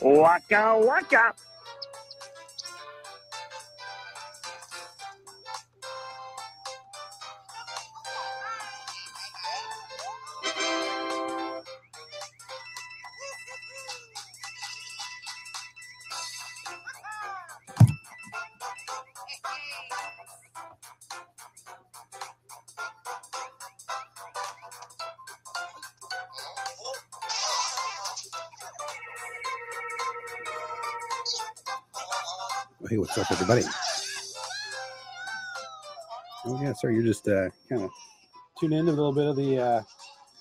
Waka 0.00 0.74
waka. 0.74 1.34
What's 33.48 33.66
up, 33.66 33.72
everybody? 33.72 33.74
Oh 36.44 36.62
yeah, 36.62 36.72
sorry, 36.74 36.94
you're 36.94 37.04
just 37.04 37.28
uh, 37.28 37.48
kind 37.68 37.82
of 37.82 37.90
tune 38.60 38.72
in 38.72 38.88
a 38.88 38.90
little 38.90 39.12
bit 39.12 39.26
of 39.26 39.36
the 39.36 39.58
uh, 39.58 39.82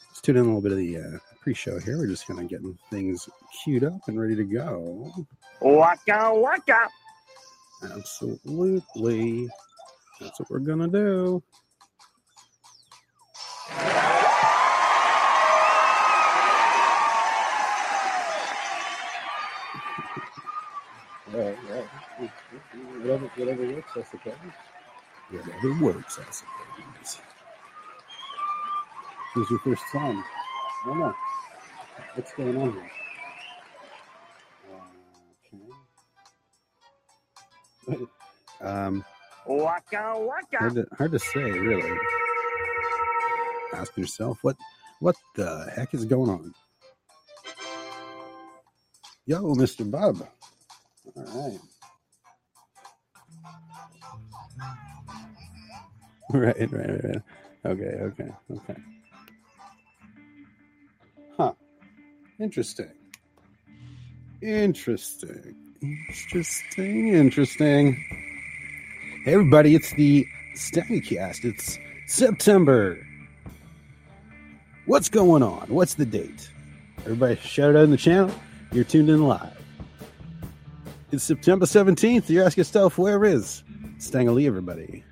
just 0.10 0.24
tune 0.24 0.38
in 0.38 0.44
a 0.44 0.46
little 0.46 0.62
bit 0.62 0.72
of 0.72 0.78
the 0.78 0.98
uh, 0.98 1.18
pre-show 1.42 1.80
here. 1.80 1.98
We're 1.98 2.08
just 2.08 2.28
kind 2.28 2.40
of 2.40 2.48
getting 2.48 2.78
things 2.90 3.28
queued 3.64 3.84
up 3.84 4.00
and 4.08 4.20
ready 4.20 4.36
to 4.36 4.44
go. 4.44 5.12
Waka 5.62 6.32
waka. 6.34 6.88
Absolutely, 7.84 9.50
that's 10.20 10.40
what 10.40 10.50
we're 10.50 10.60
gonna 10.60 10.88
do. 10.88 11.42
Whatever 25.62 25.84
works, 25.84 26.20
I 26.20 26.32
suppose. 26.32 27.20
This 29.36 29.46
is 29.46 29.52
your 29.52 29.60
first 29.60 29.84
time. 29.92 30.24
I 30.86 30.88
don't 30.88 31.00
know. 31.00 31.14
What's 32.16 32.34
going 32.34 32.58
on 32.58 32.74
here? 32.74 32.92
Okay. 37.90 38.06
Um, 38.62 39.06
Waka 39.46 40.14
waka. 40.18 40.58
hard 40.58 40.76
to, 40.76 40.86
hard 40.98 41.12
to 41.12 41.20
say, 41.20 41.44
really. 41.44 41.98
Ask 43.74 43.98
yourself, 43.98 44.40
what, 44.42 44.58
what 45.00 45.16
the 45.36 45.72
heck 45.76 45.94
is 45.94 46.06
going 46.06 46.30
on? 46.30 46.54
Yo, 49.26 49.42
Mr. 49.56 49.90
Bub. 49.90 50.28
All 51.16 51.50
right. 51.50 51.60
Right, 56.42 56.72
right, 56.72 57.04
right. 57.04 57.22
Okay, 57.66 57.84
okay, 57.84 58.30
okay. 58.52 58.76
Huh. 61.38 61.54
Interesting. 62.40 62.92
Interesting. 64.42 65.56
Interesting. 65.82 67.08
Interesting. 67.16 67.96
Hey, 69.26 69.34
everybody, 69.34 69.76
it's 69.76 69.92
the 69.96 70.28
Stangcast. 70.56 71.44
It's 71.44 71.80
September. 72.08 73.00
What's 74.86 75.10
going 75.10 75.44
on? 75.44 75.68
What's 75.70 75.96
the 75.96 76.06
date? 76.06 76.50
Everybody, 77.00 77.36
shout 77.38 77.76
out 77.76 77.84
in 77.86 77.92
the 77.92 77.98
channel. 77.98 78.32
You're 78.72 78.84
tuned 78.84 79.10
in 79.10 79.24
live. 79.28 79.58
It's 81.12 81.24
September 81.24 81.66
17th. 81.66 82.30
You 82.30 82.44
ask 82.44 82.58
yourself, 82.58 82.98
where 82.98 83.26
is 83.26 83.64
Stanley, 83.98 84.46
everybody? 84.48 85.04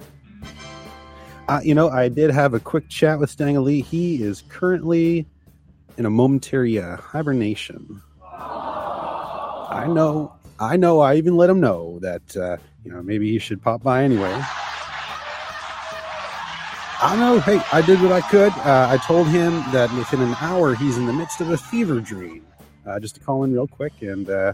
Uh, 1.47 1.61
you 1.63 1.75
know, 1.75 1.89
I 1.89 2.09
did 2.09 2.31
have 2.31 2.55
a 2.55 2.59
quick 2.59 2.89
chat 2.89 3.19
with 3.19 3.29
Stanley. 3.29 3.81
He 3.81 4.23
is 4.23 4.43
currently 4.49 5.27
in 5.97 6.05
a 6.05 6.09
momentary 6.09 6.79
uh, 6.79 6.97
hibernation. 6.97 8.01
I 8.23 9.85
know, 9.87 10.33
I 10.59 10.75
know. 10.77 11.01
I 11.01 11.15
even 11.15 11.35
let 11.37 11.49
him 11.49 11.59
know 11.59 11.99
that 11.99 12.35
uh, 12.35 12.57
you 12.83 12.91
know 12.91 13.03
maybe 13.03 13.29
he 13.29 13.39
should 13.39 13.61
pop 13.61 13.83
by 13.83 14.03
anyway. 14.03 14.33
I 17.01 17.15
know. 17.19 17.39
Hey, 17.39 17.61
I 17.71 17.81
did 17.85 18.01
what 18.01 18.11
I 18.11 18.21
could. 18.21 18.53
Uh, 18.53 18.87
I 18.89 18.97
told 19.05 19.27
him 19.27 19.53
that 19.71 19.93
within 19.93 20.21
an 20.21 20.35
hour 20.39 20.73
he's 20.73 20.97
in 20.97 21.05
the 21.05 21.13
midst 21.13 21.41
of 21.41 21.51
a 21.51 21.57
fever 21.57 21.99
dream. 21.99 22.45
Uh, 22.87 22.99
just 22.99 23.15
to 23.15 23.21
call 23.21 23.43
in 23.43 23.51
real 23.51 23.67
quick, 23.67 24.01
and 24.01 24.29
uh, 24.29 24.53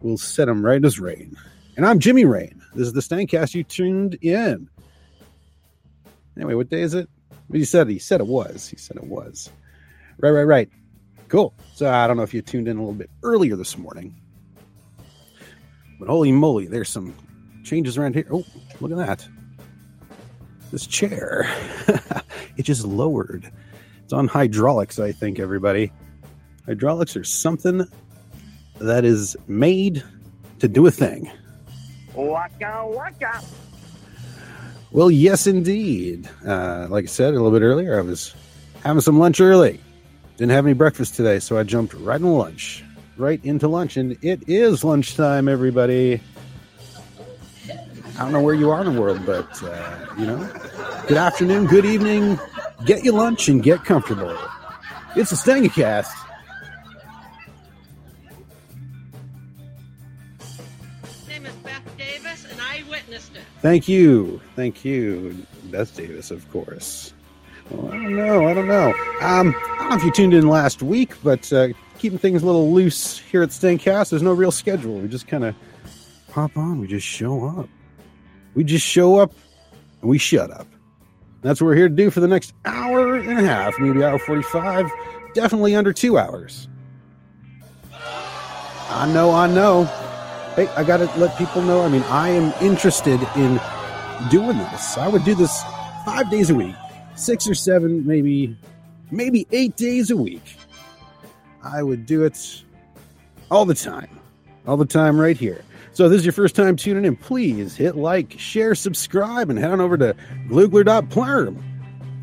we'll 0.00 0.18
set 0.18 0.48
him 0.48 0.64
right 0.64 0.84
as 0.84 0.98
rain. 0.98 1.36
And 1.76 1.84
I'm 1.86 1.98
Jimmy 1.98 2.24
Rain. 2.24 2.62
This 2.74 2.86
is 2.86 2.92
the 2.92 3.00
Stangcast. 3.00 3.54
You 3.54 3.62
tuned 3.62 4.16
in. 4.22 4.68
Anyway, 6.38 6.54
what 6.54 6.68
day 6.68 6.82
is 6.82 6.94
it? 6.94 7.10
He 7.52 7.64
said 7.64 7.88
he 7.88 7.98
said 7.98 8.20
it 8.20 8.26
was. 8.26 8.68
He 8.68 8.76
said 8.76 8.96
it 8.96 9.04
was. 9.04 9.50
Right, 10.18 10.30
right, 10.30 10.44
right. 10.44 10.70
Cool. 11.28 11.52
So 11.74 11.90
I 11.90 12.06
don't 12.06 12.16
know 12.16 12.22
if 12.22 12.32
you 12.32 12.42
tuned 12.42 12.68
in 12.68 12.76
a 12.76 12.80
little 12.80 12.94
bit 12.94 13.10
earlier 13.22 13.56
this 13.56 13.76
morning. 13.76 14.14
But 15.98 16.08
holy 16.08 16.30
moly, 16.30 16.66
there's 16.66 16.88
some 16.88 17.14
changes 17.64 17.98
around 17.98 18.14
here. 18.14 18.26
Oh, 18.30 18.44
look 18.80 18.92
at 18.92 18.98
that. 18.98 19.28
This 20.70 20.86
chair. 20.86 21.50
it 22.56 22.62
just 22.62 22.84
lowered. 22.84 23.50
It's 24.04 24.12
on 24.12 24.28
hydraulics, 24.28 24.98
I 24.98 25.12
think, 25.12 25.38
everybody. 25.40 25.92
Hydraulics 26.66 27.16
are 27.16 27.24
something 27.24 27.86
that 28.78 29.04
is 29.04 29.36
made 29.48 30.04
to 30.60 30.68
do 30.68 30.86
a 30.86 30.90
thing. 30.90 31.30
Waka 32.14 32.84
waka. 32.86 33.42
Well, 34.90 35.10
yes, 35.10 35.46
indeed. 35.46 36.28
Uh, 36.46 36.86
like 36.88 37.04
I 37.04 37.08
said 37.08 37.34
a 37.34 37.40
little 37.40 37.50
bit 37.50 37.64
earlier, 37.64 37.98
I 37.98 38.02
was 38.02 38.34
having 38.82 39.00
some 39.02 39.18
lunch 39.18 39.40
early. 39.40 39.80
Didn't 40.36 40.52
have 40.52 40.64
any 40.64 40.74
breakfast 40.74 41.14
today, 41.14 41.40
so 41.40 41.58
I 41.58 41.62
jumped 41.62 41.94
right 41.94 42.16
into 42.16 42.28
lunch. 42.28 42.84
Right 43.16 43.44
into 43.44 43.68
lunch. 43.68 43.96
And 43.96 44.16
it 44.22 44.48
is 44.48 44.84
lunchtime, 44.84 45.48
everybody. 45.48 46.20
I 47.68 48.22
don't 48.22 48.32
know 48.32 48.40
where 48.40 48.54
you 48.54 48.70
are 48.70 48.80
in 48.84 48.94
the 48.94 49.00
world, 49.00 49.24
but, 49.26 49.62
uh, 49.62 50.06
you 50.18 50.26
know, 50.26 50.38
good 51.06 51.18
afternoon, 51.18 51.66
good 51.66 51.84
evening. 51.84 52.38
Get 52.84 53.04
your 53.04 53.14
lunch 53.14 53.48
and 53.48 53.62
get 53.62 53.84
comfortable. 53.84 54.36
It's 55.16 55.32
a 55.32 55.36
Stangacast. 55.36 56.06
And 62.58 62.66
I 62.66 62.82
witnessed 62.90 63.36
it. 63.36 63.42
Thank 63.62 63.88
you. 63.88 64.40
Thank 64.56 64.84
you, 64.84 65.46
Beth 65.64 65.96
Davis, 65.96 66.30
of 66.30 66.50
course. 66.50 67.12
Well, 67.70 67.88
I 67.88 67.92
don't 67.92 68.16
know. 68.16 68.48
I 68.48 68.54
don't 68.54 68.66
know. 68.66 68.88
Um, 69.20 69.54
I 69.56 69.76
don't 69.78 69.88
know 69.90 69.96
if 69.96 70.04
you 70.04 70.10
tuned 70.10 70.34
in 70.34 70.48
last 70.48 70.82
week, 70.82 71.14
but 71.22 71.52
uh, 71.52 71.68
keeping 71.98 72.18
things 72.18 72.42
a 72.42 72.46
little 72.46 72.72
loose 72.72 73.18
here 73.18 73.42
at 73.42 73.50
Stangcast. 73.50 74.10
There's 74.10 74.22
no 74.22 74.32
real 74.32 74.50
schedule. 74.50 74.98
We 74.98 75.06
just 75.06 75.28
kind 75.28 75.44
of 75.44 75.54
pop 76.30 76.56
on. 76.56 76.80
We 76.80 76.88
just 76.88 77.06
show 77.06 77.44
up. 77.46 77.68
We 78.54 78.64
just 78.64 78.84
show 78.84 79.18
up 79.18 79.32
and 80.00 80.10
we 80.10 80.18
shut 80.18 80.50
up. 80.50 80.66
That's 81.42 81.60
what 81.60 81.68
we're 81.68 81.76
here 81.76 81.88
to 81.88 81.94
do 81.94 82.10
for 82.10 82.18
the 82.18 82.26
next 82.26 82.54
hour 82.64 83.14
and 83.14 83.38
a 83.38 83.44
half, 83.44 83.78
maybe 83.78 84.02
hour 84.02 84.18
45, 84.18 84.90
definitely 85.34 85.76
under 85.76 85.92
two 85.92 86.18
hours. 86.18 86.68
I 88.90 89.08
know, 89.12 89.30
I 89.30 89.46
know. 89.46 89.88
Hey, 90.58 90.66
I 90.76 90.82
got 90.82 90.96
to 90.96 91.04
let 91.20 91.38
people 91.38 91.62
know. 91.62 91.82
I 91.82 91.88
mean, 91.88 92.02
I 92.08 92.30
am 92.30 92.52
interested 92.60 93.20
in 93.36 93.60
doing 94.28 94.58
this. 94.58 94.98
I 94.98 95.06
would 95.06 95.24
do 95.24 95.36
this 95.36 95.62
five 96.04 96.28
days 96.32 96.50
a 96.50 96.54
week, 96.56 96.74
six 97.14 97.48
or 97.48 97.54
seven, 97.54 98.04
maybe, 98.04 98.58
maybe 99.12 99.46
eight 99.52 99.76
days 99.76 100.10
a 100.10 100.16
week. 100.16 100.56
I 101.62 101.84
would 101.84 102.06
do 102.06 102.24
it 102.24 102.64
all 103.52 103.66
the 103.66 103.74
time, 103.76 104.18
all 104.66 104.76
the 104.76 104.84
time 104.84 105.20
right 105.20 105.36
here. 105.36 105.64
So, 105.92 106.06
if 106.06 106.10
this 106.10 106.18
is 106.18 106.26
your 106.26 106.32
first 106.32 106.56
time 106.56 106.74
tuning 106.74 107.04
in, 107.04 107.14
please 107.14 107.76
hit 107.76 107.94
like, 107.94 108.34
share, 108.36 108.74
subscribe, 108.74 109.50
and 109.50 109.60
head 109.60 109.70
on 109.70 109.80
over 109.80 109.96
to 109.96 110.16
glugler.plurm. 110.48 111.62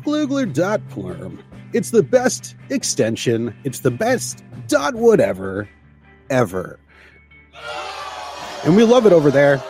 Glugler.plurm. 0.04 1.42
It's 1.72 1.90
the 1.90 2.02
best 2.02 2.54
extension. 2.68 3.56
It's 3.64 3.80
the 3.80 3.90
best 3.90 4.44
dot 4.68 4.94
whatever 4.94 5.66
ever. 6.28 6.78
And 8.66 8.74
we 8.74 8.82
love 8.82 9.06
it 9.06 9.12
over 9.12 9.30
there. 9.30 9.62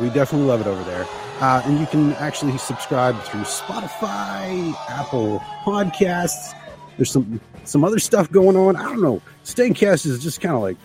We 0.00 0.08
definitely 0.08 0.48
love 0.48 0.62
it 0.62 0.66
over 0.66 0.82
there. 0.84 1.06
Uh, 1.40 1.60
and 1.66 1.78
you 1.78 1.84
can 1.84 2.14
actually 2.14 2.56
subscribe 2.56 3.20
through 3.24 3.42
Spotify, 3.42 4.74
Apple 4.88 5.40
Podcasts. 5.62 6.54
There's 6.96 7.10
some 7.10 7.38
some 7.64 7.84
other 7.84 7.98
stuff 7.98 8.32
going 8.32 8.56
on. 8.56 8.76
I 8.76 8.84
don't 8.84 9.02
know. 9.02 9.20
Stangcast 9.44 10.06
is 10.06 10.22
just 10.22 10.40
kind 10.40 10.54
of 10.54 10.62
like 10.62 10.78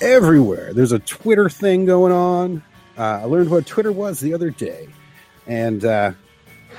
everywhere. 0.00 0.72
There's 0.72 0.90
a 0.90 0.98
Twitter 0.98 1.48
thing 1.48 1.86
going 1.86 2.12
on. 2.12 2.62
Uh, 2.98 3.20
I 3.22 3.24
learned 3.24 3.48
what 3.48 3.64
Twitter 3.64 3.92
was 3.92 4.18
the 4.18 4.34
other 4.34 4.50
day, 4.50 4.88
and 5.46 5.84
uh, 5.84 6.10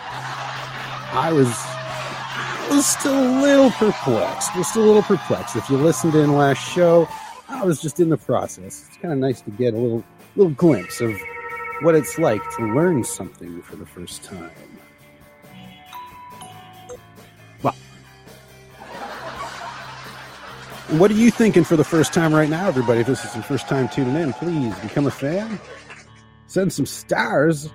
I 0.01 1.31
was 1.31 1.47
I 1.55 2.67
was 2.69 2.85
still 2.85 3.17
a 3.17 3.31
little 3.41 3.71
perplexed. 3.71 4.53
Just 4.55 4.75
a 4.75 4.81
little 4.81 5.03
perplexed. 5.03 5.55
If 5.55 5.69
you 5.69 5.77
listened 5.77 6.15
in 6.15 6.35
last 6.35 6.59
show, 6.59 7.07
I 7.53 7.63
was 7.65 7.81
just 7.81 7.99
in 7.99 8.09
the 8.09 8.17
process. 8.17 8.85
It's 8.87 8.97
kind 8.97 9.13
of 9.13 9.19
nice 9.19 9.41
to 9.41 9.51
get 9.51 9.73
a 9.73 9.77
little 9.77 10.03
little 10.35 10.53
glimpse 10.53 10.99
of 11.01 11.13
what 11.81 11.95
it's 11.95 12.17
like 12.17 12.41
to 12.57 12.65
learn 12.73 13.03
something 13.03 13.61
for 13.61 13.75
the 13.75 13.85
first 13.85 14.23
time. 14.23 14.51
Well, 17.61 17.75
what 20.89 21.11
are 21.11 21.15
you 21.15 21.31
thinking 21.31 21.63
for 21.63 21.75
the 21.77 21.83
first 21.83 22.13
time 22.13 22.33
right 22.33 22.49
now, 22.49 22.67
everybody? 22.67 23.01
If 23.01 23.07
this 23.07 23.23
is 23.23 23.33
your 23.35 23.43
first 23.43 23.67
time 23.67 23.87
tuning 23.89 24.15
in, 24.15 24.33
please 24.33 24.77
become 24.79 25.05
a 25.05 25.11
fan. 25.11 25.59
Send 26.47 26.73
some 26.73 26.85
stars. 26.85 27.69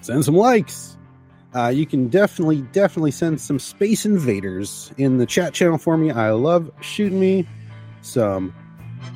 Send 0.00 0.24
some 0.24 0.36
likes. 0.36 0.96
Uh, 1.54 1.68
you 1.68 1.86
can 1.86 2.08
definitely, 2.08 2.62
definitely 2.72 3.12
send 3.12 3.40
some 3.40 3.60
Space 3.60 4.04
Invaders 4.04 4.92
in 4.98 5.18
the 5.18 5.26
chat 5.26 5.54
channel 5.54 5.78
for 5.78 5.96
me. 5.96 6.10
I 6.10 6.32
love 6.32 6.70
shooting 6.80 7.20
me 7.20 7.48
some 8.02 8.52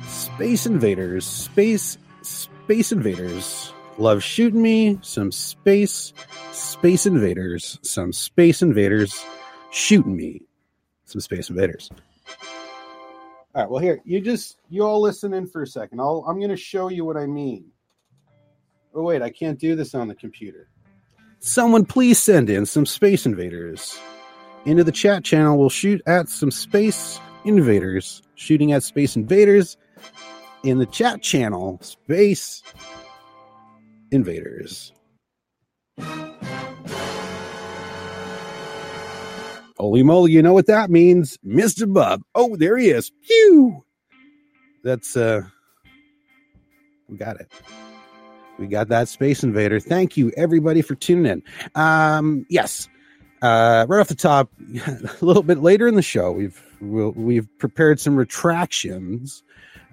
Space 0.07 0.65
Invaders. 0.65 1.25
Space, 1.25 1.97
Space 2.21 2.91
Invaders. 2.91 3.73
Love 3.97 4.23
shooting 4.23 4.61
me 4.61 4.97
some 5.01 5.31
Space, 5.31 6.13
Space 6.51 7.05
Invaders. 7.05 7.79
Some 7.81 8.13
Space 8.13 8.61
Invaders 8.61 9.25
shooting 9.71 10.15
me 10.15 10.41
some 11.05 11.21
Space 11.21 11.49
Invaders. 11.49 11.89
All 13.55 13.63
right, 13.63 13.69
well, 13.69 13.81
here, 13.81 13.99
you 14.05 14.21
just, 14.21 14.57
you 14.69 14.83
all 14.83 15.01
listen 15.01 15.33
in 15.33 15.47
for 15.47 15.63
a 15.63 15.67
second. 15.67 15.99
I'll, 15.99 16.23
I'm 16.27 16.37
going 16.37 16.49
to 16.49 16.55
show 16.55 16.89
you 16.89 17.03
what 17.03 17.17
I 17.17 17.25
mean. 17.25 17.65
Oh, 18.93 19.01
wait, 19.01 19.21
I 19.21 19.29
can't 19.29 19.59
do 19.59 19.75
this 19.75 19.95
on 19.95 20.07
the 20.07 20.15
computer. 20.15 20.69
Someone 21.39 21.85
please 21.85 22.19
send 22.19 22.49
in 22.49 22.65
some 22.65 22.85
Space 22.85 23.25
Invaders 23.25 23.99
into 24.65 24.83
the 24.83 24.91
chat 24.91 25.23
channel. 25.23 25.57
We'll 25.57 25.69
shoot 25.69 26.01
at 26.05 26.29
some 26.29 26.51
Space 26.51 27.19
Invaders. 27.43 28.21
Shooting 28.39 28.71
at 28.71 28.83
Space 28.83 29.17
Invaders 29.17 29.75
in 30.63 30.77
the 30.77 30.85
chat 30.85 31.21
channel. 31.21 31.77
Space 31.81 32.63
Invaders. 34.11 34.93
Holy 39.77 40.03
moly, 40.03 40.31
you 40.31 40.41
know 40.41 40.53
what 40.53 40.67
that 40.67 40.89
means? 40.89 41.37
Mr. 41.45 41.91
Bub. 41.91 42.21
Oh, 42.33 42.55
there 42.55 42.77
he 42.77 42.89
is. 42.89 43.11
Phew. 43.23 43.83
That's 44.85 45.17
uh 45.17 45.41
we 47.09 47.17
got 47.17 47.41
it. 47.41 47.51
We 48.57 48.67
got 48.67 48.87
that 48.87 49.09
Space 49.09 49.43
Invader. 49.43 49.81
Thank 49.81 50.15
you, 50.15 50.31
everybody, 50.37 50.81
for 50.81 50.95
tuning 50.95 51.25
in. 51.25 51.43
Um, 51.75 52.45
yes, 52.49 52.87
uh, 53.41 53.85
right 53.89 53.99
off 53.99 54.07
the 54.07 54.15
top, 54.15 54.49
a 54.87 55.25
little 55.25 55.43
bit 55.43 55.59
later 55.59 55.87
in 55.89 55.95
the 55.95 56.01
show, 56.01 56.31
we've 56.31 56.61
we'll, 56.81 57.11
we've 57.11 57.47
prepared 57.57 57.99
some 57.99 58.15
retractions. 58.15 59.43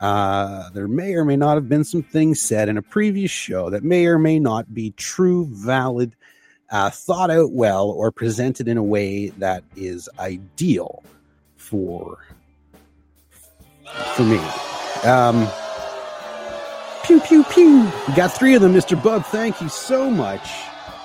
Uh, 0.00 0.69
there 0.71 0.88
may 0.88 1.15
or 1.15 1.25
may 1.25 1.37
not 1.37 1.55
have 1.55 1.69
been 1.69 1.85
some 1.85 2.03
things 2.03 2.41
said 2.41 2.69
in 2.69 2.77
a 2.77 2.83
previous 2.83 3.31
show 3.31 3.71
that 3.71 3.83
may 3.83 4.06
or 4.06 4.19
may 4.19 4.38
not 4.38 4.75
be 4.75 4.91
true, 4.93 5.49
valid, 5.50 6.15
uh, 6.71 6.91
thought 6.91 7.31
out 7.31 7.53
well, 7.53 7.88
or 7.91 8.11
presented 8.11 8.69
in 8.69 8.77
a 8.77 8.83
way 8.83 9.29
that 9.31 9.65
is 9.75 10.09
ideal 10.19 11.03
for 11.56 12.19
for 14.15 14.25
me. 14.25 14.39
Um, 15.05 15.49
Pew, 17.06 17.21
pew, 17.21 17.44
pew. 17.44 17.85
We 18.09 18.15
got 18.15 18.32
three 18.32 18.56
of 18.56 18.62
them, 18.62 18.75
Mr. 18.75 19.00
Bub. 19.00 19.25
Thank 19.27 19.61
you 19.61 19.69
so 19.69 20.11
much 20.11 20.50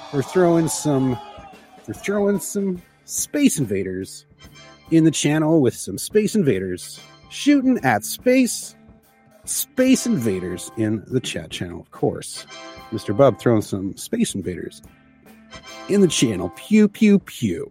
for 0.10 0.24
throwing 0.24 0.68
some 0.68 1.16
for 1.84 1.94
throwing 1.94 2.40
some 2.40 2.82
space 3.06 3.60
invaders 3.60 4.26
in 4.92 5.04
the 5.04 5.12
channel 5.12 5.62
with 5.62 5.74
some 5.74 5.98
space 5.98 6.36
invaders 6.36 7.00
shooting 7.30 7.80
at 7.84 8.04
space 8.04 8.76
space 9.46 10.06
invaders 10.06 10.72
in 10.78 11.04
the 11.08 11.20
chat 11.20 11.50
channel, 11.50 11.80
of 11.80 11.90
course. 11.92 12.46
Mr. 12.92 13.16
Bub 13.16 13.40
throwing 13.40 13.62
some 13.62 13.96
space 13.98 14.36
invaders 14.36 14.82
in 15.90 16.02
the 16.02 16.08
channel. 16.08 16.50
Pew 16.56 16.88
pew 16.88 17.20
pew. 17.20 17.70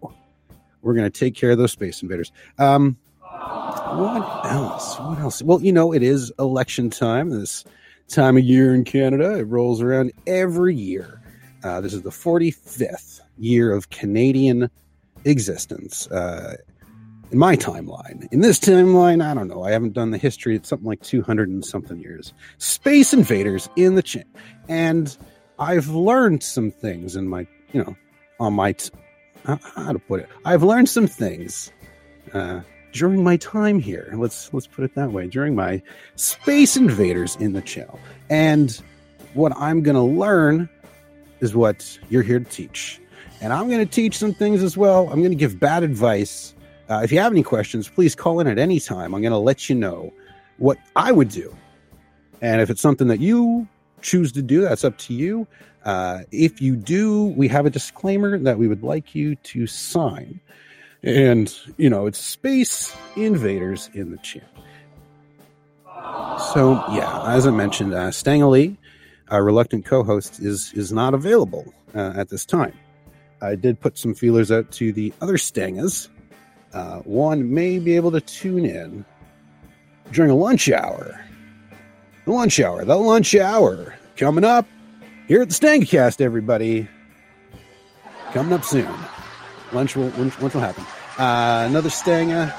We're 0.81 0.95
gonna 0.95 1.09
take 1.09 1.35
care 1.35 1.51
of 1.51 1.57
those 1.57 1.71
space 1.71 2.01
invaders. 2.01 2.31
Um 2.57 2.97
what 3.21 4.45
else? 4.45 4.99
What 4.99 5.19
else? 5.19 5.41
Well, 5.41 5.61
you 5.61 5.71
know, 5.71 5.93
it 5.93 6.01
is 6.01 6.31
election 6.39 6.89
time. 6.89 7.29
This 7.29 7.65
time 8.11 8.37
of 8.37 8.43
year 8.43 8.73
in 8.75 8.83
Canada. 8.83 9.39
It 9.39 9.43
rolls 9.43 9.81
around 9.81 10.11
every 10.27 10.75
year. 10.75 11.21
Uh, 11.63 11.81
this 11.81 11.93
is 11.93 12.01
the 12.01 12.09
45th 12.09 13.21
year 13.37 13.73
of 13.73 13.89
Canadian 13.89 14.69
existence 15.25 16.07
uh, 16.07 16.57
in 17.31 17.37
my 17.37 17.55
timeline. 17.55 18.27
In 18.31 18.41
this 18.41 18.59
timeline, 18.59 19.23
I 19.23 19.33
don't 19.33 19.47
know. 19.47 19.63
I 19.63 19.71
haven't 19.71 19.93
done 19.93 20.11
the 20.11 20.17
history. 20.17 20.55
It's 20.55 20.69
something 20.69 20.87
like 20.87 21.01
200 21.01 21.49
and 21.49 21.63
something 21.63 21.99
years. 21.99 22.33
Space 22.57 23.13
Invaders 23.13 23.69
in 23.75 23.95
the 23.95 24.03
chat. 24.03 24.27
And 24.67 25.15
I've 25.59 25.89
learned 25.89 26.43
some 26.43 26.71
things 26.71 27.15
in 27.15 27.27
my, 27.27 27.47
you 27.73 27.83
know, 27.83 27.95
on 28.39 28.53
my, 28.53 28.73
t- 28.73 28.91
how 29.45 29.91
to 29.91 29.99
put 29.99 30.19
it. 30.19 30.29
I've 30.45 30.63
learned 30.63 30.89
some 30.89 31.07
things. 31.07 31.71
Uh, 32.33 32.61
during 32.91 33.23
my 33.23 33.37
time 33.37 33.79
here. 33.79 34.09
Let's 34.13 34.53
let's 34.53 34.67
put 34.67 34.83
it 34.83 34.95
that 34.95 35.11
way. 35.11 35.27
During 35.27 35.55
my 35.55 35.81
Space 36.15 36.75
Invaders 36.75 37.35
in 37.37 37.53
the 37.53 37.61
channel, 37.61 37.99
and 38.29 38.81
what 39.33 39.53
I'm 39.57 39.81
going 39.81 39.95
to 39.95 40.01
learn 40.01 40.69
is 41.39 41.55
what 41.55 41.97
you're 42.09 42.23
here 42.23 42.39
to 42.39 42.45
teach, 42.45 42.99
and 43.39 43.53
I'm 43.53 43.67
going 43.67 43.85
to 43.85 43.91
teach 43.91 44.17
some 44.17 44.33
things 44.33 44.61
as 44.61 44.77
well. 44.77 45.09
I'm 45.09 45.19
going 45.19 45.31
to 45.31 45.37
give 45.37 45.59
bad 45.59 45.83
advice. 45.83 46.53
Uh, 46.91 47.01
if 47.03 47.11
you 47.11 47.19
have 47.19 47.31
any 47.31 47.43
questions, 47.43 47.87
please 47.87 48.15
call 48.15 48.41
in 48.41 48.47
at 48.47 48.59
any 48.59 48.79
time. 48.79 49.15
I'm 49.15 49.21
going 49.21 49.31
to 49.31 49.37
let 49.37 49.69
you 49.69 49.75
know 49.75 50.11
what 50.57 50.77
I 50.95 51.13
would 51.13 51.29
do, 51.29 51.55
and 52.41 52.59
if 52.59 52.69
it's 52.69 52.81
something 52.81 53.07
that 53.07 53.21
you 53.21 53.67
choose 54.01 54.33
to 54.33 54.41
do, 54.41 54.61
that's 54.61 54.83
up 54.83 54.97
to 54.97 55.13
you. 55.13 55.47
Uh, 55.85 56.23
if 56.31 56.61
you 56.61 56.75
do, 56.75 57.27
we 57.37 57.47
have 57.47 57.65
a 57.65 57.69
disclaimer 57.69 58.37
that 58.37 58.57
we 58.57 58.67
would 58.67 58.83
like 58.83 59.15
you 59.15 59.35
to 59.35 59.65
sign. 59.67 60.39
And, 61.03 61.53
you 61.77 61.89
know, 61.89 62.05
it's 62.05 62.19
Space 62.19 62.95
Invaders 63.15 63.89
in 63.93 64.11
the 64.11 64.17
channel. 64.17 64.47
So, 66.53 66.83
yeah, 66.91 67.23
as 67.27 67.47
I 67.47 67.51
mentioned, 67.51 67.93
uh, 67.93 68.11
Stanley, 68.11 68.77
our 69.29 69.43
reluctant 69.43 69.85
co 69.85 70.03
host, 70.03 70.39
is, 70.39 70.71
is 70.73 70.91
not 70.91 71.13
available 71.13 71.73
uh, 71.95 72.13
at 72.15 72.29
this 72.29 72.45
time. 72.45 72.77
I 73.41 73.55
did 73.55 73.79
put 73.79 73.97
some 73.97 74.13
feelers 74.13 74.51
out 74.51 74.71
to 74.73 74.93
the 74.93 75.11
other 75.21 75.37
Stangas. 75.37 76.09
Uh, 76.73 76.99
one 76.99 77.53
may 77.53 77.79
be 77.79 77.95
able 77.95 78.11
to 78.11 78.21
tune 78.21 78.65
in 78.65 79.05
during 80.11 80.31
a 80.31 80.35
lunch 80.35 80.69
hour. 80.69 81.19
The 82.25 82.31
lunch 82.31 82.59
hour, 82.59 82.85
the 82.85 82.95
lunch 82.95 83.35
hour 83.35 83.95
coming 84.15 84.43
up 84.43 84.67
here 85.27 85.41
at 85.41 85.49
the 85.49 85.55
Stangacast, 85.55 86.21
everybody. 86.21 86.87
Coming 88.31 88.53
up 88.53 88.63
soon. 88.63 88.93
Lunch 89.73 89.95
will, 89.95 90.09
lunch, 90.09 90.39
lunch 90.39 90.53
will 90.53 90.61
happen. 90.61 90.85
Uh, 91.17 91.65
another 91.69 91.89
Stanga. 91.89 92.53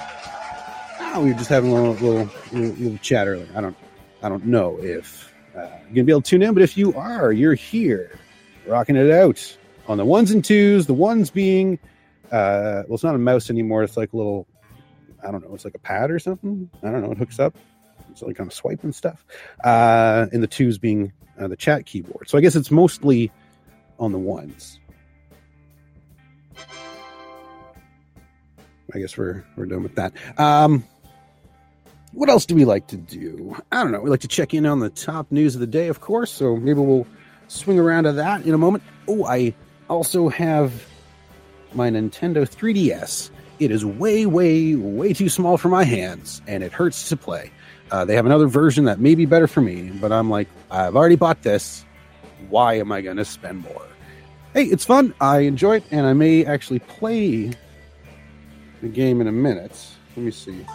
Oh, 1.15 1.23
we 1.23 1.33
were 1.33 1.39
just 1.39 1.49
having 1.49 1.71
a 1.71 1.75
little, 1.75 1.93
little, 1.95 2.31
little, 2.53 2.77
little 2.77 2.99
chat 2.99 3.29
earlier. 3.29 3.49
I 3.55 3.61
don't, 3.61 3.77
I 4.23 4.29
don't 4.29 4.47
know 4.47 4.79
if 4.81 5.33
uh, 5.55 5.61
you're 5.61 5.95
gonna 5.95 6.05
be 6.05 6.13
able 6.13 6.23
to 6.23 6.31
tune 6.31 6.43
in, 6.43 6.55
but 6.55 6.63
if 6.63 6.77
you 6.77 6.95
are, 6.95 7.33
you're 7.33 7.55
here, 7.55 8.19
rocking 8.67 8.97
it 8.97 9.11
out 9.11 9.57
on 9.89 9.99
the 9.99 10.05
ones 10.05 10.31
and 10.31 10.45
twos. 10.45 10.87
The 10.87 10.95
ones 10.95 11.31
being, 11.31 11.79
uh, 12.33 12.83
well, 12.89 12.95
it's 12.95 13.05
not 13.05 13.15
a 13.15 13.19
mouse 13.19 13.51
anymore. 13.51 13.83
It's 13.83 13.97
like 13.97 14.13
a 14.13 14.17
little, 14.17 14.47
I 15.23 15.31
don't 15.31 15.47
know. 15.47 15.55
It's 15.55 15.65
like 15.65 15.75
a 15.75 15.79
pad 15.79 16.11
or 16.11 16.19
something. 16.19 16.71
I 16.83 16.91
don't 16.91 17.03
know. 17.03 17.13
It 17.13 17.19
hooks 17.19 17.39
up. 17.39 17.55
It's 18.11 18.23
like 18.23 18.37
kind 18.37 18.49
of 18.49 18.55
swiping 18.55 18.93
stuff. 18.93 19.25
Uh, 19.63 20.27
and 20.33 20.43
the 20.43 20.47
twos 20.47 20.79
being 20.79 21.13
uh, 21.39 21.49
the 21.49 21.57
chat 21.57 21.87
keyboard. 21.87 22.29
So 22.29 22.39
I 22.39 22.41
guess 22.41 22.57
it's 22.57 22.71
mostly 22.71 23.31
on 23.99 24.13
the 24.13 24.19
ones. 24.19 24.79
I 28.95 28.99
guess 28.99 29.17
we're 29.17 29.45
we're 29.57 29.67
done 29.67 29.83
with 29.83 29.95
that. 29.95 30.13
Um, 30.39 30.85
what 32.13 32.29
else 32.29 32.45
do 32.45 32.55
we 32.55 32.67
like 32.67 32.89
to 32.89 32.97
do? 32.97 33.57
I 33.71 33.83
don't 33.83 33.93
know. 33.93 34.01
We 34.01 34.11
like 34.11 34.21
to 34.21 34.29
check 34.29 34.53
in 34.53 34.67
on 34.67 34.81
the 34.81 34.91
top 34.91 35.33
news 35.33 35.55
of 35.55 35.61
the 35.61 35.67
day, 35.67 35.89
of 35.89 36.01
course. 36.01 36.31
So 36.31 36.57
maybe 36.57 36.81
we'll 36.81 37.07
swing 37.49 37.79
around 37.79 38.05
to 38.05 38.13
that 38.13 38.45
in 38.45 38.53
a 38.53 38.59
moment. 38.59 38.85
Oh, 39.09 39.25
I 39.25 39.55
also 39.89 40.29
have 40.29 40.87
my 41.75 41.91
Nintendo 41.91 42.49
3DS. 42.49 43.31
It 43.59 43.71
is 43.71 43.85
way, 43.85 44.27
way, 44.27 44.75
way 44.75 45.13
too 45.13 45.29
small 45.29 45.57
for 45.57 45.69
my 45.69 45.85
hands, 45.85 46.43
and 46.47 46.63
it 46.63 46.73
hurts 46.73 47.09
to 47.11 47.17
play. 47.17 47.51
Uh, 47.91 48.05
they 48.05 48.17
have 48.17 48.27
another 48.27 48.47
version 48.47 48.85
that 48.85 48.99
may 48.99 49.15
be 49.15 49.27
better 49.27 49.47
for 49.47 49.61
me, 49.61 49.91
but 50.01 50.11
I'm 50.11 50.31
like, 50.31 50.49
I've 50.71 50.97
already 50.97 51.17
bought 51.17 51.43
this. 51.43 51.85
Why 52.49 52.75
am 52.75 52.91
I 52.91 53.03
going 53.03 53.19
to 53.19 53.25
spend 53.25 53.63
more? 53.63 53.87
Hey, 54.55 54.65
it's 54.65 54.85
fun. 54.85 55.15
I 55.21 55.41
enjoy 55.41 55.77
it, 55.77 55.85
and 55.91 56.07
I 56.07 56.13
may 56.13 56.45
actually 56.45 56.81
play 56.81 57.53
the 58.81 58.89
game 58.89 59.21
in 59.21 59.27
a 59.27 59.33
minute. 59.33 59.79
Let 60.17 60.25
me 60.25 60.31
see. 60.31 60.67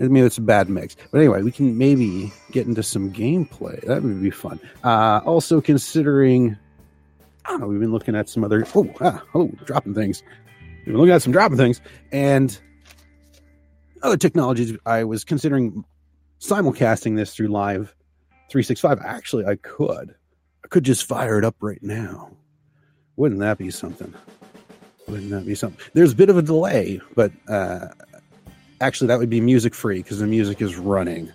I 0.00 0.04
mean, 0.04 0.24
it's 0.24 0.38
a 0.38 0.42
bad 0.42 0.68
mix. 0.68 0.96
But 1.10 1.18
anyway, 1.18 1.42
we 1.42 1.50
can 1.50 1.76
maybe 1.76 2.32
get 2.52 2.66
into 2.66 2.82
some 2.82 3.12
gameplay. 3.12 3.84
That 3.86 4.02
would 4.02 4.22
be 4.22 4.30
fun. 4.30 4.60
Uh, 4.84 5.20
also, 5.24 5.60
considering, 5.60 6.56
know, 7.48 7.66
we've 7.66 7.80
been 7.80 7.92
looking 7.92 8.14
at 8.14 8.28
some 8.28 8.44
other. 8.44 8.66
Oh, 8.74 8.88
ah, 9.00 9.22
oh, 9.34 9.50
dropping 9.64 9.94
things. 9.94 10.22
We've 10.78 10.86
been 10.86 10.98
looking 10.98 11.14
at 11.14 11.22
some 11.22 11.32
dropping 11.32 11.56
things. 11.56 11.80
And 12.12 12.58
other 14.02 14.16
technologies. 14.16 14.76
I 14.86 15.04
was 15.04 15.24
considering 15.24 15.84
simulcasting 16.40 17.16
this 17.16 17.34
through 17.34 17.48
Live 17.48 17.94
365. 18.50 19.00
Actually, 19.04 19.46
I 19.46 19.56
could. 19.56 20.14
I 20.64 20.68
could 20.68 20.84
just 20.84 21.06
fire 21.06 21.38
it 21.38 21.44
up 21.44 21.56
right 21.60 21.82
now. 21.82 22.30
Wouldn't 23.16 23.40
that 23.40 23.58
be 23.58 23.70
something? 23.70 24.14
Wouldn't 25.08 25.30
that 25.30 25.46
be 25.46 25.54
something? 25.54 25.80
There's 25.94 26.12
a 26.12 26.16
bit 26.16 26.28
of 26.28 26.36
a 26.36 26.42
delay, 26.42 27.00
but 27.14 27.32
uh, 27.48 27.88
actually, 28.80 29.08
that 29.08 29.18
would 29.18 29.30
be 29.30 29.40
music 29.40 29.74
free 29.74 30.02
because 30.02 30.18
the 30.18 30.26
music 30.26 30.60
is 30.60 30.76
running 30.76 31.30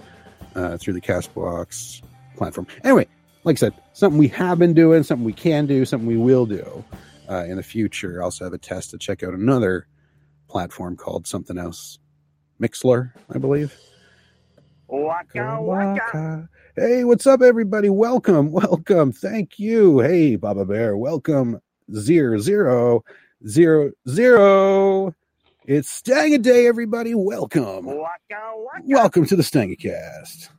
uh, 0.56 0.78
through 0.78 0.94
the 0.94 1.02
Castbox 1.02 2.02
platform. 2.38 2.68
Anyway, 2.84 3.08
like 3.44 3.58
I 3.58 3.60
said, 3.60 3.74
something 3.94 4.18
we 4.18 4.28
have 4.30 4.60
been 4.60 4.74
doing, 4.74 5.04
something 5.04 5.26
we 5.26 5.34
can 5.34 5.66
do, 5.66 5.86
something 5.86 6.08
we 6.08 6.18
will 6.18 6.46
do 6.46 6.84
uh, 7.30 7.46
in 7.46 7.58
the 7.58 7.64
future. 7.64 8.22
I 8.22 8.26
also 8.26 8.44
have 8.46 8.54
a 8.54 8.58
test 8.58 8.92
to 8.92 8.98
check 8.98 9.24
out 9.24 9.34
another 9.34 9.88
platform 10.48 10.96
called 10.96 11.28
something 11.28 11.58
else, 11.58 12.00
Mixlr, 12.62 13.12
I 13.34 13.38
believe. 13.38 13.76
Waka 14.88 15.60
waka. 15.62 16.50
Hey, 16.76 17.04
what's 17.04 17.26
up, 17.26 17.42
everybody? 17.42 17.90
Welcome, 17.90 18.52
welcome. 18.52 19.12
Thank 19.12 19.58
you. 19.58 20.00
Hey, 20.00 20.36
Baba 20.36 20.66
Bear, 20.66 20.98
welcome. 20.98 21.60
Zero 21.94 22.40
zero 22.40 23.04
zero 23.48 23.92
zero. 24.08 25.14
It's 25.66 25.90
Stang 25.90 26.34
a 26.34 26.38
Day, 26.38 26.68
everybody. 26.68 27.16
Welcome. 27.16 27.86
Waka 27.86 28.02
waka. 28.30 28.84
Welcome 28.84 29.26
to 29.28 29.38
the 29.38 29.44
Stanga 29.44 29.80
Cast. 29.80 30.50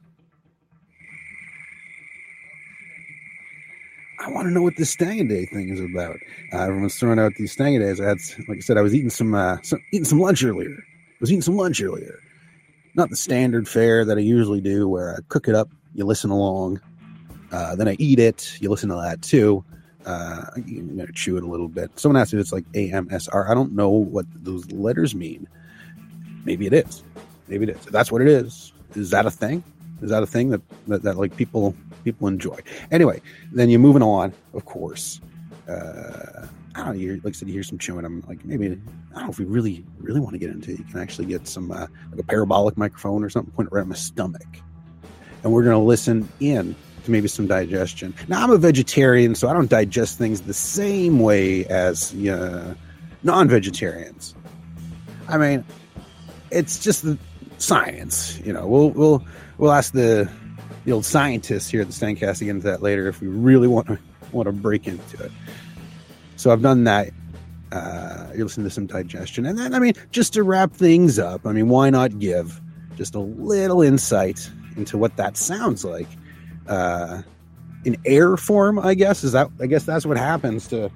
I 4.18 4.30
want 4.30 4.48
to 4.48 4.50
know 4.50 4.62
what 4.62 4.76
this 4.78 4.88
Stang 4.88 5.20
a 5.20 5.24
Day 5.24 5.44
thing 5.44 5.68
is 5.68 5.80
about. 5.80 6.16
Uh, 6.54 6.62
everyone's 6.62 6.96
throwing 6.96 7.18
out 7.18 7.32
these 7.36 7.52
Stang 7.52 7.76
a 7.76 7.80
Days. 7.80 8.00
I 8.00 8.08
had, 8.08 8.18
like 8.48 8.56
I 8.56 8.60
said, 8.60 8.78
I 8.78 8.80
was 8.80 8.94
eating 8.94 9.10
some, 9.10 9.34
uh, 9.34 9.58
some 9.62 9.78
eating 9.92 10.06
some 10.06 10.20
lunch 10.20 10.42
earlier. 10.42 10.74
I 10.74 11.16
was 11.20 11.30
eating 11.30 11.42
some 11.42 11.56
lunch 11.56 11.82
earlier. 11.82 12.18
Not 12.94 13.10
the 13.10 13.16
standard 13.16 13.68
fare 13.68 14.06
that 14.06 14.16
I 14.16 14.22
usually 14.22 14.62
do, 14.62 14.88
where 14.88 15.16
I 15.16 15.18
cook 15.28 15.48
it 15.48 15.54
up, 15.54 15.68
you 15.92 16.06
listen 16.06 16.30
along, 16.30 16.80
uh, 17.52 17.76
then 17.76 17.88
I 17.88 17.96
eat 17.98 18.20
it, 18.20 18.56
you 18.58 18.70
listen 18.70 18.88
to 18.88 18.96
that 18.96 19.20
too. 19.20 19.66
Uh, 20.06 20.46
I'm 20.56 20.96
gonna 20.96 21.12
chew 21.12 21.36
it 21.36 21.42
a 21.42 21.46
little 21.46 21.68
bit. 21.68 21.90
Someone 21.98 22.20
asked 22.20 22.34
if 22.34 22.40
it's 22.40 22.52
like 22.52 22.64
AMSR. 22.72 23.48
I 23.48 23.54
don't 23.54 23.72
know 23.72 23.88
what 23.88 24.26
those 24.34 24.70
letters 24.70 25.14
mean. 25.14 25.48
Maybe 26.44 26.66
it 26.66 26.72
is. 26.72 27.02
Maybe 27.48 27.64
it 27.64 27.70
is. 27.70 27.84
That's 27.86 28.12
what 28.12 28.20
it 28.20 28.28
is. 28.28 28.72
Is 28.94 29.10
that 29.10 29.26
a 29.26 29.30
thing? 29.30 29.62
Is 30.02 30.10
that 30.10 30.22
a 30.22 30.26
thing 30.26 30.50
that, 30.50 30.60
that, 30.88 31.02
that 31.02 31.16
like 31.16 31.36
people 31.36 31.74
people 32.04 32.28
enjoy? 32.28 32.58
Anyway, 32.90 33.22
then 33.52 33.70
you're 33.70 33.80
moving 33.80 34.02
on, 34.02 34.32
of 34.52 34.64
course. 34.66 35.20
Uh, 35.68 36.46
I 36.74 36.78
don't 36.78 36.86
know. 36.86 36.92
You 36.92 37.20
like 37.24 37.28
I 37.28 37.32
said, 37.32 37.48
you 37.48 37.54
hear 37.54 37.62
some 37.62 37.78
chewing. 37.78 38.04
I'm 38.04 38.22
like, 38.28 38.44
maybe 38.44 38.66
I 38.66 39.14
don't 39.14 39.24
know 39.24 39.30
if 39.30 39.38
we 39.38 39.46
really 39.46 39.84
really 39.98 40.20
want 40.20 40.34
to 40.34 40.38
get 40.38 40.50
into 40.50 40.72
it. 40.72 40.78
You 40.78 40.84
can 40.84 41.00
actually 41.00 41.26
get 41.26 41.46
some 41.48 41.70
uh, 41.70 41.86
like 42.10 42.20
a 42.20 42.24
parabolic 42.24 42.76
microphone 42.76 43.24
or 43.24 43.30
something, 43.30 43.52
point 43.54 43.68
it 43.68 43.72
right 43.72 43.82
in 43.82 43.88
my 43.88 43.94
stomach, 43.94 44.46
and 45.42 45.52
we're 45.52 45.64
gonna 45.64 45.82
listen 45.82 46.28
in 46.40 46.74
to 47.04 47.10
maybe 47.10 47.28
some 47.28 47.46
digestion. 47.46 48.14
Now 48.28 48.42
I'm 48.42 48.50
a 48.50 48.58
vegetarian, 48.58 49.34
so 49.34 49.48
I 49.48 49.52
don't 49.52 49.70
digest 49.70 50.18
things 50.18 50.42
the 50.42 50.54
same 50.54 51.20
way 51.20 51.64
as 51.66 52.14
uh, 52.14 52.74
non-vegetarians. 53.22 54.34
I 55.28 55.38
mean, 55.38 55.64
it's 56.50 56.82
just 56.82 57.02
the 57.02 57.18
science. 57.58 58.40
You 58.44 58.52
know, 58.52 58.66
we'll 58.66 58.90
we'll 58.90 59.24
we'll 59.58 59.72
ask 59.72 59.92
the 59.92 60.30
the 60.84 60.92
old 60.92 61.04
scientists 61.04 61.70
here 61.70 61.80
at 61.80 61.86
the 61.88 61.92
Stangcast 61.92 62.38
to 62.38 62.44
get 62.44 62.50
into 62.50 62.66
that 62.66 62.82
later 62.82 63.08
if 63.08 63.20
we 63.20 63.28
really 63.28 63.68
want 63.68 63.86
to 63.86 63.98
want 64.32 64.46
to 64.46 64.52
break 64.52 64.86
into 64.86 65.22
it. 65.22 65.32
So 66.36 66.50
I've 66.50 66.62
done 66.62 66.84
that. 66.84 67.10
Uh, 67.72 68.30
you're 68.34 68.44
listening 68.44 68.66
to 68.66 68.70
some 68.70 68.86
digestion, 68.86 69.46
and 69.46 69.58
then 69.58 69.74
I 69.74 69.78
mean, 69.78 69.94
just 70.10 70.32
to 70.34 70.42
wrap 70.42 70.72
things 70.72 71.18
up, 71.18 71.46
I 71.46 71.52
mean, 71.52 71.68
why 71.68 71.90
not 71.90 72.18
give 72.18 72.60
just 72.96 73.14
a 73.14 73.20
little 73.20 73.82
insight 73.82 74.48
into 74.76 74.96
what 74.96 75.16
that 75.16 75.36
sounds 75.36 75.84
like 75.84 76.06
uh, 76.68 77.22
in 77.84 77.96
air 78.04 78.36
form? 78.36 78.78
I 78.78 78.94
guess 78.94 79.24
is 79.24 79.32
that. 79.32 79.50
I 79.60 79.66
guess 79.66 79.84
that's 79.84 80.06
what 80.06 80.16
happens 80.16 80.68
to 80.68 80.90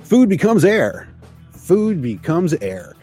food 0.00 0.28
becomes 0.28 0.64
air. 0.64 1.08
Food 1.52 2.02
becomes 2.02 2.54
air. 2.54 2.94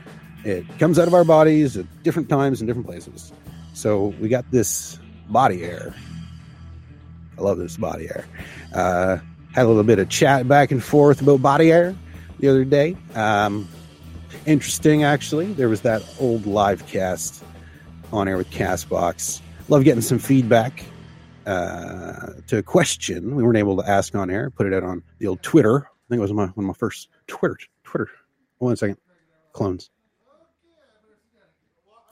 It 0.43 0.65
comes 0.79 0.97
out 0.99 1.07
of 1.07 1.13
our 1.13 1.23
bodies 1.23 1.77
at 1.77 1.85
different 2.03 2.29
times 2.29 2.61
and 2.61 2.67
different 2.67 2.87
places. 2.87 3.33
So 3.73 4.07
we 4.19 4.29
got 4.29 4.49
this 4.51 4.99
body 5.29 5.63
air. 5.63 5.93
I 7.37 7.41
love 7.41 7.57
this 7.57 7.77
body 7.77 8.07
air. 8.07 8.25
Uh, 8.73 9.17
had 9.53 9.65
a 9.65 9.67
little 9.67 9.83
bit 9.83 9.99
of 9.99 10.09
chat 10.09 10.47
back 10.47 10.71
and 10.71 10.83
forth 10.83 11.21
about 11.21 11.41
body 11.41 11.71
air 11.71 11.95
the 12.39 12.49
other 12.49 12.65
day. 12.65 12.95
Um, 13.15 13.67
interesting, 14.45 15.03
actually. 15.03 15.53
There 15.53 15.69
was 15.69 15.81
that 15.81 16.03
old 16.19 16.45
live 16.45 16.85
cast 16.87 17.43
on 18.11 18.27
air 18.27 18.37
with 18.37 18.49
Castbox. 18.49 19.41
Love 19.67 19.83
getting 19.83 20.01
some 20.01 20.19
feedback 20.19 20.83
uh, 21.49 22.33
to 22.45 22.59
a 22.59 22.63
question 22.63 23.35
we 23.35 23.41
weren't 23.41 23.57
able 23.57 23.75
to 23.81 23.89
ask 23.89 24.13
on 24.13 24.29
air. 24.29 24.51
Put 24.51 24.67
it 24.67 24.73
out 24.73 24.83
on 24.83 25.01
the 25.17 25.25
old 25.27 25.41
Twitter. 25.41 25.77
I 25.77 26.05
think 26.09 26.19
it 26.19 26.21
was 26.21 26.31
my, 26.31 26.45
one 26.45 26.65
of 26.65 26.67
my 26.67 26.73
first 26.73 27.09
Twitter. 27.27 27.57
Twitter. 27.83 28.07
One 28.59 28.75
second. 28.75 28.97
Clones. 29.53 29.89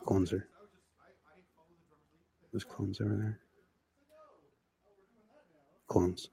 Clones 0.05 0.33
are. 0.33 0.47
There's 2.51 2.63
clones 2.63 2.99
over 2.99 3.15
there. 3.15 3.39
Clones. 5.87 6.29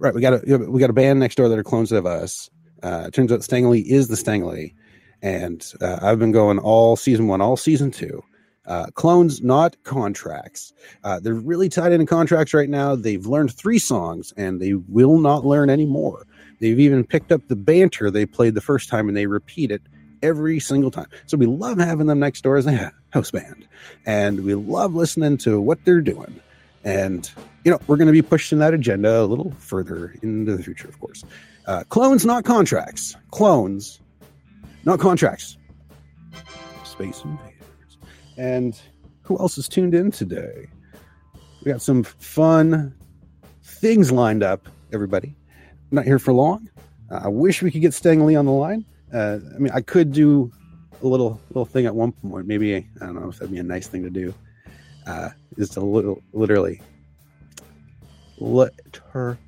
Right, 0.00 0.14
we 0.14 0.20
got 0.22 0.48
a 0.48 0.58
we 0.70 0.80
got 0.80 0.90
a 0.90 0.94
band 0.94 1.20
next 1.20 1.36
door 1.36 1.48
that 1.48 1.58
are 1.58 1.62
clones 1.62 1.92
of 1.92 2.06
us. 2.06 2.48
Uh, 2.82 3.04
it 3.06 3.14
turns 3.14 3.30
out 3.30 3.44
Stanley 3.44 3.80
is 3.80 4.08
the 4.08 4.16
Stanley, 4.16 4.74
and 5.20 5.70
uh, 5.80 5.98
I've 6.00 6.18
been 6.18 6.32
going 6.32 6.58
all 6.58 6.96
season 6.96 7.28
one, 7.28 7.42
all 7.42 7.56
season 7.56 7.90
two. 7.90 8.24
Uh, 8.66 8.86
clones, 8.94 9.42
not 9.42 9.76
contracts. 9.82 10.72
Uh, 11.02 11.18
they're 11.18 11.34
really 11.34 11.68
tied 11.68 11.92
into 11.92 12.06
contracts 12.06 12.54
right 12.54 12.68
now. 12.68 12.94
They've 12.94 13.26
learned 13.26 13.52
three 13.52 13.78
songs, 13.78 14.32
and 14.36 14.60
they 14.60 14.74
will 14.74 15.18
not 15.18 15.44
learn 15.44 15.68
any 15.68 15.86
more. 15.86 16.26
They've 16.60 16.78
even 16.78 17.04
picked 17.04 17.32
up 17.32 17.48
the 17.48 17.56
banter 17.56 18.10
they 18.10 18.24
played 18.24 18.54
the 18.54 18.60
first 18.60 18.88
time, 18.88 19.08
and 19.08 19.16
they 19.16 19.26
repeat 19.26 19.72
it 19.72 19.82
every 20.22 20.60
single 20.60 20.92
time. 20.92 21.08
So 21.26 21.36
we 21.36 21.46
love 21.46 21.78
having 21.78 22.06
them 22.06 22.20
next 22.20 22.42
door 22.42 22.56
as 22.56 22.66
a 22.66 22.92
house 23.10 23.30
band, 23.32 23.66
and 24.06 24.44
we 24.44 24.54
love 24.54 24.94
listening 24.94 25.38
to 25.38 25.60
what 25.60 25.84
they're 25.84 26.00
doing. 26.00 26.40
And 26.84 27.28
you 27.64 27.70
know, 27.70 27.80
we're 27.86 27.96
going 27.96 28.06
to 28.06 28.12
be 28.12 28.22
pushing 28.22 28.58
that 28.58 28.74
agenda 28.74 29.22
a 29.22 29.24
little 29.24 29.52
further 29.58 30.14
into 30.22 30.56
the 30.56 30.62
future, 30.62 30.88
of 30.88 30.98
course. 31.00 31.24
Uh, 31.66 31.84
clones, 31.84 32.24
not 32.26 32.44
contracts. 32.44 33.16
Clones, 33.30 34.00
not 34.84 34.98
contracts. 34.98 35.56
Space 36.84 37.22
Invaders. 37.24 37.51
And 38.36 38.80
who 39.22 39.38
else 39.38 39.58
is 39.58 39.68
tuned 39.68 39.94
in 39.94 40.10
today? 40.10 40.66
We 41.64 41.70
got 41.70 41.82
some 41.82 42.02
fun 42.02 42.94
things 43.62 44.10
lined 44.10 44.42
up, 44.42 44.68
everybody. 44.92 45.34
I'm 45.90 45.96
not 45.96 46.04
here 46.04 46.18
for 46.18 46.32
long. 46.32 46.68
I 47.10 47.28
wish 47.28 47.62
we 47.62 47.70
could 47.70 47.82
get 47.82 47.94
Stang 47.94 48.24
Lee 48.24 48.36
on 48.36 48.46
the 48.46 48.52
line. 48.52 48.84
Uh, 49.12 49.38
I 49.54 49.58
mean, 49.58 49.72
I 49.72 49.80
could 49.82 50.12
do 50.12 50.50
a 51.02 51.06
little 51.06 51.40
little 51.50 51.66
thing 51.66 51.86
at 51.86 51.94
one 51.94 52.12
point. 52.12 52.46
Maybe 52.46 52.74
I 52.76 52.82
don't 53.00 53.14
know 53.16 53.28
if 53.28 53.38
that'd 53.38 53.52
be 53.52 53.58
a 53.58 53.62
nice 53.62 53.86
thing 53.86 54.02
to 54.02 54.10
do. 54.10 54.34
Uh, 55.06 55.30
just 55.58 55.76
a 55.76 55.80
little, 55.80 56.22
literally, 56.32 56.80
literally. 58.38 59.38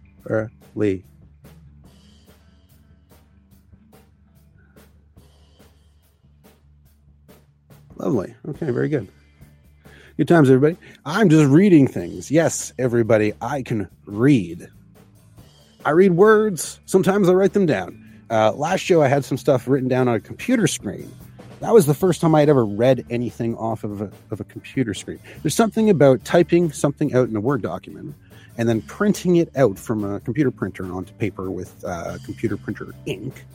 Lovely. 8.04 8.34
Okay, 8.46 8.70
very 8.70 8.90
good. 8.90 9.08
Good 10.18 10.28
times, 10.28 10.50
everybody. 10.50 10.76
I'm 11.06 11.30
just 11.30 11.50
reading 11.50 11.86
things. 11.88 12.30
Yes, 12.30 12.70
everybody, 12.78 13.32
I 13.40 13.62
can 13.62 13.88
read. 14.04 14.68
I 15.86 15.90
read 15.92 16.12
words. 16.12 16.80
Sometimes 16.84 17.30
I 17.30 17.32
write 17.32 17.54
them 17.54 17.64
down. 17.64 17.98
Uh, 18.28 18.52
last 18.52 18.80
show, 18.80 19.00
I 19.00 19.08
had 19.08 19.24
some 19.24 19.38
stuff 19.38 19.66
written 19.66 19.88
down 19.88 20.06
on 20.08 20.16
a 20.16 20.20
computer 20.20 20.66
screen. 20.66 21.10
That 21.60 21.72
was 21.72 21.86
the 21.86 21.94
first 21.94 22.20
time 22.20 22.34
I 22.34 22.40
had 22.40 22.50
ever 22.50 22.66
read 22.66 23.06
anything 23.08 23.56
off 23.56 23.84
of 23.84 24.02
a, 24.02 24.10
of 24.30 24.38
a 24.38 24.44
computer 24.44 24.92
screen. 24.92 25.18
There's 25.42 25.54
something 25.54 25.88
about 25.88 26.26
typing 26.26 26.72
something 26.72 27.14
out 27.14 27.30
in 27.30 27.36
a 27.36 27.40
Word 27.40 27.62
document 27.62 28.14
and 28.58 28.68
then 28.68 28.82
printing 28.82 29.36
it 29.36 29.50
out 29.56 29.78
from 29.78 30.04
a 30.04 30.20
computer 30.20 30.50
printer 30.50 30.92
onto 30.92 31.14
paper 31.14 31.50
with 31.50 31.82
uh, 31.86 32.18
computer 32.26 32.58
printer 32.58 32.94
ink 33.06 33.46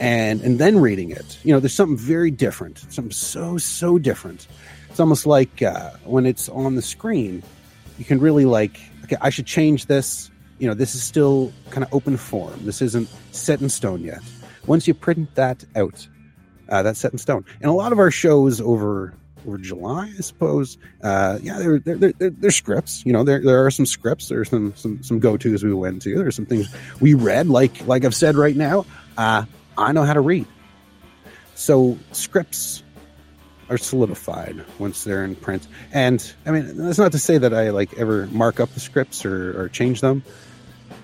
and 0.00 0.40
and 0.40 0.58
then 0.58 0.78
reading 0.80 1.10
it 1.10 1.38
you 1.44 1.52
know 1.52 1.60
there's 1.60 1.74
something 1.74 1.96
very 1.96 2.30
different 2.30 2.78
something 2.92 3.12
so 3.12 3.58
so 3.58 3.98
different 3.98 4.48
it's 4.88 4.98
almost 4.98 5.26
like 5.26 5.62
uh, 5.62 5.90
when 6.04 6.26
it's 6.26 6.48
on 6.48 6.74
the 6.74 6.82
screen 6.82 7.42
you 7.98 8.04
can 8.04 8.18
really 8.18 8.46
like 8.46 8.80
okay 9.04 9.16
i 9.20 9.30
should 9.30 9.46
change 9.46 9.86
this 9.86 10.30
you 10.58 10.66
know 10.66 10.74
this 10.74 10.94
is 10.94 11.02
still 11.02 11.52
kind 11.68 11.84
of 11.84 11.92
open 11.94 12.16
form 12.16 12.58
this 12.64 12.82
isn't 12.82 13.08
set 13.30 13.60
in 13.60 13.68
stone 13.68 14.02
yet 14.02 14.22
once 14.66 14.88
you 14.88 14.94
print 14.94 15.32
that 15.34 15.64
out 15.76 16.08
uh, 16.70 16.82
that's 16.82 16.98
set 16.98 17.12
in 17.12 17.18
stone 17.18 17.44
and 17.60 17.70
a 17.70 17.74
lot 17.74 17.92
of 17.92 17.98
our 17.98 18.10
shows 18.10 18.60
over 18.60 19.14
over 19.46 19.56
July, 19.56 20.12
I 20.18 20.20
suppose. 20.20 20.76
Uh, 21.02 21.38
yeah, 21.42 21.58
there, 21.58 21.78
there, 21.78 21.96
there, 21.96 22.28
there's 22.28 22.56
scripts. 22.56 23.02
You 23.06 23.14
know, 23.14 23.24
there, 23.24 23.40
there 23.40 23.64
are 23.64 23.70
some 23.70 23.86
scripts. 23.86 24.28
There's 24.28 24.50
some 24.50 24.74
some 24.76 25.02
some 25.02 25.18
go 25.18 25.38
tos 25.38 25.64
we 25.64 25.72
went 25.72 26.02
to. 26.02 26.18
There's 26.18 26.36
some 26.36 26.44
things 26.44 26.68
we 27.00 27.14
read. 27.14 27.46
Like 27.46 27.86
like 27.86 28.04
I've 28.04 28.14
said 28.14 28.34
right 28.34 28.54
now, 28.54 28.84
uh, 29.16 29.46
I 29.80 29.92
know 29.92 30.04
how 30.04 30.12
to 30.14 30.20
read. 30.20 30.46
so 31.54 31.98
scripts 32.12 32.82
are 33.68 33.78
solidified 33.78 34.64
once 34.78 35.04
they're 35.04 35.24
in 35.24 35.36
print. 35.36 35.68
And 35.92 36.32
I 36.46 36.50
mean, 36.50 36.76
that's 36.76 36.98
not 36.98 37.12
to 37.12 37.18
say 37.18 37.38
that 37.38 37.54
I 37.54 37.70
like 37.70 37.96
ever 37.98 38.26
mark 38.28 38.58
up 38.60 38.72
the 38.74 38.80
scripts 38.80 39.24
or, 39.24 39.60
or 39.60 39.68
change 39.68 40.00
them. 40.00 40.24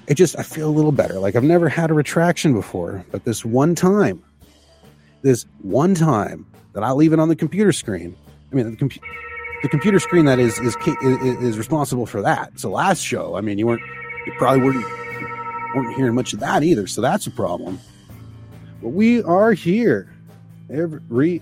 It 0.08 0.14
just 0.14 0.38
I 0.38 0.42
feel 0.42 0.68
a 0.68 0.72
little 0.74 0.92
better. 0.92 1.14
Like 1.20 1.36
I've 1.36 1.44
never 1.44 1.68
had 1.68 1.90
a 1.90 1.94
retraction 1.94 2.52
before, 2.54 3.04
but 3.12 3.24
this 3.24 3.44
one 3.44 3.74
time, 3.74 4.22
this 5.22 5.46
one 5.62 5.94
time 5.94 6.46
that 6.72 6.82
I 6.82 6.92
leave 6.92 7.12
it 7.12 7.20
on 7.20 7.28
the 7.28 7.36
computer 7.36 7.72
screen. 7.72 8.16
I 8.52 8.54
mean, 8.54 8.70
the, 8.72 8.76
compu- 8.76 9.00
the 9.62 9.68
computer 9.68 9.98
screen 10.00 10.24
that 10.26 10.38
is, 10.38 10.58
is 10.58 10.76
is 11.02 11.42
is 11.42 11.58
responsible 11.58 12.06
for 12.06 12.22
that. 12.22 12.58
So 12.58 12.70
last 12.70 13.00
show, 13.00 13.36
I 13.36 13.40
mean, 13.42 13.58
you 13.58 13.66
weren't 13.66 13.82
you 14.26 14.32
probably 14.38 14.62
weren't 14.62 14.84
weren't 15.74 15.96
hearing 15.96 16.14
much 16.14 16.32
of 16.32 16.40
that 16.40 16.62
either. 16.64 16.86
So 16.86 17.00
that's 17.00 17.26
a 17.26 17.30
problem. 17.30 17.78
But 18.82 18.90
we 18.90 19.22
are 19.22 19.52
here, 19.52 20.12
everybody. 20.70 21.40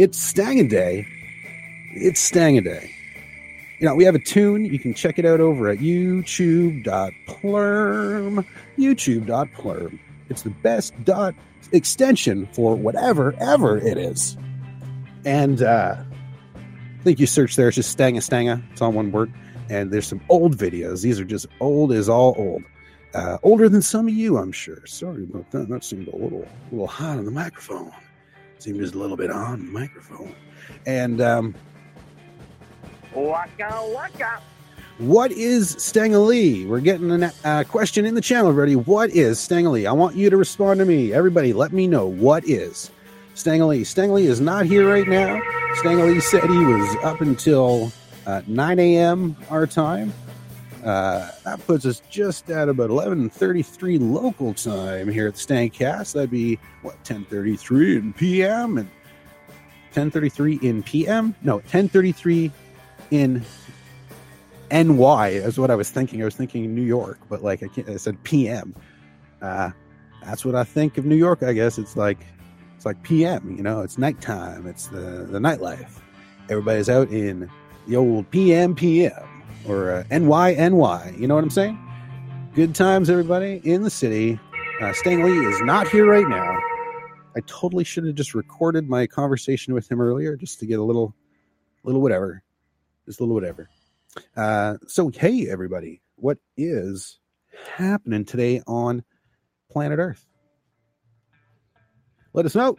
It's 0.00 0.16
Stang 0.18 0.68
Day. 0.68 1.04
It's 1.92 2.20
Stang 2.20 2.62
Day. 2.62 2.88
You 3.80 3.86
know, 3.86 3.96
we 3.96 4.04
have 4.04 4.14
a 4.14 4.20
tune. 4.20 4.64
You 4.64 4.78
can 4.78 4.94
check 4.94 5.18
it 5.18 5.24
out 5.24 5.40
over 5.40 5.68
at 5.68 5.78
youtube.plurm. 5.78 8.46
YouTube.plurm. 8.78 9.98
It's 10.28 10.42
the 10.42 10.50
best 10.50 10.92
dot 11.04 11.34
extension 11.72 12.46
for 12.52 12.76
whatever 12.76 13.34
ever 13.40 13.78
it 13.78 13.98
is. 13.98 14.36
And 15.24 15.62
uh, 15.62 15.96
I 16.54 17.02
think 17.02 17.18
you 17.18 17.26
search 17.26 17.56
there, 17.56 17.66
it's 17.68 17.74
just 17.74 17.98
Stanga 17.98 18.18
Stanga. 18.18 18.62
It's 18.70 18.80
all 18.80 18.92
one 18.92 19.10
word. 19.10 19.32
And 19.68 19.90
there's 19.90 20.06
some 20.06 20.20
old 20.28 20.56
videos. 20.56 21.02
These 21.02 21.18
are 21.18 21.24
just 21.24 21.46
old 21.58 21.90
as 21.92 22.08
all 22.08 22.36
old. 22.38 22.62
Uh, 23.16 23.38
older 23.42 23.66
than 23.66 23.80
some 23.80 24.06
of 24.08 24.12
you, 24.12 24.36
I'm 24.36 24.52
sure. 24.52 24.84
Sorry 24.84 25.22
about 25.22 25.50
that. 25.50 25.70
That 25.70 25.82
seemed 25.82 26.06
a 26.08 26.14
little, 26.14 26.42
a 26.42 26.70
little 26.70 26.86
hot 26.86 27.16
on 27.16 27.24
the 27.24 27.30
microphone. 27.30 27.90
Seemed 28.58 28.78
just 28.78 28.94
a 28.94 28.98
little 28.98 29.16
bit 29.16 29.30
on 29.30 29.64
the 29.64 29.72
microphone. 29.72 30.34
And 30.84 31.22
um, 31.22 31.54
Waka 33.14 33.88
waka. 33.94 34.42
what 34.98 35.32
is 35.32 35.76
Stangley? 35.76 36.66
We're 36.66 36.80
getting 36.80 37.22
a 37.22 37.32
uh, 37.42 37.64
question 37.64 38.04
in 38.04 38.14
the 38.14 38.20
channel, 38.20 38.50
everybody. 38.50 38.76
What 38.76 39.08
is 39.10 39.38
Stangley? 39.38 39.88
I 39.88 39.92
want 39.92 40.14
you 40.14 40.28
to 40.28 40.36
respond 40.36 40.80
to 40.80 40.84
me. 40.84 41.14
Everybody, 41.14 41.54
let 41.54 41.72
me 41.72 41.86
know 41.86 42.06
what 42.06 42.44
is 42.44 42.90
Stangley. 43.34 43.80
Stangley 43.80 44.24
is 44.24 44.42
not 44.42 44.66
here 44.66 44.86
right 44.86 45.08
now. 45.08 45.40
Stangley 45.76 46.20
said 46.20 46.42
he 46.42 46.64
was 46.64 46.96
up 47.02 47.22
until 47.22 47.90
uh, 48.26 48.42
9 48.46 48.78
a.m. 48.78 49.36
our 49.48 49.66
time. 49.66 50.12
Uh, 50.86 51.32
that 51.42 51.66
puts 51.66 51.84
us 51.84 52.00
just 52.08 52.48
at 52.48 52.68
about 52.68 52.90
11:33 52.90 53.98
local 53.98 54.54
time 54.54 55.08
here 55.08 55.26
at 55.26 55.34
the 55.34 55.40
Stangcast. 55.40 56.12
That'd 56.14 56.30
be 56.30 56.60
what 56.82 57.02
10:33 57.02 57.96
in 57.96 58.12
PM 58.12 58.78
and 58.78 58.88
10:33 59.92 60.62
in 60.62 60.84
PM. 60.84 61.34
No, 61.42 61.58
10:33 61.58 62.52
in 63.10 63.44
NY 64.70 65.28
is 65.30 65.58
what 65.58 65.72
I 65.72 65.74
was 65.74 65.90
thinking. 65.90 66.22
I 66.22 66.24
was 66.24 66.36
thinking 66.36 66.72
New 66.72 66.82
York, 66.82 67.18
but 67.28 67.42
like 67.42 67.64
I, 67.64 67.66
can't, 67.66 67.88
I 67.88 67.96
said 67.96 68.22
PM. 68.22 68.72
Uh, 69.42 69.70
that's 70.24 70.44
what 70.44 70.54
I 70.54 70.62
think 70.62 70.98
of 70.98 71.04
New 71.04 71.16
York. 71.16 71.42
I 71.42 71.52
guess 71.52 71.78
it's 71.78 71.96
like 71.96 72.18
it's 72.76 72.86
like 72.86 73.02
PM. 73.02 73.56
You 73.56 73.64
know, 73.64 73.80
it's 73.80 73.98
nighttime. 73.98 74.68
It's 74.68 74.86
the 74.86 75.26
the 75.28 75.40
nightlife. 75.40 75.98
Everybody's 76.48 76.88
out 76.88 77.10
in 77.10 77.50
the 77.88 77.96
old 77.96 78.30
PM 78.30 78.76
PM 78.76 79.35
or 79.68 79.90
uh, 79.92 80.04
NY 80.10 80.54
NY. 80.54 81.14
You 81.18 81.26
know 81.26 81.34
what 81.34 81.44
I'm 81.44 81.50
saying? 81.50 81.78
Good 82.54 82.74
times, 82.74 83.10
everybody 83.10 83.60
in 83.64 83.82
the 83.82 83.90
city. 83.90 84.40
Uh, 84.80 84.92
Stan 84.92 85.22
Lee 85.22 85.46
is 85.46 85.60
not 85.62 85.88
here 85.88 86.06
right 86.06 86.28
now. 86.28 86.58
I 87.36 87.40
totally 87.46 87.84
should 87.84 88.06
have 88.06 88.14
just 88.14 88.34
recorded 88.34 88.88
my 88.88 89.06
conversation 89.06 89.74
with 89.74 89.90
him 89.90 90.00
earlier, 90.00 90.36
just 90.36 90.58
to 90.60 90.66
get 90.66 90.78
a 90.78 90.82
little, 90.82 91.14
little 91.84 92.00
whatever, 92.00 92.42
just 93.04 93.20
a 93.20 93.22
little 93.22 93.34
whatever. 93.34 93.68
Uh, 94.36 94.76
so, 94.86 95.10
hey, 95.10 95.48
everybody, 95.50 96.00
what 96.16 96.38
is 96.56 97.18
happening 97.74 98.24
today 98.24 98.62
on 98.66 99.04
planet 99.70 99.98
Earth? 99.98 100.24
Let 102.32 102.46
us 102.46 102.54
know. 102.54 102.76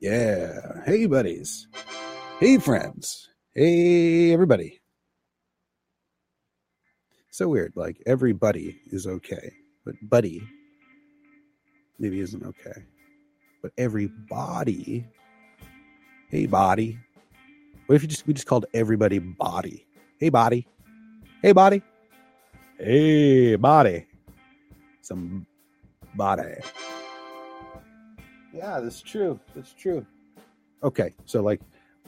Yeah. 0.00 0.82
Hey, 0.86 1.06
buddies. 1.06 1.68
Hey, 2.40 2.58
friends. 2.58 3.28
Hey, 3.54 4.32
everybody. 4.32 4.80
So 7.30 7.48
weird. 7.48 7.74
Like, 7.76 8.02
everybody 8.06 8.80
is 8.92 9.06
okay, 9.06 9.52
but 9.84 9.94
buddy 10.02 10.42
maybe 11.98 12.20
isn't 12.20 12.44
okay. 12.44 12.84
But 13.62 13.72
everybody, 13.78 15.06
hey, 16.30 16.46
body. 16.46 16.98
What 17.86 17.96
if 17.96 18.02
you 18.02 18.08
just 18.08 18.26
we 18.26 18.34
just 18.34 18.46
called 18.46 18.66
everybody 18.72 19.18
body? 19.18 19.86
Hey, 20.18 20.30
body. 20.30 20.66
Hey, 21.42 21.52
body. 21.52 21.82
Hey, 22.78 23.56
body. 23.56 24.06
Some 25.02 25.46
body. 26.16 26.54
Yeah, 28.52 28.80
that's 28.80 29.00
true. 29.00 29.38
That's 29.54 29.72
true. 29.72 30.04
Okay, 30.82 31.14
so 31.26 31.42
like, 31.42 31.60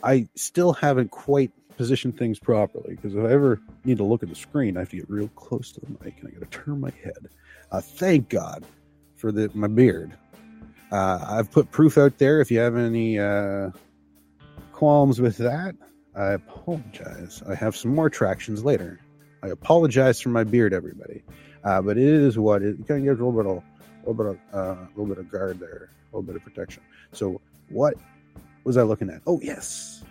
I 0.03 0.27
still 0.35 0.73
haven't 0.73 1.11
quite 1.11 1.51
positioned 1.77 2.17
things 2.17 2.39
properly 2.39 2.95
because 2.95 3.15
if 3.15 3.23
I 3.23 3.31
ever 3.31 3.59
need 3.85 3.97
to 3.97 4.03
look 4.03 4.23
at 4.23 4.29
the 4.29 4.35
screen, 4.35 4.77
I 4.77 4.81
have 4.81 4.89
to 4.89 4.97
get 4.97 5.09
real 5.09 5.29
close 5.29 5.71
to 5.73 5.79
the 5.79 5.87
mic 6.03 6.19
and 6.19 6.27
I 6.27 6.31
got 6.31 6.51
to 6.51 6.57
turn 6.57 6.79
my 6.79 6.91
head. 7.03 7.29
Uh, 7.71 7.81
thank 7.81 8.29
God 8.29 8.65
for 9.15 9.31
the 9.31 9.49
my 9.53 9.67
beard. 9.67 10.13
Uh, 10.91 11.25
I've 11.27 11.51
put 11.51 11.71
proof 11.71 11.97
out 11.97 12.17
there. 12.17 12.41
If 12.41 12.51
you 12.51 12.59
have 12.59 12.75
any 12.75 13.17
uh, 13.17 13.71
qualms 14.71 15.19
with 15.19 15.37
that, 15.37 15.75
I 16.15 16.33
apologize. 16.33 17.41
I 17.49 17.55
have 17.55 17.75
some 17.75 17.95
more 17.95 18.09
tractions 18.09 18.63
later. 18.63 18.99
I 19.41 19.47
apologize 19.47 20.21
for 20.21 20.29
my 20.29 20.43
beard, 20.43 20.73
everybody. 20.73 21.23
Uh, 21.63 21.81
but 21.81 21.97
it 21.97 22.03
is 22.03 22.37
what 22.37 22.61
it 22.61 22.75
kind 22.87 22.99
of 22.99 23.05
gives 23.05 23.19
a 23.19 23.25
little 23.25 23.43
bit 23.43 23.63
a 24.03 24.09
little 24.09 24.33
bit 24.33 24.39
of, 24.53 24.53
uh, 24.53 24.81
a 24.81 24.89
little 24.95 25.05
bit 25.05 25.17
of 25.17 25.31
guard 25.31 25.59
there, 25.59 25.89
a 25.91 26.15
little 26.15 26.23
bit 26.23 26.35
of 26.35 26.43
protection. 26.43 26.83
So, 27.11 27.39
what 27.69 27.95
was 28.63 28.77
I 28.77 28.83
looking 28.83 29.09
at? 29.09 29.21
Oh, 29.25 29.39
yes, 29.41 30.03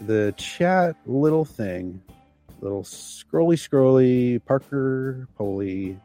the 0.00 0.34
chat 0.36 0.96
little 1.06 1.44
thing, 1.44 2.02
little 2.60 2.82
scrolly 2.82 3.56
scrolly 3.56 4.44
Parker 4.44 5.28
Poley. 5.36 5.98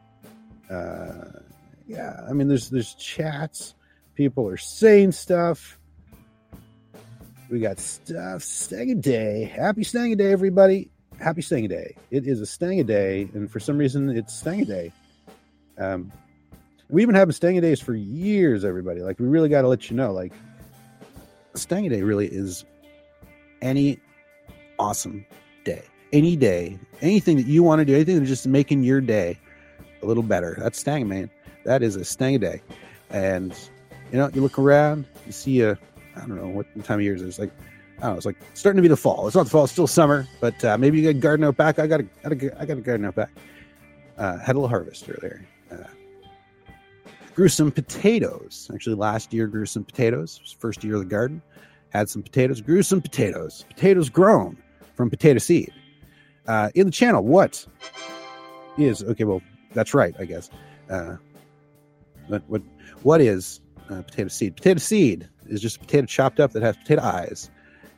Uh, 0.70 1.40
yeah, 1.86 2.20
I 2.28 2.32
mean, 2.32 2.48
there's 2.48 2.70
there's 2.70 2.94
chats. 2.94 3.74
People 4.14 4.46
are 4.48 4.56
saying 4.56 5.12
stuff. 5.12 5.78
We 7.50 7.58
got 7.58 7.80
stuff. 7.80 8.42
Stang 8.42 9.00
Day. 9.00 9.44
Happy 9.44 9.82
Stang 9.82 10.16
Day, 10.16 10.30
everybody. 10.30 10.90
Happy 11.18 11.42
Stang 11.42 11.66
Day. 11.66 11.96
It 12.10 12.26
is 12.26 12.40
a 12.40 12.46
Stang 12.46 12.84
Day, 12.86 13.28
and 13.34 13.50
for 13.50 13.58
some 13.58 13.76
reason, 13.76 14.08
it's 14.08 14.38
Stang 14.38 14.64
Day. 14.64 14.92
Um, 15.78 16.12
we've 16.90 17.06
been 17.06 17.16
having 17.16 17.32
Stang 17.32 17.60
Days 17.60 17.80
for 17.80 17.94
years, 17.94 18.64
everybody. 18.64 19.00
Like, 19.00 19.18
we 19.18 19.26
really 19.26 19.48
got 19.48 19.62
to 19.62 19.68
let 19.68 19.90
you 19.90 19.96
know, 19.96 20.12
like, 20.12 20.32
Stang 21.54 21.88
Day 21.88 22.02
really 22.02 22.26
is 22.26 22.64
any 23.62 23.98
awesome 24.78 25.24
day. 25.64 25.82
Any 26.12 26.36
day, 26.36 26.78
anything 27.00 27.36
that 27.36 27.46
you 27.46 27.62
want 27.62 27.78
to 27.80 27.84
do, 27.84 27.94
anything 27.94 28.18
that's 28.18 28.28
just 28.28 28.46
making 28.46 28.82
your 28.82 29.00
day 29.00 29.38
a 30.02 30.06
little 30.06 30.22
better. 30.22 30.56
That's 30.58 30.78
Stang, 30.78 31.06
man. 31.08 31.30
That 31.64 31.82
is 31.82 31.96
a 31.96 32.04
Stang 32.04 32.40
Day. 32.40 32.62
And, 33.10 33.54
you 34.10 34.18
know, 34.18 34.30
you 34.32 34.40
look 34.42 34.58
around, 34.58 35.04
you 35.26 35.32
see 35.32 35.60
a, 35.60 35.78
I 36.16 36.20
don't 36.20 36.36
know 36.36 36.48
what 36.48 36.66
time 36.84 36.98
of 36.98 37.02
year 37.02 37.14
it 37.14 37.22
is. 37.22 37.38
Like, 37.38 37.50
I 37.98 38.02
don't 38.02 38.12
know, 38.12 38.16
it's 38.16 38.26
like 38.26 38.36
starting 38.54 38.78
to 38.78 38.82
be 38.82 38.88
the 38.88 38.96
fall. 38.96 39.26
It's 39.26 39.36
not 39.36 39.44
the 39.44 39.50
fall, 39.50 39.64
it's 39.64 39.72
still 39.72 39.86
summer, 39.86 40.26
but 40.40 40.64
uh, 40.64 40.78
maybe 40.78 40.98
you 40.98 41.04
got 41.04 41.18
a 41.18 41.20
garden 41.20 41.44
out 41.44 41.56
back. 41.56 41.78
I 41.78 41.86
got 41.86 42.00
a, 42.00 42.02
got 42.02 42.32
a, 42.32 42.60
I 42.60 42.64
got 42.64 42.78
a 42.78 42.80
garden 42.80 43.06
out 43.06 43.14
back. 43.14 43.30
Uh, 44.16 44.38
had 44.38 44.56
a 44.56 44.58
little 44.58 44.68
harvest 44.68 45.08
earlier. 45.08 45.46
Uh, 45.70 45.84
grew 47.40 47.48
some 47.48 47.70
potatoes. 47.70 48.70
Actually, 48.74 48.96
last 48.96 49.32
year 49.32 49.46
grew 49.46 49.64
some 49.64 49.82
potatoes. 49.82 50.54
First 50.58 50.84
year 50.84 50.96
of 50.96 51.00
the 51.00 51.06
garden. 51.06 51.40
Had 51.88 52.10
some 52.10 52.22
potatoes. 52.22 52.60
Grew 52.60 52.82
some 52.82 53.00
potatoes. 53.00 53.64
Potatoes 53.70 54.10
grown 54.10 54.58
from 54.92 55.08
potato 55.08 55.38
seed. 55.38 55.72
Uh, 56.46 56.68
in 56.74 56.84
the 56.84 56.92
channel, 56.92 57.24
what 57.24 57.66
is 58.76 59.02
okay? 59.02 59.24
Well, 59.24 59.40
that's 59.72 59.94
right, 59.94 60.14
I 60.18 60.26
guess. 60.26 60.50
Uh, 60.90 61.16
what 62.26 62.42
what 62.46 62.60
what 63.04 63.22
is 63.22 63.62
uh, 63.88 64.02
potato 64.02 64.28
seed? 64.28 64.56
Potato 64.56 64.78
seed 64.78 65.26
is 65.46 65.62
just 65.62 65.78
a 65.78 65.80
potato 65.80 66.04
chopped 66.04 66.40
up 66.40 66.52
that 66.52 66.62
has 66.62 66.76
potato 66.76 67.00
eyes, 67.00 67.50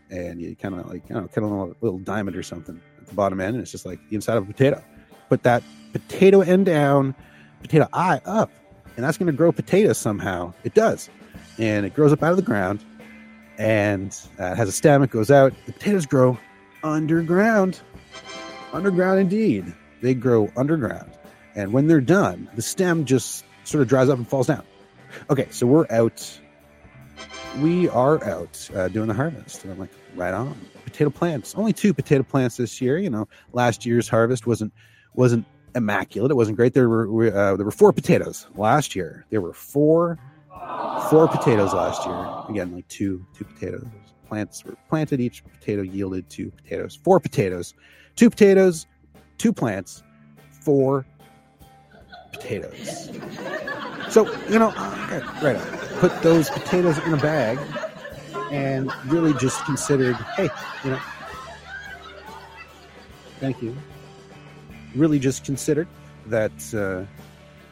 and 0.09 0.41
you 0.41 0.55
kind 0.55 0.77
of 0.77 0.89
like 0.89 1.03
you 1.09 1.17
know 1.17 1.27
kind 1.27 1.45
of 1.45 1.51
a 1.51 1.75
little 1.81 1.99
diamond 1.99 2.37
or 2.37 2.45
something 2.45 2.81
at 3.01 3.09
the 3.09 3.15
bottom 3.15 3.41
end, 3.41 3.57
and 3.57 3.63
it's 3.63 3.73
just 3.73 3.87
like 3.87 3.99
the 4.09 4.15
inside 4.15 4.37
of 4.37 4.45
a 4.45 4.47
potato. 4.47 4.81
Put 5.29 5.43
that 5.43 5.65
potato 5.93 6.43
end 6.43 6.67
down, 6.67 7.17
potato 7.61 7.89
eye 7.93 8.21
up, 8.25 8.53
and 8.97 9.05
that's 9.05 9.19
going 9.19 9.27
to 9.27 9.37
grow 9.37 9.53
potatoes 9.53 9.99
somehow. 9.99 10.53
It 10.65 10.75
does, 10.75 11.09
and 11.59 11.87
it 11.87 11.95
grows 11.95 12.13
up 12.13 12.23
out 12.23 12.31
of 12.31 12.37
the 12.37 12.43
ground, 12.43 12.85
and 13.59 14.17
uh, 14.39 14.55
has 14.55 14.69
a 14.69 14.73
stem. 14.73 15.03
It 15.03 15.11
goes 15.11 15.31
out. 15.31 15.53
The 15.67 15.73
potatoes 15.73 16.07
grow 16.07 16.39
underground. 16.83 17.81
Underground 18.73 19.21
indeed. 19.21 19.73
They 20.01 20.15
grow 20.15 20.51
underground. 20.57 21.11
And 21.55 21.73
when 21.73 21.87
they're 21.87 22.01
done, 22.01 22.49
the 22.55 22.63
stem 22.63 23.05
just 23.05 23.45
sort 23.65 23.83
of 23.83 23.89
dries 23.89 24.09
up 24.09 24.19
and 24.19 24.27
falls 24.27 24.47
down. 24.47 24.65
Okay, 25.31 25.47
so 25.51 25.67
we're 25.67 25.87
out. 25.91 26.41
We 27.61 27.89
are 27.91 28.25
out 28.25 28.69
uh, 28.75 28.89
doing 28.89 29.09
the 29.09 29.15
harvest. 29.15 29.63
And 29.63 29.73
I'm 29.73 29.79
like, 29.79 29.91
right 30.17 30.33
on. 30.33 30.59
Potato 30.85 31.11
plants. 31.11 31.55
Only 31.55 31.73
two 31.73 31.95
potato 31.95 32.23
plants 32.23 32.57
this 32.57 32.81
year. 32.81 32.99
You 32.99 33.11
know, 33.11 33.29
last 33.53 33.87
year's 33.87 34.09
harvest 34.09 34.47
wasn't 34.47 34.73
wasn't 35.15 35.45
immaculate. 35.75 36.31
It 36.31 36.35
wasn't 36.35 36.57
great. 36.57 36.75
There 36.75 36.89
were 36.89 37.27
uh, 37.35 37.57
there 37.57 37.65
were 37.65 37.71
four 37.71 37.93
potatoes 37.93 38.47
last 38.57 38.95
year. 38.95 39.25
There 39.31 39.41
were 39.41 39.53
four 39.53 40.19
four 41.11 41.29
potatoes 41.29 41.73
last 41.73 42.07
year. 42.07 42.27
Again, 42.49 42.75
like 42.75 42.89
two 42.89 43.25
two 43.37 43.45
potatoes. 43.45 43.87
Plants 44.29 44.65
were 44.65 44.77
planted. 44.89 45.21
Each 45.21 45.45
potato 45.45 45.83
yielded 45.83 46.29
two 46.31 46.51
potatoes. 46.51 46.99
Four 47.03 47.21
potatoes. 47.21 47.75
Two 48.17 48.31
potatoes. 48.31 48.87
Two 49.39 49.53
plants. 49.53 50.03
Four 50.63 51.07
potatoes. 52.33 53.11
So 54.11 54.31
you 54.49 54.59
know, 54.59 54.71
right. 55.43 55.59
Put 56.01 56.23
those 56.23 56.51
potatoes 56.51 56.99
in 57.07 57.15
a 57.15 57.17
bag, 57.17 57.59
and 58.51 58.91
really 59.07 59.33
just 59.35 59.65
considered, 59.65 60.17
hey, 60.37 60.49
you 60.83 60.91
know, 60.91 61.01
thank 63.39 63.63
you. 63.63 63.77
Really 64.95 65.19
just 65.19 65.45
considered 65.45 65.89
that, 66.27 66.53
uh, 66.75 67.07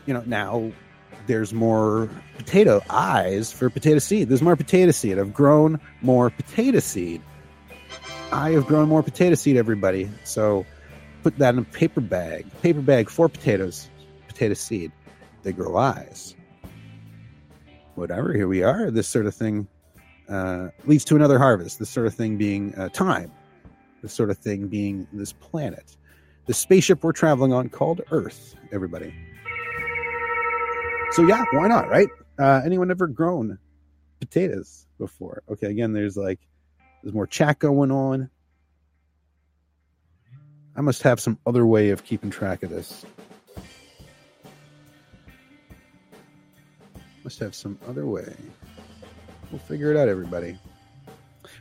you 0.06 0.14
know, 0.14 0.22
now 0.26 0.72
there's 1.26 1.52
more 1.52 2.08
potato 2.38 2.82
eyes 2.90 3.52
for 3.52 3.70
potato 3.70 3.98
seed. 3.98 4.28
There's 4.28 4.42
more 4.42 4.56
potato 4.56 4.90
seed. 4.90 5.18
I've 5.18 5.34
grown 5.34 5.80
more 6.02 6.30
potato 6.30 6.80
seed. 6.80 7.22
I 8.32 8.50
have 8.52 8.66
grown 8.66 8.88
more 8.88 9.02
potato 9.02 9.34
seed, 9.34 9.56
everybody. 9.56 10.10
So 10.24 10.64
put 11.22 11.36
that 11.38 11.54
in 11.54 11.60
a 11.60 11.64
paper 11.64 12.00
bag. 12.00 12.46
Paper 12.62 12.80
bag, 12.80 13.10
for 13.10 13.28
potatoes, 13.28 13.88
potato 14.28 14.54
seed. 14.54 14.92
They 15.42 15.52
grow 15.52 15.76
eyes. 15.76 16.34
Whatever, 17.94 18.32
here 18.32 18.48
we 18.48 18.62
are. 18.62 18.90
This 18.90 19.08
sort 19.08 19.26
of 19.26 19.34
thing 19.34 19.66
uh, 20.28 20.68
leads 20.86 21.04
to 21.06 21.16
another 21.16 21.38
harvest. 21.38 21.78
This 21.78 21.90
sort 21.90 22.06
of 22.06 22.14
thing 22.14 22.36
being 22.36 22.74
uh, 22.76 22.88
time. 22.88 23.30
This 24.02 24.12
sort 24.12 24.30
of 24.30 24.38
thing 24.38 24.68
being 24.68 25.06
this 25.12 25.32
planet. 25.32 25.96
The 26.46 26.54
spaceship 26.54 27.04
we're 27.04 27.12
traveling 27.12 27.52
on 27.52 27.68
called 27.68 28.00
Earth, 28.10 28.56
everybody. 28.72 29.14
So 31.12 31.26
yeah, 31.26 31.44
why 31.52 31.68
not, 31.68 31.88
right? 31.88 32.08
Uh, 32.38 32.62
anyone 32.64 32.90
ever 32.90 33.06
grown 33.06 33.58
potatoes 34.20 34.86
before? 34.98 35.42
Okay, 35.50 35.66
again, 35.66 35.92
there's 35.92 36.16
like 36.16 36.40
there's 37.02 37.14
more 37.14 37.26
chat 37.26 37.58
going 37.58 37.90
on. 37.90 38.30
I 40.76 40.80
must 40.82 41.02
have 41.02 41.20
some 41.20 41.38
other 41.46 41.66
way 41.66 41.90
of 41.90 42.04
keeping 42.04 42.30
track 42.30 42.62
of 42.62 42.70
this. 42.70 43.04
Must 47.24 47.38
have 47.40 47.54
some 47.54 47.78
other 47.88 48.06
way. 48.06 48.34
We'll 49.50 49.58
figure 49.58 49.90
it 49.90 49.96
out, 49.96 50.08
everybody. 50.08 50.58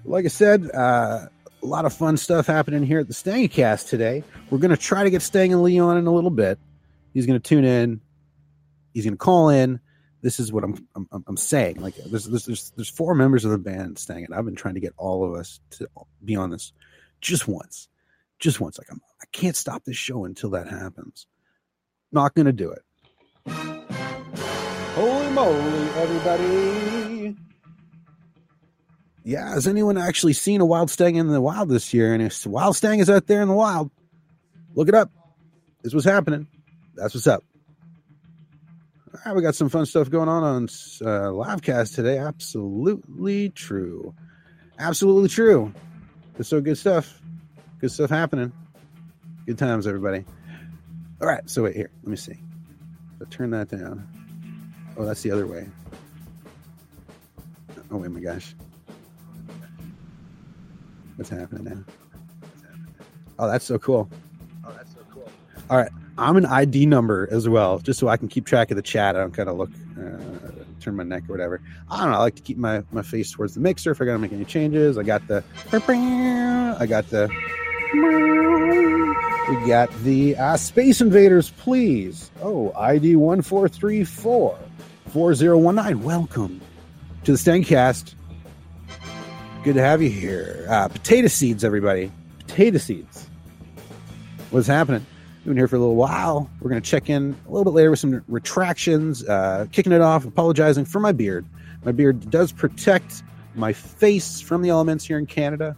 Like 0.06 0.26
I 0.26 0.30
said, 0.30 0.70
uh, 0.74 1.28
a 1.62 1.66
lot 1.66 1.86
of 1.86 1.94
fun 1.94 2.18
stuff 2.18 2.48
happening 2.48 2.84
here 2.84 3.00
at 3.00 3.08
the 3.08 3.14
Stangcast 3.14 3.90
today. 3.90 4.24
We're 4.50 4.60
going 4.60 4.72
to 4.72 4.78
try 4.78 5.04
to 5.04 5.10
get 5.10 5.22
Stang 5.22 5.52
and 5.54 5.62
Leon 5.62 5.98
in 5.98 6.08
a 6.08 6.12
little 6.12 6.30
bit. 6.30 6.60
He's 7.14 7.26
going 7.26 7.40
to 7.40 7.48
tune 7.48 7.66
in. 7.66 8.02
He's 8.94 9.06
going 9.06 9.14
to 9.14 9.18
call 9.18 9.50
in. 9.50 9.80
This 10.22 10.40
is 10.40 10.52
what 10.52 10.64
I'm 10.64 10.88
I'm, 10.96 11.24
I'm 11.28 11.38
saying. 11.38 11.82
Like 11.82 11.96
there's, 11.96 12.26
there's 12.26 12.46
there's 12.46 12.72
there's 12.76 12.90
four 12.90 13.16
members 13.16 13.46
of 13.46 13.52
the 13.52 13.58
band 13.58 13.98
Stang, 13.98 14.26
and 14.26 14.36
I've 14.36 14.44
been 14.44 14.56
trying 14.56 14.74
to 14.74 14.82
get 14.82 14.94
all 14.98 15.24
of 15.24 15.34
us 15.34 15.62
to 15.72 15.88
be 16.26 16.36
on 16.36 16.50
this 16.50 16.74
just 17.22 17.48
once, 17.48 17.88
just 18.38 18.60
once. 18.60 18.78
Like 18.78 18.92
I'm, 18.92 19.00
I 19.22 19.26
can't 19.32 19.56
stop 19.56 19.86
this 19.86 19.96
show 19.96 20.26
until 20.26 20.50
that 20.52 20.68
happens. 20.68 21.26
Not 22.12 22.36
going 22.36 22.48
to 22.48 22.52
do 22.52 22.72
it. 22.72 22.84
Holy 24.96 25.30
moly, 25.30 25.90
everybody! 25.92 27.09
Yeah, 29.24 29.50
has 29.50 29.68
anyone 29.68 29.98
actually 29.98 30.34
seen 30.34 30.62
a 30.62 30.66
wild 30.66 30.90
stang 30.90 31.16
in 31.16 31.28
the 31.28 31.42
wild 31.42 31.70
this 31.70 31.94
year? 31.94 32.14
And 32.14 32.24
if 32.24 32.46
wild 32.46 32.76
stang 32.76 33.00
is 33.00 33.10
out 33.10 33.28
there 33.28 33.42
in 33.42 33.48
the 33.48 33.54
wild, 33.54 33.92
look 34.76 34.88
it 34.88 34.96
up. 34.96 35.12
This 35.84 35.94
was 35.94 36.06
happening. 36.06 36.48
That's 36.96 37.14
what's 37.14 37.28
up. 37.28 37.44
All 39.14 39.20
right, 39.26 39.36
we 39.36 39.42
got 39.42 39.56
some 39.56 39.70
fun 39.70 39.86
stuff 39.86 40.10
going 40.10 40.30
on 40.30 40.44
on 40.44 40.64
uh, 40.64 41.32
Livecast 41.32 41.96
today. 41.96 42.18
Absolutely 42.18 43.50
true. 43.50 44.14
Absolutely 44.78 45.30
true. 45.30 45.74
It's 46.38 46.50
so 46.50 46.62
good 46.62 46.78
stuff. 46.78 47.22
Good 47.80 47.92
stuff 47.92 48.10
happening. 48.10 48.54
Good 49.46 49.58
times, 49.58 49.88
everybody. 49.88 50.26
All 51.22 51.28
right, 51.28 51.48
so 51.50 51.64
wait 51.64 51.76
here. 51.76 51.92
Let 52.04 52.10
me 52.12 52.18
see. 52.18 52.38
So 53.18 53.26
turn 53.26 53.50
that 53.52 53.70
down. 53.70 54.08
Oh, 54.96 55.06
that's 55.06 55.22
the 55.22 55.32
other 55.32 55.48
way. 55.48 55.68
Oh, 57.92 57.98
wait, 57.98 58.12
my 58.12 58.20
gosh. 58.20 58.56
What's 61.20 61.32
happening 61.32 61.66
now? 61.66 61.84
Oh, 63.38 63.50
that's 63.50 63.66
so 63.66 63.78
cool. 63.78 64.10
Oh, 64.66 64.72
that's 64.72 64.94
so 64.94 65.00
cool. 65.12 65.30
All 65.70 65.76
right. 65.76 65.92
I'm 66.18 66.38
an 66.38 66.46
ID 66.46 66.86
number 66.86 67.28
as 67.30 67.50
well, 67.50 67.80
just 67.80 68.00
so 68.00 68.08
I 68.08 68.16
can 68.16 68.30
keep 68.30 68.46
track 68.46 68.72
of 68.72 68.78
the 68.78 68.82
chat. 68.82 69.18
I 69.18 69.20
don't 69.20 69.34
kind 69.34 69.50
of 69.50 69.58
look, 69.58 69.70
uh, 69.98 70.64
turn 70.80 70.96
my 70.96 71.04
neck 71.04 71.24
or 71.28 71.34
whatever. 71.34 71.62
I 71.92 72.00
don't 72.00 72.12
know. 72.12 72.16
I 72.16 72.20
like 72.20 72.36
to 72.36 72.42
keep 72.42 72.56
my, 72.56 72.84
my 72.94 73.02
face 73.02 73.34
towards 73.34 73.54
the 73.54 73.60
mixer 73.60 73.92
if 73.92 74.02
I 74.02 74.06
got 74.06 74.14
to 74.14 74.20
make 74.20 74.32
any 74.32 74.46
changes. 74.46 74.98
I 74.98 75.04
got 75.04 75.28
the, 75.28 75.44
I 75.74 76.86
got 76.86 77.10
the, 77.10 77.30
we 79.50 79.68
got 79.68 79.92
the 80.04 80.38
uh, 80.38 80.56
Space 80.56 81.02
Invaders, 81.02 81.50
please. 81.50 82.32
Oh, 82.42 82.72
ID 82.78 83.18
1434 83.18 84.58
4019. 85.08 86.02
Welcome 86.02 86.62
to 87.26 87.34
the 87.34 87.38
Stangcast. 87.38 88.14
Good 89.62 89.76
to 89.76 89.82
have 89.82 90.02
you 90.02 90.10
here. 90.10 90.66
Uh, 90.70 90.88
potato 90.88 91.28
seeds, 91.28 91.66
everybody. 91.66 92.10
Potato 92.48 92.78
seeds. 92.78 93.28
What's 94.52 94.68
happening? 94.68 95.06
Been 95.44 95.58
here 95.58 95.68
for 95.68 95.76
a 95.76 95.80
little 95.80 95.98
while. 95.98 96.50
We're 96.62 96.70
going 96.70 96.82
to 96.82 96.90
check 96.90 97.10
in 97.10 97.36
a 97.46 97.52
little 97.52 97.66
bit 97.66 97.74
later 97.74 97.90
with 97.90 98.00
some 98.00 98.24
retractions, 98.30 99.28
uh, 99.28 99.66
kicking 99.74 99.92
it 99.92 100.00
off, 100.00 100.24
apologizing 100.24 100.86
for 100.86 101.02
my 101.02 101.12
beard. 101.12 101.46
My 101.84 101.92
beard 101.92 102.30
does 102.30 102.54
protect 102.54 103.22
my 103.54 103.74
face 103.74 104.40
from 104.40 104.62
the 104.62 104.70
elements 104.70 105.04
here 105.04 105.18
in 105.18 105.26
Canada. 105.26 105.76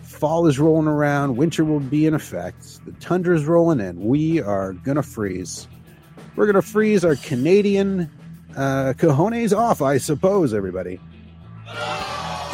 Fall 0.00 0.46
is 0.46 0.58
rolling 0.58 0.88
around. 0.88 1.36
Winter 1.36 1.66
will 1.66 1.80
be 1.80 2.06
in 2.06 2.14
effect. 2.14 2.84
The 2.86 2.92
tundra 2.92 3.36
is 3.36 3.44
rolling 3.44 3.80
in. 3.80 4.02
We 4.02 4.40
are 4.40 4.72
going 4.72 4.96
to 4.96 5.02
freeze. 5.02 5.68
We're 6.36 6.46
going 6.46 6.56
to 6.56 6.62
freeze 6.62 7.04
our 7.04 7.16
Canadian 7.16 8.10
uh, 8.56 8.94
cojones 8.96 9.54
off, 9.54 9.82
I 9.82 9.98
suppose, 9.98 10.54
everybody. 10.54 10.98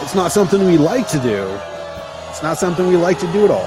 It's 0.05 0.15
not 0.15 0.33
something 0.33 0.67
we 0.67 0.77
like 0.77 1.09
to 1.09 1.19
do. 1.19 1.49
It's 2.29 2.43
not 2.43 2.59
something 2.59 2.87
we 2.87 2.95
like 2.95 3.19
to 3.21 3.33
do 3.33 3.47
at 3.47 3.51
all. 3.51 3.67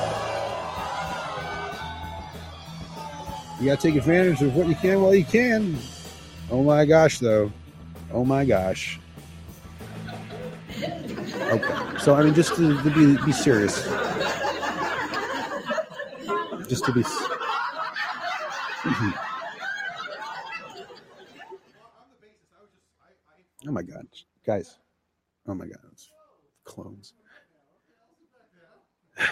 You 3.59 3.65
got 3.65 3.79
to 3.79 3.87
take 3.87 3.95
advantage 3.95 4.43
of 4.43 4.55
what 4.55 4.67
you 4.67 4.75
can 4.75 5.01
while 5.01 5.15
you 5.15 5.25
can. 5.25 5.75
Oh 6.51 6.61
my 6.61 6.85
gosh, 6.85 7.17
though. 7.17 7.51
Oh 8.13 8.23
my 8.23 8.45
gosh. 8.45 8.99
Okay. 10.77 11.97
So, 11.97 12.13
I 12.13 12.21
mean, 12.21 12.35
just 12.35 12.55
to, 12.55 12.83
to 12.83 12.89
be, 12.91 13.17
be 13.25 13.31
serious. 13.31 13.83
Just 16.69 16.85
to 16.85 16.93
be. 16.93 17.01
oh 23.67 23.71
my 23.71 23.81
God. 23.81 24.05
Guys. 24.45 24.77
Oh 25.47 25.55
my 25.55 25.65
God. 25.65 25.79
Clones. 26.67 27.13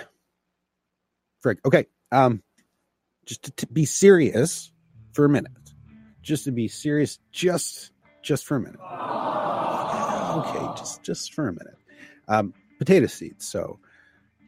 Frick. 1.39 1.59
Okay. 1.65 1.85
Um, 2.11 2.41
just 3.25 3.43
to, 3.43 3.51
to, 3.51 3.67
be 3.67 3.85
serious 3.85 4.71
for 5.13 5.25
a 5.25 5.29
minute 5.29 5.51
just 6.21 6.45
to 6.45 6.51
be 6.51 6.67
serious 6.67 7.19
just 7.31 7.91
just 8.21 8.45
for 8.45 8.57
a 8.57 8.59
minute 8.59 8.79
okay 8.81 10.67
just 10.77 11.03
just 11.03 11.33
for 11.33 11.47
a 11.47 11.53
minute 11.53 11.77
um, 12.27 12.53
potato 12.77 13.07
seeds 13.07 13.47
so 13.47 13.79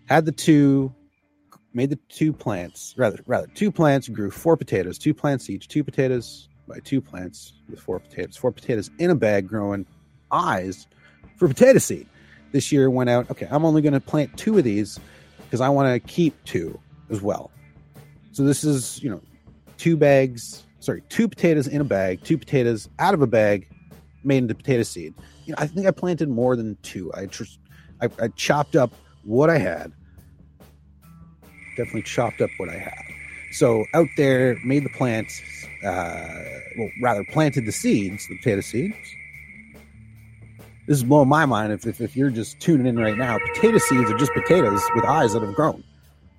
had 0.06 0.26
the 0.26 0.32
two 0.32 0.94
made 1.74 1.90
the 1.90 2.00
two 2.10 2.34
plants 2.34 2.94
rather 2.98 3.20
rather 3.28 3.48
two 3.54 3.72
plants 3.72 4.08
grew 4.08 4.32
four 4.32 4.58
potatoes 4.58 4.98
two 4.98 5.14
plants 5.14 5.50
each 5.50 5.68
two 5.68 5.84
potatoes 5.84 6.50
by 6.68 6.80
two 6.80 7.02
plants 7.02 7.54
with 7.70 7.80
four 7.80 8.00
potatoes 8.00 8.36
four 8.36 8.52
potatoes 8.52 8.90
in 9.00 9.10
a 9.10 9.16
bag 9.16 9.48
growing 9.48 9.86
eyes 10.32 10.88
for 11.38 11.48
potato 11.48 11.80
seed 11.80 12.08
this 12.52 12.72
year 12.72 12.90
went 12.90 13.10
out 13.10 13.30
okay 13.30 13.48
i'm 13.52 13.66
only 13.66 13.82
going 13.82 13.94
to 13.94 14.00
plant 14.00 14.36
two 14.38 14.58
of 14.58 14.64
these 14.64 15.00
because 15.44 15.62
i 15.62 15.70
want 15.70 15.92
to 15.92 16.00
keep 16.12 16.34
two 16.44 16.80
as 17.10 17.22
well 17.22 17.52
so 18.38 18.44
this 18.44 18.64
is, 18.64 19.02
you 19.02 19.10
know, 19.10 19.20
two 19.80 19.98
bags, 19.98 20.64
sorry, 20.80 21.02
two 21.10 21.28
potatoes 21.28 21.66
in 21.66 21.82
a 21.82 21.84
bag, 21.84 22.24
two 22.24 22.38
potatoes 22.38 22.88
out 23.00 23.16
of 23.16 23.24
a 23.24 23.26
bag 23.26 23.68
made 24.24 24.38
into 24.38 24.54
potato 24.54 24.84
seed. 24.84 25.16
You 25.46 25.54
know, 25.54 25.56
I 25.58 25.66
think 25.66 25.88
I 25.88 25.92
planted 25.92 26.30
more 26.30 26.56
than 26.56 26.78
two. 26.84 27.12
I 27.16 27.26
just 27.26 27.58
I, 28.00 28.10
I 28.22 28.28
chopped 28.36 28.76
up 28.76 28.94
what 29.24 29.50
I 29.50 29.58
had 29.58 29.92
definitely 31.78 32.04
chopped 32.04 32.40
up 32.40 32.52
what 32.58 32.70
I 32.70 32.78
had. 32.78 33.02
So 33.54 33.86
out 33.96 34.10
there, 34.18 34.56
made 34.64 34.86
the 34.86 34.90
plants, 34.90 35.42
uh, 35.84 36.44
well, 36.78 36.92
rather 37.02 37.24
planted 37.24 37.66
the 37.66 37.72
seeds, 37.72 38.28
the 38.28 38.38
potato 38.38 38.62
seeds. 38.62 39.16
This 40.88 40.98
is 40.98 41.04
blowing 41.04 41.28
my 41.28 41.46
mind. 41.46 41.74
If, 41.74 41.86
if, 41.86 42.00
if 42.00 42.16
you're 42.16 42.30
just 42.30 42.62
tuning 42.62 42.88
in 42.88 42.98
right 42.98 43.18
now, 43.18 43.38
potato 43.54 43.78
seeds 43.78 44.10
are 44.10 44.18
just 44.18 44.32
potatoes 44.34 44.82
with 44.96 45.04
eyes 45.04 45.34
that 45.34 45.42
have 45.42 45.54
grown. 45.54 45.84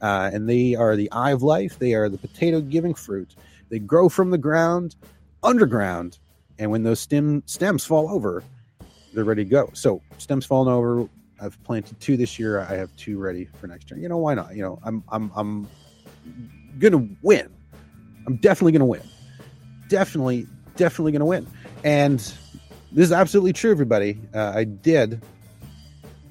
Uh, 0.00 0.30
and 0.32 0.48
they 0.48 0.74
are 0.74 0.96
the 0.96 1.10
eye 1.12 1.32
of 1.32 1.42
life. 1.42 1.78
They 1.78 1.92
are 1.92 2.08
the 2.08 2.16
potato 2.16 2.62
giving 2.62 2.94
fruit. 2.94 3.34
They 3.68 3.78
grow 3.78 4.08
from 4.08 4.30
the 4.30 4.38
ground, 4.38 4.96
underground. 5.42 6.18
And 6.58 6.70
when 6.70 6.82
those 6.82 6.98
stem 6.98 7.42
stems 7.44 7.84
fall 7.84 8.10
over, 8.10 8.42
they're 9.12 9.24
ready 9.24 9.44
to 9.44 9.50
go. 9.50 9.70
So 9.74 10.00
stems 10.16 10.46
falling 10.46 10.72
over. 10.72 11.06
I've 11.40 11.62
planted 11.64 12.00
two 12.00 12.16
this 12.16 12.38
year. 12.38 12.60
I 12.60 12.74
have 12.74 12.94
two 12.96 13.18
ready 13.18 13.48
for 13.60 13.66
next 13.66 13.90
year. 13.90 14.00
You 14.00 14.08
know 14.08 14.16
why 14.16 14.34
not? 14.34 14.56
You 14.56 14.62
know 14.62 14.78
I'm 14.82 15.04
I'm 15.08 15.30
I'm 15.36 15.68
gonna 16.78 17.06
win. 17.22 17.48
I'm 18.26 18.36
definitely 18.36 18.72
gonna 18.72 18.86
win. 18.86 19.02
Definitely 19.88 20.46
definitely 20.76 21.12
gonna 21.12 21.26
win. 21.26 21.46
And 21.84 22.32
this 22.92 23.06
is 23.06 23.12
absolutely 23.12 23.52
true, 23.52 23.70
everybody. 23.70 24.18
Uh, 24.34 24.52
I 24.54 24.64
did 24.64 25.22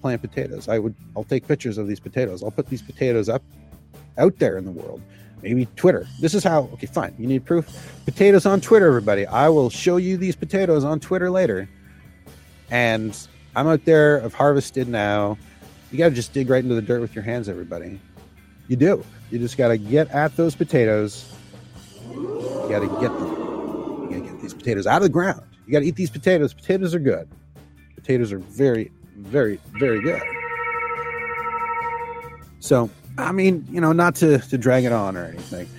plant 0.02 0.22
potatoes. 0.22 0.68
I 0.68 0.80
would 0.80 0.96
I'll 1.16 1.24
take 1.24 1.48
pictures 1.48 1.78
of 1.78 1.88
these 1.88 2.00
potatoes. 2.00 2.44
I'll 2.44 2.52
put 2.52 2.68
these 2.68 2.82
potatoes 2.82 3.30
up 3.30 3.44
out 4.18 4.38
there 4.40 4.58
in 4.58 4.66
the 4.66 4.72
world. 4.72 5.02
Maybe 5.44 5.68
Twitter. 5.76 6.08
This 6.20 6.34
is 6.34 6.44
how 6.44 6.70
okay, 6.74 6.88
fine. 6.88 7.14
You 7.18 7.28
need 7.28 7.46
proof. 7.46 7.68
Potatoes 8.06 8.46
on 8.46 8.62
Twitter, 8.62 8.88
everybody. 8.88 9.26
I 9.28 9.50
will 9.50 9.70
show 9.70 9.98
you 9.98 10.18
these 10.18 10.36
potatoes 10.36 10.84
on 10.84 11.00
Twitter 11.00 11.30
later. 11.30 11.70
And 12.70 13.18
I'm 13.56 13.68
out 13.68 13.86
there, 13.86 14.24
I've 14.24 14.34
harvested 14.34 14.88
now. 14.88 15.38
You 15.92 15.98
got 15.98 16.10
to 16.10 16.16
just 16.16 16.34
dig 16.34 16.50
right 16.50 16.62
into 16.62 16.76
the 16.76 16.82
dirt 16.82 17.00
with 17.00 17.16
your 17.16 17.24
hands, 17.24 17.48
everybody. 17.48 18.00
You 18.68 18.76
do. 18.76 19.04
You 19.32 19.40
just 19.40 19.58
got 19.58 19.70
to 19.70 19.78
get 19.78 20.10
at 20.10 20.36
those 20.36 20.56
potatoes. 20.56 21.34
You 22.12 22.68
got 22.70 22.80
to 22.80 22.88
get 23.00 23.18
them. 23.18 24.04
You 24.04 24.10
got 24.10 24.26
to 24.26 24.32
get 24.32 24.42
these 24.42 24.54
potatoes 24.54 24.86
out 24.88 24.98
of 24.98 25.04
the 25.04 25.10
ground. 25.10 25.44
You 25.68 25.74
got 25.74 25.80
to 25.80 25.86
eat 25.86 25.96
these 25.96 26.10
potatoes. 26.10 26.54
Potatoes 26.54 26.96
are 26.96 27.00
good. 27.00 27.28
Potatoes 27.96 28.32
are 28.32 28.40
very, 28.40 28.90
very, 29.18 29.60
very 29.78 30.02
good. 30.02 30.22
So, 32.60 32.90
I 33.18 33.34
mean, 33.34 33.68
you 33.70 33.82
know, 33.82 33.92
not 33.92 34.16
to, 34.16 34.40
to 34.40 34.58
drag 34.58 34.86
it 34.86 34.94
on 34.94 35.18
or 35.18 35.26
anything. 35.26 35.70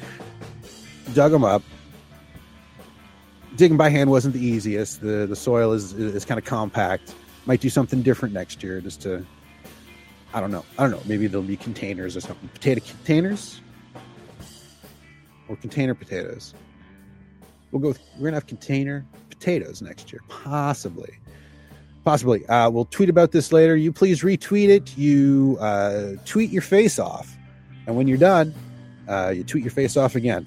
Dug 1.15 1.33
them 1.33 1.43
up, 1.43 1.63
digging 3.59 3.77
by 3.77 3.91
hand 3.91 4.11
wasn't 4.11 4.35
the 4.35 4.45
easiest. 4.45 5.01
The 5.01 5.27
the 5.27 5.37
soil 5.37 5.73
is 5.73 5.93
is 5.93 6.25
kind 6.25 6.39
of 6.39 6.45
compact. 6.45 7.15
Might 7.45 7.61
do 7.61 7.69
something 7.69 8.03
different 8.03 8.33
next 8.33 8.63
year, 8.63 8.81
just 8.81 9.03
to. 9.03 9.27
I 10.33 10.41
don't 10.41 10.51
know. 10.51 10.65
I 10.79 10.83
don't 10.83 10.91
know. 10.91 11.03
Maybe 11.07 11.27
there'll 11.27 11.47
be 11.47 11.57
containers 11.57 12.17
or 12.17 12.21
something. 12.21 12.49
Potato 12.51 12.81
containers, 12.87 13.61
or 15.49 15.57
container 15.57 15.95
potatoes. 15.95 16.55
We'll 17.73 17.81
go. 17.81 17.89
With, 17.89 18.01
we're 18.17 18.27
gonna 18.27 18.37
have 18.37 18.47
container 18.47 19.05
potatoes 19.39 19.83
next 19.83 20.13
year, 20.13 20.21
possibly. 20.29 21.19
Possibly. 22.05 22.47
Uh, 22.47 22.71
we'll 22.71 22.87
tweet 22.87 23.11
about 23.11 23.33
this 23.33 23.53
later. 23.53 23.77
You 23.77 23.93
please 23.93 24.23
retweet 24.23 24.69
it. 24.69 24.97
You 24.97 25.59
uh, 25.61 26.13
tweet 26.25 26.51
your 26.51 26.63
face 26.63 26.99
off, 26.99 27.37
and 27.87 27.97
when 27.97 28.09
you're 28.09 28.19
done, 28.19 28.55
uh, 29.09 29.33
you 29.35 29.45
tweet 29.45 29.65
your 29.65 29.71
face 29.71 29.97
off 29.97 30.15
again. 30.15 30.47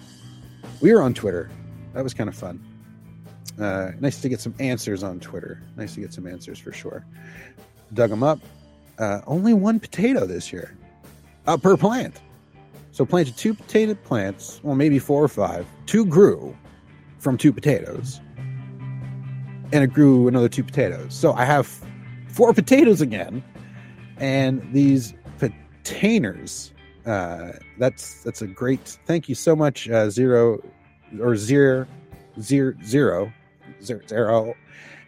We 0.81 0.93
were 0.93 1.01
on 1.01 1.13
Twitter. 1.13 1.49
That 1.93 2.03
was 2.03 2.13
kind 2.13 2.29
of 2.29 2.35
fun. 2.35 2.63
Uh, 3.59 3.91
nice 3.99 4.21
to 4.21 4.29
get 4.29 4.39
some 4.39 4.55
answers 4.59 5.03
on 5.03 5.19
Twitter. 5.19 5.61
Nice 5.75 5.93
to 5.95 6.01
get 6.01 6.13
some 6.13 6.25
answers 6.25 6.57
for 6.57 6.71
sure. 6.71 7.05
Dug 7.93 8.09
them 8.09 8.23
up. 8.23 8.39
Uh, 8.97 9.21
only 9.27 9.53
one 9.53 9.79
potato 9.79 10.25
this 10.25 10.51
year 10.51 10.75
uh, 11.47 11.57
per 11.57 11.77
plant. 11.77 12.19
So 12.91 13.05
planted 13.05 13.37
two 13.37 13.53
potato 13.53 13.93
plants, 13.93 14.59
well, 14.63 14.75
maybe 14.75 14.99
four 14.99 15.23
or 15.23 15.27
five. 15.27 15.65
Two 15.85 16.05
grew 16.05 16.55
from 17.19 17.37
two 17.37 17.53
potatoes, 17.53 18.19
and 19.73 19.83
it 19.83 19.93
grew 19.93 20.27
another 20.27 20.49
two 20.49 20.63
potatoes. 20.63 21.13
So 21.13 21.33
I 21.33 21.45
have 21.45 21.67
four 22.27 22.53
potatoes 22.53 23.01
again, 23.01 23.43
and 24.17 24.61
these 24.73 25.13
potatoes. 25.39 26.73
Uh, 27.05 27.53
that's 27.79 28.23
that's 28.23 28.41
a 28.41 28.47
great. 28.47 28.99
Thank 29.05 29.27
you 29.27 29.35
so 29.35 29.55
much, 29.55 29.89
uh, 29.89 30.09
zero 30.09 30.61
or 31.19 31.35
zero 31.35 31.87
zero 32.39 32.73
zero 32.83 33.31
zero, 33.81 34.01
zero 34.07 34.55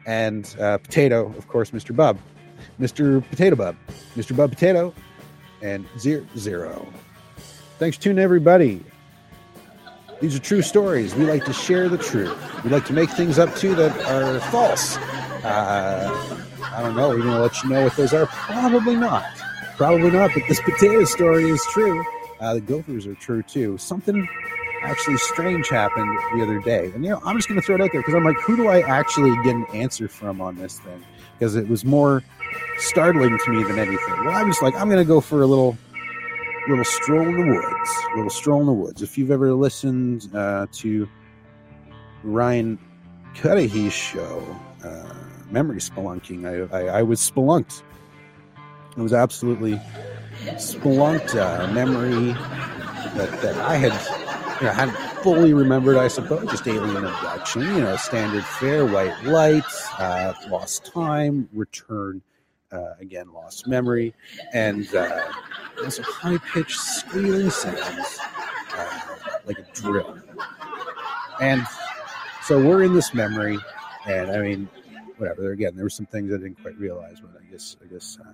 and 0.06 0.56
uh, 0.60 0.78
potato, 0.78 1.28
of 1.38 1.48
course, 1.48 1.72
Mr. 1.72 1.96
Bub, 1.96 2.18
Mr. 2.80 3.28
Potato 3.30 3.56
Bub, 3.56 3.76
Mr. 4.16 4.36
Bub 4.36 4.50
Potato, 4.52 4.94
and 5.62 5.86
zero 5.98 6.26
zero. 6.38 6.86
Thanks 7.80 7.98
for 7.98 8.04
tuning, 8.04 8.24
everybody. 8.24 8.84
These 10.24 10.38
are 10.38 10.40
true 10.40 10.62
stories. 10.62 11.14
We 11.16 11.26
like 11.26 11.44
to 11.44 11.52
share 11.52 11.90
the 11.90 11.98
truth. 11.98 12.34
We 12.64 12.70
like 12.70 12.86
to 12.86 12.94
make 12.94 13.10
things 13.10 13.38
up 13.38 13.54
too 13.58 13.76
that 13.76 13.92
are 14.06 14.40
false. 14.52 14.96
Uh, 15.44 16.46
I 16.64 16.82
don't 16.82 16.96
know. 16.96 17.10
We're 17.10 17.18
going 17.18 17.36
to 17.36 17.42
let 17.42 17.62
you 17.62 17.70
know 17.70 17.84
what 17.84 17.98
those 17.98 18.14
are. 18.14 18.26
Probably 18.28 18.96
not. 18.96 19.26
Probably 19.76 20.12
not. 20.12 20.32
But 20.34 20.44
this 20.48 20.62
potato 20.62 21.04
story 21.04 21.50
is 21.50 21.62
true. 21.74 22.06
Uh, 22.40 22.54
the 22.54 22.62
gophers 22.62 23.06
are 23.06 23.16
true 23.16 23.44
too. 23.44 23.78
Something 23.78 24.26
actually 24.84 25.18
strange 25.18 25.68
happened 25.68 26.18
the 26.38 26.42
other 26.42 26.62
day. 26.62 26.90
And, 26.96 27.04
you 27.04 27.10
know, 27.10 27.22
I'm 27.26 27.36
just 27.36 27.50
going 27.50 27.60
to 27.60 27.66
throw 27.68 27.76
it 27.76 27.82
out 27.82 27.92
there 27.92 28.00
because 28.00 28.16
I'm 28.16 28.24
like, 28.24 28.38
who 28.38 28.56
do 28.56 28.70
I 28.70 28.80
actually 28.80 29.36
get 29.44 29.56
an 29.56 29.66
answer 29.74 30.08
from 30.08 30.40
on 30.40 30.56
this 30.56 30.80
thing? 30.80 31.04
Because 31.38 31.58
it 31.58 31.68
was 31.68 31.84
more 31.84 32.24
startling 32.78 33.38
to 33.44 33.52
me 33.52 33.64
than 33.64 33.78
anything. 33.78 34.24
Well, 34.24 34.30
I 34.30 34.44
was 34.44 34.62
like, 34.62 34.74
I'm 34.76 34.88
going 34.88 35.04
to 35.04 35.06
go 35.06 35.20
for 35.20 35.42
a 35.42 35.48
little 35.48 35.78
little 36.68 36.86
stroll 36.86 37.28
in 37.28 37.36
the 37.36 37.54
woods. 37.54 37.92
Little 38.16 38.30
stroll 38.30 38.60
in 38.62 38.66
the 38.68 38.74
woods. 38.74 39.02
If 39.02 39.18
you've 39.18 39.32
ever 39.32 39.54
listened 39.54 40.30
uh, 40.34 40.68
to 40.74 41.10
Ryan 42.24 42.80
Cudahy's 43.34 43.94
show, 43.94 44.44
uh, 44.84 45.14
Memory 45.50 45.80
Spelunking, 45.80 46.72
I, 46.72 46.78
I, 46.78 47.00
I, 47.00 47.04
was 47.04 47.20
spelunked. 47.20 47.84
It 48.98 49.02
was 49.02 49.14
absolutely 49.14 49.80
spelunked 50.56 51.36
uh, 51.36 51.72
memory 51.74 52.34
that, 53.16 53.42
that 53.42 53.56
I 53.58 53.76
had 53.76 53.94
you 54.62 54.68
know, 54.68 54.74
hadn't 54.74 54.98
fully 55.24 55.54
remembered, 55.54 55.98
I 55.98 56.08
suppose, 56.08 56.50
just 56.50 56.68
alien 56.68 57.06
abduction, 57.06 57.62
you 57.62 57.82
know, 57.82 57.96
standard 57.98 58.44
fare, 58.44 58.86
white 58.86 59.24
lights, 59.24 59.90
uh, 60.00 60.34
lost 60.50 60.86
time, 60.86 61.50
return, 61.54 62.22
uh, 62.74 62.96
again, 63.00 63.32
lost 63.34 63.68
memory, 63.68 64.14
and 64.54 64.94
uh, 64.96 65.22
also 65.84 66.04
high 66.04 66.38
pitched 66.54 66.80
squealing 66.80 67.50
sounds 67.50 68.20
uh, 68.76 69.00
like 69.46 69.60
a 69.60 69.66
drill. 69.74 70.20
And 71.40 71.64
so 72.44 72.60
we're 72.60 72.84
in 72.84 72.94
this 72.94 73.14
memory, 73.14 73.60
and 74.08 74.32
I 74.32 74.40
mean, 74.40 74.70
whatever. 75.18 75.52
Again, 75.52 75.76
there 75.76 75.86
were 75.86 75.90
some 75.90 76.06
things 76.08 76.34
I 76.34 76.38
didn't 76.38 76.62
quite 76.62 76.78
realize, 76.78 77.20
but 77.20 77.32
I 77.42 77.52
guess, 77.52 77.78
I 77.84 77.94
guess, 77.94 78.18
uh, 78.20 78.30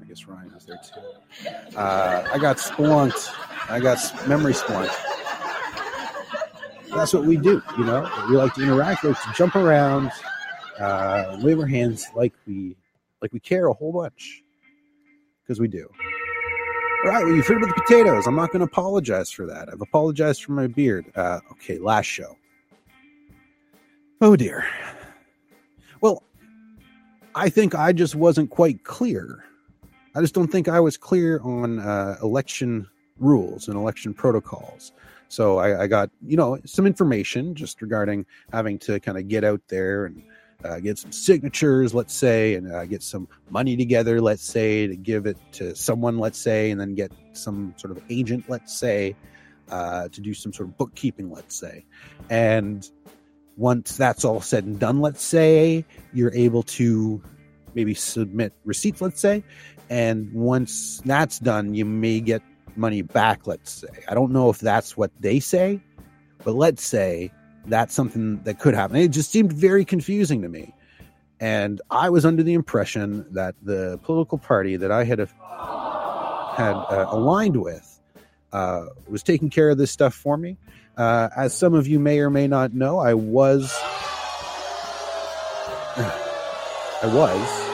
I 0.00 0.06
guess 0.06 0.26
Ryan 0.26 0.52
was 0.54 0.64
there 0.64 0.80
too. 0.82 1.76
Uh, 1.76 2.28
I 2.32 2.38
got 2.38 2.56
splunked. 2.56 3.30
I 3.70 3.78
got 3.78 3.98
memory 4.26 4.54
splunked 4.54 4.96
that's 6.94 7.12
what 7.12 7.24
we 7.24 7.36
do. 7.36 7.62
You 7.78 7.84
know, 7.84 8.08
we 8.28 8.36
like 8.36 8.54
to 8.54 8.62
interact, 8.62 9.02
we 9.02 9.10
like 9.10 9.22
to 9.22 9.32
jump 9.34 9.56
around, 9.56 10.10
uh, 10.78 11.38
wave 11.40 11.58
our 11.58 11.66
hands 11.66 12.06
like 12.14 12.32
we 12.46 12.76
like 13.22 13.32
we 13.32 13.40
care 13.40 13.68
a 13.68 13.72
whole 13.72 13.92
bunch 13.92 14.42
because 15.42 15.60
we 15.60 15.68
do. 15.68 15.88
All 17.04 17.10
right, 17.10 17.24
well, 17.24 17.34
you've 17.34 17.46
heard 17.46 17.62
about 17.62 17.74
the 17.74 17.82
potatoes. 17.82 18.26
I'm 18.26 18.36
not 18.36 18.52
going 18.52 18.60
to 18.60 18.66
apologize 18.66 19.30
for 19.30 19.46
that. 19.46 19.68
I've 19.72 19.80
apologized 19.80 20.44
for 20.44 20.52
my 20.52 20.66
beard. 20.66 21.06
Uh, 21.16 21.40
okay, 21.52 21.78
last 21.78 22.06
show. 22.06 22.36
Oh 24.20 24.36
dear. 24.36 24.66
Well, 26.00 26.22
I 27.34 27.48
think 27.48 27.74
I 27.74 27.92
just 27.92 28.14
wasn't 28.14 28.50
quite 28.50 28.84
clear. 28.84 29.44
I 30.14 30.20
just 30.20 30.34
don't 30.34 30.48
think 30.48 30.68
I 30.68 30.78
was 30.78 30.96
clear 30.96 31.40
on 31.40 31.80
uh, 31.80 32.18
election 32.22 32.86
rules 33.18 33.68
and 33.68 33.76
election 33.76 34.14
protocols. 34.14 34.92
So 35.28 35.58
I, 35.58 35.84
I, 35.84 35.86
got, 35.86 36.10
you 36.26 36.36
know, 36.36 36.58
some 36.66 36.86
information 36.86 37.54
just 37.54 37.80
regarding 37.80 38.26
having 38.52 38.78
to 38.80 39.00
kind 39.00 39.16
of 39.16 39.28
get 39.28 39.44
out 39.44 39.62
there 39.68 40.04
and 40.04 40.22
uh, 40.64 40.80
get 40.80 40.98
some 40.98 41.12
signatures, 41.12 41.94
let's 41.94 42.14
say, 42.14 42.54
and 42.54 42.72
uh, 42.72 42.84
get 42.84 43.02
some 43.02 43.28
money 43.50 43.76
together, 43.76 44.20
let's 44.20 44.44
say, 44.44 44.86
to 44.86 44.96
give 44.96 45.26
it 45.26 45.36
to 45.52 45.74
someone, 45.74 46.18
let's 46.18 46.38
say, 46.38 46.70
and 46.70 46.80
then 46.80 46.94
get 46.94 47.12
some 47.32 47.74
sort 47.76 47.96
of 47.96 48.02
agent, 48.10 48.44
let's 48.48 48.76
say, 48.76 49.16
uh, 49.70 50.08
to 50.08 50.20
do 50.20 50.34
some 50.34 50.52
sort 50.52 50.68
of 50.68 50.76
bookkeeping, 50.76 51.30
let's 51.30 51.56
say. 51.56 51.84
And 52.30 52.88
once 53.56 53.96
that's 53.96 54.24
all 54.24 54.40
said 54.40 54.64
and 54.64 54.78
done, 54.78 55.00
let's 55.00 55.22
say, 55.22 55.84
you're 56.12 56.34
able 56.34 56.62
to 56.62 57.22
maybe 57.74 57.94
submit 57.94 58.52
receipts, 58.64 59.00
let's 59.00 59.20
say. 59.20 59.42
And 59.90 60.32
once 60.32 61.02
that's 61.04 61.38
done, 61.38 61.74
you 61.74 61.84
may 61.84 62.20
get 62.20 62.42
money 62.76 63.02
back, 63.02 63.46
let's 63.46 63.72
say. 63.72 64.04
I 64.08 64.14
don't 64.14 64.32
know 64.32 64.48
if 64.48 64.58
that's 64.58 64.96
what 64.96 65.10
they 65.20 65.40
say, 65.40 65.80
but 66.44 66.54
let's 66.54 66.84
say 66.84 67.30
that's 67.66 67.94
something 67.94 68.42
that 68.44 68.58
could 68.58 68.74
happen. 68.74 68.96
It 68.96 69.08
just 69.08 69.30
seemed 69.30 69.52
very 69.52 69.84
confusing 69.84 70.42
to 70.42 70.48
me. 70.48 70.74
And 71.40 71.80
I 71.90 72.10
was 72.10 72.24
under 72.24 72.42
the 72.42 72.54
impression 72.54 73.26
that 73.32 73.54
the 73.62 73.98
political 74.04 74.38
party 74.38 74.76
that 74.76 74.92
I 74.92 75.04
had 75.04 75.18
had 75.18 76.74
uh, 76.74 77.06
aligned 77.08 77.60
with 77.60 78.00
uh, 78.52 78.86
was 79.08 79.22
taking 79.22 79.50
care 79.50 79.70
of 79.70 79.78
this 79.78 79.90
stuff 79.90 80.14
for 80.14 80.36
me. 80.36 80.56
Uh, 80.96 81.30
as 81.36 81.56
some 81.56 81.74
of 81.74 81.86
you 81.86 81.98
may 81.98 82.20
or 82.20 82.30
may 82.30 82.46
not 82.46 82.74
know, 82.74 82.98
I 82.98 83.14
was. 83.14 83.72
I 85.96 87.06
was. 87.06 87.68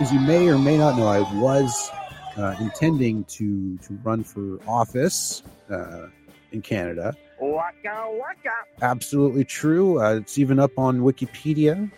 As 0.00 0.12
you 0.12 0.20
may 0.20 0.48
or 0.48 0.58
may 0.58 0.76
not 0.76 0.98
know, 0.98 1.06
I 1.06 1.20
was 1.40 1.90
uh, 2.36 2.54
intending 2.60 3.24
to 3.24 3.78
to 3.78 3.94
run 4.02 4.22
for 4.22 4.58
office 4.68 5.42
uh, 5.70 6.08
in 6.52 6.60
Canada. 6.60 7.16
Waka 7.40 8.08
waka. 8.08 8.54
Absolutely 8.82 9.44
true. 9.44 10.00
Uh, 10.02 10.16
it's 10.16 10.38
even 10.38 10.58
up 10.58 10.78
on 10.78 11.00
Wikipedia. 11.00 11.90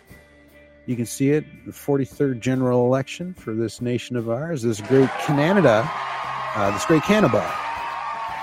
You 0.85 0.95
can 0.95 1.05
see 1.05 1.31
it. 1.31 1.45
The 1.65 1.71
43rd 1.71 2.39
general 2.39 2.85
election 2.85 3.33
for 3.33 3.53
this 3.53 3.79
nation 3.79 4.15
of 4.15 4.29
ours, 4.29 4.63
this 4.63 4.81
great 4.81 5.09
Canada, 5.19 5.89
uh, 6.55 6.71
this 6.71 6.85
great 6.85 7.03
Canada. 7.03 7.47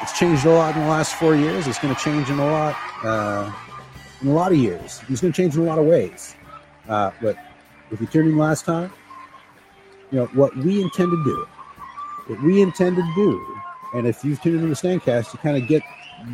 It's 0.03 0.17
changed 0.19 0.45
a 0.45 0.51
lot 0.51 0.77
in 0.77 0.83
the 0.83 0.89
last 0.89 1.15
four 1.15 1.35
years. 1.35 1.67
It's 1.67 1.79
going 1.79 1.95
to 1.95 2.01
change 2.01 2.31
in 2.31 2.39
a 2.39 2.47
lot, 2.47 2.77
uh, 3.03 3.53
in 4.23 4.29
a 4.29 4.33
lot 4.33 4.53
of 4.53 4.59
years. 4.59 5.01
It's 5.09 5.21
going 5.21 5.33
to 5.33 5.37
change 5.37 5.57
in 5.57 5.63
a 5.63 5.65
lot 5.65 5.79
of 5.79 5.87
ways. 5.87 6.37
Uh, 6.89 7.11
but 7.21 7.37
if 7.91 8.01
you 8.01 8.07
tuned 8.07 8.29
in 8.29 8.39
last 8.39 8.65
time, 8.65 8.93
you 10.11 10.19
know 10.19 10.27
what 10.27 10.57
we 10.57 10.83
intend 10.83 11.11
to 11.11 11.25
do, 11.25 11.47
what 12.27 12.43
we 12.43 12.63
intend 12.63 12.97
to 12.97 13.13
do, 13.17 13.57
and 13.95 14.07
if 14.07 14.25
you've 14.25 14.41
tuned 14.41 14.57
into 14.57 14.69
the 14.69 14.75
Stangcast, 14.75 15.33
you 15.33 15.39
kind 15.41 15.61
of 15.61 15.69
get 15.69 15.83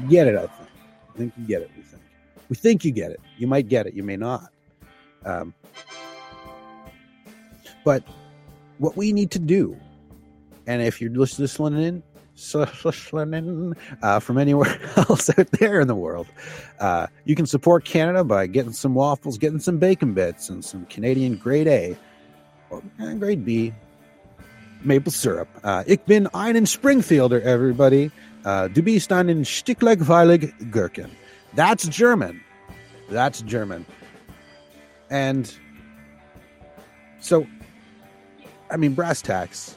get 0.08 0.26
it. 0.26 0.36
I 0.36 0.46
think. 0.46 0.68
I 1.14 1.18
think 1.18 1.32
you 1.36 1.46
get 1.46 1.62
it. 1.62 1.70
We 1.76 1.82
think. 1.82 2.02
We 2.48 2.56
think 2.56 2.84
you 2.84 2.90
get 2.90 3.10
it. 3.10 3.20
You 3.38 3.46
might 3.46 3.68
get 3.68 3.86
it. 3.86 3.94
You 3.94 4.02
may 4.02 4.16
not. 4.16 4.50
Um, 5.24 5.54
but 7.84 8.02
what 8.78 8.96
we 8.96 9.12
need 9.12 9.30
to 9.32 9.38
do, 9.38 9.76
and 10.66 10.82
if 10.82 11.00
you're 11.00 11.10
listening 11.10 11.82
in, 11.82 12.02
uh, 14.02 14.18
from 14.18 14.38
anywhere 14.38 14.80
else 14.96 15.30
out 15.38 15.50
there 15.52 15.80
in 15.80 15.86
the 15.86 15.94
world, 15.94 16.26
uh, 16.80 17.06
you 17.24 17.34
can 17.34 17.46
support 17.46 17.84
Canada 17.84 18.24
by 18.24 18.46
getting 18.46 18.72
some 18.72 18.94
waffles, 18.94 19.38
getting 19.38 19.60
some 19.60 19.78
bacon 19.78 20.14
bits, 20.14 20.48
and 20.48 20.64
some 20.64 20.86
Canadian 20.86 21.36
grade 21.36 21.68
A 21.68 21.96
or 22.70 22.82
eh, 23.00 23.14
grade 23.14 23.44
B 23.44 23.72
maple 24.84 25.12
syrup. 25.12 25.48
Uh, 25.62 25.84
ich 25.86 26.00
bin 26.00 26.26
einen 26.28 26.66
Springfielder, 26.66 27.40
everybody. 27.42 28.10
Uh, 28.44 28.68
du 28.68 28.82
bist 28.82 29.12
einen 29.12 29.44
Sticklegweilig 29.44 30.52
Gherkin. 30.70 31.10
That's 31.54 31.86
German. 31.88 32.40
That's 33.08 33.42
German. 33.42 33.86
And 35.10 35.52
so, 37.20 37.46
I 38.70 38.76
mean, 38.76 38.94
brass 38.94 39.22
tacks. 39.22 39.76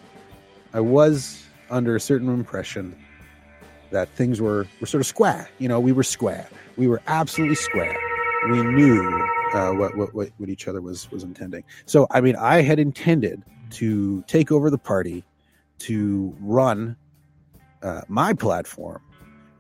I 0.74 0.80
was 0.80 1.44
under 1.70 1.96
a 1.96 2.00
certain 2.00 2.30
impression 2.30 2.96
that 3.92 4.10
things 4.10 4.42
were, 4.42 4.68
were 4.80 4.88
sort 4.88 5.02
of 5.02 5.08
square. 5.08 5.50
You 5.60 5.68
know, 5.68 5.80
we 5.80 5.92
were 5.92 6.04
square. 6.04 6.48
We 6.76 6.88
were 6.88 7.02
absolutely 7.08 7.56
square. 7.56 7.96
We 8.50 8.62
knew 8.64 9.08
uh, 9.54 9.72
what, 9.74 9.96
what, 9.96 10.14
what, 10.14 10.30
what 10.38 10.50
each 10.50 10.68
other 10.68 10.82
was, 10.82 11.10
was 11.12 11.24
intending. 11.24 11.64
So, 11.86 12.08
I 12.12 12.22
mean, 12.22 12.36
I 12.36 12.62
had 12.62 12.80
intended 12.80 13.44
to 13.72 14.24
take 14.24 14.52
over 14.52 14.70
the 14.70 14.78
party, 14.78 15.24
to 15.80 16.36
run 16.40 16.96
uh, 17.86 18.02
my 18.08 18.34
platform, 18.34 19.02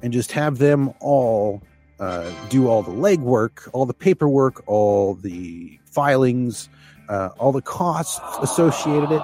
and 0.01 0.11
just 0.11 0.31
have 0.31 0.57
them 0.57 0.91
all 0.99 1.61
uh, 1.99 2.29
do 2.49 2.67
all 2.67 2.81
the 2.81 2.91
legwork, 2.91 3.69
all 3.71 3.85
the 3.85 3.93
paperwork, 3.93 4.67
all 4.67 5.15
the 5.15 5.79
filings, 5.85 6.67
uh, 7.07 7.29
all 7.37 7.51
the 7.51 7.61
costs 7.61 8.19
associated 8.41 9.11
it, 9.11 9.21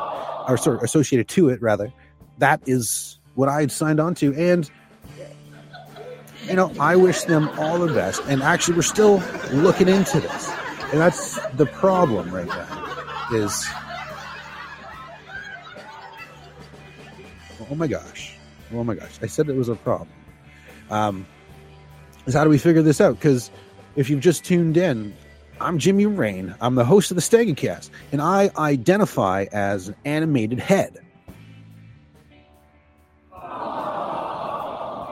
or 0.48 0.58
sorry, 0.58 0.80
associated 0.82 1.28
to 1.28 1.50
it 1.50 1.62
rather. 1.62 1.92
That 2.38 2.62
is 2.66 3.20
what 3.36 3.50
I 3.50 3.62
had 3.62 3.72
signed 3.72 4.00
on 4.00 4.16
to, 4.16 4.34
and 4.36 4.70
you 6.48 6.56
know, 6.56 6.74
I 6.80 6.96
wish 6.96 7.24
them 7.24 7.50
all 7.60 7.80
the 7.80 7.94
best. 7.94 8.22
And 8.28 8.42
actually, 8.42 8.76
we're 8.76 8.82
still 8.84 9.22
looking 9.52 9.88
into 9.88 10.20
this, 10.20 10.50
and 10.92 11.00
that's 11.00 11.40
the 11.52 11.66
problem 11.66 12.34
right 12.34 12.48
now. 12.48 12.78
Is 13.34 13.66
oh 17.70 17.76
my 17.76 17.88
gosh, 17.88 18.31
oh 18.74 18.84
my 18.84 18.96
gosh! 18.96 19.20
I 19.22 19.28
said 19.28 19.50
it 19.50 19.56
was 19.56 19.70
a 19.70 19.76
problem. 19.76 20.10
Um, 20.90 21.26
is 22.26 22.34
how 22.34 22.44
do 22.44 22.50
we 22.50 22.58
figure 22.58 22.82
this 22.82 23.02
out? 23.02 23.16
Because 23.16 23.50
if 23.96 24.10
you've 24.10 24.20
just 24.20 24.44
tuned 24.44 24.78
in, 24.78 25.14
I'm 25.60 25.78
Jimmy 25.78 26.06
Rain. 26.06 26.56
I'm 26.62 26.76
the 26.76 26.86
host 26.86 27.12
of 27.12 27.16
the 27.16 27.22
Stangacast, 27.22 27.90
and 28.12 28.22
I 28.22 28.52
identify 28.58 29.46
as 29.52 29.90
an 29.90 29.96
animated 30.06 30.60
head. 30.60 30.98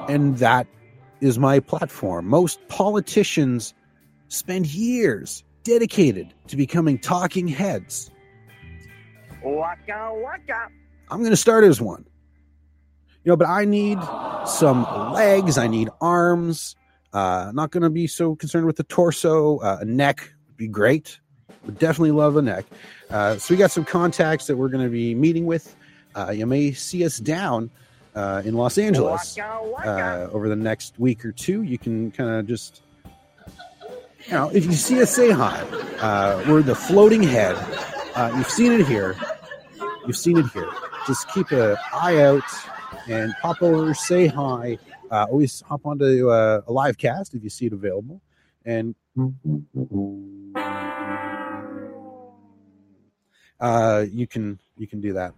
And 0.10 0.38
that 0.39 0.65
is 1.22 1.38
my 1.38 1.60
platform. 1.60 2.26
Most 2.26 2.60
politicians 2.67 3.76
spend 4.30 4.65
years 4.67 5.43
dedicated 5.63 6.34
to 6.48 6.58
becoming 6.58 6.98
talking 6.98 7.48
heads. 7.48 8.10
Waka 9.43 10.12
waka. 10.13 10.67
I'm 11.12 11.19
going 11.19 11.30
to 11.32 11.38
start 11.38 11.63
as 11.63 11.80
one. 11.80 12.06
You 13.30 13.34
know, 13.34 13.38
but 13.38 13.48
I 13.48 13.63
need 13.63 14.00
some 14.48 15.13
legs, 15.13 15.60
I 15.60 15.68
need 15.68 15.89
arms. 16.02 16.76
Uh, 17.13 17.52
not 17.54 17.70
going 17.70 17.84
to 17.84 17.92
be 17.92 18.08
so 18.08 18.36
concerned 18.36 18.65
with 18.65 18.78
the 18.78 18.84
torso. 18.86 19.60
Uh, 19.60 19.78
a 19.82 19.86
neck 19.86 20.34
would 20.48 20.58
be 20.58 20.68
great. 20.68 21.20
Would 21.65 21.78
definitely 21.78 22.10
love 22.10 22.38
a 22.38 22.42
neck. 22.42 22.65
Uh, 23.08 23.38
so 23.38 23.54
we 23.54 23.58
got 23.60 23.70
some 23.70 23.86
contacts 23.86 24.48
that 24.48 24.58
we're 24.58 24.70
going 24.70 24.84
to 24.84 24.89
be 24.89 25.13
meeting 25.13 25.46
with. 25.46 25.76
Uh, 26.15 26.32
you 26.32 26.48
may 26.48 26.72
see 26.72 27.06
us 27.06 27.20
down 27.20 27.70
uh, 28.15 28.42
in 28.44 28.56
Los 28.56 28.80
Angeles 28.80 29.38
uh, 29.38 30.28
over 30.32 30.50
the 30.50 30.56
next 30.56 30.98
week 30.98 31.24
or 31.24 31.32
two. 31.32 31.62
You 31.62 31.78
can 31.78 32.10
kind 32.10 32.32
of 32.32 32.48
just, 32.48 32.82
you 34.26 34.34
know, 34.34 34.50
if 34.50 34.65
you 34.65 34.74
see 34.74 35.00
us, 35.04 35.15
say 35.15 35.30
hi. 35.30 35.62
Uh, 36.02 36.44
we're 36.48 36.63
the 36.63 36.74
floating 36.74 37.22
head. 37.22 37.56
Uh, 38.15 38.34
you've 38.36 38.50
seen 38.50 38.72
it 38.72 38.88
here. 38.88 39.15
You've 40.08 40.18
seen 40.18 40.39
it 40.39 40.48
here. 40.48 40.72
Just 41.06 41.32
keep 41.32 41.52
an 41.52 41.78
eye 41.94 42.24
out 42.24 42.42
and 43.08 43.34
pop 43.41 43.62
over, 43.62 43.93
say 43.93 44.28
hi. 44.28 44.78
Uh, 45.12 45.25
always 45.30 45.62
hop 45.62 45.86
onto 45.86 46.30
uh, 46.30 46.62
a 46.67 46.71
live 46.71 46.97
cast 46.97 47.34
if 47.34 47.43
you 47.43 47.49
see 47.49 47.65
it 47.65 47.73
available, 47.73 48.21
and 48.65 48.95
uh, 53.60 54.06
you 54.12 54.28
can 54.28 54.60
you 54.78 54.88
can 54.88 55.02
do 55.02 55.13
that. 55.13 55.34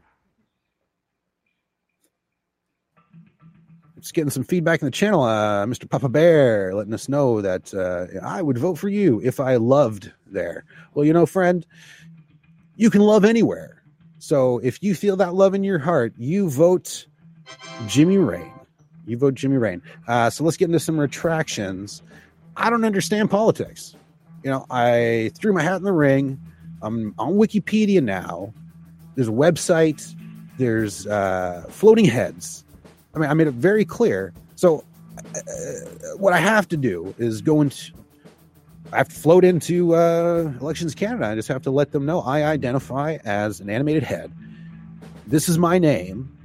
Just 3.99 4.15
getting 4.15 4.31
some 4.31 4.43
feedback 4.43 4.81
in 4.81 4.85
the 4.85 4.91
channel. 4.91 5.21
Uh, 5.21 5.63
Mr. 5.67 5.87
Papa 5.87 6.09
Bear 6.09 6.73
letting 6.73 6.93
us 6.93 7.07
know 7.07 7.39
that 7.39 7.71
uh, 7.73 8.07
I 8.25 8.41
would 8.41 8.57
vote 8.57 8.79
for 8.79 8.89
you 8.89 9.21
if 9.23 9.39
I 9.39 9.57
loved 9.57 10.11
there. 10.25 10.65
Well, 10.93 11.05
you 11.05 11.13
know, 11.13 11.27
friend, 11.27 11.65
you 12.75 12.89
can 12.89 13.01
love 13.01 13.23
anywhere. 13.23 13.83
So 14.17 14.57
if 14.59 14.81
you 14.81 14.95
feel 14.95 15.15
that 15.17 15.35
love 15.35 15.53
in 15.53 15.63
your 15.63 15.77
heart, 15.77 16.13
you 16.17 16.49
vote 16.49 17.05
Jimmy 17.87 18.17
Rain. 18.17 18.51
You 19.05 19.17
vote 19.17 19.33
Jimmy 19.33 19.57
Rain. 19.57 19.81
Uh, 20.07 20.29
so 20.29 20.43
let's 20.43 20.57
get 20.57 20.65
into 20.65 20.79
some 20.79 20.99
retractions. 20.99 22.01
I 22.55 22.69
don't 22.69 22.85
understand 22.85 23.29
politics. 23.29 23.95
You 24.43 24.51
know, 24.51 24.65
I 24.69 25.31
threw 25.35 25.53
my 25.53 25.61
hat 25.61 25.77
in 25.77 25.83
the 25.83 25.91
ring. 25.91 26.39
I'm 26.81 27.13
on 27.17 27.33
Wikipedia 27.33 28.01
now. 28.01 28.53
There's 29.15 29.27
a 29.27 29.31
website. 29.31 30.15
There's 30.57 31.07
uh, 31.07 31.65
floating 31.69 32.05
heads. 32.05 32.65
I 33.13 33.19
mean, 33.19 33.29
I 33.29 33.33
made 33.33 33.47
it 33.47 33.53
very 33.53 33.85
clear. 33.85 34.33
So, 34.55 34.83
uh, 35.35 35.41
what 36.17 36.33
I 36.33 36.37
have 36.37 36.67
to 36.69 36.77
do 36.77 37.13
is 37.17 37.41
go 37.41 37.61
into. 37.61 37.93
I 38.93 38.97
have 38.97 39.09
to 39.09 39.15
float 39.15 39.45
into 39.45 39.95
uh, 39.95 40.51
Elections 40.59 40.93
Canada. 40.95 41.27
I 41.27 41.35
just 41.35 41.47
have 41.47 41.61
to 41.63 41.71
let 41.71 41.91
them 41.91 42.05
know 42.05 42.21
I 42.21 42.43
identify 42.43 43.17
as 43.23 43.61
an 43.61 43.69
animated 43.69 44.03
head. 44.03 44.31
This 45.27 45.47
is 45.47 45.57
my 45.57 45.77
name. 45.77 46.37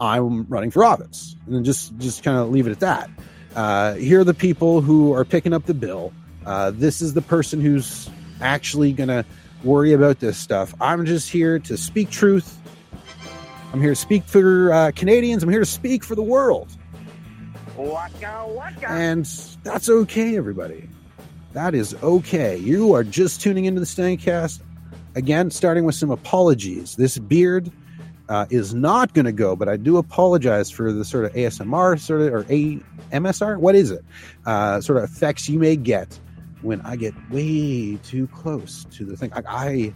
I'm 0.00 0.44
running 0.44 0.70
for 0.70 0.84
office, 0.84 1.36
and 1.46 1.54
then 1.54 1.64
just 1.64 1.96
just 1.98 2.22
kind 2.22 2.38
of 2.38 2.50
leave 2.50 2.66
it 2.66 2.72
at 2.72 2.80
that. 2.80 3.10
Uh, 3.54 3.94
here 3.94 4.20
are 4.20 4.24
the 4.24 4.34
people 4.34 4.80
who 4.80 5.12
are 5.14 5.24
picking 5.24 5.52
up 5.52 5.66
the 5.66 5.74
bill. 5.74 6.12
Uh, 6.44 6.72
this 6.72 7.00
is 7.00 7.14
the 7.14 7.22
person 7.22 7.60
who's 7.60 8.10
actually 8.40 8.92
going 8.92 9.08
to 9.08 9.24
worry 9.62 9.92
about 9.92 10.20
this 10.20 10.36
stuff. 10.36 10.74
I'm 10.80 11.06
just 11.06 11.30
here 11.30 11.58
to 11.60 11.76
speak 11.76 12.10
truth. 12.10 12.58
I'm 13.72 13.80
here 13.80 13.90
to 13.90 13.96
speak 13.96 14.24
for 14.24 14.72
uh, 14.72 14.92
Canadians. 14.94 15.42
I'm 15.42 15.48
here 15.48 15.60
to 15.60 15.66
speak 15.66 16.04
for 16.04 16.14
the 16.14 16.22
world. 16.22 16.68
Waka 17.76 18.44
waka. 18.48 18.90
And 18.90 19.24
that's 19.62 19.88
okay, 19.88 20.36
everybody. 20.36 20.88
That 21.54 21.74
is 21.74 21.94
okay. 22.02 22.56
You 22.56 22.94
are 22.94 23.04
just 23.04 23.40
tuning 23.40 23.64
into 23.64 23.80
the 23.80 23.86
Stangcast. 23.86 24.60
Again, 25.14 25.50
starting 25.50 25.84
with 25.84 25.94
some 25.94 26.10
apologies. 26.10 26.96
This 26.96 27.18
beard 27.18 27.70
uh, 28.28 28.46
is 28.50 28.74
not 28.74 29.12
going 29.14 29.26
to 29.26 29.32
go, 29.32 29.54
but 29.54 29.68
I 29.68 29.76
do 29.76 29.96
apologize 29.96 30.70
for 30.70 30.92
the 30.92 31.04
sort 31.04 31.24
of 31.26 31.32
ASMR 31.32 31.98
sort 31.98 32.22
of 32.22 32.32
or 32.32 32.46
A 32.50 32.76
MSR. 33.12 33.58
What 33.58 33.74
is 33.74 33.90
it? 33.90 34.04
Uh, 34.46 34.80
sort 34.80 34.98
of 34.98 35.04
effects 35.04 35.48
you 35.48 35.58
may 35.58 35.76
get 35.76 36.18
when 36.62 36.80
I 36.82 36.96
get 36.96 37.14
way 37.30 37.96
too 38.02 38.26
close 38.28 38.84
to 38.92 39.04
the 39.04 39.16
thing. 39.16 39.32
I, 39.34 39.42
I 39.46 39.94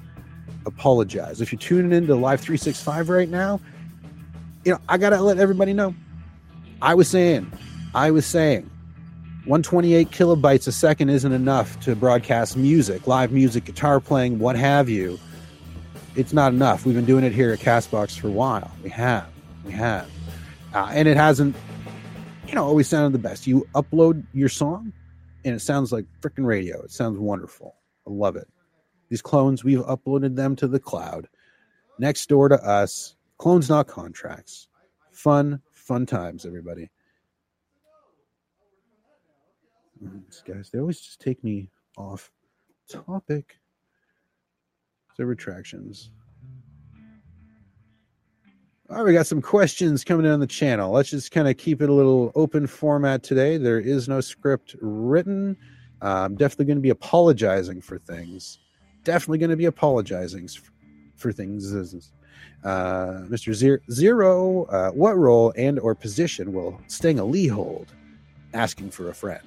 apologize 0.66 1.40
if 1.40 1.52
you're 1.52 1.58
tuning 1.58 1.92
into 1.92 2.14
Live 2.14 2.40
365 2.40 3.08
right 3.08 3.28
now. 3.28 3.60
you 4.64 4.72
know, 4.72 4.78
I 4.88 4.98
gotta 4.98 5.20
let 5.20 5.38
everybody 5.38 5.72
know. 5.72 5.94
I 6.82 6.94
was 6.94 7.08
saying, 7.08 7.50
I 7.94 8.10
was 8.10 8.26
saying, 8.26 8.70
128 9.46 10.10
kilobytes 10.10 10.68
a 10.68 10.72
second 10.72 11.08
isn't 11.08 11.32
enough 11.32 11.80
to 11.80 11.96
broadcast 11.96 12.56
music, 12.56 13.06
live 13.06 13.32
music, 13.32 13.64
guitar 13.64 13.98
playing, 13.98 14.38
what 14.38 14.56
have 14.56 14.90
you. 14.90 15.18
It's 16.18 16.32
not 16.32 16.52
enough. 16.52 16.84
We've 16.84 16.96
been 16.96 17.04
doing 17.04 17.22
it 17.22 17.32
here 17.32 17.52
at 17.52 17.60
Castbox 17.60 18.18
for 18.18 18.26
a 18.26 18.32
while. 18.32 18.72
We 18.82 18.90
have, 18.90 19.28
we 19.64 19.70
have, 19.70 20.10
uh, 20.74 20.90
and 20.92 21.06
it 21.06 21.16
hasn't, 21.16 21.54
you 22.48 22.56
know, 22.56 22.64
always 22.64 22.88
sounded 22.88 23.12
the 23.12 23.22
best. 23.22 23.46
You 23.46 23.68
upload 23.76 24.26
your 24.32 24.48
song, 24.48 24.92
and 25.44 25.54
it 25.54 25.60
sounds 25.60 25.92
like 25.92 26.06
freaking 26.20 26.44
radio. 26.44 26.82
It 26.82 26.90
sounds 26.90 27.20
wonderful. 27.20 27.76
I 28.04 28.10
love 28.10 28.34
it. 28.34 28.48
These 29.10 29.22
clones, 29.22 29.62
we've 29.62 29.78
uploaded 29.78 30.34
them 30.34 30.56
to 30.56 30.66
the 30.66 30.80
cloud 30.80 31.28
next 32.00 32.28
door 32.28 32.48
to 32.48 32.60
us. 32.66 33.14
Clones, 33.36 33.68
not 33.68 33.86
contracts. 33.86 34.66
Fun, 35.12 35.62
fun 35.70 36.04
times, 36.04 36.44
everybody. 36.44 36.90
These 40.00 40.42
guys, 40.44 40.68
they 40.72 40.80
always 40.80 41.00
just 41.00 41.20
take 41.20 41.44
me 41.44 41.70
off 41.96 42.32
topic. 42.90 43.57
So 45.18 45.24
retractions. 45.24 46.10
All 48.88 48.98
right, 48.98 49.04
we 49.04 49.12
got 49.12 49.26
some 49.26 49.42
questions 49.42 50.04
coming 50.04 50.24
in 50.24 50.32
on 50.32 50.38
the 50.38 50.46
channel. 50.46 50.92
Let's 50.92 51.10
just 51.10 51.32
kind 51.32 51.48
of 51.48 51.56
keep 51.56 51.82
it 51.82 51.90
a 51.90 51.92
little 51.92 52.30
open 52.36 52.68
format 52.68 53.24
today. 53.24 53.58
There 53.58 53.80
is 53.80 54.08
no 54.08 54.20
script 54.20 54.76
written. 54.80 55.56
Uh, 56.00 56.24
I'm 56.24 56.36
definitely 56.36 56.66
going 56.66 56.78
to 56.78 56.82
be 56.82 56.90
apologizing 56.90 57.80
for 57.80 57.98
things. 57.98 58.60
Definitely 59.02 59.38
going 59.38 59.50
to 59.50 59.56
be 59.56 59.64
apologizing 59.64 60.48
for 61.16 61.32
things. 61.32 61.74
Uh, 62.62 63.24
Mr. 63.28 63.82
Zero, 63.90 64.64
uh, 64.66 64.90
what 64.92 65.18
role 65.18 65.52
and 65.56 65.80
or 65.80 65.96
position 65.96 66.52
will 66.52 66.80
Stang 66.86 67.16
Lee 67.30 67.48
hold? 67.48 67.92
Asking 68.54 68.90
for 68.90 69.10
a 69.10 69.14
friend. 69.14 69.46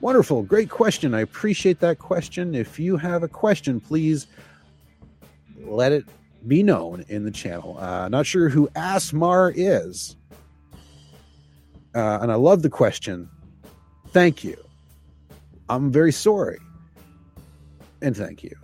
Wonderful, 0.00 0.44
great 0.44 0.70
question. 0.70 1.12
I 1.12 1.20
appreciate 1.22 1.80
that 1.80 1.98
question. 1.98 2.54
If 2.54 2.78
you 2.78 2.96
have 2.96 3.24
a 3.24 3.28
question, 3.28 3.80
please 3.80 4.28
let 5.70 5.92
it 5.92 6.04
be 6.46 6.62
known 6.62 7.04
in 7.08 7.24
the 7.24 7.30
channel. 7.30 7.76
Uh, 7.78 8.08
not 8.08 8.26
sure 8.26 8.48
who 8.48 8.68
Asmar 8.68 9.52
is, 9.54 10.16
uh, 11.94 12.18
and 12.20 12.30
I 12.30 12.36
love 12.36 12.62
the 12.62 12.70
question. 12.70 13.28
Thank 14.08 14.44
you. 14.44 14.56
I'm 15.68 15.90
very 15.90 16.12
sorry, 16.12 16.58
and 18.00 18.16
thank 18.16 18.42
you. 18.42 18.56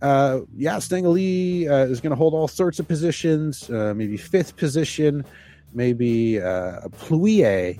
Uh, 0.00 0.40
yeah, 0.56 0.78
Stang 0.78 1.10
Lee 1.12 1.68
uh, 1.68 1.86
is 1.86 2.00
going 2.00 2.10
to 2.10 2.16
hold 2.16 2.32
all 2.34 2.48
sorts 2.48 2.78
of 2.78 2.86
positions, 2.86 3.68
uh, 3.68 3.92
maybe 3.94 4.16
fifth 4.16 4.56
position, 4.56 5.24
maybe 5.74 6.40
uh, 6.40 6.80
a. 7.10 7.78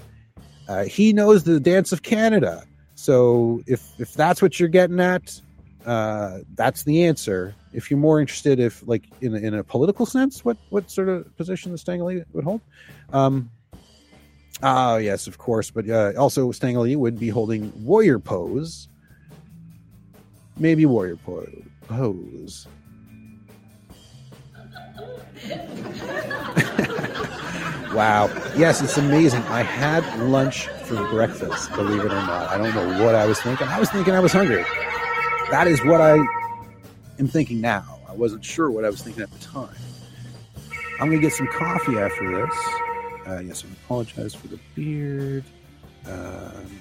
Uh, 0.68 0.84
he 0.84 1.12
knows 1.12 1.44
the 1.44 1.60
dance 1.60 1.92
of 1.92 2.02
Canada. 2.02 2.64
So 2.96 3.62
if 3.66 3.88
if 3.98 4.14
that's 4.14 4.42
what 4.42 4.58
you're 4.58 4.68
getting 4.68 5.00
at, 5.00 5.40
that's 5.84 6.82
the 6.82 7.04
answer. 7.04 7.54
If 7.72 7.90
you're 7.90 7.98
more 7.98 8.20
interested, 8.20 8.58
if 8.60 8.86
like 8.86 9.04
in 9.20 9.34
in 9.34 9.54
a 9.54 9.64
political 9.64 10.06
sense, 10.06 10.44
what 10.44 10.56
what 10.70 10.90
sort 10.90 11.08
of 11.08 11.36
position 11.36 11.72
the 11.72 11.78
Stang 11.78 12.04
Lee 12.04 12.22
would 12.32 12.44
hold? 12.44 12.60
Um, 13.12 13.50
ah, 14.62 14.96
yes, 14.96 15.26
of 15.26 15.38
course, 15.38 15.70
but 15.70 15.88
uh, 15.88 16.12
also 16.18 16.50
Stang 16.52 16.78
Lee 16.78 16.96
would 16.96 17.18
be 17.18 17.28
holding 17.28 17.72
warrior 17.84 18.18
pose, 18.18 18.88
maybe 20.56 20.86
warrior 20.86 21.16
pose. 21.16 21.62
pose. 21.88 22.66
wow. 27.94 28.28
Yes, 28.56 28.82
it's 28.82 28.96
amazing. 28.96 29.42
I 29.44 29.62
had 29.62 30.04
lunch 30.18 30.66
for 30.84 30.96
breakfast, 31.08 31.70
believe 31.72 32.00
it 32.00 32.12
or 32.12 32.22
not. 32.22 32.48
I 32.48 32.58
don't 32.58 32.74
know 32.74 33.04
what 33.04 33.14
I 33.14 33.24
was 33.26 33.40
thinking. 33.40 33.68
I 33.68 33.78
was 33.78 33.88
thinking 33.90 34.14
I 34.14 34.20
was 34.20 34.32
hungry. 34.32 34.64
That 35.50 35.66
is 35.68 35.82
what 35.84 36.00
I 36.00 36.18
am 37.18 37.28
thinking 37.28 37.60
now. 37.60 38.00
I 38.08 38.12
wasn't 38.12 38.44
sure 38.44 38.70
what 38.70 38.84
I 38.84 38.90
was 38.90 39.02
thinking 39.02 39.22
at 39.22 39.30
the 39.30 39.38
time. 39.38 39.74
I'm 41.00 41.08
going 41.08 41.20
to 41.20 41.26
get 41.26 41.32
some 41.32 41.46
coffee 41.48 41.98
after 41.98 42.46
this. 42.46 42.58
Uh, 43.26 43.40
yes, 43.40 43.64
I 43.64 43.72
apologize 43.84 44.34
for 44.34 44.48
the 44.48 44.58
beard. 44.74 45.44
Um, 46.06 46.80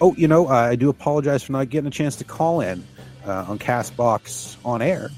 oh, 0.00 0.14
you 0.16 0.28
know, 0.28 0.46
I 0.48 0.76
do 0.76 0.88
apologize 0.88 1.42
for 1.42 1.52
not 1.52 1.68
getting 1.68 1.88
a 1.88 1.90
chance 1.90 2.16
to 2.16 2.24
call 2.24 2.60
in 2.60 2.86
uh, 3.26 3.46
on 3.48 3.58
Castbox 3.58 4.56
on 4.64 4.82
air 4.82 5.10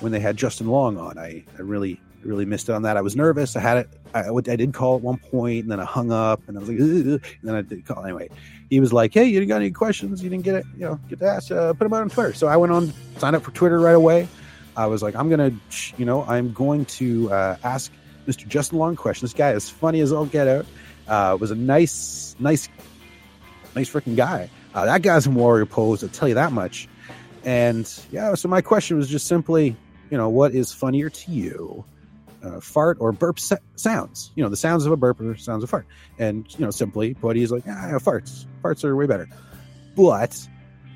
when 0.00 0.12
they 0.12 0.20
had 0.20 0.36
Justin 0.36 0.66
Long 0.66 0.98
on. 0.98 1.18
I, 1.18 1.44
I 1.58 1.62
really, 1.62 2.00
really 2.22 2.44
missed 2.44 2.68
it 2.68 2.72
on 2.72 2.82
that. 2.82 2.96
I 2.96 3.00
was 3.00 3.16
nervous. 3.16 3.56
I 3.56 3.60
had 3.60 3.78
it. 3.78 3.88
I, 4.14 4.28
I 4.28 4.56
did 4.56 4.72
call 4.72 4.96
at 4.96 5.02
one 5.02 5.18
point, 5.18 5.62
and 5.62 5.70
then 5.70 5.80
I 5.80 5.84
hung 5.84 6.10
up, 6.10 6.40
and 6.46 6.56
I 6.56 6.60
was 6.60 6.68
like, 6.68 6.78
Ugh, 6.80 6.86
and 6.86 7.42
then 7.42 7.54
I 7.54 7.62
did 7.62 7.84
call 7.86 8.04
anyway. 8.04 8.28
He 8.70 8.80
was 8.80 8.92
like, 8.92 9.14
"Hey, 9.14 9.24
you 9.24 9.38
didn't 9.38 9.48
got 9.48 9.56
any 9.56 9.70
questions? 9.70 10.22
You 10.22 10.30
didn't 10.30 10.44
get 10.44 10.56
it, 10.56 10.66
you 10.74 10.84
know, 10.84 11.00
get 11.08 11.20
to 11.20 11.26
ask. 11.26 11.50
Uh, 11.50 11.72
put 11.72 11.84
them 11.84 11.94
out 11.94 12.02
on 12.02 12.10
Twitter." 12.10 12.34
So 12.34 12.46
I 12.46 12.56
went 12.56 12.72
on, 12.72 12.92
signed 13.18 13.36
up 13.36 13.42
for 13.42 13.50
Twitter 13.52 13.78
right 13.78 13.94
away. 13.94 14.28
I 14.76 14.86
was 14.86 15.02
like, 15.02 15.14
"I'm 15.14 15.30
gonna, 15.30 15.52
you 15.96 16.04
know, 16.04 16.24
I'm 16.24 16.52
going 16.52 16.84
to 16.86 17.32
uh, 17.32 17.56
ask 17.64 17.92
Mr. 18.26 18.46
Justin 18.46 18.78
Long 18.78 18.96
questions. 18.96 19.32
This 19.32 19.38
guy 19.38 19.52
is 19.52 19.68
funny 19.68 20.00
as 20.00 20.12
all 20.12 20.26
get 20.26 20.48
out. 20.48 20.66
Uh, 21.06 21.36
was 21.38 21.50
a 21.50 21.54
nice, 21.54 22.36
nice, 22.38 22.68
nice 23.74 23.90
freaking 23.90 24.16
guy. 24.16 24.50
Uh, 24.74 24.84
that 24.84 25.02
guy's 25.02 25.26
in 25.26 25.34
warrior 25.34 25.66
pose. 25.66 26.02
I'll 26.02 26.10
tell 26.10 26.28
you 26.28 26.34
that 26.34 26.52
much." 26.52 26.88
And 27.44 27.90
yeah, 28.10 28.34
so 28.34 28.48
my 28.48 28.60
question 28.60 28.96
was 28.96 29.08
just 29.08 29.26
simply, 29.26 29.76
you 30.10 30.18
know, 30.18 30.28
what 30.28 30.54
is 30.54 30.72
funnier 30.72 31.08
to 31.08 31.30
you? 31.30 31.84
Uh, 32.40 32.60
fart 32.60 32.98
or 33.00 33.10
burp 33.10 33.40
sa- 33.40 33.56
sounds. 33.74 34.30
You 34.36 34.44
know, 34.44 34.48
the 34.48 34.56
sounds 34.56 34.86
of 34.86 34.92
a 34.92 34.96
burp 34.96 35.20
or 35.20 35.36
sounds 35.36 35.64
of 35.64 35.70
fart. 35.70 35.86
And, 36.18 36.46
you 36.56 36.64
know, 36.64 36.70
simply 36.70 37.14
put, 37.14 37.36
he's 37.36 37.50
like, 37.50 37.64
ah, 37.66 37.98
farts. 37.98 38.46
Farts 38.62 38.84
are 38.84 38.94
way 38.94 39.06
better. 39.06 39.28
But 39.96 40.48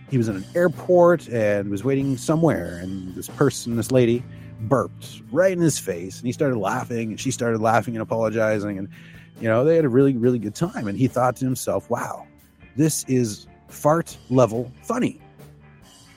he 0.08 0.18
was 0.18 0.28
in 0.28 0.36
an 0.36 0.44
airport 0.54 1.28
and 1.28 1.68
was 1.68 1.82
waiting 1.82 2.16
somewhere. 2.16 2.78
And 2.80 3.14
this 3.16 3.28
person, 3.28 3.74
this 3.74 3.90
lady, 3.90 4.22
burped 4.60 5.22
right 5.32 5.52
in 5.52 5.60
his 5.60 5.80
face. 5.80 6.18
And 6.18 6.26
he 6.26 6.32
started 6.32 6.58
laughing 6.58 7.10
and 7.10 7.18
she 7.18 7.32
started 7.32 7.60
laughing 7.60 7.96
and 7.96 8.02
apologizing. 8.02 8.78
And, 8.78 8.88
you 9.40 9.48
know, 9.48 9.64
they 9.64 9.74
had 9.74 9.84
a 9.84 9.88
really, 9.88 10.16
really 10.16 10.38
good 10.38 10.54
time. 10.54 10.86
And 10.86 10.96
he 10.96 11.08
thought 11.08 11.34
to 11.36 11.44
himself, 11.44 11.90
wow, 11.90 12.24
this 12.76 13.04
is 13.08 13.48
fart 13.68 14.16
level 14.30 14.70
funny. 14.84 15.20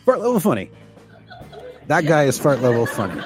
Fart 0.06 0.20
level 0.20 0.40
funny. 0.40 0.70
That 1.88 2.06
guy 2.06 2.26
is 2.26 2.38
fart 2.38 2.62
level 2.62 2.86
funny 2.86 3.22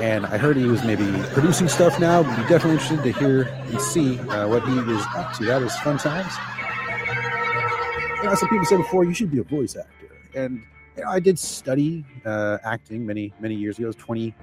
and 0.00 0.26
I 0.26 0.38
heard 0.38 0.56
he 0.56 0.66
was 0.66 0.84
maybe 0.84 1.04
producing 1.32 1.68
stuff 1.68 1.98
now. 1.98 2.22
Be 2.22 2.42
definitely 2.48 2.72
interested 2.72 3.02
to 3.02 3.12
hear 3.12 3.42
and 3.42 3.80
see 3.80 4.18
uh, 4.20 4.48
what 4.48 4.66
he 4.66 4.78
is 4.78 5.02
up 5.16 5.32
to. 5.34 5.44
That 5.44 5.62
is 5.62 5.74
fun 5.80 5.98
times. 5.98 6.32
You 8.18 8.24
know, 8.24 8.34
some 8.34 8.48
people 8.48 8.64
said 8.64 8.78
before 8.78 9.04
you 9.04 9.14
should 9.14 9.30
be 9.30 9.38
a 9.38 9.44
voice 9.44 9.76
actor, 9.76 10.14
and 10.34 10.62
you 10.96 11.04
know, 11.04 11.10
I 11.10 11.20
did 11.20 11.38
study 11.38 12.04
uh, 12.24 12.58
acting 12.64 13.06
many 13.06 13.32
many 13.40 13.54
years 13.54 13.78
ago. 13.78 13.92
Twenty. 13.92 14.34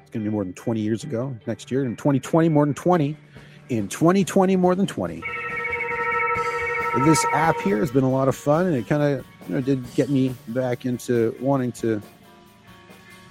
It's 0.00 0.10
going 0.10 0.24
to 0.24 0.30
be 0.30 0.32
more 0.32 0.44
than 0.44 0.52
twenty 0.54 0.80
years 0.80 1.04
ago 1.04 1.36
next 1.46 1.70
year. 1.70 1.84
In 1.84 1.96
twenty 1.96 2.20
twenty, 2.20 2.48
more 2.48 2.64
than 2.64 2.74
twenty. 2.74 3.16
In 3.68 3.88
twenty 3.88 4.24
twenty, 4.24 4.56
more 4.56 4.74
than 4.74 4.86
twenty. 4.86 5.22
This 7.04 7.24
app 7.32 7.60
here 7.60 7.76
has 7.78 7.90
been 7.90 8.04
a 8.04 8.10
lot 8.10 8.26
of 8.26 8.34
fun, 8.34 8.66
and 8.66 8.76
it 8.76 8.86
kind 8.86 9.02
of 9.02 9.26
you 9.48 9.54
know 9.54 9.60
did 9.60 9.94
get 9.94 10.08
me 10.08 10.34
back 10.48 10.86
into 10.86 11.36
wanting 11.40 11.72
to 11.72 12.00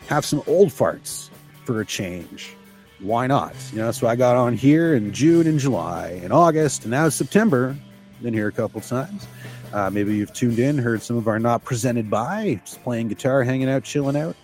have 0.07 0.25
some 0.25 0.43
old 0.47 0.69
farts 0.69 1.29
for 1.63 1.81
a 1.81 1.85
change. 1.85 2.55
Why 2.99 3.27
not? 3.27 3.53
You 3.71 3.79
know, 3.79 3.91
so 3.91 4.07
I 4.07 4.15
got 4.15 4.35
on 4.35 4.53
here 4.53 4.95
in 4.95 5.13
June 5.13 5.47
and 5.47 5.59
July 5.59 6.19
and 6.23 6.31
August, 6.31 6.83
and 6.83 6.91
now 6.91 7.07
it's 7.07 7.15
September. 7.15 7.75
Been 8.21 8.33
here 8.33 8.47
a 8.47 8.51
couple 8.51 8.79
times. 8.81 9.27
Uh, 9.73 9.89
maybe 9.89 10.15
you've 10.15 10.31
tuned 10.31 10.59
in, 10.59 10.77
heard 10.77 11.01
some 11.01 11.17
of 11.17 11.27
our 11.27 11.37
not 11.37 11.63
presented 11.65 12.09
by, 12.09 12.61
just 12.63 12.81
playing 12.83 13.09
guitar, 13.09 13.43
hanging 13.43 13.69
out, 13.69 13.83
chilling 13.83 14.15
out. 14.15 14.35